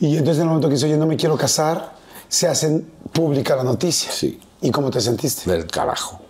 Y 0.00 0.16
entonces 0.16 0.36
en 0.36 0.42
el 0.42 0.48
momento 0.48 0.68
que 0.68 0.74
dice, 0.74 0.86
oye, 0.86 0.96
no 0.96 1.06
me 1.06 1.16
quiero 1.16 1.36
casar, 1.36 1.94
se 2.28 2.48
hace 2.48 2.84
pública 3.12 3.56
la 3.56 3.64
noticia. 3.64 4.10
Sí. 4.12 4.38
¿Y 4.60 4.70
cómo 4.70 4.90
te 4.90 5.00
sentiste? 5.00 5.50
Del 5.50 5.66
carajo. 5.66 6.20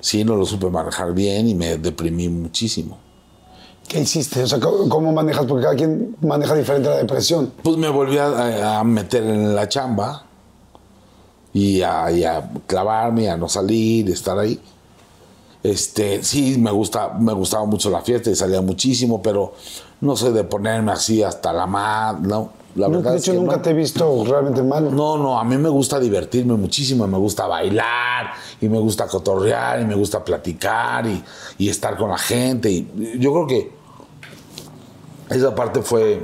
Sí, 0.00 0.24
no 0.24 0.36
lo 0.36 0.44
supe 0.46 0.68
manejar 0.70 1.12
bien 1.12 1.48
y 1.48 1.54
me 1.54 1.78
deprimí 1.78 2.28
muchísimo. 2.28 2.98
¿Qué 3.88 4.00
hiciste? 4.00 4.42
O 4.42 4.46
sea, 4.46 4.60
¿cómo 4.60 5.12
manejas? 5.12 5.46
Porque 5.46 5.64
cada 5.64 5.74
quien 5.74 6.16
maneja 6.20 6.54
diferente 6.54 6.90
la 6.90 6.96
depresión. 6.96 7.52
Pues 7.62 7.76
me 7.76 7.88
volví 7.88 8.18
a, 8.18 8.78
a 8.80 8.84
meter 8.84 9.24
en 9.24 9.54
la 9.54 9.68
chamba 9.68 10.24
y 11.54 11.80
a, 11.82 12.10
y 12.12 12.22
a 12.22 12.50
clavarme, 12.66 13.30
a 13.30 13.36
no 13.36 13.48
salir, 13.48 14.10
estar 14.10 14.38
ahí. 14.38 14.60
Este, 15.70 16.22
sí, 16.22 16.56
me 16.58 16.70
gusta, 16.70 17.14
me 17.18 17.32
gustaba 17.32 17.64
mucho 17.66 17.90
la 17.90 18.00
fiesta 18.02 18.30
y 18.30 18.34
salía 18.34 18.60
muchísimo, 18.60 19.20
pero 19.22 19.54
no 20.00 20.16
sé 20.16 20.32
de 20.32 20.44
ponerme 20.44 20.92
así 20.92 21.22
hasta 21.22 21.52
la 21.52 21.66
madre, 21.66 22.26
no. 22.28 22.50
La 22.76 22.86
No, 22.88 22.98
verdad 22.98 23.12
de 23.12 23.16
es 23.16 23.22
hecho, 23.24 23.32
que 23.32 23.38
nunca 23.38 23.56
no. 23.56 23.62
te 23.62 23.70
he 23.70 23.72
visto 23.74 24.24
realmente 24.24 24.62
mal. 24.62 24.94
No, 24.94 25.18
no, 25.18 25.38
a 25.38 25.44
mí 25.44 25.56
me 25.56 25.68
gusta 25.68 25.98
divertirme 25.98 26.54
muchísimo, 26.54 27.06
me 27.08 27.18
gusta 27.18 27.46
bailar 27.46 28.32
y 28.60 28.68
me 28.68 28.78
gusta 28.78 29.06
cotorrear 29.08 29.80
y 29.80 29.84
me 29.84 29.94
gusta 29.96 30.22
platicar 30.24 31.06
y, 31.06 31.22
y 31.58 31.68
estar 31.68 31.96
con 31.96 32.10
la 32.10 32.18
gente. 32.18 32.70
Y 32.70 33.18
yo 33.18 33.32
creo 33.32 33.46
que 33.46 33.72
esa 35.30 35.54
parte 35.54 35.82
fue, 35.82 36.22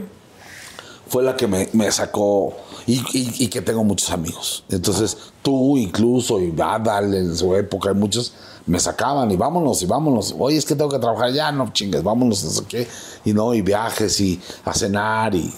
fue 1.09 1.23
la 1.23 1.37
que 1.37 1.47
me, 1.47 1.69
me 1.73 1.91
sacó 1.91 2.53
y, 2.87 2.95
y- 3.13 3.45
y 3.45 3.49
que 3.49 3.61
tengo 3.63 3.83
muchos 3.83 4.11
amigos. 4.11 4.65
Entonces 4.71 5.17
tú 5.43 5.77
incluso 5.77 6.41
y 6.41 6.55
Adal 6.61 7.15
en 7.15 7.37
su 7.37 7.55
época 7.57 7.89
hay 7.91 7.95
muchos 7.97 8.33
me 8.67 8.79
sacaban 8.81 9.31
y 9.31 9.37
vámonos 9.37 9.83
y 9.83 9.87
vámonos. 9.87 10.35
Oye, 10.39 10.57
es 10.57 10.65
que 10.65 10.75
tengo 10.75 10.91
que 10.91 10.99
trabajar 10.99 11.33
ya, 11.33 11.53
no 11.53 11.73
chingues, 11.73 12.03
vámonos, 12.03 12.43
no 12.45 12.51
sé 12.51 12.65
qué. 12.67 12.89
Y 13.25 13.33
no, 13.33 13.53
y 13.55 13.61
viajes 13.63 14.21
y 14.21 14.41
a 14.65 14.73
cenar 14.73 15.35
y, 15.35 15.53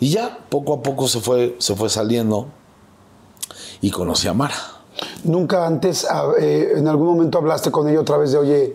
y 0.00 0.10
ya 0.10 0.38
poco 0.48 0.74
a 0.74 0.82
poco 0.82 1.08
se 1.08 1.20
fue, 1.20 1.56
se 1.58 1.74
fue 1.74 1.88
saliendo 1.88 2.46
y 3.80 3.90
conocí 3.90 4.28
a 4.28 4.34
Mara. 4.34 4.54
Nunca 5.24 5.66
antes, 5.66 6.04
a- 6.04 6.32
eh, 6.38 6.74
en 6.76 6.86
algún 6.88 7.08
momento 7.08 7.38
hablaste 7.38 7.70
con 7.70 7.88
ella 7.88 8.00
otra 8.00 8.16
vez 8.18 8.32
de, 8.32 8.38
oye, 8.38 8.74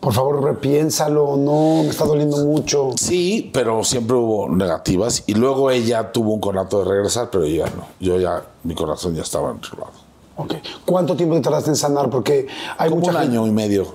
por 0.00 0.12
favor, 0.14 0.42
repiénsalo, 0.42 1.36
no, 1.36 1.82
me 1.84 1.90
está 1.90 2.04
doliendo 2.04 2.38
mucho. 2.38 2.90
Sí, 2.96 3.50
pero 3.54 3.84
siempre 3.84 4.16
hubo 4.16 4.48
negativas 4.48 5.22
y 5.26 5.34
luego 5.34 5.70
ella 5.70 6.10
tuvo 6.10 6.32
un 6.32 6.40
conato 6.40 6.80
de 6.82 6.90
regresar, 6.90 7.30
pero 7.30 7.46
ya 7.46 7.66
no. 7.66 7.86
Yo 8.00 8.18
ya, 8.18 8.42
mi 8.64 8.74
corazón 8.74 9.14
ya 9.14 9.22
estaba 9.22 9.50
en 9.50 9.58
otro 9.58 9.78
lado. 9.78 9.92
Ok. 10.36 10.54
¿Cuánto 10.86 11.14
tiempo 11.16 11.34
te 11.36 11.42
tardaste 11.42 11.70
en 11.70 11.76
sanar? 11.76 12.08
Porque 12.10 12.46
hay 12.78 12.88
Como 12.88 13.00
mucha 13.00 13.12
un 13.12 13.18
gente- 13.18 13.36
año 13.36 13.46
y 13.46 13.50
medio, 13.50 13.86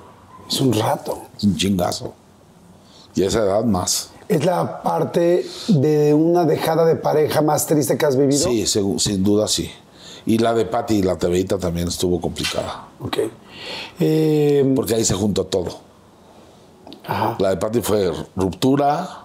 Es 0.49 0.61
un 0.61 0.71
rato. 0.73 1.19
un 1.43 1.55
chingazo. 1.55 2.13
Y 3.15 3.23
a 3.23 3.27
esa 3.27 3.39
edad 3.39 3.63
más. 3.63 4.11
¿Es 4.29 4.45
la 4.45 4.81
parte 4.83 5.45
de 5.69 6.13
una 6.13 6.43
dejada 6.45 6.85
de 6.85 6.95
pareja 6.95 7.41
más 7.41 7.65
triste 7.65 7.97
que 7.97 8.05
has 8.05 8.15
vivido? 8.17 8.47
Sí, 8.47 8.65
sin 8.67 9.23
duda 9.23 9.47
sí. 9.47 9.71
Y 10.25 10.37
la 10.39 10.53
de 10.53 10.65
Patti 10.65 10.95
y 10.95 11.01
la 11.03 11.15
TVita 11.17 11.57
también 11.57 11.87
estuvo 11.87 12.19
complicada. 12.19 12.87
Ok. 12.99 13.17
Eh, 13.99 14.73
Porque 14.75 14.95
ahí 14.95 15.05
se 15.05 15.13
juntó 15.13 15.45
todo. 15.45 15.79
ajá. 17.07 17.35
La 17.39 17.49
de 17.51 17.57
Patti 17.57 17.81
fue 17.81 18.11
ruptura, 18.35 19.21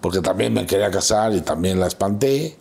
porque 0.00 0.20
también 0.20 0.52
me 0.52 0.66
quería 0.66 0.90
casar 0.90 1.32
y 1.32 1.40
también 1.40 1.78
la 1.78 1.86
espanté. 1.86 2.58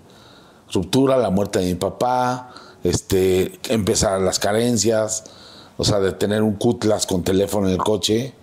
Ruptura, 0.72 1.18
la 1.18 1.32
muerte 1.32 1.58
de 1.60 1.66
mi 1.66 1.76
papá, 1.76 2.52
este, 2.84 3.60
empezar 3.70 4.22
las 4.22 4.40
carencias, 4.40 5.24
o 5.78 5.84
sea, 5.84 6.00
de 6.00 6.12
tener 6.12 6.44
un 6.44 6.56
cutlas 6.56 7.06
con 7.06 7.24
teléfono 7.24 7.68
en 7.68 7.74
el 7.74 7.80
coche, 7.80 8.34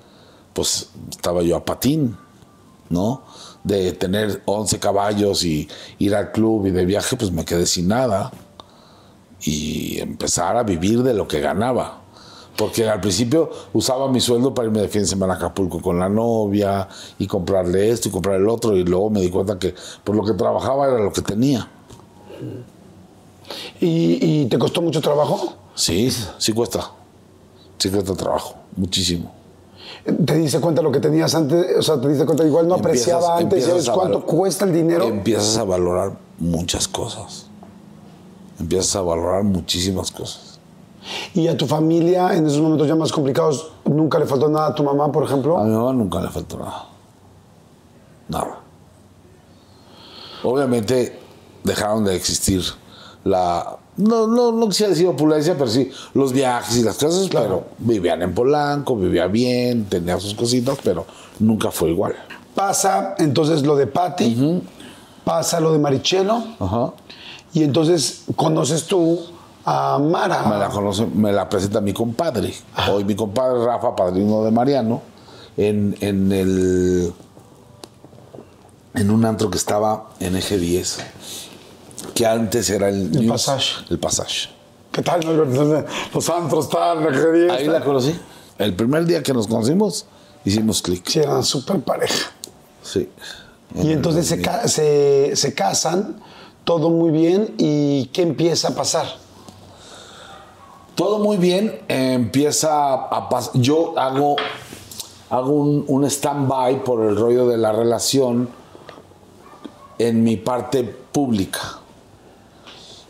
pues 0.52 0.88
estaba 1.10 1.42
yo 1.42 1.56
a 1.56 1.64
patín, 1.64 2.16
¿no? 2.88 3.22
De 3.64 3.92
tener 3.92 4.42
11 4.46 4.78
caballos 4.78 5.44
y 5.44 5.68
ir 5.98 6.14
al 6.14 6.32
club 6.32 6.66
y 6.66 6.70
de 6.70 6.86
viaje, 6.86 7.16
pues 7.16 7.30
me 7.32 7.44
quedé 7.44 7.66
sin 7.66 7.88
nada. 7.88 8.32
Y 9.42 10.00
empezar 10.00 10.56
a 10.56 10.62
vivir 10.62 11.02
de 11.02 11.12
lo 11.12 11.28
que 11.28 11.40
ganaba. 11.40 12.00
Porque 12.56 12.88
al 12.88 13.00
principio 13.00 13.50
usaba 13.74 14.10
mi 14.10 14.20
sueldo 14.20 14.54
para 14.54 14.68
irme 14.68 14.80
de 14.80 14.88
fin 14.88 15.02
de 15.02 15.08
semana 15.08 15.34
a 15.34 15.36
Acapulco 15.36 15.82
con 15.82 15.98
la 15.98 16.08
novia 16.08 16.88
y 17.18 17.26
comprarle 17.26 17.90
esto 17.90 18.08
y 18.08 18.12
comprar 18.12 18.36
el 18.36 18.48
otro. 18.48 18.74
Y 18.74 18.84
luego 18.84 19.10
me 19.10 19.20
di 19.20 19.28
cuenta 19.28 19.58
que 19.58 19.74
por 20.02 20.16
lo 20.16 20.24
que 20.24 20.32
trabajaba 20.32 20.86
era 20.86 20.98
lo 20.98 21.12
que 21.12 21.20
tenía. 21.20 21.68
¿Y, 23.80 24.42
y 24.42 24.46
te 24.46 24.58
costó 24.58 24.82
mucho 24.82 25.00
trabajo? 25.00 25.54
Sí, 25.74 26.10
sí 26.38 26.52
cuesta. 26.52 26.90
Sí 27.78 27.90
cuesta 27.90 28.14
trabajo, 28.14 28.54
muchísimo. 28.76 29.32
¿Te 30.04 30.36
diste 30.36 30.60
cuenta 30.60 30.82
lo 30.82 30.92
que 30.92 31.00
tenías 31.00 31.34
antes? 31.34 31.78
O 31.78 31.82
sea, 31.82 32.00
¿te 32.00 32.08
diste 32.08 32.24
cuenta? 32.24 32.44
Igual 32.44 32.68
no 32.68 32.74
apreciaba 32.74 33.38
antes. 33.38 33.64
¿Sabes 33.64 33.90
cuánto 33.90 34.24
cuesta 34.24 34.64
el 34.64 34.72
dinero? 34.72 35.04
Empiezas 35.04 35.56
a 35.58 35.64
valorar 35.64 36.12
muchas 36.38 36.86
cosas. 36.86 37.46
Empiezas 38.58 38.96
a 38.96 39.02
valorar 39.02 39.42
muchísimas 39.42 40.10
cosas. 40.10 40.60
Y 41.34 41.46
a 41.48 41.56
tu 41.56 41.66
familia, 41.66 42.34
en 42.34 42.46
esos 42.46 42.60
momentos 42.60 42.88
ya 42.88 42.94
más 42.94 43.12
complicados, 43.12 43.72
¿nunca 43.84 44.18
le 44.18 44.26
faltó 44.26 44.48
nada 44.48 44.68
a 44.68 44.74
tu 44.74 44.82
mamá, 44.82 45.10
por 45.10 45.24
ejemplo? 45.24 45.58
A 45.58 45.64
mi 45.64 45.72
mamá 45.72 45.92
nunca 45.92 46.20
le 46.20 46.28
faltó 46.28 46.58
nada. 46.58 46.88
Nada. 48.28 48.60
Obviamente 50.42 51.18
dejaron 51.62 52.04
de 52.04 52.14
existir 52.16 52.62
la... 53.26 53.76
No, 53.96 54.26
no, 54.26 54.52
no 54.52 54.68
quisiera 54.68 54.90
decir 54.90 55.06
opulencia, 55.06 55.54
pero 55.56 55.68
sí 55.70 55.90
los 56.14 56.32
viajes 56.32 56.76
y 56.76 56.82
las 56.82 56.96
cosas, 56.98 57.28
pero 57.30 57.64
vivían 57.78 58.22
en 58.22 58.34
Polanco, 58.34 58.94
vivía 58.94 59.26
bien, 59.26 59.86
tenía 59.86 60.20
sus 60.20 60.34
cositas, 60.34 60.78
pero 60.84 61.06
nunca 61.38 61.70
fue 61.70 61.90
igual. 61.90 62.14
Pasa 62.54 63.14
entonces 63.18 63.62
lo 63.62 63.74
de 63.74 63.86
Patty, 63.86 64.62
pasa 65.24 65.60
lo 65.60 65.72
de 65.72 65.78
Marichelo, 65.78 66.42
y 67.54 67.62
entonces 67.62 68.24
conoces 68.36 68.84
tú 68.84 69.18
a 69.64 69.98
Mara. 69.98 70.42
Me 70.42 70.58
la 70.58 70.68
conoce, 70.68 71.06
me 71.06 71.32
la 71.32 71.48
presenta 71.48 71.80
mi 71.80 71.94
compadre. 71.94 72.52
Hoy 72.92 73.04
mi 73.04 73.16
compadre 73.16 73.64
Rafa, 73.64 73.96
padrino 73.96 74.44
de 74.44 74.50
Mariano, 74.50 75.00
en, 75.56 75.96
en 76.00 76.32
el 76.32 77.14
en 78.94 79.10
un 79.10 79.24
antro 79.24 79.50
que 79.50 79.58
estaba 79.58 80.10
en 80.20 80.36
Eje 80.36 80.58
10, 80.58 80.98
que 82.14 82.26
antes 82.26 82.68
era 82.70 82.88
el, 82.88 83.02
El 83.16 83.26
News, 83.26 83.44
Passage. 83.44 83.84
El 83.90 83.98
Passage. 83.98 84.48
¿Qué 84.92 85.02
tal? 85.02 85.20
Los 86.14 86.30
antros 86.30 86.68
tal, 86.70 87.04
la 87.04 87.54
Ahí 87.54 87.66
la 87.66 87.82
conocí. 87.84 88.18
El 88.58 88.74
primer 88.74 89.04
día 89.04 89.22
que 89.22 89.32
nos 89.34 89.46
conocimos, 89.46 90.06
hicimos 90.44 90.80
clic. 90.80 91.06
Sí, 91.06 91.18
eran 91.18 91.44
súper 91.44 91.80
pareja. 91.80 92.30
Sí. 92.82 93.08
Y 93.74 93.92
entonces 93.92 94.26
se, 94.26 94.40
ca- 94.40 94.66
se, 94.68 95.36
se 95.36 95.52
casan, 95.54 96.16
todo 96.64 96.88
muy 96.88 97.10
bien, 97.10 97.54
¿y 97.58 98.06
qué 98.06 98.22
empieza 98.22 98.68
a 98.68 98.74
pasar? 98.74 99.06
Todo 100.94 101.18
muy 101.18 101.36
bien, 101.36 101.78
eh, 101.88 102.12
empieza 102.14 102.94
a 102.94 103.28
pasar. 103.28 103.52
Yo 103.60 103.98
hago, 103.98 104.36
hago 105.28 105.50
un, 105.52 105.84
un 105.88 106.04
stand-by 106.06 106.84
por 106.84 107.04
el 107.04 107.16
rollo 107.16 107.46
de 107.46 107.58
la 107.58 107.72
relación 107.72 108.48
en 109.98 110.24
mi 110.24 110.36
parte 110.38 110.84
pública. 110.84 111.60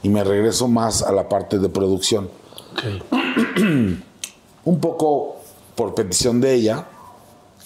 Y 0.07 0.09
me 0.09 0.23
regreso 0.23 0.69
más 0.69 1.03
a 1.03 1.11
la 1.11 1.29
parte 1.29 1.59
de 1.59 1.69
producción. 1.69 2.31
Un 4.65 4.81
poco 4.81 5.39
por 5.75 5.97
petición 5.97 6.41
de 6.41 6.55
ella, 6.55 6.87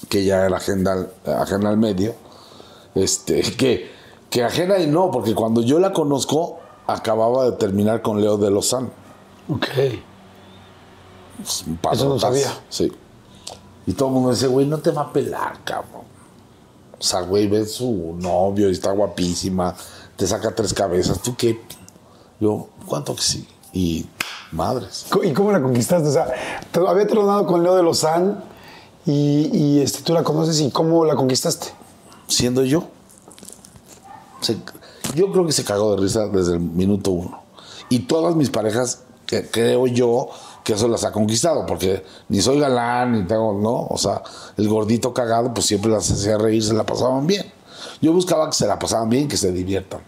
que 0.09 0.25
ya 0.25 0.47
era 0.47 0.57
agenda, 0.57 1.07
ajena 1.27 1.69
al 1.69 1.77
medio. 1.77 2.15
Este, 2.95 3.43
que, 3.43 3.91
que 4.31 4.43
ajena 4.43 4.79
y 4.79 4.87
no, 4.87 5.11
porque 5.11 5.35
cuando 5.35 5.61
yo 5.61 5.79
la 5.81 5.93
conozco, 5.93 6.61
acababa 6.87 7.45
de 7.45 7.53
terminar 7.53 8.01
con 8.01 8.23
Leo 8.23 8.39
de 8.39 8.51
Lozano. 8.51 8.89
Ok. 9.51 9.69
Un 11.67 11.79
Eso 11.93 12.09
no 12.09 12.19
sabía. 12.19 12.51
Sí. 12.71 12.91
Y 13.87 13.93
todo 13.93 14.09
el 14.09 14.15
mundo 14.15 14.31
dice, 14.31 14.47
güey, 14.47 14.65
no 14.65 14.79
te 14.79 14.93
va 14.93 15.03
a 15.03 15.13
pelar, 15.13 15.63
cabrón. 15.63 16.05
O 16.99 17.03
sea, 17.03 17.21
güey, 17.21 17.49
ves 17.49 17.73
su 17.73 18.17
novio 18.19 18.71
y 18.71 18.73
está 18.73 18.93
guapísima, 18.93 19.77
te 20.17 20.27
saca 20.27 20.55
tres 20.55 20.73
cabezas, 20.73 21.21
¿tú 21.21 21.37
qué? 21.37 21.61
Yo, 22.41 22.69
¿cuánto 22.87 23.15
que 23.15 23.23
sí? 23.23 23.47
Y 23.73 24.07
madres. 24.53 25.07
¿Y 25.23 25.33
cómo 25.33 25.53
la 25.53 25.63
conquistaste? 25.63 26.09
O 26.09 26.13
sea, 26.13 26.27
te 26.73 26.81
había 26.81 27.07
tronado 27.07 27.47
con 27.47 27.63
Leo 27.63 27.77
de 27.77 27.83
Lozán 27.83 28.43
y, 29.07 29.49
y, 29.53 29.81
este, 29.81 30.03
tú 30.03 30.13
la 30.13 30.23
conoces 30.25 30.61
y 30.61 30.71
cómo 30.71 31.05
la 31.05 31.15
conquistaste. 31.15 31.69
Siendo 32.27 32.65
yo. 32.65 32.85
Se- 34.41 34.57
yo 35.15 35.31
creo 35.33 35.45
que 35.47 35.53
se 35.53 35.65
cagó 35.65 35.95
de 35.97 36.03
risa 36.03 36.27
desde 36.29 36.55
el 36.55 36.61
minuto 36.61 37.11
uno. 37.11 37.43
Y 37.89 38.01
todas 38.01 38.37
mis 38.37 38.51
parejas, 38.51 39.03
que 39.27 39.49
creo 39.51 39.87
yo 39.87 40.29
que 40.65 40.75
eso 40.75 40.87
las 40.89 41.05
ha 41.05 41.13
conquistado, 41.13 41.67
porque 41.67 42.05
ni 42.29 42.41
soy 42.41 42.61
galán, 42.61 43.13
ni 43.13 43.27
tengo, 43.27 43.53
¿no? 43.55 43.87
O 43.89 43.99
sea, 43.99 44.23
el 44.57 44.69
gordito 44.69 45.13
cagado, 45.13 45.53
pues 45.53 45.67
siempre 45.67 45.91
las 45.91 46.11
hacía 46.11 46.39
reír, 46.39 46.63
se 46.65 46.75
la 46.75 46.85
pasaban 46.87 47.27
bien. 47.27 47.51
Yo 48.01 48.13
buscaba 48.13 48.47
que 48.49 48.53
se 48.57 48.67
la 48.67 48.79
pasaban 48.79 49.09
bien, 49.09 49.27
que 49.29 49.37
se 49.37 49.51
diviertan. 49.53 50.01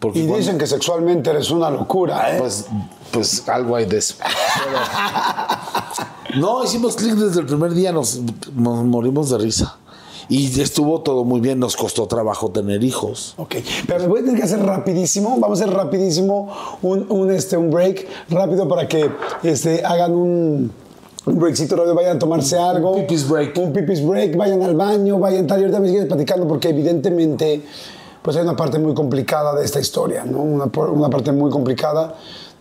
Porque 0.00 0.20
Y 0.20 0.22
cuando- 0.22 0.38
dicen 0.38 0.58
que 0.58 0.66
sexualmente 0.66 1.30
eres 1.30 1.50
una 1.50 1.70
locura, 1.70 2.34
¿eh? 2.34 2.38
pues, 2.38 2.66
pues 3.10 3.48
algo 3.48 3.76
hay 3.76 3.86
de 3.86 3.98
eso. 3.98 4.14
Pero- 4.18 6.40
no, 6.40 6.64
hicimos 6.64 6.96
clic 6.96 7.14
desde 7.14 7.40
el 7.40 7.46
primer 7.46 7.72
día, 7.72 7.92
nos, 7.92 8.20
nos 8.54 8.84
morimos 8.84 9.30
de 9.30 9.38
risa. 9.38 9.76
Y 10.30 10.60
estuvo 10.60 11.00
todo 11.00 11.24
muy 11.24 11.40
bien, 11.40 11.58
nos 11.58 11.74
costó 11.74 12.06
trabajo 12.06 12.50
tener 12.50 12.84
hijos. 12.84 13.32
Ok, 13.38 13.56
pero 13.86 14.06
voy 14.08 14.20
a 14.20 14.24
tener 14.24 14.36
que 14.38 14.44
hacer 14.44 14.60
rapidísimo, 14.62 15.38
vamos 15.40 15.58
a 15.60 15.64
hacer 15.64 15.74
rapidísimo 15.74 16.52
un, 16.82 17.06
un, 17.08 17.30
este, 17.32 17.56
un 17.56 17.70
break 17.70 18.06
rápido 18.28 18.68
para 18.68 18.86
que 18.86 19.10
este, 19.42 19.82
hagan 19.86 20.12
un, 20.12 20.70
un 21.24 21.38
breakcito 21.38 21.76
rápido, 21.76 21.94
vayan 21.94 22.16
a 22.16 22.18
tomarse 22.18 22.58
algo. 22.58 22.90
Un 22.92 23.00
pipis 23.06 23.26
break. 23.26 23.56
Un 23.56 23.72
pipis 23.72 24.06
break, 24.06 24.36
vayan 24.36 24.62
al 24.62 24.76
baño, 24.76 25.18
vayan 25.18 25.46
tal. 25.46 25.60
Y 25.60 25.62
ahorita 25.62 25.80
me 25.80 25.88
sigues 25.88 26.04
platicando 26.04 26.46
porque 26.46 26.68
evidentemente 26.68 27.62
pues 28.22 28.36
hay 28.36 28.42
una 28.42 28.56
parte 28.56 28.78
muy 28.78 28.94
complicada 28.94 29.54
de 29.54 29.64
esta 29.64 29.80
historia, 29.80 30.24
¿no? 30.24 30.40
Una, 30.40 30.64
una 30.90 31.08
parte 31.10 31.32
muy 31.32 31.50
complicada 31.50 32.14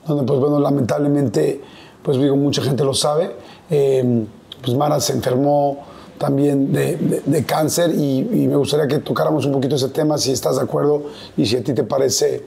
donde 0.05 0.23
pues 0.23 0.39
bueno, 0.39 0.59
lamentablemente 0.59 1.61
pues 2.03 2.17
digo, 2.17 2.35
mucha 2.37 2.61
gente 2.61 2.83
lo 2.83 2.93
sabe. 2.93 3.35
Eh, 3.69 4.25
pues 4.63 4.75
Mara 4.77 4.99
se 4.99 5.13
enfermó 5.13 5.79
también 6.17 6.71
de, 6.71 6.95
de- 6.95 7.21
de 7.25 7.43
cáncer 7.45 7.91
y, 7.93 8.19
y 8.19 8.47
me 8.47 8.55
gustaría 8.55 8.87
que 8.87 8.99
tocáramos 8.99 9.45
un 9.45 9.51
poquito 9.51 9.75
ese 9.75 9.89
tema, 9.89 10.17
si 10.17 10.31
estás 10.31 10.55
de 10.55 10.63
acuerdo 10.63 11.03
y 11.35 11.45
si 11.45 11.57
a 11.57 11.63
ti 11.63 11.73
te 11.73 11.83
parece 11.83 12.43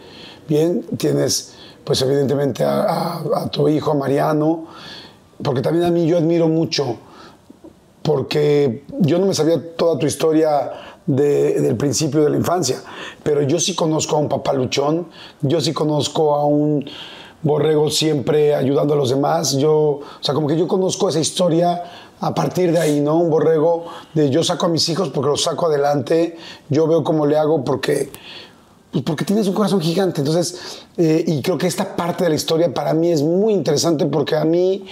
bien. 0.48 0.82
Tienes, 0.96 1.52
pues 1.84 2.00
evidentemente, 2.02 2.64
a, 2.64 2.82
a- 2.82 3.22
a 3.44 3.50
tu 3.50 3.68
hijo, 3.68 3.92
a 3.92 3.94
Mariano, 3.94 4.64
porque 5.42 5.60
también 5.62 5.84
a 5.84 5.90
mí 5.90 6.06
yo 6.06 6.16
admiro 6.18 6.48
mucho, 6.48 6.96
porque 8.02 8.84
yo 9.00 9.18
no 9.18 9.26
me 9.26 9.34
sabía 9.34 9.76
toda 9.76 9.98
tu 9.98 10.06
historia 10.06 10.70
de- 11.16 11.60
del 11.60 11.76
principio 11.76 12.22
de 12.22 12.30
la 12.30 12.36
infancia, 12.36 12.82
pero 13.22 13.42
yo 13.42 13.58
sí 13.58 13.74
conozco 13.74 14.16
a 14.16 14.18
un 14.20 14.28
papá 14.28 14.52
luchón, 14.52 15.08
yo 15.42 15.60
sí 15.60 15.72
conozco 15.72 16.34
a 16.34 16.44
un 16.44 16.84
borrego 17.42 17.90
siempre 17.90 18.54
ayudando 18.54 18.94
a 18.94 18.96
los 18.96 19.10
demás, 19.10 19.56
yo, 19.56 19.72
o 19.74 20.02
sea, 20.20 20.34
como 20.34 20.46
que 20.46 20.56
yo 20.56 20.68
conozco 20.68 21.08
esa 21.08 21.20
historia 21.20 21.82
a 22.20 22.34
partir 22.34 22.70
de 22.70 22.78
ahí, 22.78 23.00
¿no? 23.00 23.16
Un 23.16 23.30
borrego 23.30 23.86
de 24.14 24.28
yo 24.30 24.44
saco 24.44 24.66
a 24.66 24.68
mis 24.68 24.86
hijos 24.90 25.08
porque 25.08 25.30
los 25.30 25.42
saco 25.42 25.66
adelante, 25.66 26.36
yo 26.68 26.86
veo 26.86 27.02
cómo 27.02 27.24
le 27.26 27.36
hago 27.38 27.64
porque 27.64 28.10
pues 28.92 29.04
porque 29.04 29.24
tienes 29.24 29.46
un 29.46 29.54
corazón 29.54 29.80
gigante. 29.80 30.20
Entonces, 30.20 30.82
eh, 30.98 31.24
y 31.26 31.40
creo 31.42 31.56
que 31.56 31.68
esta 31.68 31.94
parte 31.96 32.24
de 32.24 32.30
la 32.30 32.34
historia 32.36 32.74
para 32.74 32.92
mí 32.92 33.10
es 33.10 33.22
muy 33.22 33.54
interesante 33.54 34.04
porque 34.04 34.34
a 34.36 34.44
mí 34.44 34.84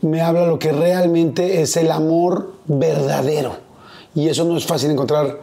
me 0.00 0.20
habla 0.22 0.46
lo 0.46 0.58
que 0.58 0.72
realmente 0.72 1.60
es 1.60 1.76
el 1.76 1.90
amor 1.92 2.54
verdadero. 2.66 3.61
Y 4.14 4.28
eso 4.28 4.44
no 4.44 4.56
es 4.56 4.66
fácil 4.66 4.90
encontrar. 4.90 5.38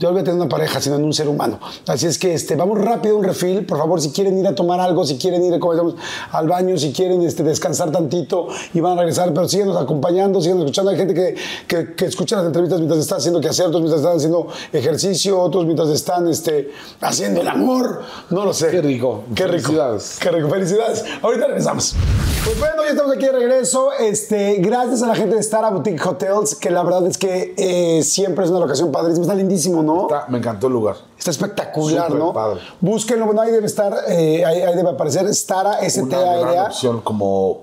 Yo 0.00 0.08
no 0.08 0.14
voy 0.14 0.22
a 0.22 0.24
tener 0.24 0.40
una 0.40 0.48
pareja, 0.48 0.80
sino 0.80 0.96
en 0.96 1.04
un 1.04 1.12
ser 1.12 1.28
humano. 1.28 1.60
Así 1.86 2.06
es 2.06 2.18
que 2.18 2.32
este, 2.32 2.56
vamos 2.56 2.78
rápido 2.78 3.16
a 3.16 3.18
un 3.18 3.24
refill. 3.24 3.66
Por 3.66 3.76
favor, 3.76 4.00
si 4.00 4.10
quieren 4.10 4.38
ir 4.38 4.46
a 4.46 4.54
tomar 4.54 4.80
algo, 4.80 5.04
si 5.04 5.18
quieren 5.18 5.44
ir 5.44 5.52
decíamos, 5.52 5.94
al 6.32 6.48
baño, 6.48 6.78
si 6.78 6.90
quieren 6.90 7.20
este, 7.20 7.42
descansar 7.42 7.92
tantito 7.92 8.48
y 8.72 8.80
van 8.80 8.94
a 8.94 9.02
regresar, 9.02 9.34
pero 9.34 9.46
síguenos 9.46 9.76
acompañando, 9.76 10.40
síguenos 10.40 10.64
escuchando. 10.64 10.90
Hay 10.90 10.96
gente 10.96 11.12
que, 11.12 11.34
que, 11.66 11.94
que 11.94 12.06
escucha 12.06 12.36
las 12.36 12.46
entrevistas 12.46 12.78
mientras 12.78 12.98
está 12.98 13.16
haciendo 13.16 13.42
que 13.42 13.48
hacer, 13.48 13.66
otros 13.66 13.82
mientras 13.82 14.00
están 14.00 14.16
haciendo 14.16 14.46
ejercicio, 14.72 15.38
otros 15.38 15.66
mientras 15.66 15.90
están 15.90 16.26
este, 16.28 16.70
haciendo 17.02 17.42
el 17.42 17.48
amor. 17.48 18.00
No 18.30 18.46
lo 18.46 18.54
sé. 18.54 18.70
Qué 18.70 18.80
rico. 18.80 19.24
Qué 19.34 19.46
rico. 19.48 19.64
Felicidades. 19.66 20.18
Qué 20.18 20.30
rico, 20.30 20.48
felicidades. 20.48 21.04
Ahorita 21.20 21.46
regresamos. 21.46 21.94
Pues 22.42 22.58
bueno, 22.58 22.84
ya 22.84 22.92
estamos 22.92 23.14
aquí 23.14 23.26
de 23.26 23.32
regreso. 23.32 23.90
Este, 23.92 24.54
gracias 24.60 25.02
a 25.02 25.08
la 25.08 25.14
gente 25.14 25.36
de 25.36 25.42
Stara 25.42 25.68
Boutique 25.68 26.00
Hotels, 26.02 26.54
que 26.54 26.70
la 26.70 26.82
verdad 26.82 27.06
es 27.06 27.18
que 27.18 27.52
eh, 27.58 28.02
siempre 28.02 28.46
es 28.46 28.50
una 28.50 28.60
locación 28.60 28.90
padrísima. 28.90 29.24
Está 29.24 29.34
lindísimo, 29.34 29.82
¿no? 29.82 29.89
Está- 30.02 30.26
me 30.28 30.38
encantó 30.38 30.66
el 30.68 30.72
lugar. 30.72 30.96
Está 31.18 31.30
espectacular, 31.30 32.06
Súper 32.06 32.18
¿no? 32.18 32.32
padre. 32.32 32.60
Búsquenlo, 32.80 33.26
bueno, 33.26 33.40
ahí 33.42 33.50
debe 33.50 33.66
estar, 33.66 33.92
eh, 34.08 34.44
ahí, 34.44 34.62
ahí 34.62 34.74
debe 34.76 34.90
aparecer 34.90 35.26
Stara, 35.34 35.78
Una 36.02 36.18
gran 36.38 36.66
opción 36.66 37.00
como 37.00 37.62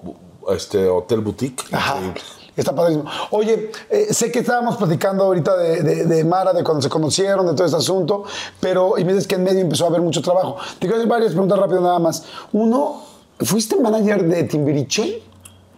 este 0.50 0.88
hotel 0.88 1.22
boutique. 1.22 1.64
Ajá. 1.72 1.98
Increíble. 1.98 2.22
Está 2.56 2.74
padrísimo. 2.74 3.06
Oye, 3.30 3.72
eh, 3.90 4.08
sé 4.14 4.32
que 4.32 4.40
estábamos 4.40 4.78
platicando 4.78 5.24
ahorita 5.26 5.56
de, 5.58 5.84
de- 5.84 6.06
de 6.06 6.24
Mara, 6.24 6.54
de 6.54 6.64
cuando 6.64 6.82
se 6.82 6.90
conocieron, 6.90 7.46
de 7.46 7.54
todo 7.54 7.66
este 7.66 7.78
asunto, 7.78 8.24
pero 8.60 8.98
y 8.98 9.06
me 9.06 9.14
dices 9.14 9.28
que 9.28 9.36
en 9.36 9.44
medio 9.44 9.60
empezó 9.60 9.86
a 9.86 9.90
haber 9.90 10.02
mucho 10.02 10.24
trabajo. 10.24 10.56
Te 10.80 10.88
quiero 10.88 10.96
hacer 10.96 11.08
varias 11.08 11.32
preguntas 11.34 11.60
rápido 11.60 11.82
nada 11.82 12.00
más. 12.00 12.24
Uno, 12.54 13.04
¿fuiste 13.42 13.76
manager 13.80 14.28
de 14.28 14.44
Timbiriche? 14.46 15.22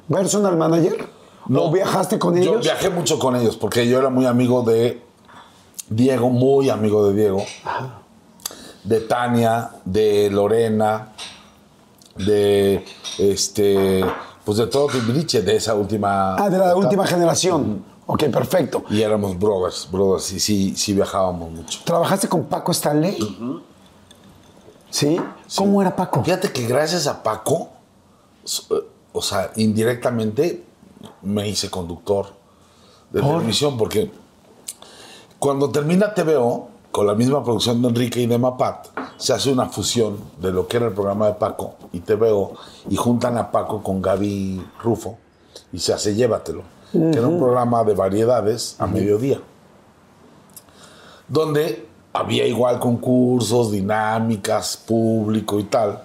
¿Personal 0.09 0.55
manager? 0.55 1.05
¿O 1.53 1.69
viajaste 1.71 2.17
con 2.17 2.35
Yo 2.37 2.51
ellos? 2.53 2.61
viajé 2.63 2.89
mucho 2.89 3.19
con 3.19 3.35
ellos 3.35 3.57
porque 3.57 3.87
yo 3.87 3.99
era 3.99 4.09
muy 4.09 4.25
amigo 4.25 4.61
de 4.61 5.01
Diego, 5.89 6.29
muy 6.29 6.69
amigo 6.69 7.07
de 7.07 7.13
Diego, 7.15 7.43
de 8.83 8.99
Tania, 9.01 9.71
de 9.85 10.29
Lorena, 10.29 11.13
de 12.15 12.85
este, 13.17 14.05
pues 14.45 14.57
de 14.57 14.67
todo 14.67 14.87
Timbiriche, 14.87 15.41
de 15.41 15.55
esa 15.55 15.73
última. 15.75 16.35
Ah, 16.35 16.49
de 16.49 16.57
la 16.57 16.65
etapa. 16.65 16.79
última 16.79 17.07
generación. 17.07 17.83
Ok, 18.05 18.23
perfecto. 18.25 18.83
Y 18.89 19.01
éramos 19.01 19.37
brothers, 19.37 19.87
brothers, 19.91 20.31
y 20.31 20.39
sí, 20.39 20.73
sí 20.75 20.93
viajábamos 20.93 21.51
mucho. 21.51 21.79
¿Trabajaste 21.83 22.27
con 22.27 22.45
Paco 22.45 22.71
Stanley? 22.71 23.17
¿Sí? 24.89 25.19
¿Cómo 25.55 25.81
era 25.81 25.95
Paco? 25.95 26.23
Fíjate 26.23 26.51
que 26.51 26.65
gracias 26.65 27.05
a 27.05 27.21
Paco, 27.21 27.69
eh, 28.71 28.73
o 29.13 29.21
sea, 29.21 29.51
indirectamente 29.55 30.63
me 31.21 31.47
hice 31.47 31.69
conductor 31.69 32.33
de 33.11 33.21
televisión 33.21 33.77
porque 33.77 34.11
cuando 35.39 35.69
termina 35.69 36.13
TVO, 36.13 36.69
con 36.91 37.07
la 37.07 37.15
misma 37.15 37.43
producción 37.43 37.81
de 37.81 37.89
Enrique 37.89 38.21
y 38.21 38.27
de 38.27 38.37
Mapat, 38.37 38.87
se 39.17 39.33
hace 39.33 39.51
una 39.51 39.67
fusión 39.67 40.17
de 40.39 40.51
lo 40.51 40.67
que 40.67 40.77
era 40.77 40.87
el 40.87 40.93
programa 40.93 41.27
de 41.27 41.33
Paco 41.33 41.75
y 41.91 41.99
TVO 41.99 42.53
y 42.89 42.95
juntan 42.95 43.37
a 43.37 43.51
Paco 43.51 43.81
con 43.83 44.01
Gaby 44.01 44.63
Rufo 44.83 45.17
y 45.71 45.79
se 45.79 45.93
hace 45.93 46.15
Llévatelo, 46.15 46.63
que 46.91 47.17
era 47.17 47.27
un 47.27 47.39
programa 47.39 47.83
de 47.83 47.93
variedades 47.93 48.75
a 48.79 48.87
mediodía 48.87 49.39
donde 51.29 51.87
había 52.11 52.45
igual 52.47 52.79
concursos, 52.79 53.71
dinámicas, 53.71 54.75
público 54.75 55.59
y 55.59 55.63
tal. 55.63 56.03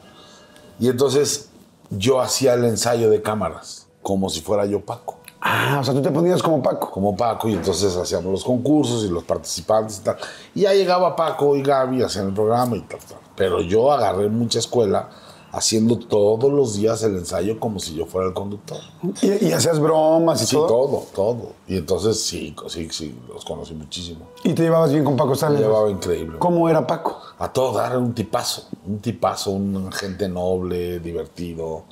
Y 0.78 0.88
entonces 0.88 1.48
yo 1.90 2.20
hacía 2.20 2.54
el 2.54 2.64
ensayo 2.64 3.10
de 3.10 3.22
cámaras, 3.22 3.86
como 4.02 4.28
si 4.28 4.42
fuera 4.42 4.66
yo 4.66 4.84
Paco. 4.84 5.18
Ah, 5.46 5.76
o 5.80 5.84
sea, 5.84 5.92
tú 5.92 6.00
te 6.00 6.10
ponías 6.10 6.42
como 6.42 6.62
Paco. 6.62 6.90
Como 6.90 7.14
Paco, 7.14 7.48
y 7.50 7.52
entonces 7.52 7.94
hacíamos 7.96 8.32
los 8.32 8.44
concursos 8.44 9.04
y 9.04 9.08
los 9.10 9.24
participantes 9.24 9.98
y 9.98 10.00
tal. 10.04 10.16
Y 10.54 10.60
ya 10.62 10.72
llegaba 10.72 11.14
Paco 11.14 11.54
y 11.54 11.62
Gaby, 11.62 12.02
hacían 12.02 12.28
el 12.28 12.32
programa 12.34 12.76
y 12.76 12.80
tal, 12.80 12.98
tal. 13.00 13.18
Pero 13.36 13.60
yo 13.60 13.92
agarré 13.92 14.30
mucha 14.30 14.58
escuela 14.58 15.10
haciendo 15.52 15.98
todos 15.98 16.50
los 16.50 16.74
días 16.76 17.02
el 17.04 17.16
ensayo 17.16 17.60
como 17.60 17.78
si 17.78 17.94
yo 17.94 18.06
fuera 18.06 18.26
el 18.28 18.32
conductor. 18.34 18.78
¿Y, 19.20 19.46
y 19.48 19.52
hacías 19.52 19.78
bromas 19.78 20.42
y 20.42 20.46
Sí, 20.46 20.56
todo? 20.56 20.66
todo, 20.66 21.06
todo. 21.14 21.52
Y 21.68 21.76
entonces 21.76 22.20
sí, 22.24 22.56
sí, 22.68 22.88
sí, 22.90 23.14
los 23.32 23.44
conocí 23.44 23.74
muchísimo. 23.74 24.26
¿Y 24.44 24.54
te 24.54 24.62
llevabas 24.62 24.92
bien 24.92 25.04
con 25.04 25.14
Paco 25.14 25.28
Me 25.28 25.34
Stanley? 25.34 25.62
llevaba 25.62 25.90
increíble. 25.90 26.38
¿Cómo 26.38 26.68
era 26.70 26.86
Paco? 26.86 27.18
A 27.38 27.52
todo 27.52 27.72
dar 27.76 27.98
un 27.98 28.14
tipazo, 28.14 28.62
un 28.86 28.98
tipazo, 29.00 29.50
un 29.50 29.92
gente 29.92 30.26
noble, 30.28 30.98
divertido, 31.00 31.82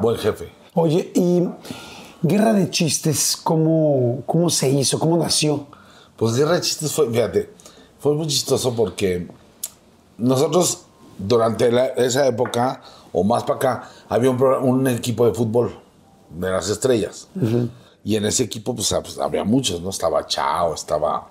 buen 0.00 0.16
jefe. 0.18 0.50
Oye, 0.74 1.10
y 1.14 1.42
Guerra 2.22 2.52
de 2.52 2.70
Chistes, 2.70 3.36
¿cómo, 3.42 4.22
cómo 4.26 4.48
se 4.50 4.70
hizo? 4.70 4.98
¿Cómo 4.98 5.16
nació? 5.16 5.66
Pues 6.16 6.36
Guerra 6.36 6.54
de 6.54 6.60
Chistes 6.60 6.92
fue, 6.92 7.10
fíjate, 7.10 7.50
fue 7.98 8.14
muy 8.14 8.26
chistoso 8.28 8.74
porque 8.74 9.28
nosotros 10.18 10.82
durante 11.18 11.70
la- 11.70 11.88
esa 11.88 12.26
época, 12.26 12.80
o 13.12 13.24
más 13.24 13.42
para 13.42 13.56
acá, 13.56 13.90
había 14.08 14.30
un, 14.30 14.86
equipo 14.86 15.26
de 15.26 15.34
fútbol 15.34 15.78
de 16.30 16.50
las 16.50 16.68
estrellas. 16.68 17.28
Y 18.04 18.16
en 18.16 18.24
ese 18.26 18.44
equipo 18.44 18.74
pues, 18.74 18.92
ah, 18.92 19.02
pues, 19.02 19.18
había 19.18 19.44
muchos, 19.44 19.80
¿no? 19.80 19.90
Estaba 19.90 20.26
Chao, 20.26 20.74
estaba 20.74 21.28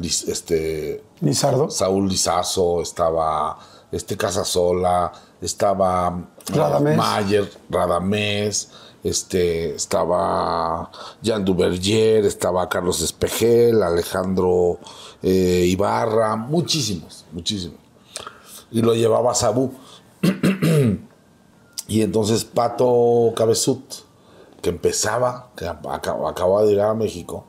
este, 0.00 1.02
Lizardo. 1.20 1.70
Saúl 1.70 2.08
Lizazo, 2.08 2.80
estaba 2.82 3.58
este 3.90 4.16
Casasola, 4.16 5.12
estaba 5.40 6.24
Radamés. 6.46 6.96
Mayer, 6.96 7.50
Radamés, 7.68 8.70
este, 9.04 9.74
estaba 9.74 10.90
Jean 11.22 11.44
Duverger, 11.44 12.24
estaba 12.24 12.68
Carlos 12.68 13.00
Espejel, 13.02 13.82
Alejandro 13.82 14.78
eh, 15.22 15.64
Ibarra, 15.68 16.36
muchísimos, 16.36 17.24
muchísimos. 17.32 17.78
Y 18.70 18.80
lo 18.82 18.94
llevaba 18.94 19.34
Sabú. 19.34 19.72
y 21.88 22.02
entonces 22.02 22.44
Pato 22.44 23.32
Cabezut, 23.36 23.82
que 24.60 24.70
empezaba, 24.70 25.50
que 25.56 25.66
acaba- 25.66 26.30
acababa 26.30 26.62
de 26.62 26.70
llegar 26.70 26.90
a 26.90 26.94
México, 26.94 27.44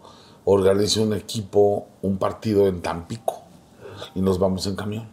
organiza 0.45 1.01
un 1.01 1.13
equipo, 1.13 1.87
un 2.01 2.17
partido 2.17 2.67
en 2.67 2.81
Tampico. 2.81 3.41
Y 4.15 4.21
nos 4.21 4.39
vamos 4.39 4.65
en 4.67 4.75
camión. 4.75 5.09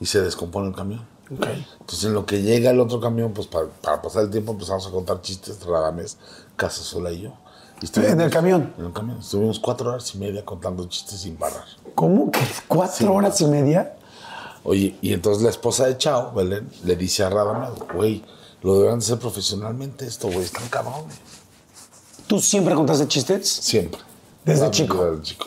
Y 0.00 0.06
se 0.06 0.20
descompone 0.20 0.68
el 0.68 0.74
camión. 0.74 1.06
Entonces, 1.30 2.04
en 2.04 2.14
lo 2.14 2.26
que 2.26 2.42
llega 2.42 2.70
el 2.70 2.80
otro 2.80 3.00
camión, 3.00 3.32
pues 3.32 3.46
para, 3.46 3.66
para 3.68 4.02
pasar 4.02 4.24
el 4.24 4.30
tiempo 4.30 4.52
empezamos 4.52 4.86
a 4.86 4.90
contar 4.90 5.20
chistes, 5.22 5.64
Radames, 5.64 6.16
Casasola 6.56 7.10
y 7.12 7.22
yo. 7.22 7.32
Y 7.80 7.84
estuvimos- 7.86 8.12
¿En 8.12 8.20
el 8.20 8.30
camión? 8.30 8.74
En 8.78 8.86
el 8.86 8.92
camión. 8.92 9.18
Estuvimos 9.20 9.58
cuatro 9.60 9.90
horas 9.90 10.14
y 10.14 10.18
media 10.18 10.44
contando 10.44 10.84
chistes 10.86 11.20
sin 11.20 11.36
parar. 11.36 11.64
¿Cómo 11.94 12.30
que 12.30 12.40
cuatro 12.68 13.14
horas 13.14 13.40
y 13.40 13.46
media? 13.46 13.94
Oye, 14.64 14.96
y 15.00 15.12
entonces 15.14 15.42
la 15.42 15.50
esposa 15.50 15.86
de 15.86 15.96
Chao, 15.96 16.32
Belén, 16.34 16.68
le 16.84 16.96
dice 16.96 17.22
a 17.24 17.30
Radamés, 17.30 17.70
güey, 17.94 18.22
lo 18.62 18.74
deberán 18.74 18.98
de 18.98 19.04
hacer 19.06 19.18
profesionalmente 19.18 20.06
esto, 20.06 20.26
güey, 20.26 20.42
están 20.42 20.68
cabrones. 20.68 21.16
¿Tú 22.26 22.38
siempre 22.40 22.74
contaste 22.74 23.08
chistes? 23.08 23.48
Siempre. 23.48 24.00
Desde 24.44 24.70
chico. 24.70 25.02
Desde 25.04 25.22
chico. 25.22 25.46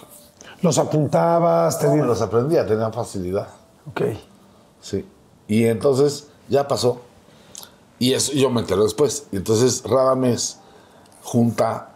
¿Los 0.62 0.78
apuntabas? 0.80 1.76
No, 1.76 1.82
me 1.82 1.90
tenías- 1.90 2.08
los 2.08 2.22
aprendía, 2.22 2.66
tenía 2.66 2.90
facilidad. 2.92 3.48
Ok. 3.88 4.02
Sí. 4.82 5.06
Y 5.54 5.68
entonces 5.68 6.30
ya 6.50 6.68
pasó. 6.68 7.02
Y 8.00 8.14
eso 8.14 8.32
yo 8.34 8.50
me 8.50 8.62
entero 8.62 8.84
después. 8.84 9.28
Y 9.32 9.36
entonces 9.36 9.84
Radamés 9.86 10.58
junta 11.22 11.92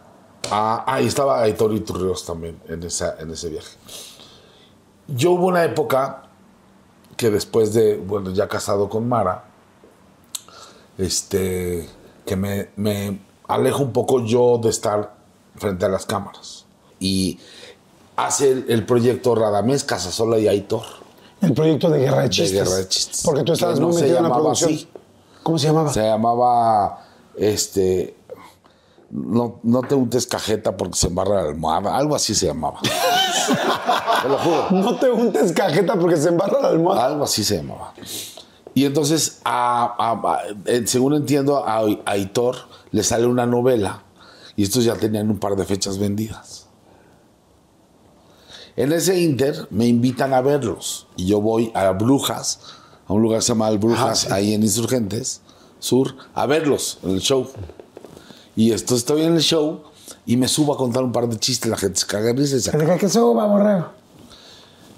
a. 0.48 0.84
Ah, 0.86 1.02
y 1.02 1.08
estaba 1.08 1.42
Aitor 1.42 1.74
Iturrios 1.74 2.24
también 2.24 2.62
en, 2.68 2.84
esa, 2.84 3.16
en 3.18 3.32
ese 3.32 3.48
viaje. 3.48 3.76
Yo 5.08 5.32
hubo 5.32 5.46
una 5.46 5.64
época 5.64 6.28
que 7.16 7.30
después 7.30 7.74
de, 7.74 7.96
bueno, 7.96 8.30
ya 8.30 8.46
casado 8.46 8.88
con 8.88 9.08
Mara, 9.08 9.46
este, 10.96 11.88
que 12.24 12.36
me, 12.36 13.20
alejo 13.48 13.82
un 13.82 13.92
poco 13.92 14.24
yo 14.24 14.58
de 14.62 14.70
estar 14.70 15.16
frente 15.56 15.84
a 15.84 15.88
las 15.88 16.06
cámaras. 16.06 16.64
Y 17.00 17.40
hace 18.14 18.52
el, 18.52 18.66
el 18.68 18.86
proyecto 18.86 19.34
Radamés, 19.34 19.82
Casasola 19.82 20.38
y 20.38 20.46
Aitor. 20.46 20.97
El 21.40 21.52
proyecto 21.54 21.88
de 21.90 22.00
Guerra 22.00 22.22
de 22.22 22.30
Chistes. 22.30 22.52
Guerra 22.52 22.76
de 22.76 22.88
Chistes. 22.88 23.22
Porque 23.24 23.42
tú 23.44 23.52
estabas 23.52 23.78
no 23.80 23.88
muy 23.88 23.96
metido 24.00 24.18
en 24.18 24.22
la 24.24 24.34
producción. 24.34 24.72
así. 24.74 24.88
¿Cómo 25.42 25.58
se 25.58 25.66
llamaba? 25.68 25.92
Se 25.92 26.02
llamaba, 26.02 27.04
este, 27.36 28.16
no, 29.10 29.60
no 29.62 29.82
te 29.82 29.94
untes 29.94 30.26
cajeta 30.26 30.76
porque 30.76 30.96
se 30.98 31.06
embarra 31.06 31.42
la 31.42 31.48
almohada, 31.48 31.96
algo 31.96 32.14
así 32.16 32.34
se 32.34 32.46
llamaba. 32.46 32.80
te 34.22 34.28
lo 34.28 34.38
juro, 34.38 34.66
No 34.70 34.96
te 34.96 35.10
untes 35.10 35.52
cajeta 35.52 35.94
porque 35.98 36.16
se 36.16 36.28
embarra 36.28 36.60
la 36.60 36.68
almohada. 36.68 37.06
algo 37.06 37.24
así 37.24 37.44
se 37.44 37.56
llamaba. 37.58 37.94
Y 38.74 38.84
entonces, 38.84 39.40
a- 39.44 39.94
a- 39.98 40.32
a- 40.34 40.86
según 40.86 41.14
entiendo, 41.14 41.64
a, 41.66 41.78
a 41.78 41.84
Aitor 42.06 42.56
le 42.90 43.02
sale 43.02 43.26
una 43.26 43.46
novela 43.46 44.02
y 44.56 44.64
estos 44.64 44.84
ya 44.84 44.94
tenían 44.96 45.30
un 45.30 45.38
par 45.38 45.56
de 45.56 45.64
fechas 45.64 45.98
vendidas. 45.98 46.47
En 48.78 48.92
ese 48.92 49.18
inter 49.20 49.66
me 49.70 49.86
invitan 49.86 50.32
a 50.32 50.40
verlos 50.40 51.08
y 51.16 51.26
yo 51.26 51.40
voy 51.40 51.72
a 51.74 51.90
Brujas, 51.90 52.60
a 53.08 53.12
un 53.12 53.22
lugar 53.22 53.40
que 53.40 53.46
se 53.46 53.48
llama 53.48 53.70
Brujas, 53.72 54.30
ahí 54.30 54.54
en 54.54 54.62
Insurgentes 54.62 55.40
Sur, 55.80 56.14
a 56.32 56.46
verlos 56.46 56.98
en 57.02 57.10
el 57.10 57.20
show. 57.20 57.48
Y 58.54 58.70
esto 58.72 58.94
estoy 58.94 59.22
en 59.22 59.34
el 59.34 59.40
show 59.42 59.80
y 60.26 60.36
me 60.36 60.46
subo 60.46 60.74
a 60.74 60.76
contar 60.76 61.02
un 61.02 61.10
par 61.10 61.28
de 61.28 61.36
chistes, 61.38 61.68
la 61.68 61.76
gente 61.76 61.98
se 61.98 62.06
caga 62.06 62.30
y 62.40 62.46
se 62.46 62.70
Que 62.70 62.78
diga 62.78 62.96
que 62.98 63.08
suba, 63.08 63.46
borrego. 63.46 63.86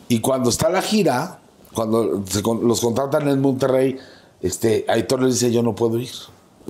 y 0.09 0.21
cuando 0.21 0.51
está 0.51 0.69
la 0.69 0.83
gira, 0.83 1.41
cuando 1.73 2.23
se 2.27 2.43
con- 2.43 2.69
los 2.69 2.81
contratan 2.83 3.29
en 3.29 3.41
Monterrey, 3.41 3.97
este, 4.43 4.85
Aitor 4.89 5.23
le 5.23 5.29
dice, 5.29 5.51
yo 5.51 5.63
no 5.63 5.75
puedo 5.75 5.99
ir. 5.99 6.11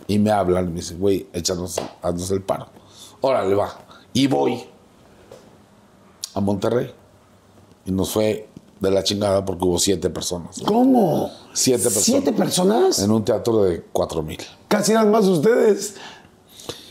Y 0.07 0.20
me 0.20 0.31
hablan, 0.31 0.69
me 0.73 0.77
dice, 0.81 0.95
güey, 0.95 1.27
échanos, 1.32 1.81
haznos 2.03 2.31
el 2.31 2.43
paro. 2.43 2.69
Órale, 3.20 3.55
va. 3.57 3.77
Y 4.12 4.28
voy 4.28 4.62
a 6.35 6.41
Monterrey. 6.41 6.93
Y 7.86 7.93
nos 7.93 8.11
fue 8.11 8.48
de 8.81 8.90
la 8.90 9.02
chingada 9.02 9.44
porque 9.44 9.65
hubo 9.65 9.78
siete 9.78 10.11
personas. 10.11 10.61
¿Cómo? 10.66 11.31
Siete 11.52 11.85
personas. 11.85 12.05
¿Siete 12.05 12.32
personas? 12.32 12.98
En 12.98 13.11
un 13.11 13.24
teatro 13.24 13.62
de 13.65 13.82
cuatro 13.93 14.23
mil. 14.23 14.39
Casi 14.69 14.93
eran 14.93 15.11
más 15.11 15.27
ustedes. 15.27 15.94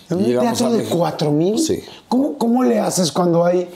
¿En 0.10 0.18
un 0.18 0.26
teatro 0.26 0.68
a 0.68 0.72
de 0.72 0.84
cuatro 0.86 1.32
mil? 1.32 1.58
Sí. 1.60 1.84
¿Cómo, 2.08 2.38
¿Cómo 2.38 2.64
le 2.64 2.80
haces 2.80 3.12
cuando 3.12 3.46
hay 3.46 3.70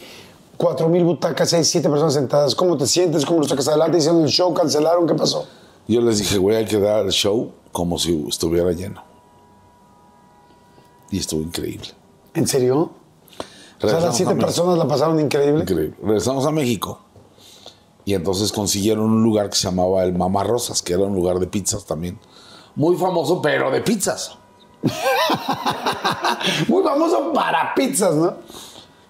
cuatro 0.58 0.90
mil 0.90 1.04
butacas 1.04 1.54
y 1.54 1.58
hay 1.58 1.64
siete 1.64 1.90
personas 1.90 2.14
sentadas? 2.14 2.56
¿Cómo 2.56 2.78
te 2.78 2.88
sientes? 2.88 3.26
¿Cómo 3.26 3.40
lo 3.40 3.48
sacas 3.48 3.68
adelante? 3.68 3.98
¿Hicieron 3.98 4.24
el 4.24 4.30
show? 4.30 4.54
¿Cancelaron? 4.54 5.08
¿Qué 5.08 5.16
pasó? 5.16 5.46
Yo 5.88 6.02
les 6.02 6.20
dije, 6.20 6.38
güey, 6.38 6.58
hay 6.58 6.66
que 6.66 6.80
dar 6.80 7.06
el 7.06 7.12
show 7.12 7.52
como 7.72 8.00
si 8.00 8.26
estuviera 8.28 8.72
lleno. 8.72 9.04
Y 11.12 11.20
estuvo 11.20 11.42
increíble. 11.42 11.90
¿En 12.34 12.48
serio? 12.48 12.92
O 13.84 13.90
sea, 13.90 14.00
las 14.00 14.16
siete 14.16 14.36
personas 14.36 14.78
la 14.78 14.88
pasaron 14.88 15.20
increíble. 15.20 15.62
Increíble. 15.62 15.96
Regresamos 16.02 16.46
a 16.46 16.52
México 16.52 17.00
y 18.06 18.14
entonces 18.14 18.52
consiguieron 18.52 19.06
un 19.06 19.24
lugar 19.24 19.50
que 19.50 19.56
se 19.56 19.64
llamaba 19.64 20.04
el 20.04 20.14
Mamá 20.14 20.44
Rosas, 20.44 20.82
que 20.82 20.94
era 20.94 21.04
un 21.04 21.16
lugar 21.16 21.40
de 21.40 21.48
pizzas 21.48 21.86
también. 21.86 22.20
Muy 22.76 22.96
famoso, 22.96 23.42
pero 23.42 23.72
de 23.72 23.82
pizzas. 23.82 24.38
Muy 26.68 26.84
famoso 26.84 27.32
para 27.34 27.74
pizzas, 27.76 28.16
¿no? 28.16 28.36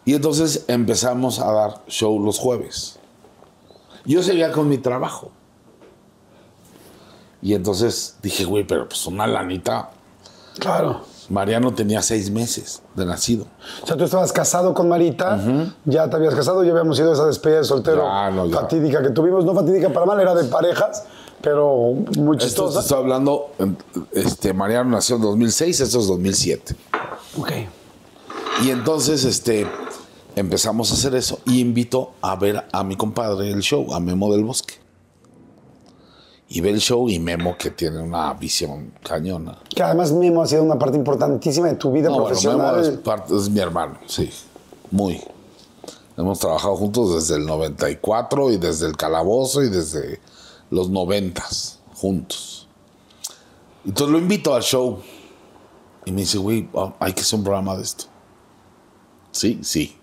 Y 0.06 0.14
entonces 0.14 0.66
empezamos 0.68 1.40
a 1.40 1.52
dar 1.52 1.84
show 1.88 2.20
los 2.20 2.38
jueves. 2.40 3.00
Yo 4.06 4.22
seguía 4.22 4.52
con 4.52 4.68
mi 4.68 4.78
trabajo. 4.78 5.32
Y 7.42 7.54
entonces 7.54 8.18
dije, 8.22 8.46
güey, 8.46 8.66
pero 8.66 8.88
pues 8.88 9.06
una 9.06 9.28
lanita. 9.28 9.92
Claro. 10.60 11.02
Mariano 11.34 11.74
tenía 11.74 12.02
seis 12.04 12.30
meses 12.30 12.84
de 12.96 13.06
nacido. 13.08 13.48
O 13.82 13.88
sea, 13.88 13.98
tú 13.98 14.04
estabas 14.04 14.32
casado 14.32 14.74
con 14.76 14.88
Marita, 14.88 15.40
ya 15.84 16.08
te 16.08 16.16
habías 16.16 16.36
casado, 16.36 16.64
ya 16.64 16.72
habíamos 16.72 17.00
ido 17.00 17.10
a 17.10 17.14
esa 17.14 17.26
despedida 17.26 17.58
de 17.58 17.64
soltero 17.64 18.04
Ya, 18.06 18.30
no, 18.30 18.46
ya. 18.46 18.62
fatídica 18.62 19.02
que 19.02 19.10
tuvimos, 19.10 19.44
no 19.44 19.56
fatídica 19.56 19.90
para 19.92 20.06
mal, 20.06 20.20
era 20.20 20.36
de 20.36 20.44
parejas, 20.46 21.04
pero 21.42 21.94
muy 22.18 22.38
Esto 22.38 22.46
chistosa. 22.68 22.80
estoy 22.82 23.00
hablando, 23.00 23.48
este, 24.12 24.54
Mariano 24.54 24.92
nació 24.92 25.16
en 25.16 25.24
2006, 25.24 25.80
esto 25.80 26.00
es 26.00 26.08
2007. 26.08 26.76
Ok. 27.40 27.52
Y 28.64 28.70
entonces 28.70 29.24
este, 29.26 29.66
empezamos 30.36 30.92
a 30.92 30.94
hacer 30.94 31.16
eso 31.16 31.40
y 31.48 31.60
invito 31.62 32.12
a 32.22 32.36
ver 32.36 32.64
a 32.72 32.84
mi 32.84 32.96
compadre 32.96 33.50
el 33.52 33.62
show, 33.62 33.92
a 33.96 34.00
Memo 34.00 34.32
del 34.32 34.44
Bosque. 34.44 34.76
Y 36.56 36.62
ve 36.62 36.70
el 36.70 36.80
show 36.80 37.10
y 37.10 37.18
Memo 37.18 37.58
que 37.58 37.72
tiene 37.72 38.00
una 38.00 38.32
visión 38.36 38.94
cañona. 39.04 39.58
Que 39.76 39.82
además 39.82 40.12
Memo 40.12 40.44
ha 40.44 40.48
sido 40.48 40.62
una 40.62 40.78
parte 40.78 40.96
importantísima 40.98 41.68
de 41.68 41.76
tu 41.76 41.92
vida 41.92 42.10
No, 42.10 42.14
bueno, 42.16 42.28
profesional. 42.28 42.76
Memo 42.76 42.88
es, 42.88 42.98
parte- 43.00 43.36
es 43.36 43.50
mi 43.50 43.60
hermano, 43.60 43.98
sí, 44.06 44.30
muy. 44.92 45.20
Hemos 46.16 46.38
trabajado 46.38 46.76
juntos 46.76 47.16
desde 47.16 47.38
el 47.42 47.48
94 47.48 48.52
y 48.52 48.58
desde 48.58 48.86
el 48.86 48.96
calabozo 48.96 49.64
y 49.64 49.70
desde 49.70 50.20
los 50.70 50.92
90 50.92 51.44
juntos. 51.96 52.68
Entonces 53.84 54.12
lo 54.12 54.20
invito 54.20 54.54
al 54.54 54.62
show 54.62 55.00
y 56.06 56.12
me 56.12 56.22
dice, 56.22 56.38
güey, 56.38 56.70
ah, 56.76 56.94
hay 57.00 57.14
que 57.14 57.22
hacer 57.22 57.40
un 57.40 57.46
programa 57.46 57.76
de 57.76 57.82
esto. 57.82 58.04
Sí, 59.32 59.60
sí. 59.64 59.98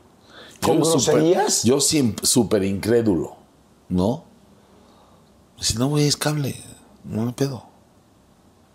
¿Con 0.60 0.78
Yo 0.82 0.90
groserías? 0.90 1.62
Yo 1.62 1.81
siempre 1.81 2.27
súper 2.27 2.64
incrédulo, 2.64 3.36
¿no? 3.89 4.24
Dice, 5.61 5.78
no, 5.78 5.89
güey, 5.89 6.07
es 6.07 6.16
cable, 6.16 6.57
no 7.05 7.27
me 7.27 7.32
pedo. 7.32 7.65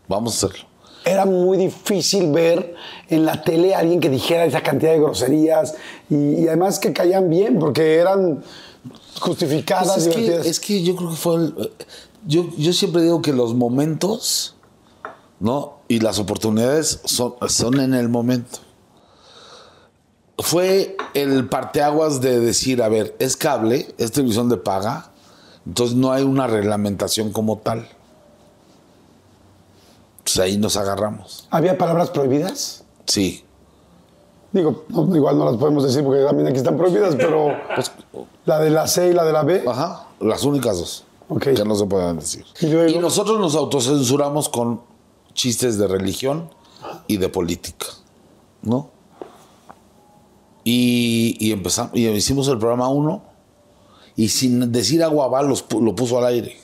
vamos 0.07 0.33
a 0.33 0.47
hacerlo. 0.47 0.65
Era 1.03 1.25
muy 1.25 1.57
difícil 1.57 2.31
ver 2.31 2.73
en 3.09 3.25
la 3.25 3.43
tele 3.43 3.75
a 3.75 3.79
alguien 3.79 3.99
que 3.99 4.09
dijera 4.09 4.45
esa 4.45 4.61
cantidad 4.63 4.91
de 4.91 4.99
groserías 4.99 5.75
y, 6.09 6.15
y 6.15 6.47
además 6.47 6.79
que 6.79 6.93
caían 6.93 7.29
bien 7.29 7.59
porque 7.59 7.95
eran 7.97 8.43
justificadas, 9.19 9.87
Pues 9.93 10.07
es, 10.07 10.13
que, 10.15 10.21
divertidas. 10.21 10.47
es 10.47 10.59
que 10.59 10.83
yo 10.83 10.95
creo 10.95 11.09
que 11.11 11.15
fue. 11.15 11.35
el- 11.35 11.71
yo, 12.27 12.47
yo 12.57 12.73
siempre 12.73 13.03
digo 13.03 13.21
que 13.21 13.33
los 13.33 13.53
momentos, 13.53 14.55
¿no? 15.39 15.75
Y 15.87 15.99
las 15.99 16.17
oportunidades 16.17 17.01
son, 17.05 17.35
son 17.49 17.79
en 17.79 17.93
el 17.93 18.09
momento. 18.09 18.57
Fue 20.39 20.97
el 21.13 21.47
parteaguas 21.47 22.19
de 22.19 22.39
decir, 22.39 22.81
a 22.81 22.89
ver, 22.89 23.15
es 23.19 23.37
cable, 23.37 23.93
es 23.97 24.11
televisión 24.11 24.49
de 24.49 24.57
paga, 24.57 25.11
entonces 25.65 25.95
no 25.95 26.11
hay 26.11 26.23
una 26.23 26.47
reglamentación 26.47 27.31
como 27.31 27.57
tal. 27.57 27.87
Pues 30.23 30.39
ahí 30.39 30.57
nos 30.57 30.75
agarramos. 30.77 31.47
¿Había 31.51 31.77
palabras 31.77 32.09
prohibidas? 32.09 32.83
Sí. 33.05 33.43
Digo, 34.51 34.85
no, 34.89 35.15
igual 35.15 35.37
no 35.37 35.45
las 35.45 35.57
podemos 35.57 35.83
decir 35.83 36.03
porque 36.03 36.23
también 36.23 36.47
aquí 36.47 36.57
están 36.57 36.77
prohibidas, 36.77 37.15
pero 37.17 37.49
Pues, 37.75 37.91
la 38.45 38.59
de 38.59 38.69
la 38.69 38.87
C 38.87 39.09
y 39.09 39.13
la 39.13 39.23
de 39.23 39.33
la 39.33 39.43
B. 39.43 39.63
Ajá, 39.67 40.07
las 40.19 40.43
únicas 40.43 40.77
dos 40.79 41.03
Ok. 41.27 41.41
que 41.55 41.65
no 41.65 41.75
se 41.75 41.85
pueden 41.85 42.17
decir. 42.19 42.45
Y 42.61 42.67
luego- 42.67 43.01
nosotros 43.01 43.39
nos 43.39 43.55
autocensuramos 43.55 44.49
con 44.49 44.81
chistes 45.33 45.77
de 45.77 45.87
religión 45.87 46.49
y 47.07 47.17
de 47.17 47.29
política, 47.29 47.87
¿no? 48.61 48.89
Y, 50.63 51.35
y 51.39 51.51
empezamos, 51.51 51.91
y 51.95 52.07
hicimos 52.07 52.47
el 52.47 52.57
programa 52.57 52.87
uno 52.89 53.23
y 54.15 54.29
sin 54.29 54.71
decir 54.71 55.03
agua 55.03 55.41
los, 55.43 55.67
pu- 55.67 55.81
lo 55.81 55.95
puso 55.95 56.17
al 56.17 56.25
aire. 56.25 56.57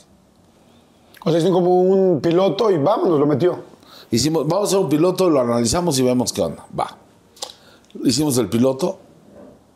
O 1.23 1.29
sea, 1.29 1.39
hicieron 1.39 1.61
como 1.61 1.81
un 1.81 2.19
piloto 2.21 2.71
y 2.71 2.77
vámonos, 2.77 3.19
lo 3.19 3.25
metió. 3.25 3.63
Hicimos, 4.09 4.47
vamos 4.47 4.65
a 4.65 4.67
hacer 4.67 4.79
un 4.79 4.89
piloto, 4.89 5.29
lo 5.29 5.39
analizamos 5.41 5.97
y 5.99 6.03
vemos 6.03 6.33
qué 6.33 6.41
onda. 6.41 6.65
Va. 6.77 6.97
Hicimos 8.03 8.37
el 8.37 8.47
piloto 8.49 8.99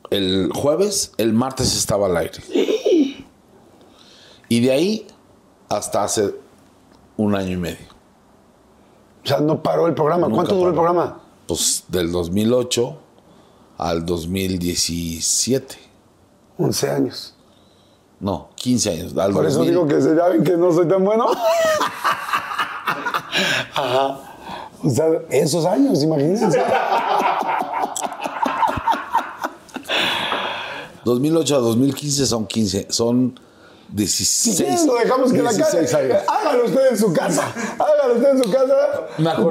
el 0.10 0.52
jueves, 0.54 1.12
el 1.18 1.34
martes 1.34 1.76
estaba 1.76 2.06
al 2.08 2.18
aire. 2.18 2.40
Y 4.48 4.60
de 4.62 4.72
ahí 4.72 5.08
hasta 5.70 6.04
hace 6.04 6.36
un 7.18 7.36
año 7.36 7.52
y 7.54 7.58
medio. 7.58 7.88
O 9.24 9.28
sea, 9.28 9.40
no 9.40 9.62
paró 9.64 9.88
el 9.88 9.96
programa. 9.96 10.28
Nunca 10.28 10.36
¿Cuánto 10.36 10.56
duró 10.56 10.70
el 10.70 10.76
programa? 10.76 11.20
Pues 11.48 11.84
del 11.88 12.12
2008 12.12 12.98
al 13.78 14.06
2017. 14.06 15.76
11 16.58 16.90
años. 16.92 17.35
No, 18.20 18.50
15 18.56 18.90
años. 18.92 19.18
Al 19.18 19.34
Por 19.34 19.46
eso 19.46 19.58
2000. 19.60 19.74
digo 19.74 19.88
que 19.88 20.02
se 20.02 20.16
ya 20.16 20.28
ven 20.30 20.44
que 20.44 20.58
no 20.58 20.72
soy 20.72 20.88
tan 20.88 21.04
bueno. 21.04 21.28
Ajá. 23.76 24.20
O 24.84 24.90
sea, 24.90 25.06
esos 25.30 25.66
años, 25.66 26.02
imagínense. 26.04 26.64
2008 31.04 31.56
a 31.56 31.60
2015 31.60 32.26
son 32.26 32.48
15, 32.48 32.88
son 32.90 33.40
16. 33.90 34.58
quieren, 34.58 34.88
lo 34.88 34.96
dejamos 34.96 35.32
que 35.32 35.42
la 35.42 35.50
casa. 35.52 35.78
16 35.80 35.94
años. 35.94 36.18
Hágalo 36.28 36.66
usted 36.66 36.88
en 36.92 36.98
su 36.98 37.14
casa. 37.14 37.54
Hágalo 37.80 38.14
usted 38.16 38.30
en 38.32 38.44
su 38.44 38.52
casa. 38.52 38.76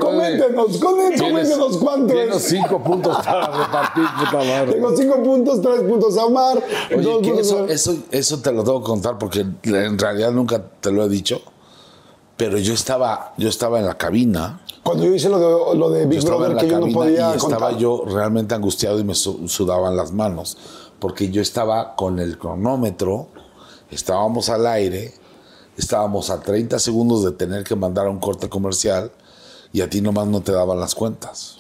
Coméntenos, 0.01 0.79
coméntenos, 0.79 1.21
coméntenos 1.21 1.77
cuánto 1.79 2.15
es. 2.21 2.43
cinco 2.43 2.83
puntos 2.83 3.17
para 3.25 3.47
repartir, 3.65 4.05
puta 4.19 4.39
madre. 4.45 4.73
Tengo 4.73 4.97
cinco 4.97 5.23
puntos, 5.23 5.63
tres 5.63 5.81
puntos 5.83 6.19
a 6.19 6.25
Omar. 6.27 6.63
Oye, 6.91 7.03
dos 7.03 7.23
que 7.23 7.41
eso, 7.41 7.67
eso, 7.67 7.97
eso 8.11 8.39
te 8.41 8.53
lo 8.53 8.65
tengo 8.65 8.81
que 8.81 8.87
contar 8.87 9.19
porque 9.19 9.47
en 9.65 9.99
realidad 9.99 10.33
nunca 10.33 10.63
te 10.81 10.91
lo 10.91 11.05
he 11.05 11.09
dicho. 11.09 11.41
Pero 12.37 12.59
yo 12.59 12.75
estaba, 12.75 13.33
yo 13.39 13.49
estaba 13.49 13.79
en 13.79 13.87
la 13.87 13.97
cabina. 13.97 14.61
Cuando 14.83 15.05
yo 15.05 15.15
hice 15.15 15.29
lo 15.29 15.39
de, 15.71 15.79
lo 15.79 15.91
de 15.91 16.05
Big 16.07 16.23
Brother 16.25 16.55
la 16.55 16.61
que 16.61 16.69
yo 16.69 16.81
no 16.81 16.93
podía 16.93 17.33
y 17.33 17.37
estaba 17.37 17.69
contar. 17.69 17.77
yo 17.79 18.05
realmente 18.07 18.55
angustiado 18.55 18.99
y 18.99 19.05
me 19.05 19.15
su- 19.15 19.47
sudaban 19.49 19.97
las 19.97 20.11
manos. 20.13 20.59
Porque 20.99 21.31
yo 21.31 21.41
estaba 21.41 21.95
con 21.95 22.19
el 22.19 22.37
cronómetro, 22.39 23.29
estábamos 23.95 24.49
al 24.49 24.67
aire, 24.67 25.13
estábamos 25.77 26.31
a 26.31 26.41
30 26.41 26.79
segundos 26.79 27.25
de 27.25 27.33
tener 27.33 27.65
que 27.65 27.77
mandar 27.77 28.07
a 28.07 28.11
un 28.11 28.21
corte 28.21 28.49
comercial 28.49 29.11
y 29.73 29.81
a 29.81 29.91
ti 29.91 30.01
nomás 30.01 30.27
no 30.27 30.41
te 30.41 30.53
daban 30.53 30.79
las 30.81 30.95
cuentas. 30.95 31.57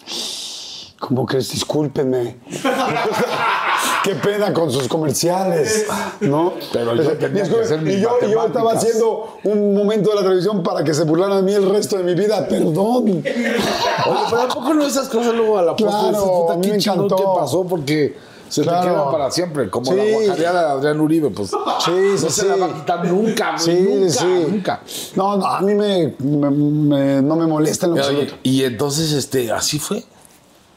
¿Cómo 1.01 1.27
crees? 1.27 1.51
Discúlpenme. 1.51 2.37
Qué 4.05 4.15
pena 4.15 4.53
con 4.53 4.71
sus 4.71 4.87
comerciales, 4.87 5.87
¿no? 6.21 6.53
Pero 6.73 6.95
yo 6.95 7.17
tenía 7.17 7.43
que 7.49 7.61
hacer 7.61 7.81
mis 7.81 7.97
y 7.97 8.01
yo, 8.01 8.11
y 8.27 8.31
yo 8.31 8.47
estaba 8.47 8.73
haciendo 8.73 9.39
un 9.45 9.75
momento 9.75 10.11
de 10.11 10.17
la 10.17 10.23
televisión 10.23 10.63
para 10.63 10.85
que 10.85 10.93
se 10.93 11.05
burlaran 11.05 11.39
de 11.39 11.43
mí 11.43 11.53
el 11.55 11.69
resto 11.71 11.97
de 11.97 12.05
mi 12.05 12.15
vida. 12.15 12.47
Perdón. 12.47 13.05
Oye, 13.09 13.23
pero 13.25 14.43
¿a 14.43 14.49
poco 14.49 14.75
no 14.75 14.85
esas 14.87 15.09
cosas 15.09 15.35
luego 15.35 15.59
a 15.59 15.63
la 15.63 15.75
Claro, 15.75 16.43
puta, 16.43 16.53
a 16.53 16.57
mí 16.57 16.63
qué 16.63 16.69
me 16.71 16.77
encantó. 16.77 17.17
que 17.17 17.25
pasó? 17.41 17.65
Porque 17.65 18.17
se 18.55 18.63
Claro. 18.63 18.81
te 18.83 18.89
queda 18.89 19.11
para 19.11 19.31
siempre, 19.31 19.71
como 19.71 19.91
Sí. 19.91 19.97
la 19.97 20.05
guacareada 20.05 20.63
de 20.67 20.73
Adrián 20.73 21.01
Uribe, 21.01 21.31
pues 21.31 21.51
Sí, 21.51 21.57
no 21.57 22.17
sí, 22.19 22.31
se 22.31 22.47
la 22.49 22.57
va 22.57 22.67
a 22.67 22.75
quitar 22.75 23.05
nunca, 23.07 23.59
Sí, 23.59 23.73
nunca, 23.89 24.11
sí. 24.13 24.47
nunca. 24.49 24.81
No, 25.17 25.37
no, 25.37 25.47
a 25.47 25.61
mí 25.61 25.75
me, 25.75 26.15
me- 26.19 26.51
me- 26.51 27.23
no 27.23 27.37
me 27.37 27.47
molesta 27.47 27.87
en 27.87 27.95
lo 27.95 27.99
absoluto. 28.01 28.35
y 28.43 28.63
entonces, 28.63 29.13
este, 29.13 29.51
así 29.51 29.79
fue. 29.79 30.05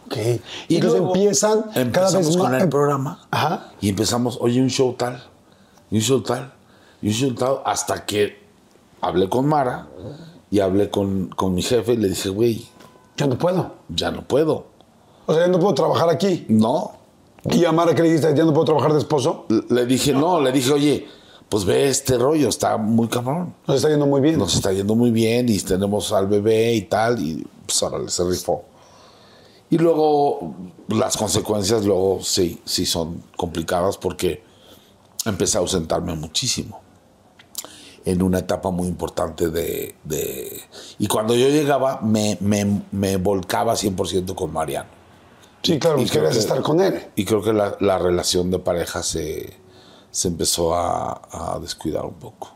Ok. 0.08 0.16
Y 0.70 0.76
entonces 0.76 1.00
luego 1.00 1.16
empiezan 1.16 1.62
cada 1.64 1.82
empezamos 1.82 2.28
vez 2.28 2.38
con 2.38 2.52
más. 2.52 2.64
el 2.64 2.70
programa 2.70 3.28
Ajá. 3.30 3.72
y 3.82 3.90
empezamos, 3.90 4.38
oye, 4.42 4.62
un 4.62 4.70
show 4.70 4.94
tal, 4.94 5.22
un 5.92 6.00
show 6.00 6.22
tal, 6.22 6.54
y 7.02 7.08
un 7.10 7.14
show 7.14 7.34
tal, 7.36 7.58
hasta 7.66 8.06
que 8.06 8.42
hablé 9.02 9.30
con 9.30 9.46
Mara 9.48 9.88
y 10.50 10.62
hablé 10.62 10.90
con, 10.90 11.28
con 11.36 11.54
mi 11.54 11.62
jefe 11.62 11.94
y 11.94 11.98
le 11.98 12.10
dije, 12.10 12.30
güey, 12.30 12.68
Yo 13.18 13.28
no 13.28 13.38
puedo. 13.38 13.74
ya 13.90 14.10
no 14.12 14.24
puedo. 14.24 14.66
O 15.26 15.34
sea, 15.34 15.46
ya 15.46 15.52
no 15.52 15.60
puedo 15.60 15.74
trabajar 15.74 16.10
aquí. 16.10 16.46
No. 16.48 16.94
Y 17.52 17.64
a 17.66 17.72
Mara 17.72 17.96
que 17.96 18.02
le 18.02 18.10
dijiste, 18.10 18.34
ya 18.36 18.44
no 18.44 18.54
puedo 18.54 18.66
trabajar 18.66 18.94
de 18.94 19.00
esposo. 19.00 19.46
Le- 19.50 19.64
Le 19.70 19.86
dije, 19.86 20.14
no, 20.14 20.42
le 20.42 20.52
dije, 20.52 20.72
oye, 20.74 21.08
pues 21.50 21.64
ve 21.66 21.88
este 21.88 22.18
rollo, 22.18 22.50
está 22.50 22.78
muy 22.78 23.08
cabrón. 23.08 23.54
Nos 23.68 23.78
está 23.78 23.90
yendo 23.90 24.06
muy 24.06 24.20
bien. 24.22 24.38
Nos 24.38 24.56
está 24.56 24.72
yendo 24.74 24.96
muy 24.96 25.12
bien 25.12 25.48
y 25.50 25.58
tenemos 25.60 26.12
al 26.12 26.28
bebé 26.28 26.74
y 26.74 26.82
tal, 26.84 27.20
y 27.22 27.46
pues 27.66 27.82
órale, 27.84 28.10
se 28.10 28.24
rifó. 28.26 28.64
Y 29.70 29.78
luego 29.78 30.54
las 30.90 31.16
consecuencias 31.18 31.86
luego 31.86 32.20
sí, 32.22 32.60
sí 32.66 32.86
son 32.86 33.24
complicadas 33.36 33.98
porque 33.98 34.44
empecé 35.26 35.58
a 35.58 35.62
ausentarme 35.62 36.16
muchísimo 36.16 36.80
en 38.06 38.22
una 38.22 38.40
etapa 38.40 38.70
muy 38.72 38.88
importante 38.88 39.50
de... 39.50 39.96
de- 40.06 40.62
y 41.00 41.08
cuando 41.08 41.36
yo 41.36 41.50
llegaba 41.50 42.00
me, 42.02 42.38
me, 42.40 42.82
me 42.92 43.18
volcaba 43.18 43.74
100% 43.74 44.36
con 44.36 44.54
Mariano. 44.54 44.90
Sí, 45.64 45.80
claro, 45.80 45.98
Y 45.98 46.02
pues 46.02 46.12
querías 46.12 46.34
que- 46.34 46.40
estar 46.40 46.62
con 46.62 46.80
él. 46.82 47.08
Y 47.16 47.26
creo 47.26 47.42
que 47.42 47.54
la, 47.54 47.76
la 47.80 47.98
relación 47.98 48.50
de 48.52 48.60
pareja 48.60 49.04
se, 49.04 49.54
se 50.12 50.28
empezó 50.30 50.76
a, 50.76 51.22
a 51.32 51.60
descuidar 51.60 52.06
un 52.06 52.14
poco. 52.16 52.52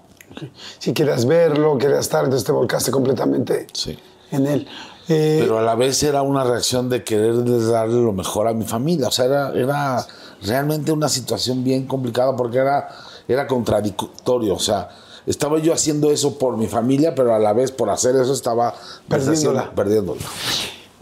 Si 0.80 0.94
querías 0.94 1.26
verlo, 1.26 1.78
querías 1.78 1.99
estar, 2.02 2.23
entonces 2.23 2.45
te 2.45 2.52
volcaste 2.53 2.90
completamente 2.91 3.68
Sí. 3.73 3.98
en 4.32 4.48
él. 4.48 4.68
Eh, 5.10 5.40
Pero 5.41 5.60
a 5.60 5.61
la 5.61 5.76
vez 5.76 6.02
era 6.03 6.22
una 6.22 6.44
reacción 6.45 6.88
de 6.88 7.03
querer 7.03 7.44
darle 7.69 8.02
lo 8.02 8.14
mejor 8.14 8.48
a 8.48 8.53
mi 8.53 8.64
familia. 8.65 9.07
O 9.10 9.11
sea, 9.11 9.26
era, 9.26 9.49
era 9.53 10.06
realmente 10.44 10.94
una 10.94 11.10
situación 11.10 11.65
bien 11.65 11.86
complicada 11.86 12.34
porque 12.36 12.60
era, 12.60 12.88
era 13.28 13.45
contradictorio. 13.45 14.53
O 14.56 14.60
sea, 14.60 14.90
estaba 15.26 15.60
yo 15.60 15.73
haciendo 15.73 16.11
eso 16.11 16.38
por 16.38 16.56
mi 16.56 16.68
familia, 16.68 17.14
pero 17.14 17.36
a 17.36 17.40
la 17.40 17.52
vez 17.52 17.72
por 17.72 17.90
hacer 17.90 18.15
eso 18.15 18.32
estaba 18.32 18.73
perdiéndola. 19.10 19.72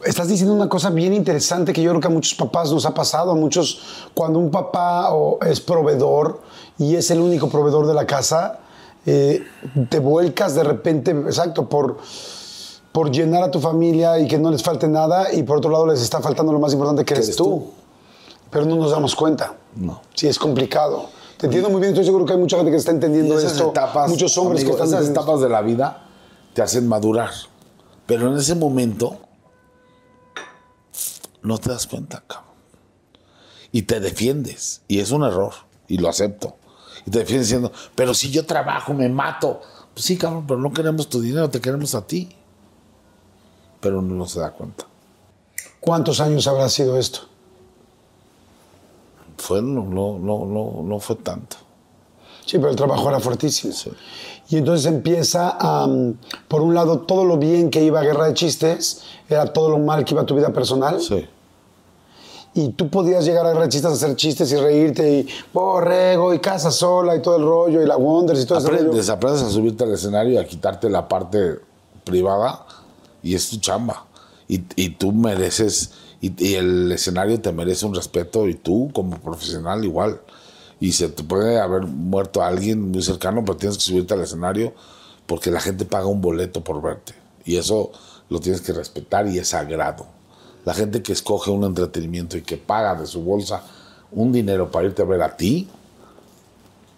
Estás 0.05 0.27
diciendo 0.27 0.53
una 0.53 0.69
cosa 0.69 0.89
bien 0.89 1.13
interesante 1.13 1.73
que 1.73 1.81
yo 1.81 1.89
creo 1.91 2.01
que 2.01 2.07
a 2.07 2.11
muchos 2.11 2.35
papás 2.35 2.71
nos 2.71 2.85
ha 2.85 2.93
pasado, 2.93 3.31
a 3.31 3.35
muchos, 3.35 3.81
cuando 4.13 4.39
un 4.39 4.49
papá 4.49 5.09
es 5.45 5.59
proveedor 5.59 6.41
y 6.77 6.95
es 6.95 7.11
el 7.11 7.19
único 7.19 7.49
proveedor 7.49 7.85
de 7.85 7.93
la 7.93 8.05
casa, 8.05 8.59
eh, 9.05 9.43
te 9.89 9.99
vuelcas 9.99 10.55
de 10.55 10.63
repente, 10.63 11.11
exacto, 11.11 11.67
por, 11.67 11.97
por 12.91 13.11
llenar 13.11 13.43
a 13.43 13.51
tu 13.51 13.59
familia 13.59 14.19
y 14.19 14.27
que 14.27 14.37
no 14.37 14.51
les 14.51 14.63
falte 14.63 14.87
nada 14.87 15.33
y 15.33 15.43
por 15.43 15.57
otro 15.57 15.69
lado 15.69 15.87
les 15.87 16.01
está 16.01 16.21
faltando 16.21 16.53
lo 16.53 16.59
más 16.59 16.73
importante 16.73 17.03
que 17.03 17.13
eres, 17.13 17.27
eres 17.27 17.37
tú. 17.37 17.43
tú. 17.43 17.71
Pero 18.49 18.65
no 18.65 18.75
nos 18.77 18.91
damos 18.91 19.15
cuenta. 19.15 19.55
No. 19.75 20.01
Sí, 20.15 20.27
es 20.27 20.39
complicado. 20.39 21.09
Te 21.37 21.45
entiendo 21.45 21.69
muy 21.69 21.79
bien, 21.79 21.93
estoy 21.93 22.05
seguro 22.05 22.25
que 22.25 22.33
hay 22.33 22.39
mucha 22.39 22.57
gente 22.57 22.71
que 22.71 22.77
está 22.77 22.91
entendiendo 22.91 23.37
esas 23.37 23.53
esto. 23.53 23.69
etapas, 23.69 24.09
muchos 24.09 24.37
hombres 24.37 24.63
que 24.63 24.71
están 24.71 24.87
esas 24.87 25.07
etapas 25.07 25.39
de 25.39 25.49
la 25.49 25.61
vida 25.61 26.05
te 26.53 26.61
hacen 26.61 26.87
madurar. 26.87 27.31
Pero 28.05 28.31
en 28.31 28.37
ese 28.37 28.55
momento 28.55 29.17
no 31.41 31.57
te 31.57 31.69
das 31.69 31.87
cuenta, 31.87 32.23
cabrón. 32.27 32.49
Y 33.71 33.83
te 33.83 33.99
defiendes. 33.99 34.81
Y 34.87 34.99
es 34.99 35.11
un 35.11 35.23
error. 35.23 35.53
Y 35.87 35.97
lo 35.97 36.09
acepto. 36.09 36.57
Y 37.05 37.11
te 37.11 37.19
defiendes 37.19 37.47
diciendo, 37.47 37.71
pero 37.95 38.13
si 38.13 38.31
yo 38.31 38.45
trabajo, 38.45 38.93
me 38.93 39.09
mato. 39.09 39.61
Pues 39.93 40.05
sí, 40.05 40.17
cabrón, 40.17 40.45
pero 40.47 40.59
no 40.59 40.71
queremos 40.71 41.09
tu 41.09 41.21
dinero, 41.21 41.49
te 41.49 41.61
queremos 41.61 41.95
a 41.95 42.05
ti. 42.05 42.29
Pero 43.79 44.01
no 44.01 44.25
se 44.27 44.39
da 44.39 44.51
cuenta. 44.51 44.85
¿Cuántos 45.79 46.19
años 46.19 46.47
habrá 46.47 46.67
sido 46.69 46.97
esto? 46.97 47.21
Fue, 49.37 49.61
no, 49.61 49.85
no, 49.85 50.19
no, 50.19 50.45
no, 50.45 50.83
no 50.83 50.99
fue 50.99 51.15
tanto. 51.15 51.55
Sí, 52.45 52.57
pero 52.57 52.69
el 52.71 52.75
trabajo 52.75 53.07
era 53.09 53.19
fuertísimo. 53.19 53.73
Y 54.49 54.57
entonces 54.57 54.87
empieza 54.87 55.55
a, 55.59 55.85
mm, 55.85 56.15
por 56.47 56.61
un 56.61 56.73
lado, 56.73 56.99
todo 57.01 57.23
lo 57.23 57.37
bien 57.37 57.69
que 57.69 57.83
iba 57.83 57.99
a 57.99 58.03
Guerra 58.03 58.25
de 58.25 58.33
Chistes, 58.33 59.01
era 59.29 59.53
todo 59.53 59.69
lo 59.69 59.77
mal 59.77 60.03
que 60.03 60.15
iba 60.15 60.23
a 60.23 60.25
tu 60.25 60.35
vida 60.35 60.51
personal. 60.51 60.99
Sí. 60.99 61.25
Y 62.55 62.69
tú 62.69 62.89
podías 62.89 63.25
llegar 63.25 63.45
a 63.45 63.49
Guerra 63.49 63.63
de 63.63 63.69
Chistes 63.69 63.91
a 63.91 63.93
hacer 63.93 64.15
chistes 64.15 64.51
y 64.51 64.55
reírte 64.55 65.19
y 65.19 65.27
borrego 65.53 66.33
y 66.33 66.39
casa 66.39 66.71
sola 66.71 67.15
y 67.15 67.21
todo 67.21 67.35
el 67.35 67.43
rollo 67.43 67.83
y 67.83 67.85
la 67.85 67.95
Wonders 67.95 68.41
y 68.41 68.45
todo 68.47 68.59
rollo. 68.59 68.73
Aprendes, 68.73 69.09
aprendes 69.09 69.43
a 69.43 69.49
subirte 69.49 69.83
al 69.83 69.93
escenario 69.93 70.33
y 70.33 70.37
a 70.37 70.47
quitarte 70.47 70.89
la 70.89 71.07
parte 71.07 71.59
privada 72.03 72.65
y 73.21 73.35
es 73.35 73.51
tu 73.51 73.57
chamba. 73.57 74.05
Y, 74.47 74.63
y 74.75 74.89
tú 74.95 75.11
mereces, 75.11 75.91
y, 76.21 76.43
y 76.43 76.55
el 76.55 76.91
escenario 76.91 77.39
te 77.39 77.51
merece 77.51 77.85
un 77.85 77.93
respeto 77.93 78.47
y 78.47 78.55
tú 78.55 78.89
como 78.93 79.19
profesional 79.19 79.85
igual. 79.85 80.19
Y 80.79 80.93
se 80.93 81.09
te 81.09 81.23
puede 81.23 81.59
haber 81.59 81.83
muerto 81.83 82.41
alguien 82.41 82.91
muy 82.91 83.01
cercano, 83.01 83.43
pero 83.43 83.57
tienes 83.57 83.77
que 83.77 83.83
subirte 83.83 84.13
al 84.13 84.21
escenario 84.21 84.73
porque 85.25 85.51
la 85.51 85.59
gente 85.59 85.85
paga 85.85 86.07
un 86.07 86.21
boleto 86.21 86.63
por 86.63 86.81
verte. 86.81 87.13
Y 87.45 87.57
eso 87.57 87.91
lo 88.29 88.39
tienes 88.39 88.61
que 88.61 88.73
respetar 88.73 89.27
y 89.27 89.37
es 89.37 89.49
sagrado. 89.49 90.05
La 90.65 90.73
gente 90.73 91.01
que 91.01 91.13
escoge 91.13 91.51
un 91.51 91.63
entretenimiento 91.63 92.37
y 92.37 92.41
que 92.41 92.57
paga 92.57 92.95
de 92.95 93.05
su 93.05 93.21
bolsa 93.21 93.63
un 94.11 94.31
dinero 94.31 94.71
para 94.71 94.87
irte 94.87 95.01
a 95.01 95.05
ver 95.05 95.21
a 95.21 95.35
ti, 95.37 95.67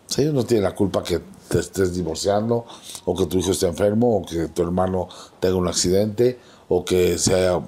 pues 0.08 0.20
ellos 0.20 0.34
no 0.34 0.44
tienen 0.46 0.64
la 0.64 0.76
culpa 0.76 1.04
que 1.04 1.22
te 1.50 1.60
estés 1.60 1.94
divorciando, 1.94 2.66
o 3.04 3.16
que 3.16 3.26
tu 3.26 3.38
hijo 3.38 3.52
esté 3.52 3.68
enfermo, 3.68 4.18
o 4.18 4.26
que 4.26 4.48
tu 4.48 4.62
hermano 4.62 5.10
tenga 5.40 5.58
un 5.58 5.68
accidente, 5.68 6.40
o 6.70 6.86
que 6.86 7.18
sea, 7.18 7.60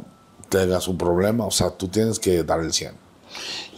tengas 0.48 0.88
un 0.88 0.98
problema. 0.98 1.46
O 1.46 1.52
sea, 1.52 1.72
tú 1.72 1.90
tienes 1.90 2.20
que 2.20 2.44
dar 2.44 2.62
el 2.62 2.72
100. 2.72 2.94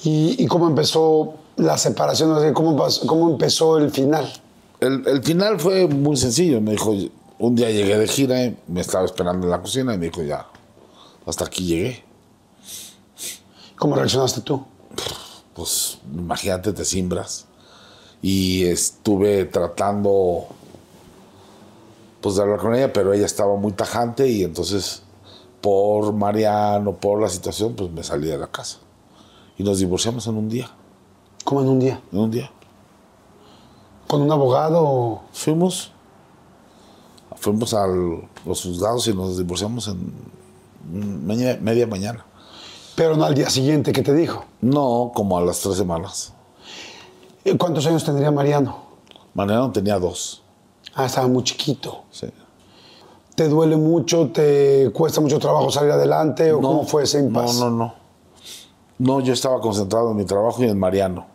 ¿Y, 0.04 0.44
y 0.44 0.46
cómo 0.48 0.68
empezó 0.68 1.36
la 1.58 1.78
separación? 1.78 2.32
O 2.32 2.40
sea, 2.40 2.54
¿Cómo, 2.54 2.88
cómo 3.06 3.30
empezó 3.32 3.78
el 3.78 3.92
final? 3.92 4.32
El, 4.80 5.08
el 5.08 5.24
final 5.24 5.60
fue 5.60 5.88
muy 5.88 6.18
sencillo. 6.18 6.62
Me 6.62 6.72
dijo, 6.72 6.94
un 7.40 7.56
día 7.56 7.70
llegué 7.70 7.98
de 7.98 8.08
gira, 8.08 8.44
y 8.44 8.58
me 8.68 8.82
estaba 8.82 9.06
esperando 9.06 9.46
en 9.46 9.52
la 9.52 9.62
cocina 9.62 9.94
y 9.94 9.98
me 9.98 10.06
dijo, 10.06 10.24
ya, 10.24 10.48
hasta 11.26 11.46
aquí 11.46 11.66
llegué. 11.66 12.04
¿Cómo 13.78 13.96
reaccionaste 13.96 14.42
tú? 14.42 14.64
Pues 15.54 16.00
imagínate, 16.14 16.74
te 16.74 16.86
simbras. 16.86 17.46
Y 18.22 18.66
estuve 18.66 19.46
tratando 19.46 20.48
pues 22.22 22.38
de 22.38 22.42
hablar 22.42 22.60
con 22.60 22.74
ella, 22.74 22.92
pero 22.92 23.14
ella 23.14 23.26
estaba 23.26 23.56
muy 23.56 23.74
tajante 23.74 24.28
y 24.28 24.44
entonces 24.44 25.04
por 25.62 26.14
Mariano, 26.14 26.96
por 26.96 27.22
la 27.22 27.30
situación, 27.30 27.76
pues 27.76 27.92
me 27.92 28.04
salí 28.04 28.28
de 28.28 28.38
la 28.38 28.48
casa. 28.48 28.78
Y 29.58 29.64
nos 29.64 29.80
divorciamos 29.80 30.26
en 30.28 30.36
un 30.36 30.50
día, 30.50 30.70
¿Cómo 31.46 31.62
en 31.62 31.70
un 31.70 31.80
día? 31.80 32.02
en 32.12 32.20
un 32.20 32.32
día. 32.32 32.52
¿Con 34.08 34.22
un 34.22 34.32
abogado? 34.32 35.22
Fuimos, 35.32 35.92
fuimos 37.36 37.74
a 37.76 37.86
los 37.88 38.64
juzgados 38.64 39.08
y 39.08 39.14
nos 39.14 39.38
divorciamos 39.38 39.88
en 39.88 40.12
media, 41.26 41.58
media 41.62 41.86
mañana. 41.86 42.26
Pero 42.96 43.16
no 43.16 43.26
al 43.26 43.36
día 43.36 43.50
siguiente, 43.50 43.92
¿qué 43.92 44.02
te 44.02 44.14
dijo? 44.14 44.46
No, 44.62 45.12
como 45.14 45.38
a 45.38 45.42
las 45.42 45.60
tres 45.60 45.76
semanas. 45.76 46.34
Eh, 47.44 47.56
¿Cuántos 47.58 47.86
años 47.86 48.04
tendría 48.04 48.32
Mariano? 48.32 48.78
Mariano 49.36 49.72
tenía 49.72 50.00
dos. 50.00 50.42
Ah, 50.96 51.06
estaba 51.06 51.28
muy 51.28 51.44
chiquito. 51.44 52.06
Sí. 52.10 52.28
¿Te 53.36 53.48
duele 53.48 53.76
mucho? 53.76 54.32
¿Te 54.32 54.90
cuesta 54.92 55.22
mucho 55.22 55.38
trabajo 55.38 55.70
salir 55.70 55.92
adelante? 55.92 56.52
¿O 56.52 56.60
cómo 56.60 56.86
fue 56.86 57.04
ese 57.04 57.20
impasse? 57.20 57.60
No, 57.60 57.70
no, 57.70 57.78
no. 57.78 57.94
No, 58.98 59.20
yo 59.20 59.34
estaba 59.34 59.60
concentrado 59.62 60.10
en 60.10 60.18
mi 60.18 60.26
trabajo 60.26 60.64
y 60.64 60.70
en 60.70 60.80
Mariano. 60.80 61.35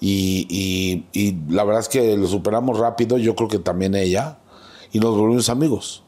Y, 0.00 0.46
y- 0.50 1.06
y 1.18 1.36
la 1.52 1.64
verdad 1.64 1.80
es 1.80 1.88
que 1.88 2.16
lo 2.16 2.26
superamos 2.28 2.78
rápido, 2.78 3.16
yo 3.18 3.34
creo 3.34 3.48
que 3.48 3.58
también 3.58 3.94
ella, 3.94 4.38
y 4.92 4.98
nos 5.00 5.16
volvimos 5.16 5.48
amigos. 5.48 6.02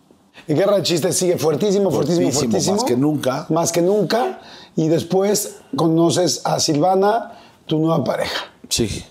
Y 0.47 0.55
Guerra 0.55 0.77
de 0.77 0.82
Chistes 0.82 1.16
sigue 1.16 1.36
fuertísimo, 1.39 1.90
fuertísimo, 1.90 2.31
Fuertísimo, 2.31 2.51
fuertísimo. 2.51 2.77
más 2.77 2.85
que 2.85 2.97
nunca. 2.97 3.47
Más 3.51 3.73
que 3.73 3.82
nunca. 3.82 4.40
Y 4.77 4.89
después 4.89 5.56
conoces 5.77 6.43
a 6.44 6.60
Silvana, 6.60 7.32
tu 7.66 7.78
nueva 7.78 8.02
pareja. 8.05 8.44
Sí. 8.69 9.05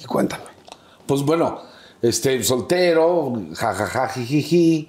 Y 0.00 0.04
cuéntame. 0.04 0.44
Pues 1.06 1.22
bueno, 1.22 1.58
este, 2.00 2.42
soltero, 2.44 3.32
jajaja, 3.54 4.08
jijiji. 4.08 4.88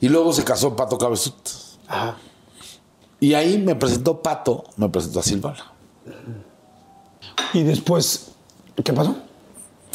Y 0.00 0.08
luego 0.08 0.32
se 0.32 0.44
casó 0.44 0.74
Pato 0.76 0.98
Cabezut. 0.98 1.34
Ajá. 1.86 2.16
Y 3.20 3.34
ahí 3.34 3.56
me 3.58 3.74
presentó 3.76 4.20
Pato, 4.20 4.64
me 4.76 4.88
presentó 4.88 5.20
a 5.20 5.22
Silvana. 5.22 5.72
Y 7.54 7.62
después, 7.62 8.31
¿qué 8.84 8.92
pasó? 8.92 9.14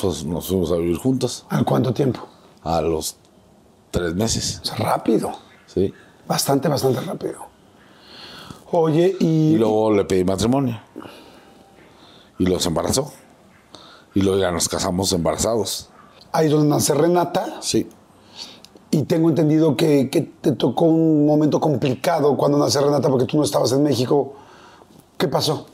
Pues 0.02 0.24
nos 0.26 0.48
fuimos 0.48 0.72
a 0.72 0.76
vivir 0.76 0.98
juntos 0.98 1.45
¿Al 1.49 1.66
cuánto 1.66 1.94
tiempo? 1.94 2.20
a 2.64 2.82
los 2.82 3.16
tres 3.91 4.14
meses. 4.16 4.60
O 4.62 4.66
sea, 4.66 4.76
rápido. 4.76 5.32
Sí. 5.66 5.94
Bastante, 6.28 6.68
bastante 6.68 6.99
rápido. 7.02 7.45
Oye, 8.72 9.16
y, 9.20 9.54
Y 9.54 9.58
luego 9.58 9.91
le 9.94 10.04
pedí 10.06 10.24
matrimonio. 10.26 10.80
Y 12.38 12.45
los 12.45 12.66
embarazó. 12.66 13.12
Y 14.14 14.22
luego 14.22 14.40
ya 14.40 14.52
nos 14.52 14.68
casamos 14.68 15.12
embarazados. 15.14 15.90
ahí 16.34 16.49
donde 16.49 16.68
nace 16.68 16.94
Renata. 16.94 17.58
Sí. 17.62 17.90
Y 18.91 19.04
tengo 19.04 19.30
entendido 19.30 19.76
que, 19.78 20.10
que 20.10 20.22
te 20.22 20.52
tocó 20.52 20.86
un 20.86 21.26
momento 21.26 21.60
complicado 21.62 22.36
cuando 22.38 22.58
nace 22.58 22.82
Renata 22.82 23.10
porque 23.10 23.26
tú 23.26 23.38
no 23.38 23.44
estabas 23.44 23.72
en 23.72 23.84
México. 23.84 24.34
¿Qué 25.18 25.28
pasó? 25.30 25.68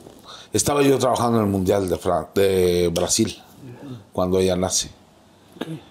Estaba 0.54 0.82
yo 0.82 0.98
trabajando 0.98 1.38
en 1.40 1.44
el 1.44 1.50
Mundial 1.50 1.88
de, 1.90 1.96
Fran- 1.98 2.28
de 2.34 2.88
Brasil 2.94 3.36
cuando 4.12 4.38
ella 4.38 4.56
nace. 4.56 4.88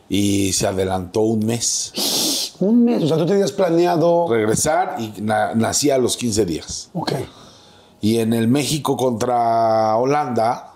Y 0.10 0.54
se 0.54 0.66
adelantó 0.68 1.22
un 1.22 1.46
mes. 1.46 2.54
Un 2.60 2.84
mes. 2.86 3.04
O 3.04 3.08
sea, 3.08 3.18
tú 3.18 3.26
tenías 3.26 3.52
planeado. 3.52 4.28
Regresar 4.30 4.96
y 5.00 5.22
na- 5.22 5.54
nací 5.54 5.92
a 5.92 5.98
los 5.98 6.18
15 6.18 6.46
días. 6.46 6.90
Ok. 6.94 7.12
Y 8.02 8.18
en 8.20 8.34
el 8.34 8.48
México 8.48 8.98
contra 8.98 9.96
Holanda, 9.98 10.74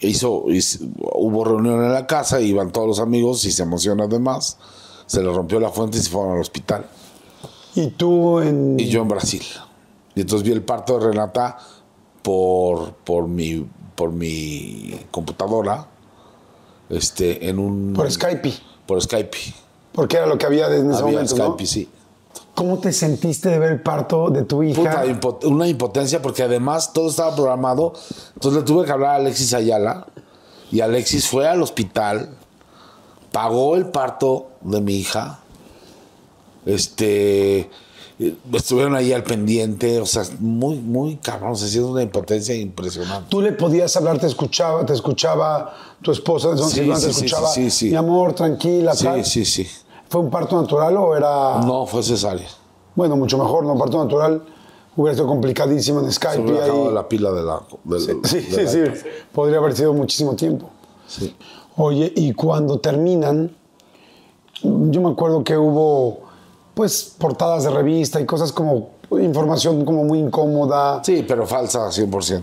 hizo, 0.00 0.44
hizo- 0.50 0.84
hubo 1.14 1.44
reunión 1.44 1.84
en 1.84 1.92
la 1.92 2.06
casa, 2.06 2.40
iban 2.40 2.70
todos 2.72 2.86
los 2.86 3.00
amigos 3.00 3.44
y 3.44 3.52
se 3.52 3.62
emociona 3.62 4.04
además. 4.04 4.58
Se 5.06 5.22
le 5.22 5.32
rompió 5.32 5.58
la 5.60 5.70
fuente 5.70 5.98
y 5.98 6.00
se 6.00 6.10
fueron 6.10 6.34
al 6.34 6.40
hospital. 6.40 6.86
Y 7.74 7.88
tú 7.88 8.40
en. 8.40 8.78
Y 8.78 8.86
yo 8.88 9.02
en 9.02 9.08
Brasil. 9.08 9.42
Y 10.14 10.22
entonces 10.22 10.46
vi 10.46 10.52
el 10.52 10.62
parto 10.62 10.98
de 10.98 11.06
Renata 11.08 11.58
por, 12.22 12.92
por, 12.92 13.28
mi, 13.28 13.66
por 13.94 14.12
mi 14.12 14.98
computadora, 15.10 15.86
este, 16.88 17.48
en 17.48 17.58
un... 17.58 17.92
Por 17.94 18.10
Skype. 18.10 18.52
Por 18.86 19.00
Skype. 19.02 19.36
Porque 19.92 20.16
era 20.16 20.26
lo 20.26 20.38
que 20.38 20.46
había 20.46 20.66
en 20.66 20.90
ese 20.90 21.02
Había 21.02 21.12
momento. 21.18 21.36
Skype, 21.36 21.62
¿no? 21.62 21.66
sí. 21.66 21.88
¿Cómo 22.54 22.78
te 22.78 22.92
sentiste 22.92 23.48
de 23.48 23.58
ver 23.58 23.72
el 23.72 23.80
parto 23.80 24.28
de 24.28 24.42
tu 24.42 24.62
hija? 24.62 25.02
Puta, 25.20 25.46
una 25.46 25.66
impotencia 25.66 26.20
porque 26.20 26.42
además 26.42 26.92
todo 26.92 27.08
estaba 27.08 27.34
programado. 27.34 27.94
Entonces 28.34 28.60
le 28.60 28.66
tuve 28.66 28.84
que 28.84 28.92
hablar 28.92 29.12
a 29.12 29.14
Alexis 29.16 29.54
Ayala 29.54 30.06
y 30.70 30.80
Alexis 30.80 31.26
fue 31.26 31.48
al 31.48 31.62
hospital, 31.62 32.36
pagó 33.32 33.76
el 33.76 33.86
parto 33.86 34.48
de 34.60 34.80
mi 34.80 34.96
hija. 34.96 35.40
Este 36.66 37.70
estuvieron 38.52 38.94
ahí 38.94 39.12
al 39.12 39.22
pendiente, 39.22 39.98
o 40.00 40.06
sea, 40.06 40.24
muy, 40.40 40.76
muy 40.78 41.16
cabrón, 41.16 41.56
se 41.56 41.68
siente 41.68 41.90
una 41.90 42.02
impotencia 42.02 42.54
impresionante. 42.54 43.26
Tú 43.30 43.40
le 43.40 43.52
podías 43.52 43.96
hablar, 43.96 44.18
te 44.18 44.26
escuchaba, 44.26 44.84
te 44.84 44.92
escuchaba 44.92 45.72
tu 46.02 46.10
esposa, 46.12 46.56
Sí, 46.56 46.64
Silvana, 46.80 47.00
te 47.00 47.06
sí, 47.06 47.12
sí, 47.12 47.24
escuchaba. 47.24 47.48
sí, 47.48 47.70
sí. 47.70 47.88
Mi 47.90 47.96
amor, 47.96 48.34
tranquila, 48.34 48.94
Sí, 48.94 49.04
tal. 49.04 49.24
sí, 49.24 49.44
sí. 49.44 49.66
¿Fue 50.08 50.20
un 50.20 50.28
parto 50.30 50.60
natural 50.60 50.96
o 50.96 51.16
era.? 51.16 51.60
No, 51.64 51.86
fue 51.86 52.02
cesárea. 52.02 52.48
Bueno, 52.94 53.16
mucho 53.16 53.38
mejor, 53.38 53.64
¿no? 53.64 53.78
Parto 53.78 54.02
natural 54.02 54.42
hubiera 54.96 55.14
sido 55.14 55.26
complicadísimo 55.28 56.00
en 56.00 56.06
Se 56.06 56.12
Skype. 56.12 56.42
hubiera 56.42 56.64
ahí. 56.64 56.70
acabado 56.70 56.92
la 56.92 57.08
pila 57.08 57.30
de 57.32 57.42
la. 57.42 57.62
Sí, 58.24 58.38
de 58.40 58.68
sí, 58.68 58.78
la- 58.78 58.94
sí. 58.96 59.02
Podría 59.32 59.58
haber 59.58 59.74
sido 59.76 59.94
muchísimo 59.94 60.34
tiempo. 60.34 60.68
sí. 61.06 61.34
Oye, 61.76 62.12
y 62.14 62.34
cuando 62.34 62.78
terminan, 62.80 63.56
yo 64.62 65.00
me 65.00 65.10
acuerdo 65.10 65.42
que 65.44 65.56
hubo, 65.56 66.20
pues, 66.74 67.14
portadas 67.18 67.64
de 67.64 67.70
revista 67.70 68.20
y 68.20 68.26
cosas 68.26 68.52
como 68.52 68.90
información 69.10 69.84
como 69.84 70.04
muy 70.04 70.18
incómoda. 70.20 71.02
Sí, 71.04 71.24
pero 71.26 71.46
falsa 71.46 71.88
100%. 71.90 72.42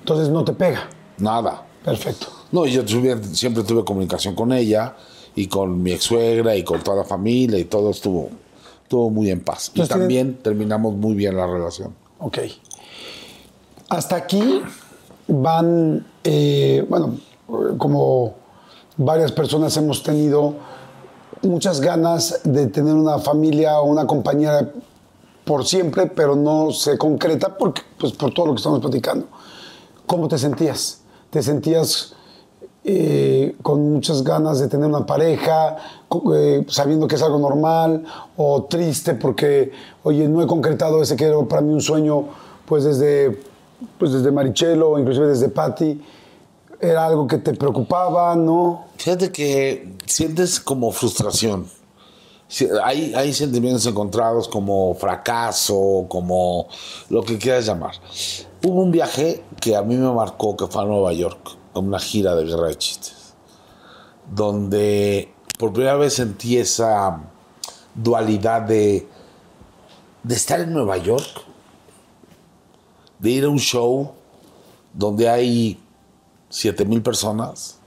Entonces 0.00 0.28
no 0.30 0.44
te 0.44 0.52
pega. 0.52 0.88
Nada. 1.18 1.64
Perfecto. 1.84 2.26
No, 2.52 2.64
yo 2.66 2.82
tuve- 2.84 3.22
siempre 3.34 3.62
tuve 3.62 3.84
comunicación 3.84 4.34
con 4.34 4.52
ella 4.52 4.94
y 5.34 5.46
con 5.46 5.82
mi 5.82 5.92
ex 5.92 6.04
suegra 6.04 6.56
y 6.56 6.64
con 6.64 6.80
toda 6.82 6.98
la 6.98 7.04
familia 7.04 7.58
y 7.58 7.64
todo 7.64 7.90
estuvo, 7.90 8.30
estuvo 8.82 9.10
muy 9.10 9.30
en 9.30 9.40
paz. 9.40 9.70
Y 9.74 9.82
también 9.86 10.38
terminamos 10.42 10.94
muy 10.94 11.14
bien 11.14 11.36
la 11.36 11.46
relación. 11.46 11.94
Ok. 12.18 12.38
Hasta 13.90 14.16
aquí 14.16 14.60
van, 15.28 16.06
eh, 16.24 16.84
bueno, 16.88 17.16
como 17.78 18.34
varias 18.96 19.32
personas 19.32 19.76
hemos 19.76 20.02
tenido 20.02 20.54
muchas 21.42 21.80
ganas 21.80 22.40
de 22.44 22.66
tener 22.66 22.94
una 22.94 23.18
familia 23.18 23.80
o 23.80 23.86
una 23.86 24.06
compañera 24.06 24.70
por 25.44 25.64
siempre, 25.64 26.06
pero 26.06 26.36
no 26.36 26.70
se 26.70 26.98
concreta 26.98 27.56
porque, 27.56 27.82
pues, 27.98 28.12
por 28.12 28.32
todo 28.34 28.46
lo 28.46 28.52
que 28.52 28.58
estamos 28.58 28.80
platicando. 28.80 29.26
¿Cómo 30.06 30.28
te 30.28 30.38
sentías? 30.38 31.00
¿Te 31.30 31.42
sentías 31.42 32.14
eh, 32.84 33.56
con 33.62 33.92
muchas 33.92 34.22
ganas 34.24 34.60
de 34.60 34.68
tener 34.68 34.86
una 34.86 35.04
pareja, 35.04 35.76
eh, 36.34 36.64
sabiendo 36.68 37.06
que 37.06 37.16
es 37.16 37.22
algo 37.22 37.38
normal, 37.38 38.04
o 38.36 38.64
triste 38.64 39.14
porque, 39.14 39.72
oye, 40.04 40.26
no 40.28 40.42
he 40.42 40.46
concretado 40.46 41.02
ese 41.02 41.16
que 41.16 41.26
era 41.26 41.38
para 41.42 41.60
mí 41.60 41.72
un 41.72 41.82
sueño, 41.82 42.24
pues 42.64 42.84
desde, 42.84 43.42
pues 43.98 44.12
desde 44.12 44.30
Marichelo, 44.32 44.98
inclusive 44.98 45.26
desde 45.26 45.50
Patti, 45.50 46.00
era 46.80 47.04
algo 47.04 47.26
que 47.26 47.38
te 47.38 47.52
preocupaba, 47.52 48.34
¿no? 48.36 48.87
Fíjate 48.98 49.30
que 49.30 49.94
sientes 50.06 50.58
como 50.58 50.90
frustración. 50.90 51.70
Hay, 52.82 53.14
hay 53.14 53.32
sentimientos 53.32 53.86
encontrados 53.86 54.48
como 54.48 54.92
fracaso, 54.96 56.06
como 56.08 56.66
lo 57.08 57.22
que 57.22 57.38
quieras 57.38 57.66
llamar. 57.66 57.94
Hubo 58.64 58.82
un 58.82 58.90
viaje 58.90 59.44
que 59.60 59.76
a 59.76 59.82
mí 59.82 59.94
me 59.94 60.12
marcó, 60.12 60.56
que 60.56 60.66
fue 60.66 60.82
a 60.82 60.84
Nueva 60.84 61.12
York, 61.12 61.56
una 61.74 62.00
gira 62.00 62.34
de 62.34 62.44
guerra 62.44 62.66
de 62.66 62.76
chistes, 62.76 63.34
donde 64.34 65.32
por 65.60 65.72
primera 65.72 65.94
vez 65.94 66.14
sentí 66.14 66.56
esa 66.56 67.20
dualidad 67.94 68.62
de, 68.62 69.06
de 70.24 70.34
estar 70.34 70.58
en 70.58 70.72
Nueva 70.72 70.96
York, 70.96 71.44
de 73.20 73.30
ir 73.30 73.44
a 73.44 73.48
un 73.48 73.60
show 73.60 74.10
donde 74.92 75.28
hay 75.28 75.80
7 76.48 76.84
mil 76.84 77.00
personas 77.00 77.77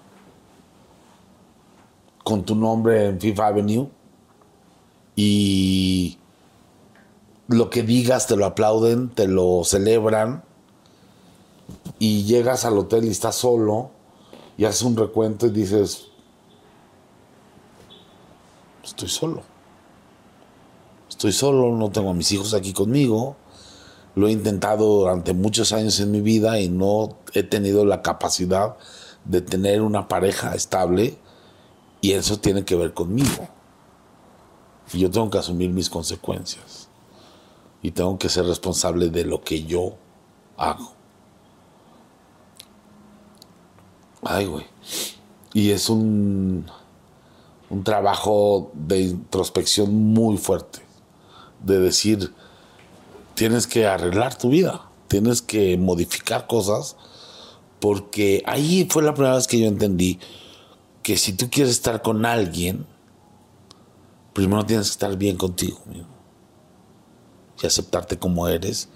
con 2.24 2.44
tu 2.44 2.56
nombre 2.56 3.08
en 3.08 3.20
Fifth 3.20 3.40
Avenue 3.40 3.88
y 5.16 6.18
lo 7.48 7.70
que 7.70 7.84
digas 7.84 8.28
te 8.28 8.36
lo 8.36 8.46
aplauden, 8.46 9.10
te 9.10 9.28
lo 9.28 9.64
celebran 9.64 10.44
y 12.00 12.24
llegas 12.24 12.66
al 12.66 12.78
hotel 12.78 13.06
y 13.06 13.10
estás 13.10 13.36
solo 13.36 13.92
y 14.58 14.66
haces 14.66 14.84
un 14.84 14.96
recuento 14.96 15.48
y 15.48 15.52
dices, 15.52 16.08
estoy 18.84 19.10
solo. 19.10 19.44
Estoy 21.10 21.32
solo, 21.32 21.76
no 21.76 21.92
tengo 21.92 22.10
a 22.10 22.14
mis 22.14 22.32
hijos 22.32 22.54
aquí 22.54 22.74
conmigo. 22.74 23.36
Lo 24.16 24.28
he 24.28 24.32
intentado 24.32 24.86
durante 25.00 25.34
muchos 25.34 25.72
años 25.72 26.00
en 26.00 26.12
mi 26.12 26.22
vida 26.22 26.60
y 26.60 26.70
no 26.70 27.18
he 27.34 27.44
tenido 27.44 27.86
la 27.86 28.02
capacidad 28.02 28.76
de 29.26 29.42
tener 29.42 29.82
una 29.82 30.08
pareja 30.08 30.56
estable 30.56 31.18
y 32.02 32.14
eso 32.14 32.40
tiene 32.40 32.66
que 32.66 32.76
ver 32.76 32.94
conmigo. 32.94 33.48
Y 34.92 35.00
yo 35.00 35.12
tengo 35.12 35.30
que 35.30 35.38
asumir 35.38 35.70
mis 35.70 35.90
consecuencias. 35.90 36.90
Y 37.84 37.92
tengo 37.92 38.18
que 38.18 38.28
ser 38.28 38.46
responsable 38.46 39.10
de 39.10 39.24
lo 39.24 39.42
que 39.42 39.64
yo 39.64 39.96
hago. 40.58 40.94
Ay, 44.24 44.46
güey. 44.48 44.66
Y 45.54 45.72
es 45.72 45.90
un, 45.90 46.66
un 47.70 47.84
trabajo 47.84 48.72
de 48.74 49.02
introspección 49.02 49.94
muy 49.94 50.38
fuerte. 50.38 50.80
De 51.64 51.80
decir, 51.80 52.34
tienes 53.36 53.68
que 53.68 53.86
arreglar 53.86 54.38
tu 54.38 54.50
vida. 54.50 54.90
Tienes 55.08 55.42
que 55.42 55.78
modificar 55.78 56.48
cosas. 56.48 56.96
Porque 57.80 58.44
ahí 58.46 58.88
fue 58.90 59.04
la 59.04 59.14
primera 59.14 59.36
vez 59.36 59.48
que 59.48 59.60
yo 59.60 59.68
entendí 59.68 60.20
que 61.04 61.18
si 61.18 61.34
tú 61.34 61.50
quieres 61.50 61.74
estar 61.74 62.02
con 62.02 62.26
alguien, 62.26 62.86
primero 64.34 64.66
tienes 64.66 64.88
que 64.88 64.92
estar 64.92 65.18
bien 65.18 65.38
contigo. 65.38 65.80
Y 67.62 67.68
aceptarte 67.68 68.18
como 68.18 68.48
eres 68.48 68.90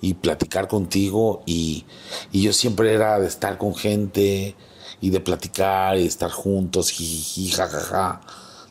y 0.00 0.14
platicar 0.14 0.68
contigo. 0.68 1.42
Y, 1.46 1.84
y 2.32 2.42
yo 2.42 2.52
siempre 2.52 2.92
era 2.94 3.18
de 3.18 3.26
estar 3.26 3.58
con 3.58 3.74
gente 3.74 4.56
y 5.00 5.10
de 5.10 5.20
platicar 5.20 5.96
y 5.96 6.02
de 6.02 6.06
estar 6.08 6.30
juntos, 6.30 6.90
jiji, 6.90 7.50
jajaja, 7.50 8.20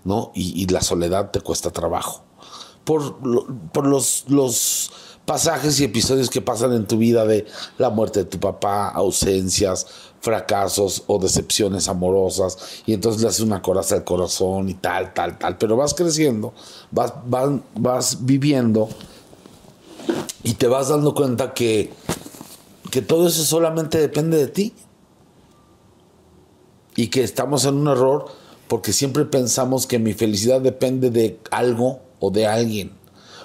¿no? 0.03 0.31
Y, 0.33 0.59
y 0.61 0.65
la 0.67 0.81
soledad 0.81 1.31
te 1.31 1.41
cuesta 1.41 1.71
trabajo. 1.71 2.23
Por, 2.83 3.25
lo- 3.25 3.45
por 3.71 3.85
los, 3.87 4.25
los 4.27 4.91
pasajes 5.25 5.79
y 5.79 5.83
episodios 5.83 6.29
que 6.29 6.41
pasan 6.41 6.73
en 6.73 6.87
tu 6.87 6.97
vida 6.97 7.25
de 7.25 7.45
la 7.77 7.89
muerte 7.89 8.19
de 8.19 8.25
tu 8.25 8.39
papá, 8.39 8.89
ausencias, 8.89 9.87
fracasos 10.25 11.03
o 11.05 11.19
decepciones 11.19 11.87
amorosas, 11.87 12.81
y 12.87 12.93
entonces 12.93 13.21
le 13.21 13.27
haces 13.27 13.41
una 13.41 13.61
coraza 13.61 13.93
al 13.93 14.03
corazón 14.03 14.67
y 14.69 14.73
tal, 14.73 15.13
tal, 15.13 15.37
tal, 15.37 15.57
pero 15.59 15.77
vas 15.77 15.93
creciendo, 15.93 16.51
vas, 16.89 17.13
vas, 17.27 17.51
vas 17.75 18.25
viviendo 18.25 18.89
y 20.41 20.55
te 20.55 20.67
vas 20.67 20.89
dando 20.89 21.13
cuenta 21.13 21.53
que, 21.53 21.93
que 22.89 23.03
todo 23.03 23.27
eso 23.27 23.43
solamente 23.43 23.99
depende 23.99 24.37
de 24.37 24.47
ti 24.47 24.73
y 26.95 27.09
que 27.09 27.23
estamos 27.23 27.65
en 27.65 27.75
un 27.75 27.87
error 27.87 28.25
porque 28.67 28.93
siempre 28.93 29.25
pensamos 29.25 29.85
que 29.85 29.99
mi 29.99 30.13
felicidad 30.13 30.59
depende 30.59 31.11
de 31.11 31.39
algo 31.51 31.99
o 32.19 32.31
de 32.31 32.47
alguien, 32.47 32.93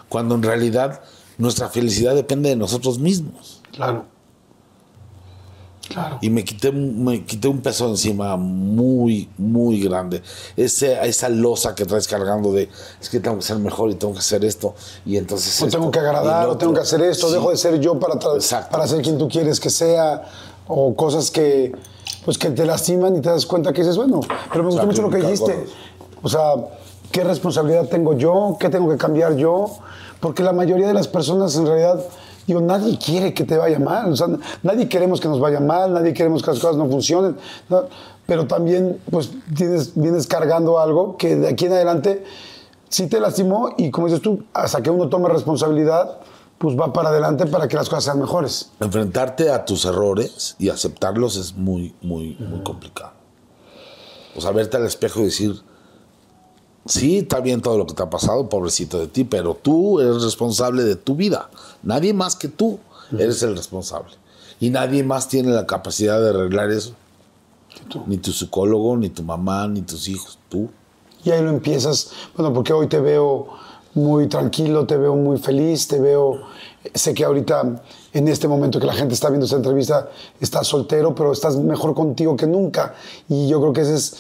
cuando 0.09 0.35
en 0.35 0.43
realidad 0.43 1.02
nuestra 1.36 1.69
felicidad 1.69 2.15
depende 2.15 2.48
de 2.48 2.57
nosotros 2.57 2.98
mismos. 2.98 3.61
Claro. 3.70 4.07
Claro. 5.91 6.19
Y 6.21 6.31
me 6.31 6.45
quité, 6.45 6.71
me 6.71 7.25
quité 7.25 7.49
un 7.49 7.61
peso 7.61 7.89
encima 7.89 8.37
muy, 8.37 9.29
muy 9.37 9.81
grande. 9.83 10.23
Ese, 10.57 10.97
esa 11.07 11.29
losa 11.29 11.75
que 11.75 11.85
traes 11.85 12.07
cargando 12.07 12.53
de, 12.53 12.69
es 13.03 13.11
que 13.11 13.19
tengo 13.19 13.37
que 13.39 13.43
ser 13.43 13.59
mejor 13.59 13.91
y 13.91 13.97
tengo 13.97 14.12
que 14.12 14.21
hacer 14.21 14.45
esto. 14.45 14.75
Y 15.05 15.17
entonces... 15.17 15.61
O 15.61 15.67
esto, 15.67 15.79
tengo 15.79 15.91
que 15.91 15.99
agradar, 15.99 16.49
o 16.49 16.57
tengo 16.57 16.73
que 16.73 16.81
hacer 16.81 17.03
esto, 17.03 17.27
Sí. 17.27 17.35
dejo 17.35 17.51
de 17.51 17.57
ser 17.57 17.81
yo 17.81 17.99
para, 17.99 18.15
para 18.71 18.87
ser 18.87 19.03
quien 19.03 19.19
tú 19.19 19.29
quieres 19.29 19.59
que 19.59 19.69
sea, 19.69 20.23
o 20.69 20.95
cosas 20.95 21.33
que, 21.33 21.73
pues, 22.25 22.39
que 22.39 22.51
te 22.51 22.65
lastiman 22.65 23.17
y 23.17 23.21
te 23.21 23.29
das 23.29 23.45
cuenta 23.45 23.73
que 23.73 23.81
dices, 23.83 23.97
bueno, 23.97 24.21
pero 24.53 24.62
me 24.62 24.71
gustó 24.71 24.87
mucho 24.87 25.03
lo 25.03 25.11
que 25.11 25.17
dijiste. 25.17 25.67
O 26.23 26.29
sea, 26.29 26.53
¿qué 27.11 27.25
responsabilidad 27.25 27.89
tengo 27.89 28.17
yo? 28.17 28.57
¿Qué 28.61 28.69
tengo 28.69 28.89
que 28.89 28.97
cambiar 28.97 29.35
yo? 29.35 29.79
Porque 30.21 30.45
la 30.45 30.53
mayoría 30.53 30.87
de 30.87 30.95
las 30.95 31.09
personas 31.09 31.57
en 31.57 31.67
realidad, 31.67 32.01
digo, 32.53 32.61
nadie 32.61 32.99
quiere 32.99 33.35
que 33.35 33.45
te 33.45 33.57
vaya 33.57 33.79
mal. 33.79 34.13
O 34.13 34.17
sea, 34.17 34.29
nadie 34.63 34.89
queremos 34.89 35.21
que 35.21 35.29
nos 35.29 35.41
vaya 35.41 35.61
mal, 35.61 35.93
nadie 35.93 36.13
queremos 36.13 36.43
que 36.43 36.51
las 36.51 36.61
cosas 36.61 36.77
no 36.77 36.89
funcionen. 36.89 37.37
¿no? 37.69 37.85
Pero 38.27 38.47
también, 38.47 39.01
pues, 39.11 39.31
tienes, 39.57 39.93
vienes 39.95 40.27
cargando 40.27 40.79
algo 40.79 41.17
que 41.17 41.37
de 41.37 41.49
aquí 41.49 41.67
en 41.67 41.73
adelante 41.73 42.25
sí 42.89 43.07
te 43.07 43.21
lastimó 43.21 43.71
y 43.77 43.91
como 43.91 44.07
dices 44.09 44.23
tú, 44.23 44.45
hasta 44.53 44.83
que 44.83 44.91
uno 44.91 45.09
tome 45.09 45.29
responsabilidad, 45.29 46.19
pues 46.59 46.79
va 46.79 46.93
para 46.93 47.09
adelante 47.09 47.47
para 47.47 47.69
que 47.69 47.77
las 47.77 47.89
cosas 47.89 48.05
sean 48.05 48.21
mejores. 48.21 48.71
Enfrentarte 48.81 49.51
a 49.51 49.65
tus 49.65 49.85
errores 49.87 50.57
y 50.59 50.69
aceptarlos 50.69 51.37
es 51.37 51.57
muy, 51.57 51.95
muy, 52.03 52.37
muy 52.39 52.63
complicado. 52.63 53.13
O 54.37 54.41
sea, 54.41 54.51
verte 54.51 54.77
al 54.77 54.87
espejo 54.87 55.21
y 55.21 55.25
decir, 55.25 55.63
sí, 56.86 57.19
está 57.19 57.40
bien 57.40 57.61
todo 57.61 57.78
lo 57.78 57.86
que 57.86 57.94
te 57.94 58.02
ha 58.02 58.11
pasado, 58.11 58.48
pobrecito 58.48 58.98
de 58.98 59.07
ti, 59.07 59.24
pero 59.24 59.55
tú 59.55 60.01
eres 60.01 60.23
responsable 60.23 60.85
de 60.85 60.97
tu 60.97 61.15
vida. 61.15 61.51
Nadie 61.82 62.12
más 62.12 62.36
que 62.36 62.48
tú 62.48 62.78
eres 63.12 63.43
el 63.43 63.57
responsable. 63.57 64.12
Y 64.61 64.70
nadie 64.70 65.02
más 65.02 65.28
tiene 65.28 65.51
la 65.51 65.66
capacidad 65.66 66.20
de 66.20 66.31
arreglar 66.31 66.70
eso. 66.70 66.93
Ni 68.07 68.19
tu 68.19 68.32
psicólogo, 68.32 68.97
ni 68.97 69.09
tu 69.09 69.23
mamá, 69.23 69.66
ni 69.69 69.81
tus 69.82 70.09
hijos, 70.09 70.39
tú. 70.48 70.69
Y 71.24 71.31
ahí 71.31 71.43
lo 71.43 71.51
empiezas, 71.51 72.11
bueno, 72.36 72.52
porque 72.52 72.73
hoy 72.73 72.86
te 72.86 73.01
veo 73.01 73.48
muy 73.94 74.28
tranquilo, 74.28 74.86
te 74.86 74.97
veo 74.97 75.15
muy 75.16 75.39
feliz, 75.39 75.89
te 75.89 75.98
veo, 75.98 76.43
sé 76.94 77.12
que 77.12 77.24
ahorita 77.24 77.82
en 78.12 78.28
este 78.28 78.48
momento 78.48 78.78
que 78.81 78.86
la 78.86 78.93
gente 78.93 79.15
está 79.15 79.28
viendo 79.28 79.44
esta 79.44 79.57
entrevista, 79.57 80.09
estás 80.40 80.66
soltero, 80.66 81.15
pero 81.15 81.32
estás 81.32 81.57
mejor 81.57 81.94
contigo 81.94 82.36
que 82.36 82.47
nunca. 82.47 82.94
Y 83.28 83.48
yo 83.48 83.61
creo 83.61 83.73
que 83.73 83.81
ese 83.82 83.94
es 83.94 84.16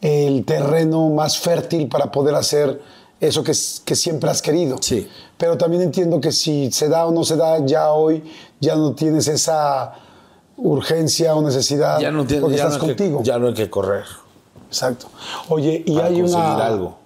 el 0.00 0.44
terreno 0.44 1.08
más 1.10 1.38
fértil 1.38 1.88
para 1.88 2.10
poder 2.12 2.34
hacer 2.34 2.80
eso 3.20 3.42
que, 3.42 3.52
siempre 3.54 4.30
has 4.30 4.40
querido. 4.42 4.76
Sí. 4.80 5.08
Pero 5.36 5.58
también 5.58 5.82
entiendo 5.82 6.20
que 6.20 6.30
si 6.32 6.70
se 6.70 6.88
da 6.88 7.04
o 7.06 7.10
no 7.12 7.24
se 7.24 7.36
da, 7.36 7.64
ya 7.66 7.92
hoy 7.92 8.22
ya 8.60 8.76
no 8.76 8.94
tienes 8.94 9.26
esa 9.28 9.94
urgencia 10.56 11.34
o 11.34 11.42
necesidad 11.42 12.00
Ya 12.00 12.10
no, 12.10 12.24
tienes- 12.26 12.42
porque 12.42 12.56
ya 12.56 12.64
estás 12.64 12.78
no 12.82 12.84
hay 12.88 12.94
que- 12.94 12.96
contigo. 13.04 13.22
ya 13.22 13.38
no 13.38 13.46
hay 13.48 13.54
que 13.54 13.70
correr 13.70 14.04
Exacto. 14.68 15.06
Oye, 15.48 15.82
y 15.86 15.94
para 15.94 16.08
hay 16.08 16.20
una... 16.20 16.66
algo. 16.66 16.98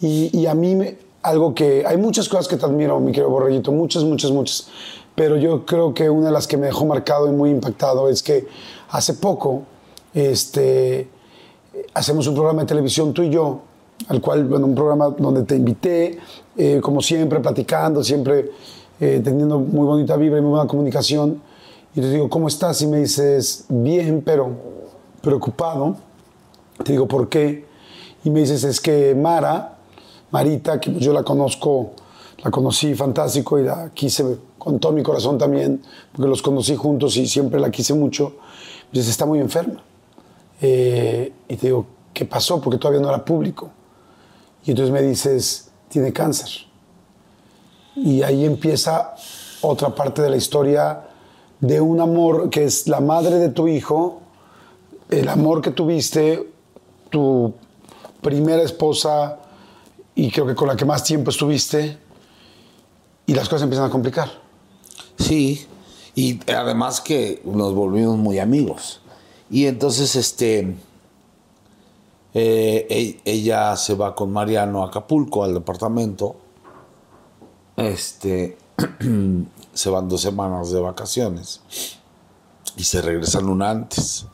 Y, 0.00 0.36
y 0.36 0.46
a 0.46 0.54
mí, 0.54 0.74
me- 0.74 0.98
algo 1.22 1.54
que. 1.54 1.84
Hay 1.86 1.96
muchas 1.98 2.28
cosas 2.28 2.48
que 2.48 2.56
te 2.56 2.64
admiro, 2.66 2.98
mi 2.98 3.12
querido 3.12 3.30
Borreguito, 3.30 3.70
muchas, 3.70 4.02
muchas, 4.02 4.30
muchas. 4.32 4.66
Pero 5.14 5.36
yo 5.36 5.64
creo 5.66 5.94
que 5.94 6.10
una 6.10 6.26
de 6.26 6.32
las 6.32 6.48
que 6.48 6.56
me 6.56 6.66
dejó 6.66 6.86
marcado 6.86 7.28
y 7.28 7.30
muy 7.30 7.50
impactado 7.50 8.08
es 8.08 8.22
que 8.24 8.48
hace 8.90 9.14
poco 9.14 9.62
este, 10.14 11.08
hacemos 11.94 12.26
un 12.26 12.34
programa 12.34 12.62
de 12.62 12.66
televisión 12.66 13.12
tú 13.12 13.22
y 13.22 13.30
yo, 13.30 13.60
al 14.08 14.20
cual, 14.20 14.44
bueno, 14.44 14.66
un 14.66 14.74
programa 14.74 15.10
donde 15.10 15.42
te 15.42 15.56
invité, 15.56 16.18
eh, 16.56 16.80
como 16.82 17.00
siempre, 17.02 17.40
platicando, 17.40 18.02
siempre 18.02 18.50
eh, 18.98 19.20
teniendo 19.22 19.58
muy 19.58 19.86
bonita 19.86 20.16
vibra 20.16 20.38
y 20.38 20.42
muy 20.42 20.50
buena 20.50 20.66
comunicación. 20.66 21.40
Y 21.94 22.00
te 22.00 22.10
digo, 22.10 22.28
¿cómo 22.28 22.48
estás? 22.48 22.80
Y 22.82 22.86
me 22.86 22.98
dices, 22.98 23.64
bien, 23.68 24.22
pero 24.24 24.50
preocupado. 25.20 25.96
Te 26.84 26.92
digo, 26.92 27.06
¿por 27.06 27.28
qué? 27.28 27.66
Y 28.24 28.30
me 28.30 28.40
dices, 28.40 28.64
es 28.64 28.80
que 28.80 29.14
Mara, 29.14 29.78
Marita, 30.30 30.80
que 30.80 30.94
yo 30.94 31.12
la 31.12 31.22
conozco, 31.22 31.92
la 32.44 32.50
conocí 32.50 32.94
fantástico 32.94 33.58
y 33.58 33.64
la 33.64 33.90
quise 33.92 34.38
con 34.58 34.78
todo 34.78 34.92
mi 34.92 35.02
corazón 35.02 35.38
también, 35.38 35.82
porque 36.12 36.28
los 36.28 36.42
conocí 36.42 36.76
juntos 36.76 37.16
y 37.16 37.26
siempre 37.26 37.58
la 37.58 37.70
quise 37.70 37.94
mucho, 37.94 38.34
me 38.92 38.98
dices, 38.98 39.10
está 39.10 39.26
muy 39.26 39.40
enferma. 39.40 39.82
Eh, 40.60 41.32
y 41.48 41.56
te 41.56 41.66
digo, 41.68 41.86
¿qué 42.12 42.24
pasó? 42.24 42.60
Porque 42.60 42.78
todavía 42.78 43.00
no 43.00 43.08
era 43.08 43.24
público. 43.24 43.70
Y 44.64 44.70
entonces 44.70 44.92
me 44.92 45.02
dices, 45.02 45.70
tiene 45.88 46.12
cáncer. 46.12 46.48
Y 47.96 48.22
ahí 48.22 48.44
empieza 48.44 49.14
otra 49.62 49.94
parte 49.94 50.22
de 50.22 50.30
la 50.30 50.36
historia 50.36 51.02
de 51.60 51.80
un 51.80 52.00
amor 52.00 52.50
que 52.50 52.64
es 52.64 52.88
la 52.88 53.00
madre 53.00 53.36
de 53.36 53.50
tu 53.50 53.68
hijo, 53.68 54.20
el 55.10 55.28
amor 55.28 55.60
que 55.60 55.70
tuviste, 55.70 56.50
tu 57.10 57.52
primera 58.22 58.62
esposa 58.62 59.38
y 60.14 60.30
creo 60.30 60.46
que 60.46 60.54
con 60.54 60.68
la 60.68 60.76
que 60.76 60.84
más 60.84 61.04
tiempo 61.04 61.30
estuviste, 61.30 61.98
y 63.26 63.34
las 63.34 63.48
cosas 63.48 63.62
empiezan 63.62 63.86
a 63.86 63.90
complicar. 63.90 64.28
Sí, 65.18 65.66
y 66.14 66.40
además 66.52 67.00
que 67.00 67.40
nos 67.44 67.74
volvimos 67.74 68.18
muy 68.18 68.38
amigos. 68.38 69.00
Y 69.50 69.66
entonces, 69.66 70.14
este, 70.14 70.76
eh, 72.34 72.86
e- 72.88 73.20
ella 73.24 73.76
se 73.76 73.94
va 73.94 74.14
con 74.14 74.32
Mariano 74.32 74.82
a 74.82 74.86
Acapulco, 74.86 75.42
al 75.42 75.54
departamento. 75.54 76.36
Este, 77.76 78.56
se 79.72 79.90
van 79.90 80.08
dos 80.08 80.20
semanas 80.20 80.70
de 80.70 80.80
vacaciones 80.80 81.60
y 82.76 82.84
se 82.84 83.02
regresan 83.02 83.48
una 83.48 83.70
antes. 83.70 84.26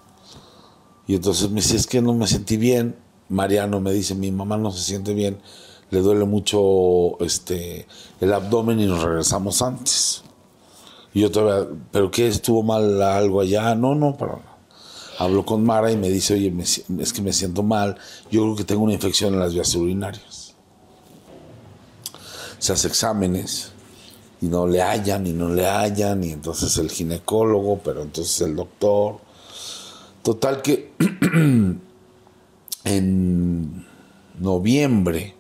Y 1.07 1.15
entonces 1.15 1.49
me 1.51 1.57
dice, 1.61 1.77
es 1.77 1.87
que 1.87 2.03
no 2.03 2.13
me 2.15 2.27
sentí 2.27 2.57
bien. 2.57 2.97
Mariano 3.29 3.81
me 3.81 3.93
dice, 3.93 4.15
mi 4.15 4.31
mamá 4.31 4.57
no 4.57 4.71
se 4.71 4.83
siente 4.83 5.15
bien, 5.15 5.39
le 5.91 6.01
duele 6.01 6.25
mucho 6.27 7.19
este, 7.21 7.87
el 8.21 8.33
abdomen 8.33 8.79
y 8.81 8.87
nos 8.87 9.03
regresamos 9.03 9.63
antes. 9.63 10.23
Y 11.13 11.23
yo 11.23 11.31
todavía, 11.31 11.69
¿pero 11.91 12.11
qué? 12.11 12.29
¿Estuvo 12.29 12.63
mal 12.63 13.01
algo 13.03 13.41
allá? 13.41 13.75
No, 13.75 13.95
no, 13.95 14.17
para 14.17 14.33
nada. 14.35 14.56
Hablo 15.19 15.47
con 15.47 15.65
Mara 15.65 15.91
y 15.91 15.97
me 15.97 16.11
dice, 16.11 16.35
oye, 16.35 16.53
es 16.99 17.13
que 17.13 17.23
me 17.23 17.33
siento 17.33 17.63
mal, 17.63 17.97
yo 18.31 18.43
creo 18.43 18.57
que 18.57 18.65
tengo 18.65 18.83
una 18.83 18.93
infección 18.93 19.35
en 19.35 19.41
las 19.41 19.55
vías 19.55 19.75
urinarias. 19.75 20.55
Se 22.59 22.73
hace 22.73 22.89
exámenes 22.89 23.73
y 24.41 24.47
no 24.47 24.67
le 24.67 24.83
hallan 24.83 25.27
y 25.27 25.33
no 25.33 25.49
le 25.49 25.67
hallan 25.67 26.23
y 26.25 26.33
entonces 26.33 26.77
el 26.79 26.91
ginecólogo, 26.91 27.79
pero 27.79 28.03
entonces 28.03 28.41
el 28.43 28.57
doctor. 28.57 29.21
Total 30.23 30.61
que 30.61 30.93
en 32.85 33.87
noviembre 34.39 35.35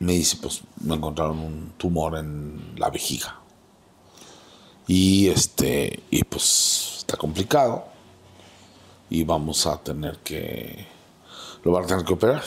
me 0.00 0.12
dice, 0.12 0.36
pues 0.40 0.60
me 0.80 0.94
encontraron 0.94 1.38
un 1.38 1.72
tumor 1.76 2.16
en 2.16 2.74
la 2.76 2.90
vejiga. 2.90 3.40
Y 4.86 5.28
este, 5.28 6.00
y 6.10 6.24
pues 6.24 6.96
está 6.98 7.16
complicado. 7.16 7.87
Y 9.10 9.24
vamos 9.24 9.66
a 9.66 9.78
tener 9.78 10.18
que, 10.18 10.86
lo 11.64 11.72
van 11.72 11.84
a 11.84 11.86
tener 11.86 12.04
que 12.04 12.12
operar. 12.12 12.42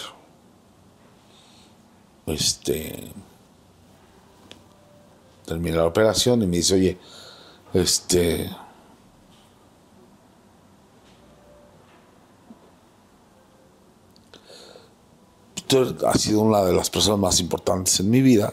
Este, 2.26 3.12
termina 5.46 5.78
la 5.78 5.88
operación 5.88 6.42
y 6.44 6.48
me 6.48 6.58
dice, 6.58 6.76
oye, 6.76 6.98
este, 7.74 8.50
tú 15.68 15.96
has 16.06 16.22
sido 16.22 16.42
una 16.42 16.62
de 16.64 16.74
las 16.74 16.90
personas 16.90 17.20
más 17.20 17.40
importantes 17.40 18.00
en 18.00 18.10
mi 18.10 18.22
vida 18.22 18.52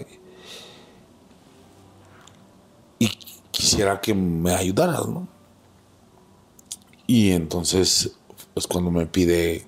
y 2.98 3.09
quisiera 3.51 4.01
que 4.01 4.14
me 4.14 4.55
ayudaras, 4.55 5.06
¿no? 5.06 5.38
Y 7.09 7.30
entonces 7.32 8.12
es 8.55 8.66
cuando 8.66 8.90
me 8.90 9.06
pide 9.06 9.66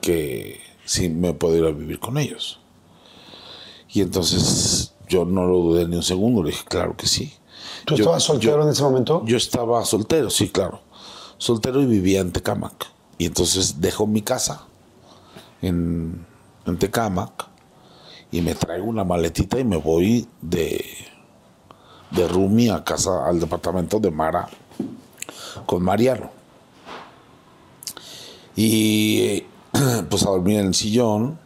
que 0.00 0.60
si 0.84 1.08
me 1.08 1.34
puedo 1.34 1.56
ir 1.56 1.64
a 1.64 1.72
vivir 1.72 1.98
con 1.98 2.18
ellos. 2.18 2.60
Y 3.92 4.00
entonces 4.00 4.94
yo 5.08 5.24
no 5.24 5.44
lo 5.44 5.58
dudé 5.58 5.86
ni 5.88 5.96
un 5.96 6.02
segundo, 6.04 6.42
le 6.42 6.50
dije, 6.50 6.64
claro 6.68 6.96
que 6.96 7.06
sí. 7.06 7.34
¿Tú 7.84 7.96
Yo- 7.96 8.04
estabas 8.04 8.22
soltero 8.22 8.58
yo- 8.58 8.62
en 8.62 8.68
ese 8.68 8.82
momento? 8.84 9.22
Yo 9.26 9.36
estaba 9.36 9.84
soltero, 9.84 10.30
sí, 10.30 10.48
claro. 10.50 10.80
Soltero 11.36 11.82
y 11.82 11.86
vivía 11.86 12.20
en 12.20 12.30
Tecámac. 12.30 12.86
Y 13.18 13.26
entonces 13.26 13.80
dejo 13.80 14.06
mi 14.06 14.22
casa 14.22 14.62
en, 15.62 16.24
en 16.64 16.78
Tecámac 16.78 17.48
y 18.30 18.40
me 18.40 18.54
traigo 18.54 18.86
una 18.86 19.02
maletita 19.02 19.58
y 19.58 19.64
me 19.64 19.76
voy 19.78 20.28
de, 20.40 20.84
de 22.12 22.28
Rumi 22.28 22.68
a 22.70 22.84
casa, 22.84 23.26
al 23.28 23.40
departamento 23.40 23.98
de 23.98 24.12
Mara 24.12 24.48
con 25.66 25.82
Mariano. 25.82 26.30
Y 28.56 29.44
pues 30.10 30.22
a 30.24 30.30
dormir 30.30 30.60
en 30.60 30.66
el 30.68 30.74
sillón 30.74 31.38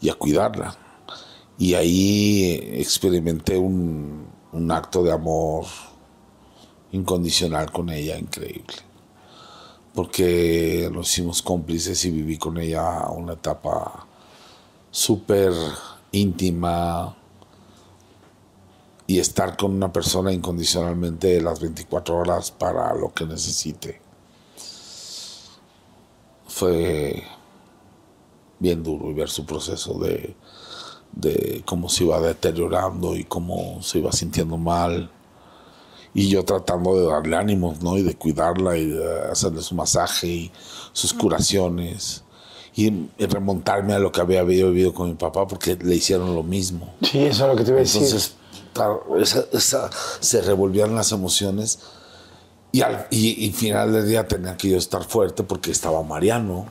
y 0.00 0.08
a 0.08 0.14
cuidarla. 0.14 0.76
Y 1.58 1.74
ahí 1.74 2.58
experimenté 2.74 3.56
un, 3.56 4.26
un 4.52 4.70
acto 4.70 5.02
de 5.02 5.12
amor 5.12 5.66
incondicional 6.92 7.70
con 7.70 7.90
ella, 7.90 8.18
increíble. 8.18 8.74
Porque 9.94 10.88
nos 10.92 11.10
hicimos 11.10 11.42
cómplices 11.42 12.04
y 12.04 12.10
viví 12.10 12.38
con 12.38 12.58
ella 12.58 13.08
una 13.08 13.34
etapa 13.34 14.06
súper 14.90 15.52
íntima 16.12 17.16
y 19.06 19.18
estar 19.18 19.56
con 19.56 19.72
una 19.72 19.92
persona 19.92 20.32
incondicionalmente 20.32 21.40
las 21.40 21.60
24 21.60 22.16
horas 22.16 22.50
para 22.50 22.94
lo 22.94 23.12
que 23.12 23.26
necesite. 23.26 24.03
Fue 26.54 27.24
bien 28.60 28.82
duro 28.84 29.10
y 29.10 29.14
ver 29.14 29.28
su 29.28 29.44
proceso 29.44 29.94
de, 29.98 30.36
de 31.12 31.62
cómo 31.66 31.88
se 31.88 32.04
iba 32.04 32.20
deteriorando 32.20 33.16
y 33.16 33.24
cómo 33.24 33.82
se 33.82 33.98
iba 33.98 34.12
sintiendo 34.12 34.56
mal. 34.56 35.10
Y 36.14 36.28
yo 36.28 36.44
tratando 36.44 36.94
de 36.96 37.06
darle 37.08 37.36
ánimos, 37.36 37.82
¿no? 37.82 37.96
Y 37.98 38.02
de 38.02 38.14
cuidarla 38.14 38.76
y 38.76 38.86
de 38.86 39.22
hacerle 39.32 39.62
su 39.62 39.74
masaje 39.74 40.28
y 40.28 40.52
sus 40.92 41.12
curaciones. 41.12 42.22
Y, 42.76 42.86
y 43.18 43.26
remontarme 43.26 43.94
a 43.94 43.98
lo 43.98 44.12
que 44.12 44.20
había 44.20 44.44
vivido 44.44 44.94
con 44.94 45.08
mi 45.08 45.14
papá 45.14 45.46
porque 45.48 45.74
le 45.76 45.96
hicieron 45.96 46.34
lo 46.36 46.44
mismo. 46.44 46.94
Sí, 47.02 47.18
eso 47.24 47.44
es 47.46 47.50
lo 47.50 47.56
que 47.56 47.64
te 47.64 47.70
iba 47.70 47.78
a 47.78 47.82
decir. 47.82 48.02
Entonces, 48.02 48.36
esa- 49.20 49.44
esa- 49.52 49.90
se 50.20 50.40
revolvían 50.42 50.94
las 50.94 51.10
emociones. 51.10 51.80
Y 52.74 52.82
al 52.82 53.06
y, 53.08 53.46
y 53.46 53.52
final 53.52 53.92
del 53.92 54.08
día 54.08 54.26
tenía 54.26 54.56
que 54.56 54.70
yo 54.70 54.76
estar 54.76 55.04
fuerte 55.04 55.44
porque 55.44 55.70
estaba 55.70 56.02
Mariano, 56.02 56.66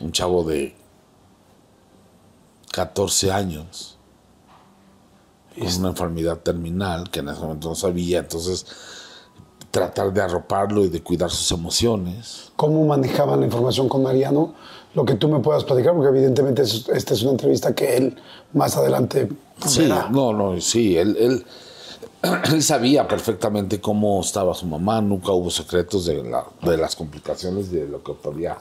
un 0.00 0.12
chavo 0.12 0.44
de 0.44 0.74
14 2.72 3.32
años, 3.32 3.98
con 5.58 5.76
una 5.80 5.88
enfermedad 5.90 6.38
terminal 6.38 7.10
que 7.10 7.20
en 7.20 7.28
ese 7.28 7.40
momento 7.42 7.68
no 7.68 7.74
sabía. 7.74 8.20
Entonces, 8.20 8.64
tratar 9.70 10.10
de 10.10 10.22
arroparlo 10.22 10.86
y 10.86 10.88
de 10.88 11.02
cuidar 11.02 11.30
sus 11.30 11.52
emociones. 11.52 12.50
¿Cómo 12.56 12.82
manejaban 12.86 13.40
la 13.40 13.44
información 13.46 13.90
con 13.90 14.02
Mariano? 14.02 14.54
Lo 14.94 15.04
que 15.04 15.16
tú 15.16 15.28
me 15.28 15.40
puedas 15.40 15.64
platicar, 15.64 15.92
porque 15.94 16.08
evidentemente 16.16 16.62
es- 16.62 16.88
esta 16.88 17.12
es 17.12 17.20
una 17.22 17.32
entrevista 17.32 17.74
que 17.74 17.94
él 17.94 18.16
más 18.54 18.74
adelante 18.78 19.28
Sí, 19.66 19.82
verá. 19.82 20.08
no, 20.08 20.32
no, 20.32 20.58
sí, 20.62 20.96
él, 20.96 21.14
él, 21.20 21.46
él 22.22 22.62
sabía 22.62 23.06
perfectamente 23.08 23.80
cómo 23.80 24.20
estaba 24.20 24.54
su 24.54 24.66
mamá, 24.66 25.00
nunca 25.00 25.32
hubo 25.32 25.50
secretos 25.50 26.06
de, 26.06 26.22
la- 26.22 26.46
de 26.62 26.76
las 26.76 26.96
complicaciones 26.96 27.70
de 27.70 27.86
lo 27.88 28.02
que 28.02 28.12
podía 28.12 28.58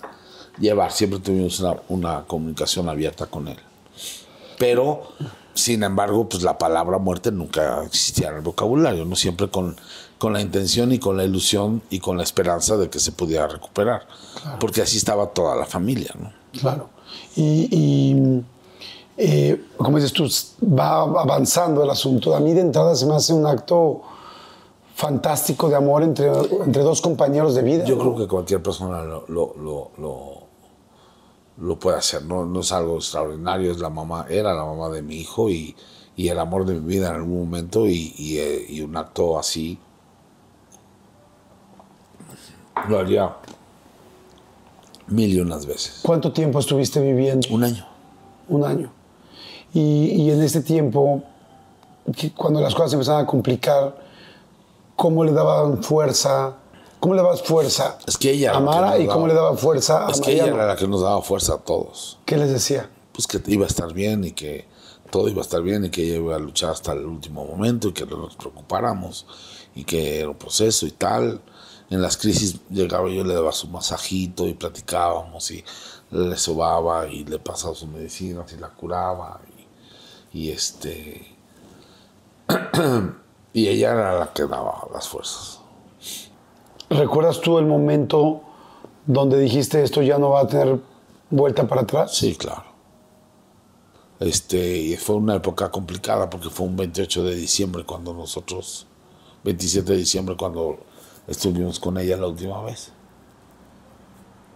llevar, 0.60 0.92
siempre 0.92 1.20
tuvimos 1.20 1.60
una, 1.60 1.76
una 1.90 2.24
comunicación 2.26 2.90
abierta 2.90 3.26
con 3.28 3.48
él. 3.48 3.58
Pero, 4.58 5.04
sin 5.54 5.84
embargo, 5.84 6.28
pues 6.28 6.44
la 6.44 6.58
palabra 6.58 6.98
muerte 6.98 7.32
nunca 7.32 7.84
existía 7.86 8.30
en 8.30 8.36
el 8.36 8.42
vocabulario, 8.42 9.06
¿no? 9.06 9.16
Siempre 9.16 9.50
con, 9.50 9.78
con 10.18 10.34
la 10.34 10.42
intención 10.42 10.92
y 10.92 11.00
con 11.00 11.16
la 11.16 11.24
ilusión 11.24 11.82
y 11.90 12.00
con 12.00 12.18
la 12.18 12.24
esperanza 12.24 12.76
de 12.76 12.90
que 12.90 13.00
se 13.00 13.14
pudiera 13.14 13.48
recuperar, 13.48 14.06
porque 14.60 14.82
así 14.82 14.98
estaba 14.98 15.28
toda 15.28 15.56
la 15.56 15.66
familia, 15.66 16.14
¿no? 16.20 16.34
Claro. 16.60 16.90
Y, 17.38 17.70
y, 17.72 18.44
eh, 19.22 19.66
como 19.78 19.98
dices 19.98 20.14
tú, 20.14 20.28
va 20.66 21.02
avanzando 21.02 21.84
el 21.84 21.90
asunto. 21.90 22.36
A 22.36 22.40
mí 22.40 22.54
de 22.54 22.62
entrada 22.62 22.96
se 22.96 23.06
me 23.06 23.16
hace 23.16 23.34
un 23.34 23.46
acto 23.46 24.02
fantástico 24.96 25.70
de 25.70 25.76
amor 25.76 26.04
entre, 26.04 26.28
entre 26.66 26.84
dos 26.84 27.02
compañeros 27.02 27.54
de 27.56 27.62
vida. 27.62 27.84
Yo 27.86 27.98
creo 27.98 28.16
que 28.16 28.28
cualquier 28.28 28.64
persona 28.64 29.04
lo, 29.04 29.26
lo, 29.28 29.54
lo, 29.58 29.92
lo- 29.98 30.50
lo 31.62 31.78
puede 31.78 31.98
hacer, 31.98 32.24
no, 32.24 32.46
no 32.46 32.62
es 32.62 32.72
algo 32.72 32.96
extraordinario, 32.96 33.70
es 33.74 33.80
la 33.80 33.90
mamá, 33.90 34.26
era 34.30 34.54
la 34.54 34.64
mamá 34.64 34.88
de 34.88 35.02
mi 35.02 35.16
hijo 35.18 35.50
y, 35.50 35.76
y 36.16 36.30
el 36.30 36.40
amor 36.40 36.66
de 36.66 36.76
mi 36.76 36.80
vida 36.88 37.10
en 37.10 37.16
algún 37.16 37.38
momento 37.42 37.86
y, 37.86 38.14
y, 38.18 38.38
eh, 38.38 38.66
y 38.70 38.80
un 38.82 38.96
acto 38.96 39.38
así 39.38 39.78
lo 42.88 42.98
haría 43.00 43.36
mil 45.08 45.34
y 45.36 45.40
unas 45.42 45.66
veces. 45.66 46.00
¿Cuánto 46.04 46.32
tiempo 46.32 46.60
estuviste 46.60 47.02
viviendo? 47.02 47.48
Un 47.52 47.64
año. 47.66 47.86
Un 48.48 48.64
año. 48.64 48.92
Y, 49.74 49.80
y 50.24 50.32
en 50.32 50.42
este 50.42 50.62
tiempo, 50.62 51.22
cuando 52.36 52.60
las 52.62 52.74
cosas 52.74 52.94
empezaban 52.94 53.24
a 53.24 53.28
complicar, 53.28 53.96
¿cómo 54.96 55.24
le 55.24 55.32
daban 55.32 55.84
fuerza 55.84 56.56
¿Cómo 57.00 57.14
le 57.14 57.22
dabas 57.22 57.42
fuerza 57.44 57.98
Es 58.06 58.18
que 58.18 58.32
ella 58.32 58.54
a 58.54 58.60
Mara 58.60 59.00
y 59.00 59.08
cómo 59.08 59.20
daba- 59.22 59.28
le 59.30 59.34
daba 59.34 59.56
fuerza 59.56 60.06
a 60.08 60.12
Es 60.12 60.20
que 60.20 60.34
ella 60.34 60.48
era 60.48 60.66
la 60.68 60.76
que 60.76 60.86
nos 60.86 61.00
daba 61.02 61.22
fuerza 61.22 61.54
a 61.54 61.58
todos. 61.60 62.18
¿Qué 62.26 62.36
les 62.36 62.50
decía? 62.52 62.90
Pues 63.14 63.26
que 63.26 63.42
iba 63.48 63.64
a 63.64 63.70
estar 63.70 63.94
bien 63.94 64.26
y 64.26 64.32
que 64.34 64.66
todo 65.10 65.30
iba 65.30 65.40
a 65.40 65.44
estar 65.44 65.62
bien 65.62 65.86
y 65.86 65.92
que 65.92 66.04
ella 66.04 66.16
iba 66.18 66.36
a 66.36 66.40
luchar 66.40 66.72
hasta 66.72 66.92
el 66.92 67.06
último 67.06 67.46
momento 67.46 67.88
y 67.88 67.94
que 67.94 68.06
no 68.06 68.18
nos 68.18 68.36
preocupáramos 68.36 69.26
y 69.76 69.86
que 69.86 70.20
era 70.20 70.28
un 70.30 70.36
proceso 70.36 70.86
y 70.88 70.92
tal. 70.92 71.40
En 71.90 72.02
las 72.02 72.18
crisis 72.18 72.60
llegaba 72.70 73.08
yo, 73.10 73.24
le 73.24 73.34
daba 73.34 73.54
su 73.54 73.70
masajito 73.70 74.46
y 74.46 74.54
platicábamos 74.54 75.52
y 75.52 75.64
le 76.12 76.36
sobaba 76.36 77.08
y 77.08 77.24
le 77.24 77.40
pasaba 77.40 77.74
sus 77.76 77.88
medicinas 77.88 78.52
y 78.52 78.58
la 78.58 78.68
curaba 78.68 79.40
y, 80.34 80.52
este 80.52 81.36
y 83.54 83.68
ella 83.68 83.92
era 83.92 84.20
la 84.20 84.34
que 84.34 84.44
daba 84.44 84.88
las 84.94 85.08
fuerzas. 85.08 85.60
¿Recuerdas 86.90 87.40
tú 87.42 87.60
el 87.60 87.66
momento 87.66 88.42
donde 89.06 89.40
dijiste 89.40 89.84
esto 89.84 90.02
ya 90.02 90.18
no 90.18 90.32
va 90.32 90.42
a 90.42 90.48
tener 90.48 90.80
vuelta 91.30 91.68
para 91.68 91.82
atrás? 91.82 92.16
Sí, 92.16 92.36
claro. 92.36 92.64
Este, 94.20 94.78
y 94.78 94.98
fue 94.98 95.16
una 95.16 95.36
época 95.36 95.72
complicada 95.72 96.30
porque 96.30 96.50
fue 96.50 96.68
un 96.68 96.76
28 96.76 97.24
de 97.24 97.36
diciembre 97.36 97.86
cuando 97.86 98.14
nosotros, 98.14 98.86
27 99.44 99.94
de 99.94 99.98
diciembre 99.98 100.36
cuando 100.36 100.80
estuvimos 101.28 101.80
con 101.80 101.98
ella 101.98 102.18
la 102.18 102.28
última 102.28 102.62
vez. 102.64 102.92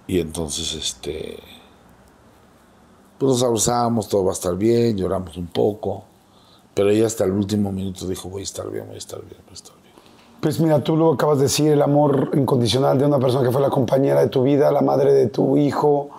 Y 0.07 0.19
entonces, 0.19 0.73
este, 0.73 1.39
pues 3.17 3.31
nos 3.31 3.43
abrazábamos, 3.43 4.07
todo 4.07 4.25
va 4.25 4.31
a 4.31 4.33
estar 4.33 4.55
bien, 4.55 4.97
lloramos 4.97 5.37
un 5.37 5.47
poco, 5.47 6.03
pero 6.73 6.89
ella 6.89 7.07
hasta 7.07 7.23
el 7.23 7.31
último 7.31 7.71
minuto 7.71 8.07
dijo, 8.07 8.29
voy 8.29 8.41
a 8.41 8.43
estar 8.43 8.69
bien, 8.69 8.85
voy 8.87 8.95
a 8.95 8.97
estar 8.97 9.19
bien, 9.19 9.37
voy 9.45 9.51
a 9.51 9.53
estar 9.53 9.75
bien. 9.81 9.93
Pues 10.41 10.59
mira, 10.59 10.83
tú 10.83 10.97
lo 10.97 11.13
acabas 11.13 11.37
de 11.37 11.43
decir, 11.45 11.71
el 11.71 11.81
amor 11.81 12.31
incondicional 12.33 12.97
de 12.97 13.05
una 13.05 13.19
persona 13.19 13.45
que 13.45 13.51
fue 13.51 13.61
la 13.61 13.69
compañera 13.69 14.21
de 14.21 14.27
tu 14.27 14.43
vida, 14.43 14.71
la 14.71 14.81
madre 14.81 15.13
de 15.13 15.27
tu 15.27 15.57
hijo, 15.57 16.09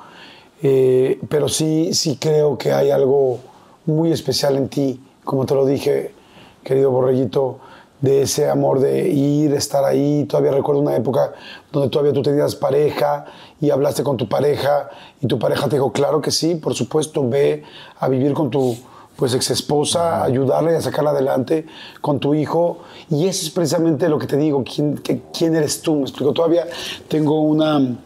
eh, 0.63 1.21
pero 1.29 1.49
sí, 1.49 1.93
sí 1.93 2.17
creo 2.19 2.57
que 2.57 2.73
hay 2.73 2.91
algo 2.91 3.39
muy 3.87 4.13
especial 4.13 4.57
en 4.57 4.69
ti, 4.69 5.01
como 5.25 5.45
te 5.45 5.55
lo 5.55 5.67
dije, 5.67 6.15
querido 6.63 6.91
Borreguito, 6.91 7.59
de 8.01 8.23
ese 8.23 8.49
amor 8.49 8.81
de 8.81 9.09
ir, 9.09 9.53
estar 9.55 9.85
ahí. 9.85 10.25
Todavía 10.29 10.53
recuerdo 10.53 10.81
una 10.81 10.97
época 10.97 11.33
donde 11.75 11.91
todavía 11.91 12.13
tú 12.13 12.23
tenías 12.23 12.55
pareja 12.55 13.25
y 13.61 13.71
hablaste 13.71 14.05
con 14.05 14.17
tu 14.17 14.29
pareja 14.29 14.91
y 15.21 15.27
tu 15.27 15.41
pareja 15.41 15.69
te 15.69 15.77
dijo, 15.77 15.93
claro 15.93 16.21
que 16.21 16.31
sí, 16.31 16.55
por 16.55 16.75
supuesto, 16.75 17.29
ve 17.29 17.65
a 17.99 18.09
vivir 18.09 18.33
con 18.33 18.49
tu 18.49 18.77
pues 19.17 19.35
ex 19.35 19.51
esposa, 19.51 20.23
ayudarle 20.23 20.77
a 20.77 20.81
sacarla 20.81 21.11
adelante 21.11 21.67
con 22.01 22.21
tu 22.21 22.35
hijo. 22.35 22.79
Y 23.11 23.27
eso 23.27 23.47
es 23.47 23.51
precisamente 23.51 24.09
lo 24.09 24.19
que 24.19 24.27
te 24.27 24.37
digo, 24.37 24.63
quién, 24.65 25.01
quién 25.37 25.57
eres 25.57 25.83
tú. 25.83 25.97
Me 25.97 26.03
explico, 26.03 26.33
todavía 26.33 26.67
tengo 27.09 27.41
una, 27.41 27.97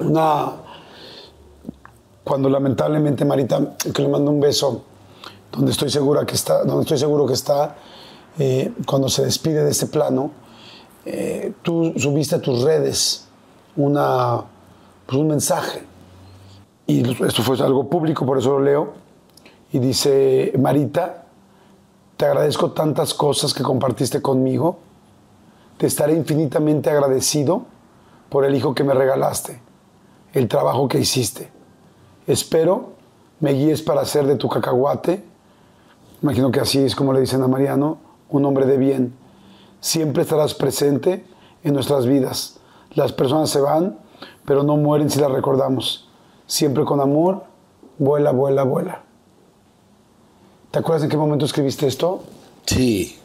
una, 0.00 0.52
cuando 2.24 2.48
lamentablemente 2.48 3.24
Marita, 3.24 3.76
que 3.94 4.02
le 4.02 4.08
mando 4.08 4.30
un 4.30 4.40
beso, 4.40 4.82
donde 5.52 5.70
estoy 5.70 5.90
segura 5.90 6.26
que 6.26 6.34
está, 6.34 6.64
donde 6.64 6.82
estoy 6.82 6.98
seguro 6.98 7.26
que 7.26 7.34
está, 7.34 7.76
eh, 8.38 8.72
cuando 8.86 9.08
se 9.08 9.24
despide 9.24 9.64
de 9.64 9.70
este 9.70 9.86
plano, 9.86 10.32
eh, 11.04 11.52
tú 11.62 11.94
subiste 11.96 12.36
a 12.36 12.40
tus 12.40 12.62
redes 12.62 13.26
una, 13.76 14.42
pues 15.06 15.18
un 15.18 15.28
mensaje. 15.28 15.82
Y 16.86 17.10
esto 17.24 17.42
fue 17.42 17.58
algo 17.60 17.88
público, 17.88 18.24
por 18.24 18.38
eso 18.38 18.58
lo 18.58 18.64
leo. 18.64 18.92
Y 19.72 19.78
dice, 19.78 20.52
Marita, 20.58 21.24
te 22.16 22.26
agradezco 22.26 22.72
tantas 22.72 23.14
cosas 23.14 23.52
que 23.52 23.62
compartiste 23.62 24.22
conmigo. 24.22 24.78
Te 25.76 25.86
estaré 25.86 26.14
infinitamente 26.14 26.90
agradecido 26.90 27.66
por 28.28 28.44
el 28.44 28.54
hijo 28.54 28.74
que 28.74 28.84
me 28.84 28.94
regalaste, 28.94 29.60
el 30.32 30.48
trabajo 30.48 30.88
que 30.88 30.98
hiciste. 30.98 31.50
Espero 32.26 32.98
me 33.40 33.52
guíes 33.52 33.82
para 33.82 34.00
hacer 34.00 34.26
de 34.26 34.36
tu 34.36 34.48
cacahuate, 34.48 35.22
imagino 36.22 36.50
que 36.50 36.60
así 36.60 36.80
es 36.80 36.96
como 36.96 37.12
le 37.12 37.20
dicen 37.20 37.42
a 37.42 37.48
Mariano, 37.48 37.98
un 38.30 38.44
hombre 38.44 38.66
de 38.66 38.76
bien. 38.76 39.14
Siempre 39.80 40.22
estarás 40.22 40.54
presente 40.54 41.24
en 41.62 41.74
nuestras 41.74 42.06
vidas. 42.06 42.58
Las 42.94 43.12
personas 43.12 43.50
se 43.50 43.60
van, 43.60 43.98
pero 44.44 44.62
no 44.62 44.76
mueren 44.76 45.10
si 45.10 45.20
las 45.20 45.30
recordamos. 45.30 46.08
Siempre 46.46 46.84
con 46.84 47.00
amor, 47.00 47.44
vuela, 47.98 48.32
vuela, 48.32 48.64
vuela. 48.64 49.02
¿Te 50.70 50.78
acuerdas 50.78 51.04
en 51.04 51.10
qué 51.10 51.16
momento 51.16 51.44
escribiste 51.44 51.86
esto? 51.86 52.22
Sí, 52.66 53.16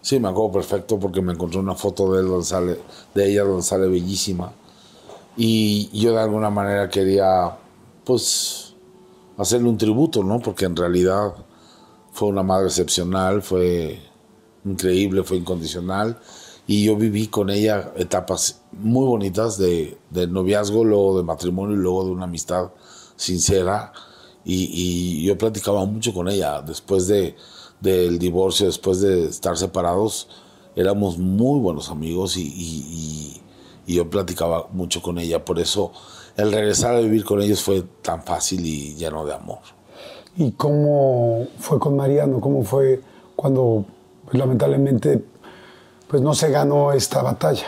sí, 0.00 0.18
me 0.18 0.28
acuerdo 0.28 0.52
perfecto 0.52 0.98
porque 0.98 1.20
me 1.20 1.32
encontré 1.32 1.60
una 1.60 1.74
foto 1.74 2.12
de, 2.12 2.20
él 2.20 2.78
de 3.14 3.30
ella 3.30 3.44
donde 3.44 3.62
sale 3.62 3.86
bellísima. 3.88 4.52
Y 5.36 5.88
yo 5.98 6.12
de 6.12 6.20
alguna 6.20 6.50
manera 6.50 6.88
quería, 6.88 7.56
pues, 8.04 8.74
hacerle 9.36 9.68
un 9.68 9.78
tributo, 9.78 10.24
¿no? 10.24 10.40
Porque 10.40 10.64
en 10.64 10.74
realidad 10.74 11.32
fue 12.12 12.28
una 12.28 12.42
madre 12.42 12.66
excepcional, 12.66 13.42
fue 13.42 14.00
increíble, 14.70 15.22
fue 15.24 15.36
incondicional. 15.38 16.18
Y 16.66 16.84
yo 16.84 16.96
viví 16.96 17.28
con 17.28 17.48
ella 17.50 17.92
etapas 17.96 18.60
muy 18.72 19.06
bonitas 19.06 19.56
de, 19.56 19.96
de 20.10 20.26
noviazgo, 20.26 20.84
luego 20.84 21.16
de 21.16 21.24
matrimonio 21.24 21.74
y 21.76 21.78
luego 21.80 22.04
de 22.04 22.10
una 22.10 22.24
amistad 22.24 22.70
sincera. 23.16 23.92
Y, 24.44 24.70
y 24.72 25.24
yo 25.24 25.36
platicaba 25.38 25.84
mucho 25.86 26.12
con 26.12 26.28
ella 26.28 26.60
después 26.62 27.06
de, 27.06 27.36
del 27.80 28.18
divorcio, 28.18 28.66
después 28.66 29.00
de 29.00 29.24
estar 29.28 29.56
separados. 29.56 30.28
Éramos 30.76 31.18
muy 31.18 31.58
buenos 31.60 31.90
amigos 31.90 32.36
y, 32.36 32.42
y- 32.42 33.42
y- 33.86 33.94
yo 33.94 34.08
platicaba 34.10 34.68
mucho 34.70 35.00
con 35.00 35.18
ella. 35.18 35.42
Por 35.44 35.58
eso 35.58 35.92
el 36.36 36.52
regresar 36.52 36.94
a 36.94 37.00
vivir 37.00 37.24
con 37.24 37.40
ellos 37.40 37.62
fue 37.62 37.82
tan 38.02 38.22
fácil 38.22 38.64
y 38.66 38.94
lleno 38.94 39.24
de 39.24 39.32
amor. 39.34 39.60
¿Y 40.36 40.52
cómo 40.52 41.46
fue 41.58 41.78
con 41.78 41.96
Mariano? 41.96 42.38
¿Cómo 42.40 42.62
fue 42.62 43.00
cuando 43.34 43.86
pues, 44.30 44.38
lamentablemente 44.38 45.24
pues, 46.08 46.22
no 46.22 46.34
se 46.34 46.50
ganó 46.50 46.92
esta 46.92 47.22
batalla? 47.22 47.66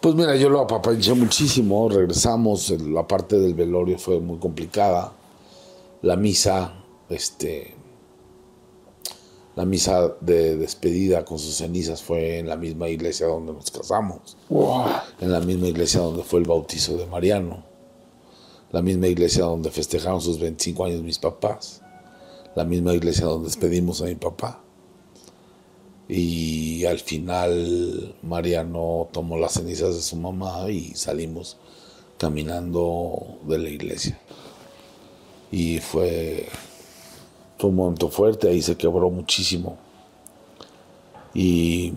Pues 0.00 0.14
mira, 0.14 0.34
yo 0.36 0.48
lo 0.48 0.60
apapanché 0.60 1.12
muchísimo, 1.12 1.88
regresamos, 1.88 2.70
la 2.70 3.06
parte 3.06 3.38
del 3.38 3.54
velorio 3.54 3.98
fue 3.98 4.18
muy 4.18 4.38
complicada, 4.38 5.12
la 6.02 6.16
misa, 6.16 6.72
este, 7.10 7.74
la 9.56 9.66
misa 9.66 10.14
de 10.20 10.56
despedida 10.56 11.24
con 11.24 11.38
sus 11.38 11.56
cenizas 11.56 12.02
fue 12.02 12.38
en 12.38 12.48
la 12.48 12.56
misma 12.56 12.88
iglesia 12.88 13.26
donde 13.26 13.52
nos 13.52 13.70
casamos, 13.70 14.38
Wow. 14.48 14.84
en 15.20 15.32
la 15.32 15.40
misma 15.40 15.66
iglesia 15.66 16.00
donde 16.00 16.22
fue 16.22 16.40
el 16.40 16.46
bautizo 16.46 16.96
de 16.96 17.04
Mariano, 17.04 17.62
la 18.72 18.80
misma 18.80 19.08
iglesia 19.08 19.44
donde 19.44 19.70
festejaron 19.70 20.22
sus 20.22 20.38
25 20.40 20.84
años 20.84 21.02
mis 21.02 21.18
papás, 21.18 21.82
la 22.54 22.64
misma 22.64 22.94
iglesia 22.94 23.26
donde 23.26 23.48
despedimos 23.48 24.00
a 24.00 24.06
mi 24.06 24.14
papá. 24.14 24.62
Y 26.12 26.84
al 26.86 26.98
final 26.98 28.16
Mariano 28.24 29.08
tomó 29.12 29.38
las 29.38 29.52
cenizas 29.52 29.94
de 29.94 30.02
su 30.02 30.16
mamá 30.16 30.68
y 30.68 30.92
salimos 30.96 31.56
caminando 32.18 33.38
de 33.44 33.58
la 33.58 33.68
iglesia. 33.68 34.18
Y 35.52 35.78
fue, 35.78 36.48
un 37.62 37.76
momento 37.76 38.08
fuerte, 38.08 38.48
ahí 38.48 38.60
se 38.60 38.76
quebró 38.76 39.08
muchísimo. 39.08 39.78
Y 41.32 41.92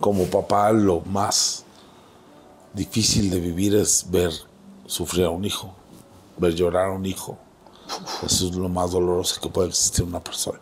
como 0.00 0.24
papá 0.24 0.72
lo 0.72 1.02
más 1.02 1.64
difícil 2.74 3.30
de 3.30 3.38
vivir 3.38 3.76
es 3.76 4.04
ver 4.10 4.32
sufrir 4.84 5.26
a 5.26 5.30
un 5.30 5.44
hijo, 5.44 5.72
ver 6.38 6.56
llorar 6.56 6.88
a 6.88 6.92
un 6.92 7.06
hijo. 7.06 7.38
Eso 8.26 8.48
es 8.48 8.56
lo 8.56 8.68
más 8.68 8.90
doloroso 8.90 9.40
que 9.40 9.48
puede 9.48 9.68
existir 9.68 10.04
una 10.04 10.18
persona. 10.18 10.58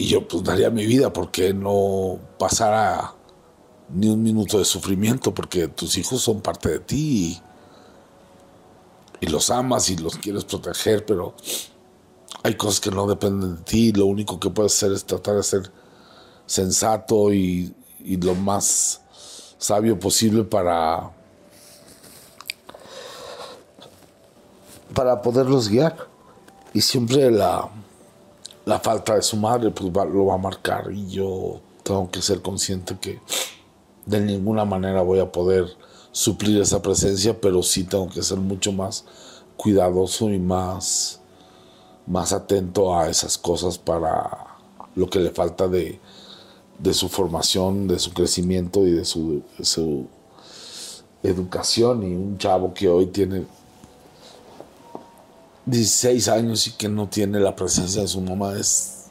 Y 0.00 0.06
yo 0.06 0.26
pues 0.26 0.42
daría 0.42 0.70
mi 0.70 0.86
vida 0.86 1.12
porque 1.12 1.52
no 1.52 2.18
pasara 2.38 3.12
ni 3.90 4.08
un 4.08 4.22
minuto 4.22 4.58
de 4.58 4.64
sufrimiento, 4.64 5.34
porque 5.34 5.68
tus 5.68 5.98
hijos 5.98 6.22
son 6.22 6.40
parte 6.40 6.70
de 6.70 6.78
ti 6.78 7.38
y, 9.20 9.26
los 9.26 9.50
amas 9.50 9.90
y 9.90 9.98
los 9.98 10.16
quieres 10.16 10.46
proteger, 10.46 11.04
pero 11.04 11.34
hay 12.42 12.54
cosas 12.54 12.80
que 12.80 12.90
no 12.90 13.06
dependen 13.06 13.56
de 13.56 13.62
ti. 13.62 13.92
Lo 13.92 14.06
único 14.06 14.40
que 14.40 14.48
puedes 14.48 14.74
hacer 14.74 14.92
es 14.92 15.04
tratar 15.04 15.34
de 15.34 15.42
ser 15.42 15.70
sensato 16.46 17.34
y, 17.34 17.74
y 17.98 18.16
lo 18.16 18.34
más 18.34 19.02
sabio 19.58 19.98
posible 19.98 20.44
para, 20.44 21.10
para 24.94 25.20
poderlos 25.20 25.68
guiar. 25.68 26.08
Y 26.72 26.80
siempre 26.80 27.30
la, 27.30 27.68
la 28.64 28.78
falta 28.80 29.14
de 29.14 29.22
su 29.22 29.36
madre 29.36 29.70
pues 29.70 29.90
va- 29.90 30.04
lo 30.04 30.26
va 30.26 30.34
a 30.34 30.38
marcar 30.38 30.90
y 30.92 31.08
yo 31.08 31.60
tengo 31.82 32.10
que 32.10 32.22
ser 32.22 32.42
consciente 32.42 32.96
que 33.00 33.18
de 34.06 34.20
ninguna 34.20 34.64
manera 34.64 35.02
voy 35.02 35.18
a 35.20 35.30
poder 35.30 35.66
suplir 36.12 36.60
esa 36.60 36.82
presencia, 36.82 37.40
pero 37.40 37.62
sí 37.62 37.84
tengo 37.84 38.08
que 38.08 38.22
ser 38.22 38.38
mucho 38.38 38.72
más 38.72 39.04
cuidadoso 39.56 40.30
y 40.30 40.38
más, 40.38 41.20
más 42.06 42.32
atento 42.32 42.96
a 42.98 43.08
esas 43.08 43.38
cosas 43.38 43.78
para 43.78 44.46
lo 44.94 45.08
que 45.08 45.20
le 45.20 45.30
falta 45.30 45.68
de, 45.68 46.00
de 46.78 46.94
su 46.94 47.08
formación, 47.08 47.86
de 47.86 47.98
su 47.98 48.12
crecimiento 48.12 48.86
y 48.86 48.90
de 48.92 49.04
su, 49.04 49.42
de 49.58 49.64
su 49.64 50.06
educación. 51.22 52.02
Y 52.02 52.14
un 52.14 52.38
chavo 52.38 52.74
que 52.74 52.88
hoy 52.88 53.06
tiene 53.06 53.44
16 55.70 56.28
años 56.28 56.66
y 56.66 56.72
que 56.72 56.88
no 56.88 57.08
tiene 57.08 57.40
la 57.40 57.54
presencia 57.54 58.02
de 58.02 58.08
su 58.08 58.20
mamá 58.20 58.54
es 58.54 59.06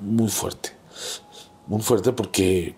muy 0.00 0.28
fuerte. 0.28 0.70
Muy 1.66 1.82
fuerte 1.82 2.12
porque 2.12 2.76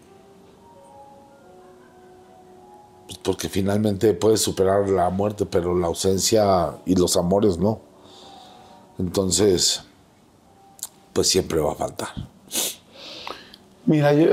pues, 3.06 3.19
porque 3.19 3.48
finalmente 3.48 4.12
puedes 4.15 4.40
superar 4.40 4.89
la 4.89 5.10
muerte, 5.10 5.47
pero 5.47 5.77
la 5.77 5.86
ausencia 5.86 6.78
y 6.86 6.94
los 6.94 7.16
amores 7.16 7.59
no. 7.59 7.81
Entonces, 8.98 9.82
pues 11.12 11.28
siempre 11.28 11.59
va 11.59 11.73
a 11.73 11.74
faltar. 11.74 12.09
Mira, 13.86 14.12
yo 14.12 14.28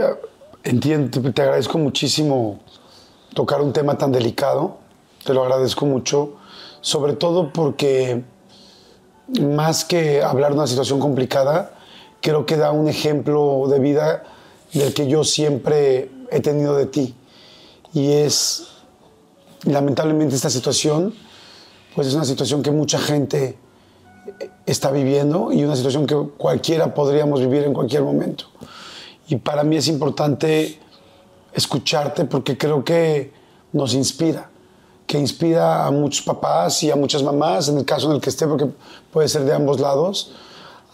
entiendo, 0.63 1.31
te 1.31 1.41
agradezco 1.41 1.77
muchísimo 1.77 2.59
tocar 3.33 3.61
un 3.61 3.71
tema 3.71 3.97
tan 3.97 4.11
delicado, 4.11 4.77
te 5.23 5.33
lo 5.33 5.43
agradezco 5.43 5.85
mucho, 5.85 6.35
sobre 6.85 7.13
todo 7.13 7.51
porque 7.51 8.23
más 9.41 9.85
que 9.85 10.21
hablar 10.21 10.51
de 10.51 10.57
una 10.59 10.67
situación 10.67 10.99
complicada, 10.99 11.71
creo 12.21 12.45
que 12.45 12.57
da 12.57 12.71
un 12.71 12.87
ejemplo 12.87 13.65
de 13.67 13.79
vida 13.79 14.21
del 14.71 14.93
que 14.93 15.07
yo 15.07 15.23
siempre 15.23 16.11
he 16.29 16.41
tenido 16.41 16.75
de 16.75 16.85
ti. 16.85 17.15
Y 17.91 18.11
es, 18.11 18.67
lamentablemente, 19.63 20.35
esta 20.35 20.51
situación, 20.51 21.15
pues 21.95 22.05
es 22.05 22.13
una 22.13 22.23
situación 22.23 22.61
que 22.61 22.69
mucha 22.69 22.99
gente 22.99 23.57
está 24.67 24.91
viviendo 24.91 25.51
y 25.51 25.63
una 25.63 25.75
situación 25.75 26.05
que 26.05 26.15
cualquiera 26.37 26.93
podríamos 26.93 27.39
vivir 27.39 27.63
en 27.63 27.73
cualquier 27.73 28.03
momento. 28.03 28.45
Y 29.27 29.37
para 29.37 29.63
mí 29.63 29.77
es 29.77 29.87
importante 29.87 30.77
escucharte 31.51 32.25
porque 32.25 32.55
creo 32.55 32.83
que 32.83 33.33
nos 33.73 33.95
inspira, 33.95 34.51
que 35.05 35.19
inspira 35.19 35.85
a 35.85 35.91
muchos 35.91 36.25
papás 36.25 36.81
y 36.83 36.91
a 36.91 36.95
muchas 36.95 37.23
mamás, 37.23 37.69
en 37.69 37.77
el 37.77 37.85
caso 37.85 38.07
en 38.09 38.15
el 38.15 38.21
que 38.21 38.29
esté, 38.29 38.47
porque 38.47 38.67
puede 39.11 39.27
ser 39.27 39.45
de 39.45 39.53
ambos 39.53 39.79
lados. 39.79 40.31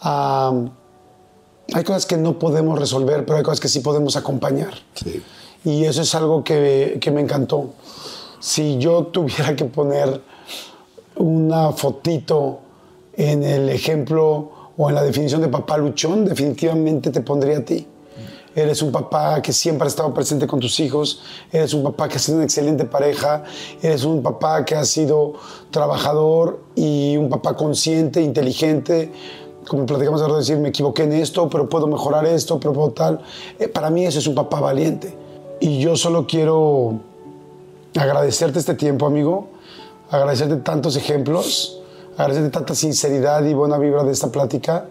hay 0.02 1.84
cosas 1.84 2.06
que 2.06 2.16
no 2.16 2.38
podemos 2.38 2.78
resolver, 2.78 3.24
pero 3.24 3.38
hay 3.38 3.42
cosas 3.42 3.60
que 3.60 3.68
sí 3.68 3.80
podemos 3.80 4.16
acompañar. 4.16 4.74
Y 5.64 5.84
eso 5.84 6.02
es 6.02 6.14
algo 6.14 6.44
que, 6.44 6.98
que 7.00 7.10
me 7.10 7.20
encantó. 7.20 7.70
Si 8.40 8.78
yo 8.78 9.06
tuviera 9.06 9.56
que 9.56 9.64
poner 9.64 10.20
una 11.16 11.72
fotito 11.72 12.60
en 13.14 13.42
el 13.44 13.68
ejemplo 13.68 14.50
o 14.76 14.88
en 14.88 14.94
la 14.94 15.02
definición 15.02 15.40
de 15.40 15.48
papá 15.48 15.78
luchón, 15.78 16.24
definitivamente 16.24 17.10
te 17.10 17.20
pondría 17.20 17.58
a 17.58 17.64
ti. 17.64 17.86
Eres 18.54 18.82
un 18.82 18.92
papá 18.92 19.40
que 19.40 19.52
siempre 19.52 19.86
ha 19.86 19.88
estado 19.88 20.12
presente 20.12 20.46
con 20.46 20.60
tus 20.60 20.78
hijos, 20.80 21.22
eres 21.50 21.72
un 21.74 21.82
papá 21.82 22.08
que 22.08 22.16
ha 22.16 22.18
sido 22.18 22.36
una 22.36 22.44
excelente 22.44 22.84
pareja, 22.84 23.44
eres 23.82 24.04
un 24.04 24.22
papá 24.22 24.64
que 24.64 24.74
ha 24.74 24.84
sido 24.84 25.34
trabajador 25.70 26.60
y 26.74 27.16
un 27.16 27.28
papá 27.28 27.56
consciente, 27.56 28.20
inteligente. 28.20 29.12
Como 29.66 29.86
platicamos 29.86 30.20
ahora, 30.20 30.36
decir, 30.36 30.58
me 30.58 30.68
equivoqué 30.68 31.04
en 31.04 31.12
esto, 31.12 31.48
pero 31.48 31.68
puedo 31.68 31.86
mejorar 31.86 32.26
esto, 32.26 32.58
pero 32.58 32.72
puedo 32.72 32.90
tal. 32.90 33.20
Eh, 33.58 33.68
para 33.68 33.90
mí 33.90 34.04
eso 34.04 34.18
es 34.18 34.26
un 34.26 34.34
papá 34.34 34.60
valiente. 34.60 35.16
Y 35.60 35.78
yo 35.78 35.96
solo 35.96 36.26
quiero 36.26 37.00
agradecerte 37.94 38.58
este 38.58 38.74
tiempo, 38.74 39.06
amigo, 39.06 39.48
agradecerte 40.10 40.56
tantos 40.56 40.96
ejemplos 40.96 41.82
agradecerte 42.16 42.50
tanta 42.50 42.74
sinceridad 42.74 43.44
y 43.44 43.54
buena 43.54 43.78
vibra 43.78 44.04
de 44.04 44.12
esta 44.12 44.30
plática, 44.30 44.86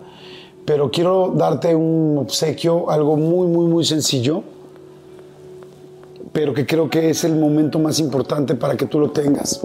pero 0.65 0.91
quiero 0.91 1.33
darte 1.35 1.75
un 1.75 2.17
obsequio, 2.19 2.89
algo 2.89 3.17
muy, 3.17 3.47
muy, 3.47 3.65
muy 3.65 3.83
sencillo, 3.83 4.43
pero 6.31 6.53
que 6.53 6.65
creo 6.65 6.89
que 6.89 7.09
es 7.09 7.23
el 7.23 7.35
momento 7.35 7.79
más 7.79 7.99
importante 7.99 8.55
para 8.55 8.77
que 8.77 8.85
tú 8.85 8.99
lo 8.99 9.11
tengas. 9.11 9.61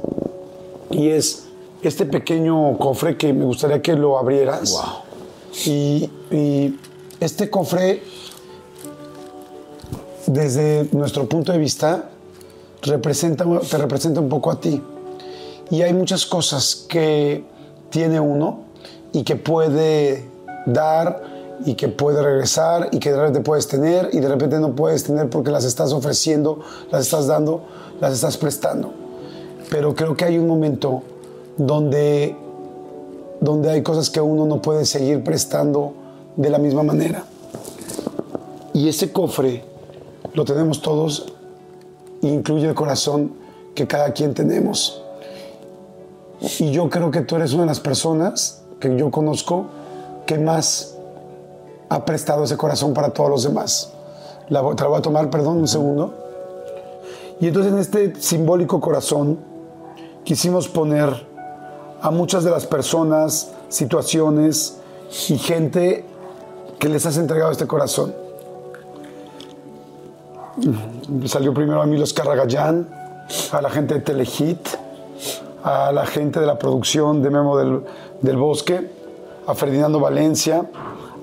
Y 0.90 1.08
es 1.08 1.44
este 1.82 2.06
pequeño 2.06 2.78
cofre 2.78 3.16
que 3.16 3.32
me 3.32 3.44
gustaría 3.44 3.82
que 3.82 3.94
lo 3.94 4.18
abrieras. 4.18 4.72
Wow. 4.72 5.66
Y, 5.66 6.10
y 6.30 6.78
este 7.20 7.50
cofre, 7.50 8.02
desde 10.26 10.88
nuestro 10.92 11.28
punto 11.28 11.52
de 11.52 11.58
vista, 11.58 12.10
representa, 12.82 13.44
te 13.60 13.78
representa 13.78 14.20
un 14.20 14.28
poco 14.28 14.50
a 14.50 14.60
ti. 14.60 14.80
Y 15.70 15.82
hay 15.82 15.92
muchas 15.92 16.26
cosas 16.26 16.86
que 16.88 17.44
tiene 17.90 18.18
uno 18.20 18.64
y 19.12 19.22
que 19.22 19.36
puede 19.36 20.35
dar 20.66 21.22
y 21.64 21.74
que 21.74 21.88
puede 21.88 22.22
regresar 22.22 22.88
y 22.92 22.98
que 22.98 23.10
de 23.10 23.16
repente 23.16 23.40
puedes 23.40 23.66
tener 23.66 24.10
y 24.12 24.20
de 24.20 24.28
repente 24.28 24.58
no 24.58 24.74
puedes 24.74 25.04
tener 25.04 25.30
porque 25.30 25.50
las 25.50 25.64
estás 25.64 25.92
ofreciendo, 25.92 26.60
las 26.90 27.02
estás 27.02 27.26
dando, 27.26 27.62
las 28.00 28.12
estás 28.12 28.36
prestando. 28.36 28.92
Pero 29.70 29.94
creo 29.94 30.16
que 30.16 30.24
hay 30.24 30.38
un 30.38 30.46
momento 30.46 31.02
donde, 31.56 32.36
donde 33.40 33.70
hay 33.70 33.82
cosas 33.82 34.10
que 34.10 34.20
uno 34.20 34.44
no 34.44 34.60
puede 34.60 34.84
seguir 34.84 35.24
prestando 35.24 35.94
de 36.36 36.50
la 36.50 36.58
misma 36.58 36.82
manera. 36.82 37.24
Y 38.74 38.88
ese 38.88 39.10
cofre 39.10 39.64
lo 40.34 40.44
tenemos 40.44 40.82
todos, 40.82 41.32
incluye 42.20 42.68
el 42.68 42.74
corazón 42.74 43.32
que 43.74 43.86
cada 43.86 44.12
quien 44.12 44.34
tenemos. 44.34 45.02
Y 46.58 46.70
yo 46.70 46.90
creo 46.90 47.10
que 47.10 47.22
tú 47.22 47.36
eres 47.36 47.54
una 47.54 47.62
de 47.62 47.68
las 47.68 47.80
personas 47.80 48.62
que 48.78 48.94
yo 48.96 49.10
conozco 49.10 49.66
que 50.26 50.38
más 50.38 50.96
ha 51.88 52.04
prestado 52.04 52.44
ese 52.44 52.56
corazón 52.56 52.92
para 52.92 53.10
todos 53.10 53.30
los 53.30 53.42
demás. 53.44 53.92
La, 54.48 54.60
te 54.74 54.82
la 54.82 54.88
voy 54.88 54.98
a 54.98 55.02
tomar, 55.02 55.30
perdón, 55.30 55.58
un 55.58 55.68
segundo. 55.68 56.14
Y 57.40 57.48
entonces 57.48 57.72
en 57.72 57.78
este 57.78 58.20
simbólico 58.20 58.80
corazón 58.80 59.38
quisimos 60.24 60.68
poner 60.68 61.26
a 62.00 62.10
muchas 62.10 62.44
de 62.44 62.50
las 62.50 62.66
personas, 62.66 63.52
situaciones 63.68 64.78
y 65.28 65.38
gente 65.38 66.04
que 66.78 66.88
les 66.88 67.06
has 67.06 67.16
entregado 67.16 67.52
este 67.52 67.66
corazón. 67.66 68.14
Salió 71.26 71.52
primero 71.52 71.82
a 71.82 71.86
Milos 71.86 72.12
Carragallán, 72.12 72.88
a 73.52 73.60
la 73.60 73.70
gente 73.70 73.94
de 73.94 74.00
Telehit, 74.00 74.68
a 75.62 75.92
la 75.92 76.06
gente 76.06 76.40
de 76.40 76.46
la 76.46 76.58
producción 76.58 77.22
de 77.22 77.30
Memo 77.30 77.56
del, 77.58 78.36
Bosque, 78.36 78.90
a 79.46 79.54
Ferdinando 79.54 80.00
Valencia, 80.00 80.68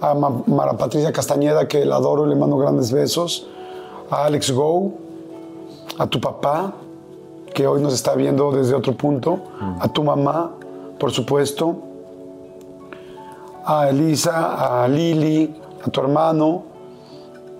a 0.02 0.14
Mara 0.14 0.74
Patricia 0.78 1.12
Castañeda, 1.12 1.68
que 1.68 1.86
la 1.86 1.98
adoro 1.98 2.26
y 2.26 2.30
le 2.30 2.36
mando 2.36 2.58
grandes 2.58 2.92
besos, 2.92 3.48
a 4.10 4.26
Alex 4.26 4.52
Go, 4.52 4.92
a 5.98 6.08
tu 6.08 6.20
papá, 6.20 6.74
que 7.54 7.68
hoy 7.68 7.82
nos 7.82 7.94
está 7.94 8.16
viendo 8.16 8.52
desde 8.52 8.74
otro 8.74 8.94
punto, 8.94 9.40
a 9.80 9.88
tu 9.88 10.04
mamá, 10.04 10.52
por 11.00 11.12
supuesto, 11.12 11.76
a 13.66 13.90
Elisa, 13.90 14.84
a 14.84 14.88
Lili, 14.88 15.56
a 15.86 15.90
tu 15.90 16.02
hermano, 16.02 16.64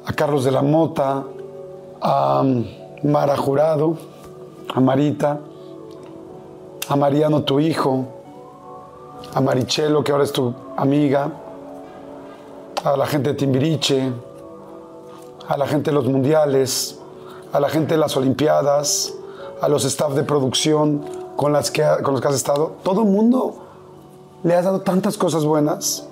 a 0.06 0.14
Carlos 0.14 0.44
de 0.44 0.52
la 0.52 0.62
Mota, 0.62 1.24
a 2.02 2.44
Mara 3.04 3.38
Jurado, 3.38 3.96
a 4.74 4.80
Marita, 4.80 5.40
a 6.90 6.96
Mariano, 6.96 7.44
tu 7.44 7.60
hijo, 7.60 8.06
a 9.34 9.42
Marichelo, 9.42 10.04
que 10.04 10.12
ahora 10.12 10.24
es 10.24 10.32
tu 10.32 10.54
amiga, 10.78 11.32
a 12.84 12.98
la 12.98 13.06
gente 13.06 13.30
de 13.30 13.36
Timbiriche, 13.36 14.12
a 15.48 15.58
la 15.58 15.68
gente 15.68 15.92
de 15.92 15.96
los 15.96 16.06
mundiales, 16.06 17.00
a 17.52 17.60
la 17.60 17.70
gente 17.70 17.94
de 17.94 18.00
las 18.00 18.16
Olimpiadas, 18.18 19.14
a 19.62 19.68
los 19.70 19.86
staff 19.86 20.14
de 20.14 20.24
producción 20.24 21.06
con, 21.36 21.54
los 21.54 21.72
que 21.72 21.84
has 21.84 22.36
estado. 22.36 22.74
Todo 22.84 23.04
el 23.04 23.08
mundo 23.08 23.64
le 24.44 24.56
has 24.56 24.66
dado 24.66 24.82
tantas 24.82 25.18
cosas 25.18 25.46
buenas. 25.46 26.08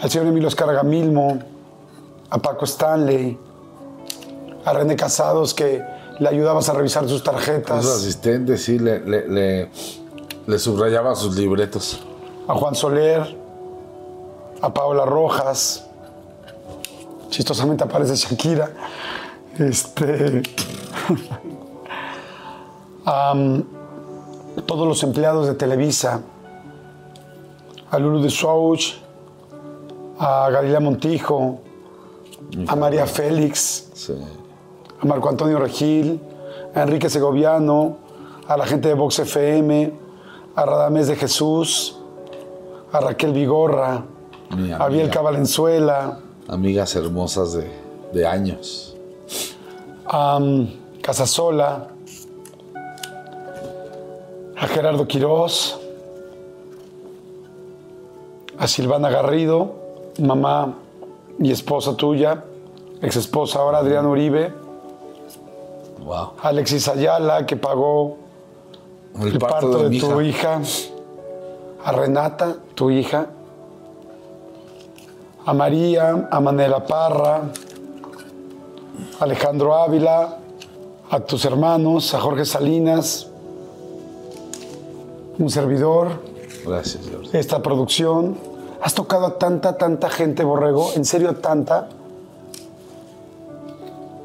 Al 0.00 0.10
señor 0.10 0.28
Emilio 0.28 0.48
Escargamilmo, 0.48 1.38
a 2.30 2.38
Paco 2.38 2.64
Stanley, 2.64 3.38
a 4.64 4.72
René 4.72 4.96
Casados, 4.96 5.54
que 5.54 5.82
le 6.18 6.28
ayudabas 6.28 6.68
a 6.68 6.72
revisar 6.74 7.08
sus 7.08 7.22
tarjetas. 7.22 7.84
Sus 7.84 7.96
asistentes, 7.96 8.64
sí, 8.64 8.78
le, 8.78 9.00
le, 9.00 9.70
le, 10.46 10.58
subrayaba 10.58 11.14
sus 11.14 11.36
libretos. 11.36 12.00
A 12.48 12.54
Juan 12.54 12.74
Soler, 12.74 13.36
a 14.60 14.72
Paola 14.72 15.04
Rojas, 15.04 15.86
chistosamente 17.28 17.84
aparece 17.84 18.16
Shakira, 18.16 18.70
este, 19.58 20.42
a 23.06 23.34
todos 24.66 24.88
los 24.88 25.02
empleados 25.02 25.46
de 25.46 25.54
Televisa, 25.54 26.22
a 27.90 27.98
Lulu 27.98 28.22
de 28.22 28.30
Souch, 28.30 28.94
a 30.18 30.50
Galilea 30.50 30.80
Montijo, 30.80 31.60
a 32.66 32.74
María 32.74 33.06
Félix. 33.06 33.90
Sí 33.94 34.14
a 35.00 35.06
Marco 35.06 35.28
Antonio 35.28 35.58
Regil, 35.58 36.20
a 36.74 36.82
Enrique 36.82 37.08
Segoviano, 37.08 37.96
a 38.46 38.56
la 38.56 38.66
gente 38.66 38.88
de 38.88 38.94
Vox 38.94 39.18
FM, 39.20 39.92
a 40.56 40.64
Radamés 40.64 41.06
de 41.06 41.16
Jesús, 41.16 41.97
a 42.92 43.00
Raquel 43.00 43.32
Vigorra, 43.32 44.04
a 44.78 44.88
Bielka 44.88 45.20
Valenzuela, 45.20 46.20
amigas 46.48 46.94
hermosas 46.96 47.52
de, 47.54 47.70
de 48.12 48.26
años. 48.26 48.96
A 50.06 50.36
um, 50.38 50.66
Casasola, 51.02 51.88
a 54.56 54.66
Gerardo 54.66 55.06
Quirós, 55.06 55.78
a 58.58 58.66
Silvana 58.66 59.10
Garrido, 59.10 59.74
mamá 60.18 60.74
y 61.38 61.50
esposa 61.52 61.94
tuya, 61.94 62.42
ex 63.02 63.16
esposa 63.16 63.60
ahora 63.60 63.78
Adriana 63.78 64.08
Uribe, 64.08 64.52
Wow. 66.04 66.32
Alexis 66.42 66.88
Ayala 66.88 67.44
que 67.44 67.54
pagó 67.56 68.16
El, 69.20 69.28
el 69.28 69.38
parto, 69.38 69.70
parto 69.72 69.88
de, 69.90 70.00
tu 70.00 70.20
hija. 70.22 70.60
hija, 70.62 70.62
a 71.88 71.92
Renata, 71.92 72.54
tu 72.74 72.90
hija, 72.90 73.28
a 75.46 75.54
María, 75.54 76.28
a 76.30 76.38
Manela 76.38 76.84
Parra, 76.84 77.36
a 79.18 79.24
Alejandro 79.24 79.74
Ávila, 79.74 80.36
a 81.08 81.20
tus 81.20 81.46
hermanos, 81.46 82.12
a 82.12 82.20
Jorge 82.20 82.44
Salinas, 82.44 83.28
un 85.38 85.48
servidor, 85.48 86.20
Gracias, 86.66 87.06
Dios. 87.06 87.32
esta 87.32 87.62
producción. 87.62 88.36
Has 88.82 88.92
tocado 88.92 89.24
a 89.24 89.38
tanta, 89.38 89.78
tanta 89.78 90.10
gente, 90.10 90.44
Borrego, 90.44 90.90
en 90.94 91.06
serio 91.06 91.36
tanta, 91.36 91.88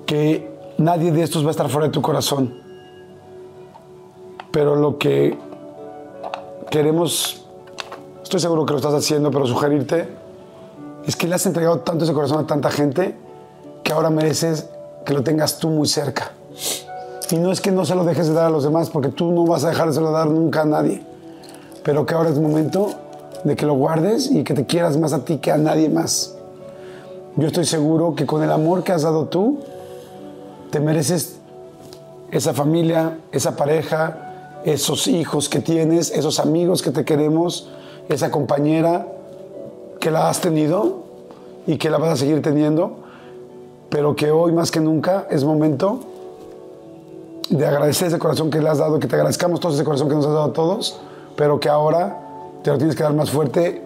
que 0.06 0.52
nadie 0.78 1.14
de 1.14 1.24
estos 1.24 1.46
va 1.46 1.48
a 1.48 1.52
estar 1.52 1.70
fuera 1.70 1.88
de 1.88 1.94
tu 1.94 2.02
corazón. 2.02 2.62
Pero 4.52 4.76
lo 4.76 4.98
que 4.98 5.38
queremos, 6.70 7.43
estoy 8.38 8.42
seguro 8.42 8.66
que 8.66 8.74
lo 8.74 8.78
estás 8.80 8.96
haciendo, 8.96 9.30
pero 9.30 9.46
sugerirte, 9.46 10.08
es 11.06 11.16
que 11.16 11.28
le 11.28 11.36
has 11.36 11.46
entregado 11.46 11.82
tanto 11.82 12.04
ese 12.04 12.14
corazón 12.14 12.40
a 12.40 12.48
tanta 12.48 12.72
gente 12.72 13.16
que 13.84 13.94
ahora 13.94 14.10
mereces 14.10 14.70
que 15.06 15.14
lo 15.14 15.22
tengas 15.22 15.60
tú 15.60 15.70
muy 15.70 15.88
cerca. 15.88 16.32
Y 17.30 17.36
no 17.36 17.52
es 17.52 17.62
que 17.62 17.70
no 17.70 17.86
se 17.86 17.94
lo 17.94 18.04
dejes 18.04 18.28
de 18.28 18.34
dar 18.34 18.46
a 18.46 18.50
los 18.50 18.64
demás, 18.64 18.90
porque 18.90 19.10
tú 19.10 19.32
no 19.32 19.46
vas 19.46 19.66
a 19.66 19.70
dejar 19.70 19.94
de 19.94 20.02
dar 20.02 20.32
nunca 20.32 20.62
a 20.62 20.66
nadie. 20.66 21.04
Pero 21.84 22.08
que 22.08 22.16
ahora 22.16 22.32
es 22.32 22.40
momento 22.40 22.90
de 23.44 23.56
que 23.56 23.68
lo 23.68 23.76
guardes 23.76 24.32
y 24.32 24.44
que 24.44 24.56
te 24.56 24.66
quieras 24.66 24.98
más 24.98 25.14
a 25.14 25.24
ti 25.24 25.38
que 25.38 25.52
a 25.52 25.58
nadie 25.58 25.88
más. 25.88 26.34
Yo 27.36 27.46
estoy 27.46 27.66
seguro 27.66 28.16
que 28.16 28.26
con 28.26 28.42
el 28.42 28.52
amor 28.52 28.84
que 28.84 28.94
has 28.94 29.04
dado 29.04 29.26
tú, 29.26 29.60
te 30.72 30.80
mereces 30.80 31.36
esa 32.32 32.56
familia, 32.56 33.20
esa 33.32 33.56
pareja, 33.56 34.62
esos 34.66 35.06
hijos 35.06 35.50
que 35.50 35.60
tienes, 35.60 36.10
esos 36.10 36.40
amigos 36.40 36.82
que 36.82 36.90
te 36.90 37.06
queremos, 37.06 37.70
esa 38.10 38.32
compañera 38.32 39.08
que 40.00 40.12
la 40.12 40.30
has 40.30 40.42
tenido 40.42 41.04
y 41.66 41.78
que 41.78 41.90
la 41.90 41.98
vas 41.98 42.12
a 42.12 42.18
seguir 42.18 42.42
teniendo, 42.42 42.98
pero 43.90 44.16
que 44.16 44.32
hoy 44.32 44.52
más 44.52 44.72
que 44.72 44.80
nunca 44.80 45.28
es 45.30 45.44
momento 45.44 46.00
de 47.50 47.66
agradecer 47.66 48.08
ese 48.08 48.20
corazón 48.20 48.50
que 48.50 48.60
le 48.60 48.70
has 48.70 48.80
dado, 48.80 49.00
que 49.00 49.08
te 49.08 49.16
agradezcamos 49.16 49.60
todo 49.60 49.74
ese 49.74 49.84
corazón 49.84 50.10
que 50.10 50.16
nos 50.16 50.26
has 50.26 50.34
dado 50.34 50.46
a 50.46 50.54
todos, 50.54 51.00
pero 51.36 51.60
que 51.60 51.70
ahora 51.70 52.20
te 52.64 52.72
lo 52.72 52.78
tienes 52.78 52.96
que 52.96 53.04
dar 53.04 53.14
más 53.14 53.30
fuerte 53.30 53.82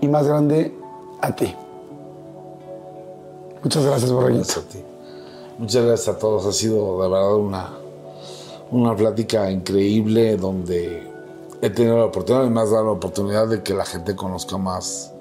y 0.00 0.08
más 0.08 0.26
grande 0.26 0.74
a 1.20 1.34
ti. 1.34 1.54
Muchas 3.62 3.84
gracias, 3.84 4.10
Borreguito. 4.10 4.44
Gracias 4.44 4.64
a 4.64 4.68
ti. 4.68 4.84
Muchas 5.58 5.84
gracias 5.84 6.16
a 6.16 6.18
todos. 6.18 6.46
Ha 6.46 6.52
sido 6.52 7.02
de 7.02 7.08
verdad 7.08 7.34
una, 7.34 7.70
una 8.70 8.96
plática 8.96 9.50
increíble 9.50 10.36
donde 10.36 11.09
he 11.62 11.70
tenido 11.70 11.98
la 11.98 12.04
oportunidad, 12.06 12.46
y 12.46 12.50
me 12.50 12.60
has 12.60 12.70
dado 12.70 12.84
la 12.86 12.90
oportunidad 12.92 13.48
de 13.48 13.62
que 13.62 13.74
la 13.74 13.84
gente 13.84 14.16
conozca 14.16 14.56
más 14.56 15.12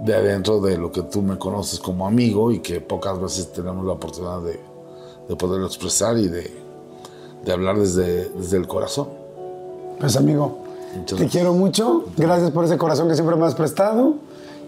de 0.00 0.14
adentro 0.14 0.60
de 0.60 0.76
lo 0.76 0.90
que 0.92 1.02
tú 1.02 1.22
me 1.22 1.38
conoces 1.38 1.78
como 1.78 2.06
amigo 2.06 2.50
y 2.50 2.58
que 2.60 2.80
pocas 2.80 3.20
veces 3.20 3.52
tenemos 3.52 3.84
la 3.86 3.92
oportunidad 3.92 4.40
de, 4.42 4.60
de 5.28 5.36
poderlo 5.36 5.66
expresar 5.66 6.18
y 6.18 6.28
de, 6.28 6.52
de 7.44 7.52
hablar 7.52 7.78
desde, 7.78 8.28
desde 8.30 8.56
el 8.56 8.66
corazón. 8.66 9.08
Pues 10.00 10.16
amigo, 10.16 10.58
Muchas 10.96 11.06
te 11.06 11.14
gracias. 11.14 11.30
quiero 11.32 11.52
mucho. 11.54 12.04
Gracias 12.16 12.50
por 12.50 12.64
ese 12.64 12.76
corazón 12.76 13.08
que 13.08 13.14
siempre 13.14 13.36
me 13.36 13.46
has 13.46 13.54
prestado. 13.54 14.14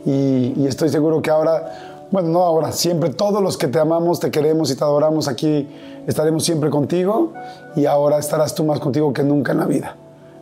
Y, 0.06 0.54
y 0.56 0.66
estoy 0.68 0.88
seguro 0.88 1.20
que 1.20 1.30
ahora, 1.30 2.06
bueno, 2.12 2.28
no 2.28 2.42
ahora, 2.42 2.70
siempre 2.72 3.10
todos 3.10 3.42
los 3.42 3.58
que 3.58 3.66
te 3.66 3.80
amamos, 3.80 4.20
te 4.20 4.30
queremos 4.30 4.70
y 4.70 4.76
te 4.76 4.84
adoramos 4.84 5.26
aquí, 5.26 5.68
estaremos 6.06 6.44
siempre 6.44 6.70
contigo. 6.70 7.32
Y 7.74 7.86
ahora 7.86 8.18
estarás 8.18 8.54
tú 8.54 8.64
más 8.64 8.78
contigo 8.78 9.12
que 9.12 9.24
nunca 9.24 9.52
en 9.52 9.58
la 9.58 9.66
vida. 9.66 9.96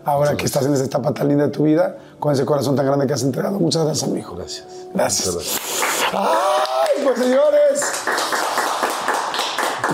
Ahora 0.05 0.37
que 0.37 0.45
estás 0.45 0.67
en 0.67 0.75
esa 0.75 0.85
etapa 0.85 1.15
tan 1.15 1.29
linda 1.29 1.45
de 1.45 1.51
tu 1.51 1.65
vida, 1.65 1.97
con 2.19 2.33
ese 2.33 2.45
corazón 2.45 2.77
tan 2.77 2.85
grande 2.85 3.07
que 3.07 3.15
has 3.15 3.23
entregado. 3.23 3.59
Muchas 3.59 3.85
gracias, 3.85 4.09
amigo. 4.09 4.35
Gracias. 4.37 4.67
Gracias. 4.93 5.61
¡Ay, 6.13 7.05
pues 7.05 7.19
señores! 7.19 7.93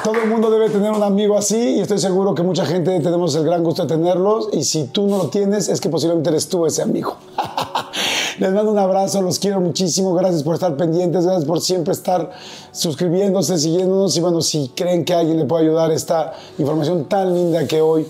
Todo 0.02 0.14
el 0.14 0.28
mundo 0.28 0.50
debe 0.50 0.70
tener 0.70 0.92
un 0.92 1.02
amigo 1.02 1.36
así 1.36 1.76
y 1.76 1.80
estoy 1.80 1.98
seguro 1.98 2.34
que 2.34 2.42
mucha 2.42 2.64
gente 2.64 2.98
tenemos 3.00 3.34
el 3.34 3.44
gran 3.44 3.62
gusto 3.62 3.82
de 3.82 3.88
tenerlos 3.88 4.48
y 4.52 4.64
si 4.64 4.84
tú 4.84 5.06
no 5.06 5.18
lo 5.18 5.28
tienes 5.28 5.68
es 5.68 5.80
que 5.80 5.90
posiblemente 5.90 6.30
eres 6.30 6.48
tú 6.48 6.64
ese 6.64 6.82
amigo. 6.82 7.16
Les 8.38 8.52
mando 8.52 8.72
un 8.72 8.78
abrazo, 8.78 9.20
los 9.20 9.38
quiero 9.38 9.60
muchísimo, 9.60 10.14
gracias 10.14 10.42
por 10.42 10.54
estar 10.54 10.74
pendientes, 10.76 11.24
gracias 11.24 11.44
por 11.44 11.60
siempre 11.60 11.92
estar 11.92 12.30
suscribiéndose, 12.72 13.58
siguiéndonos 13.58 14.16
y 14.16 14.20
bueno, 14.20 14.40
si 14.40 14.72
creen 14.74 15.04
que 15.04 15.12
alguien 15.12 15.38
le 15.38 15.44
puede 15.44 15.64
ayudar 15.64 15.90
esta 15.90 16.32
información 16.58 17.04
tan 17.04 17.34
linda 17.34 17.66
que 17.66 17.82
hoy 17.82 18.06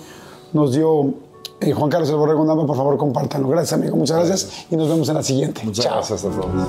nos 0.52 0.72
dio 0.72 1.14
eh, 1.60 1.72
Juan 1.72 1.90
Carlos 1.90 2.08
El 2.10 2.16
Borrego 2.16 2.44
Nava, 2.44 2.66
por 2.66 2.76
favor 2.76 2.96
compártanlo. 2.96 3.48
Gracias 3.48 3.72
amigo, 3.74 3.96
muchas 3.96 4.18
gracias, 4.18 4.66
y 4.70 4.76
nos 4.76 4.88
vemos 4.88 5.08
en 5.08 5.14
la 5.14 5.22
siguiente. 5.22 5.62
Muchas 5.64 5.84
Chao. 5.84 5.94
gracias 5.96 6.24
a 6.24 6.30
todos. 6.30 6.68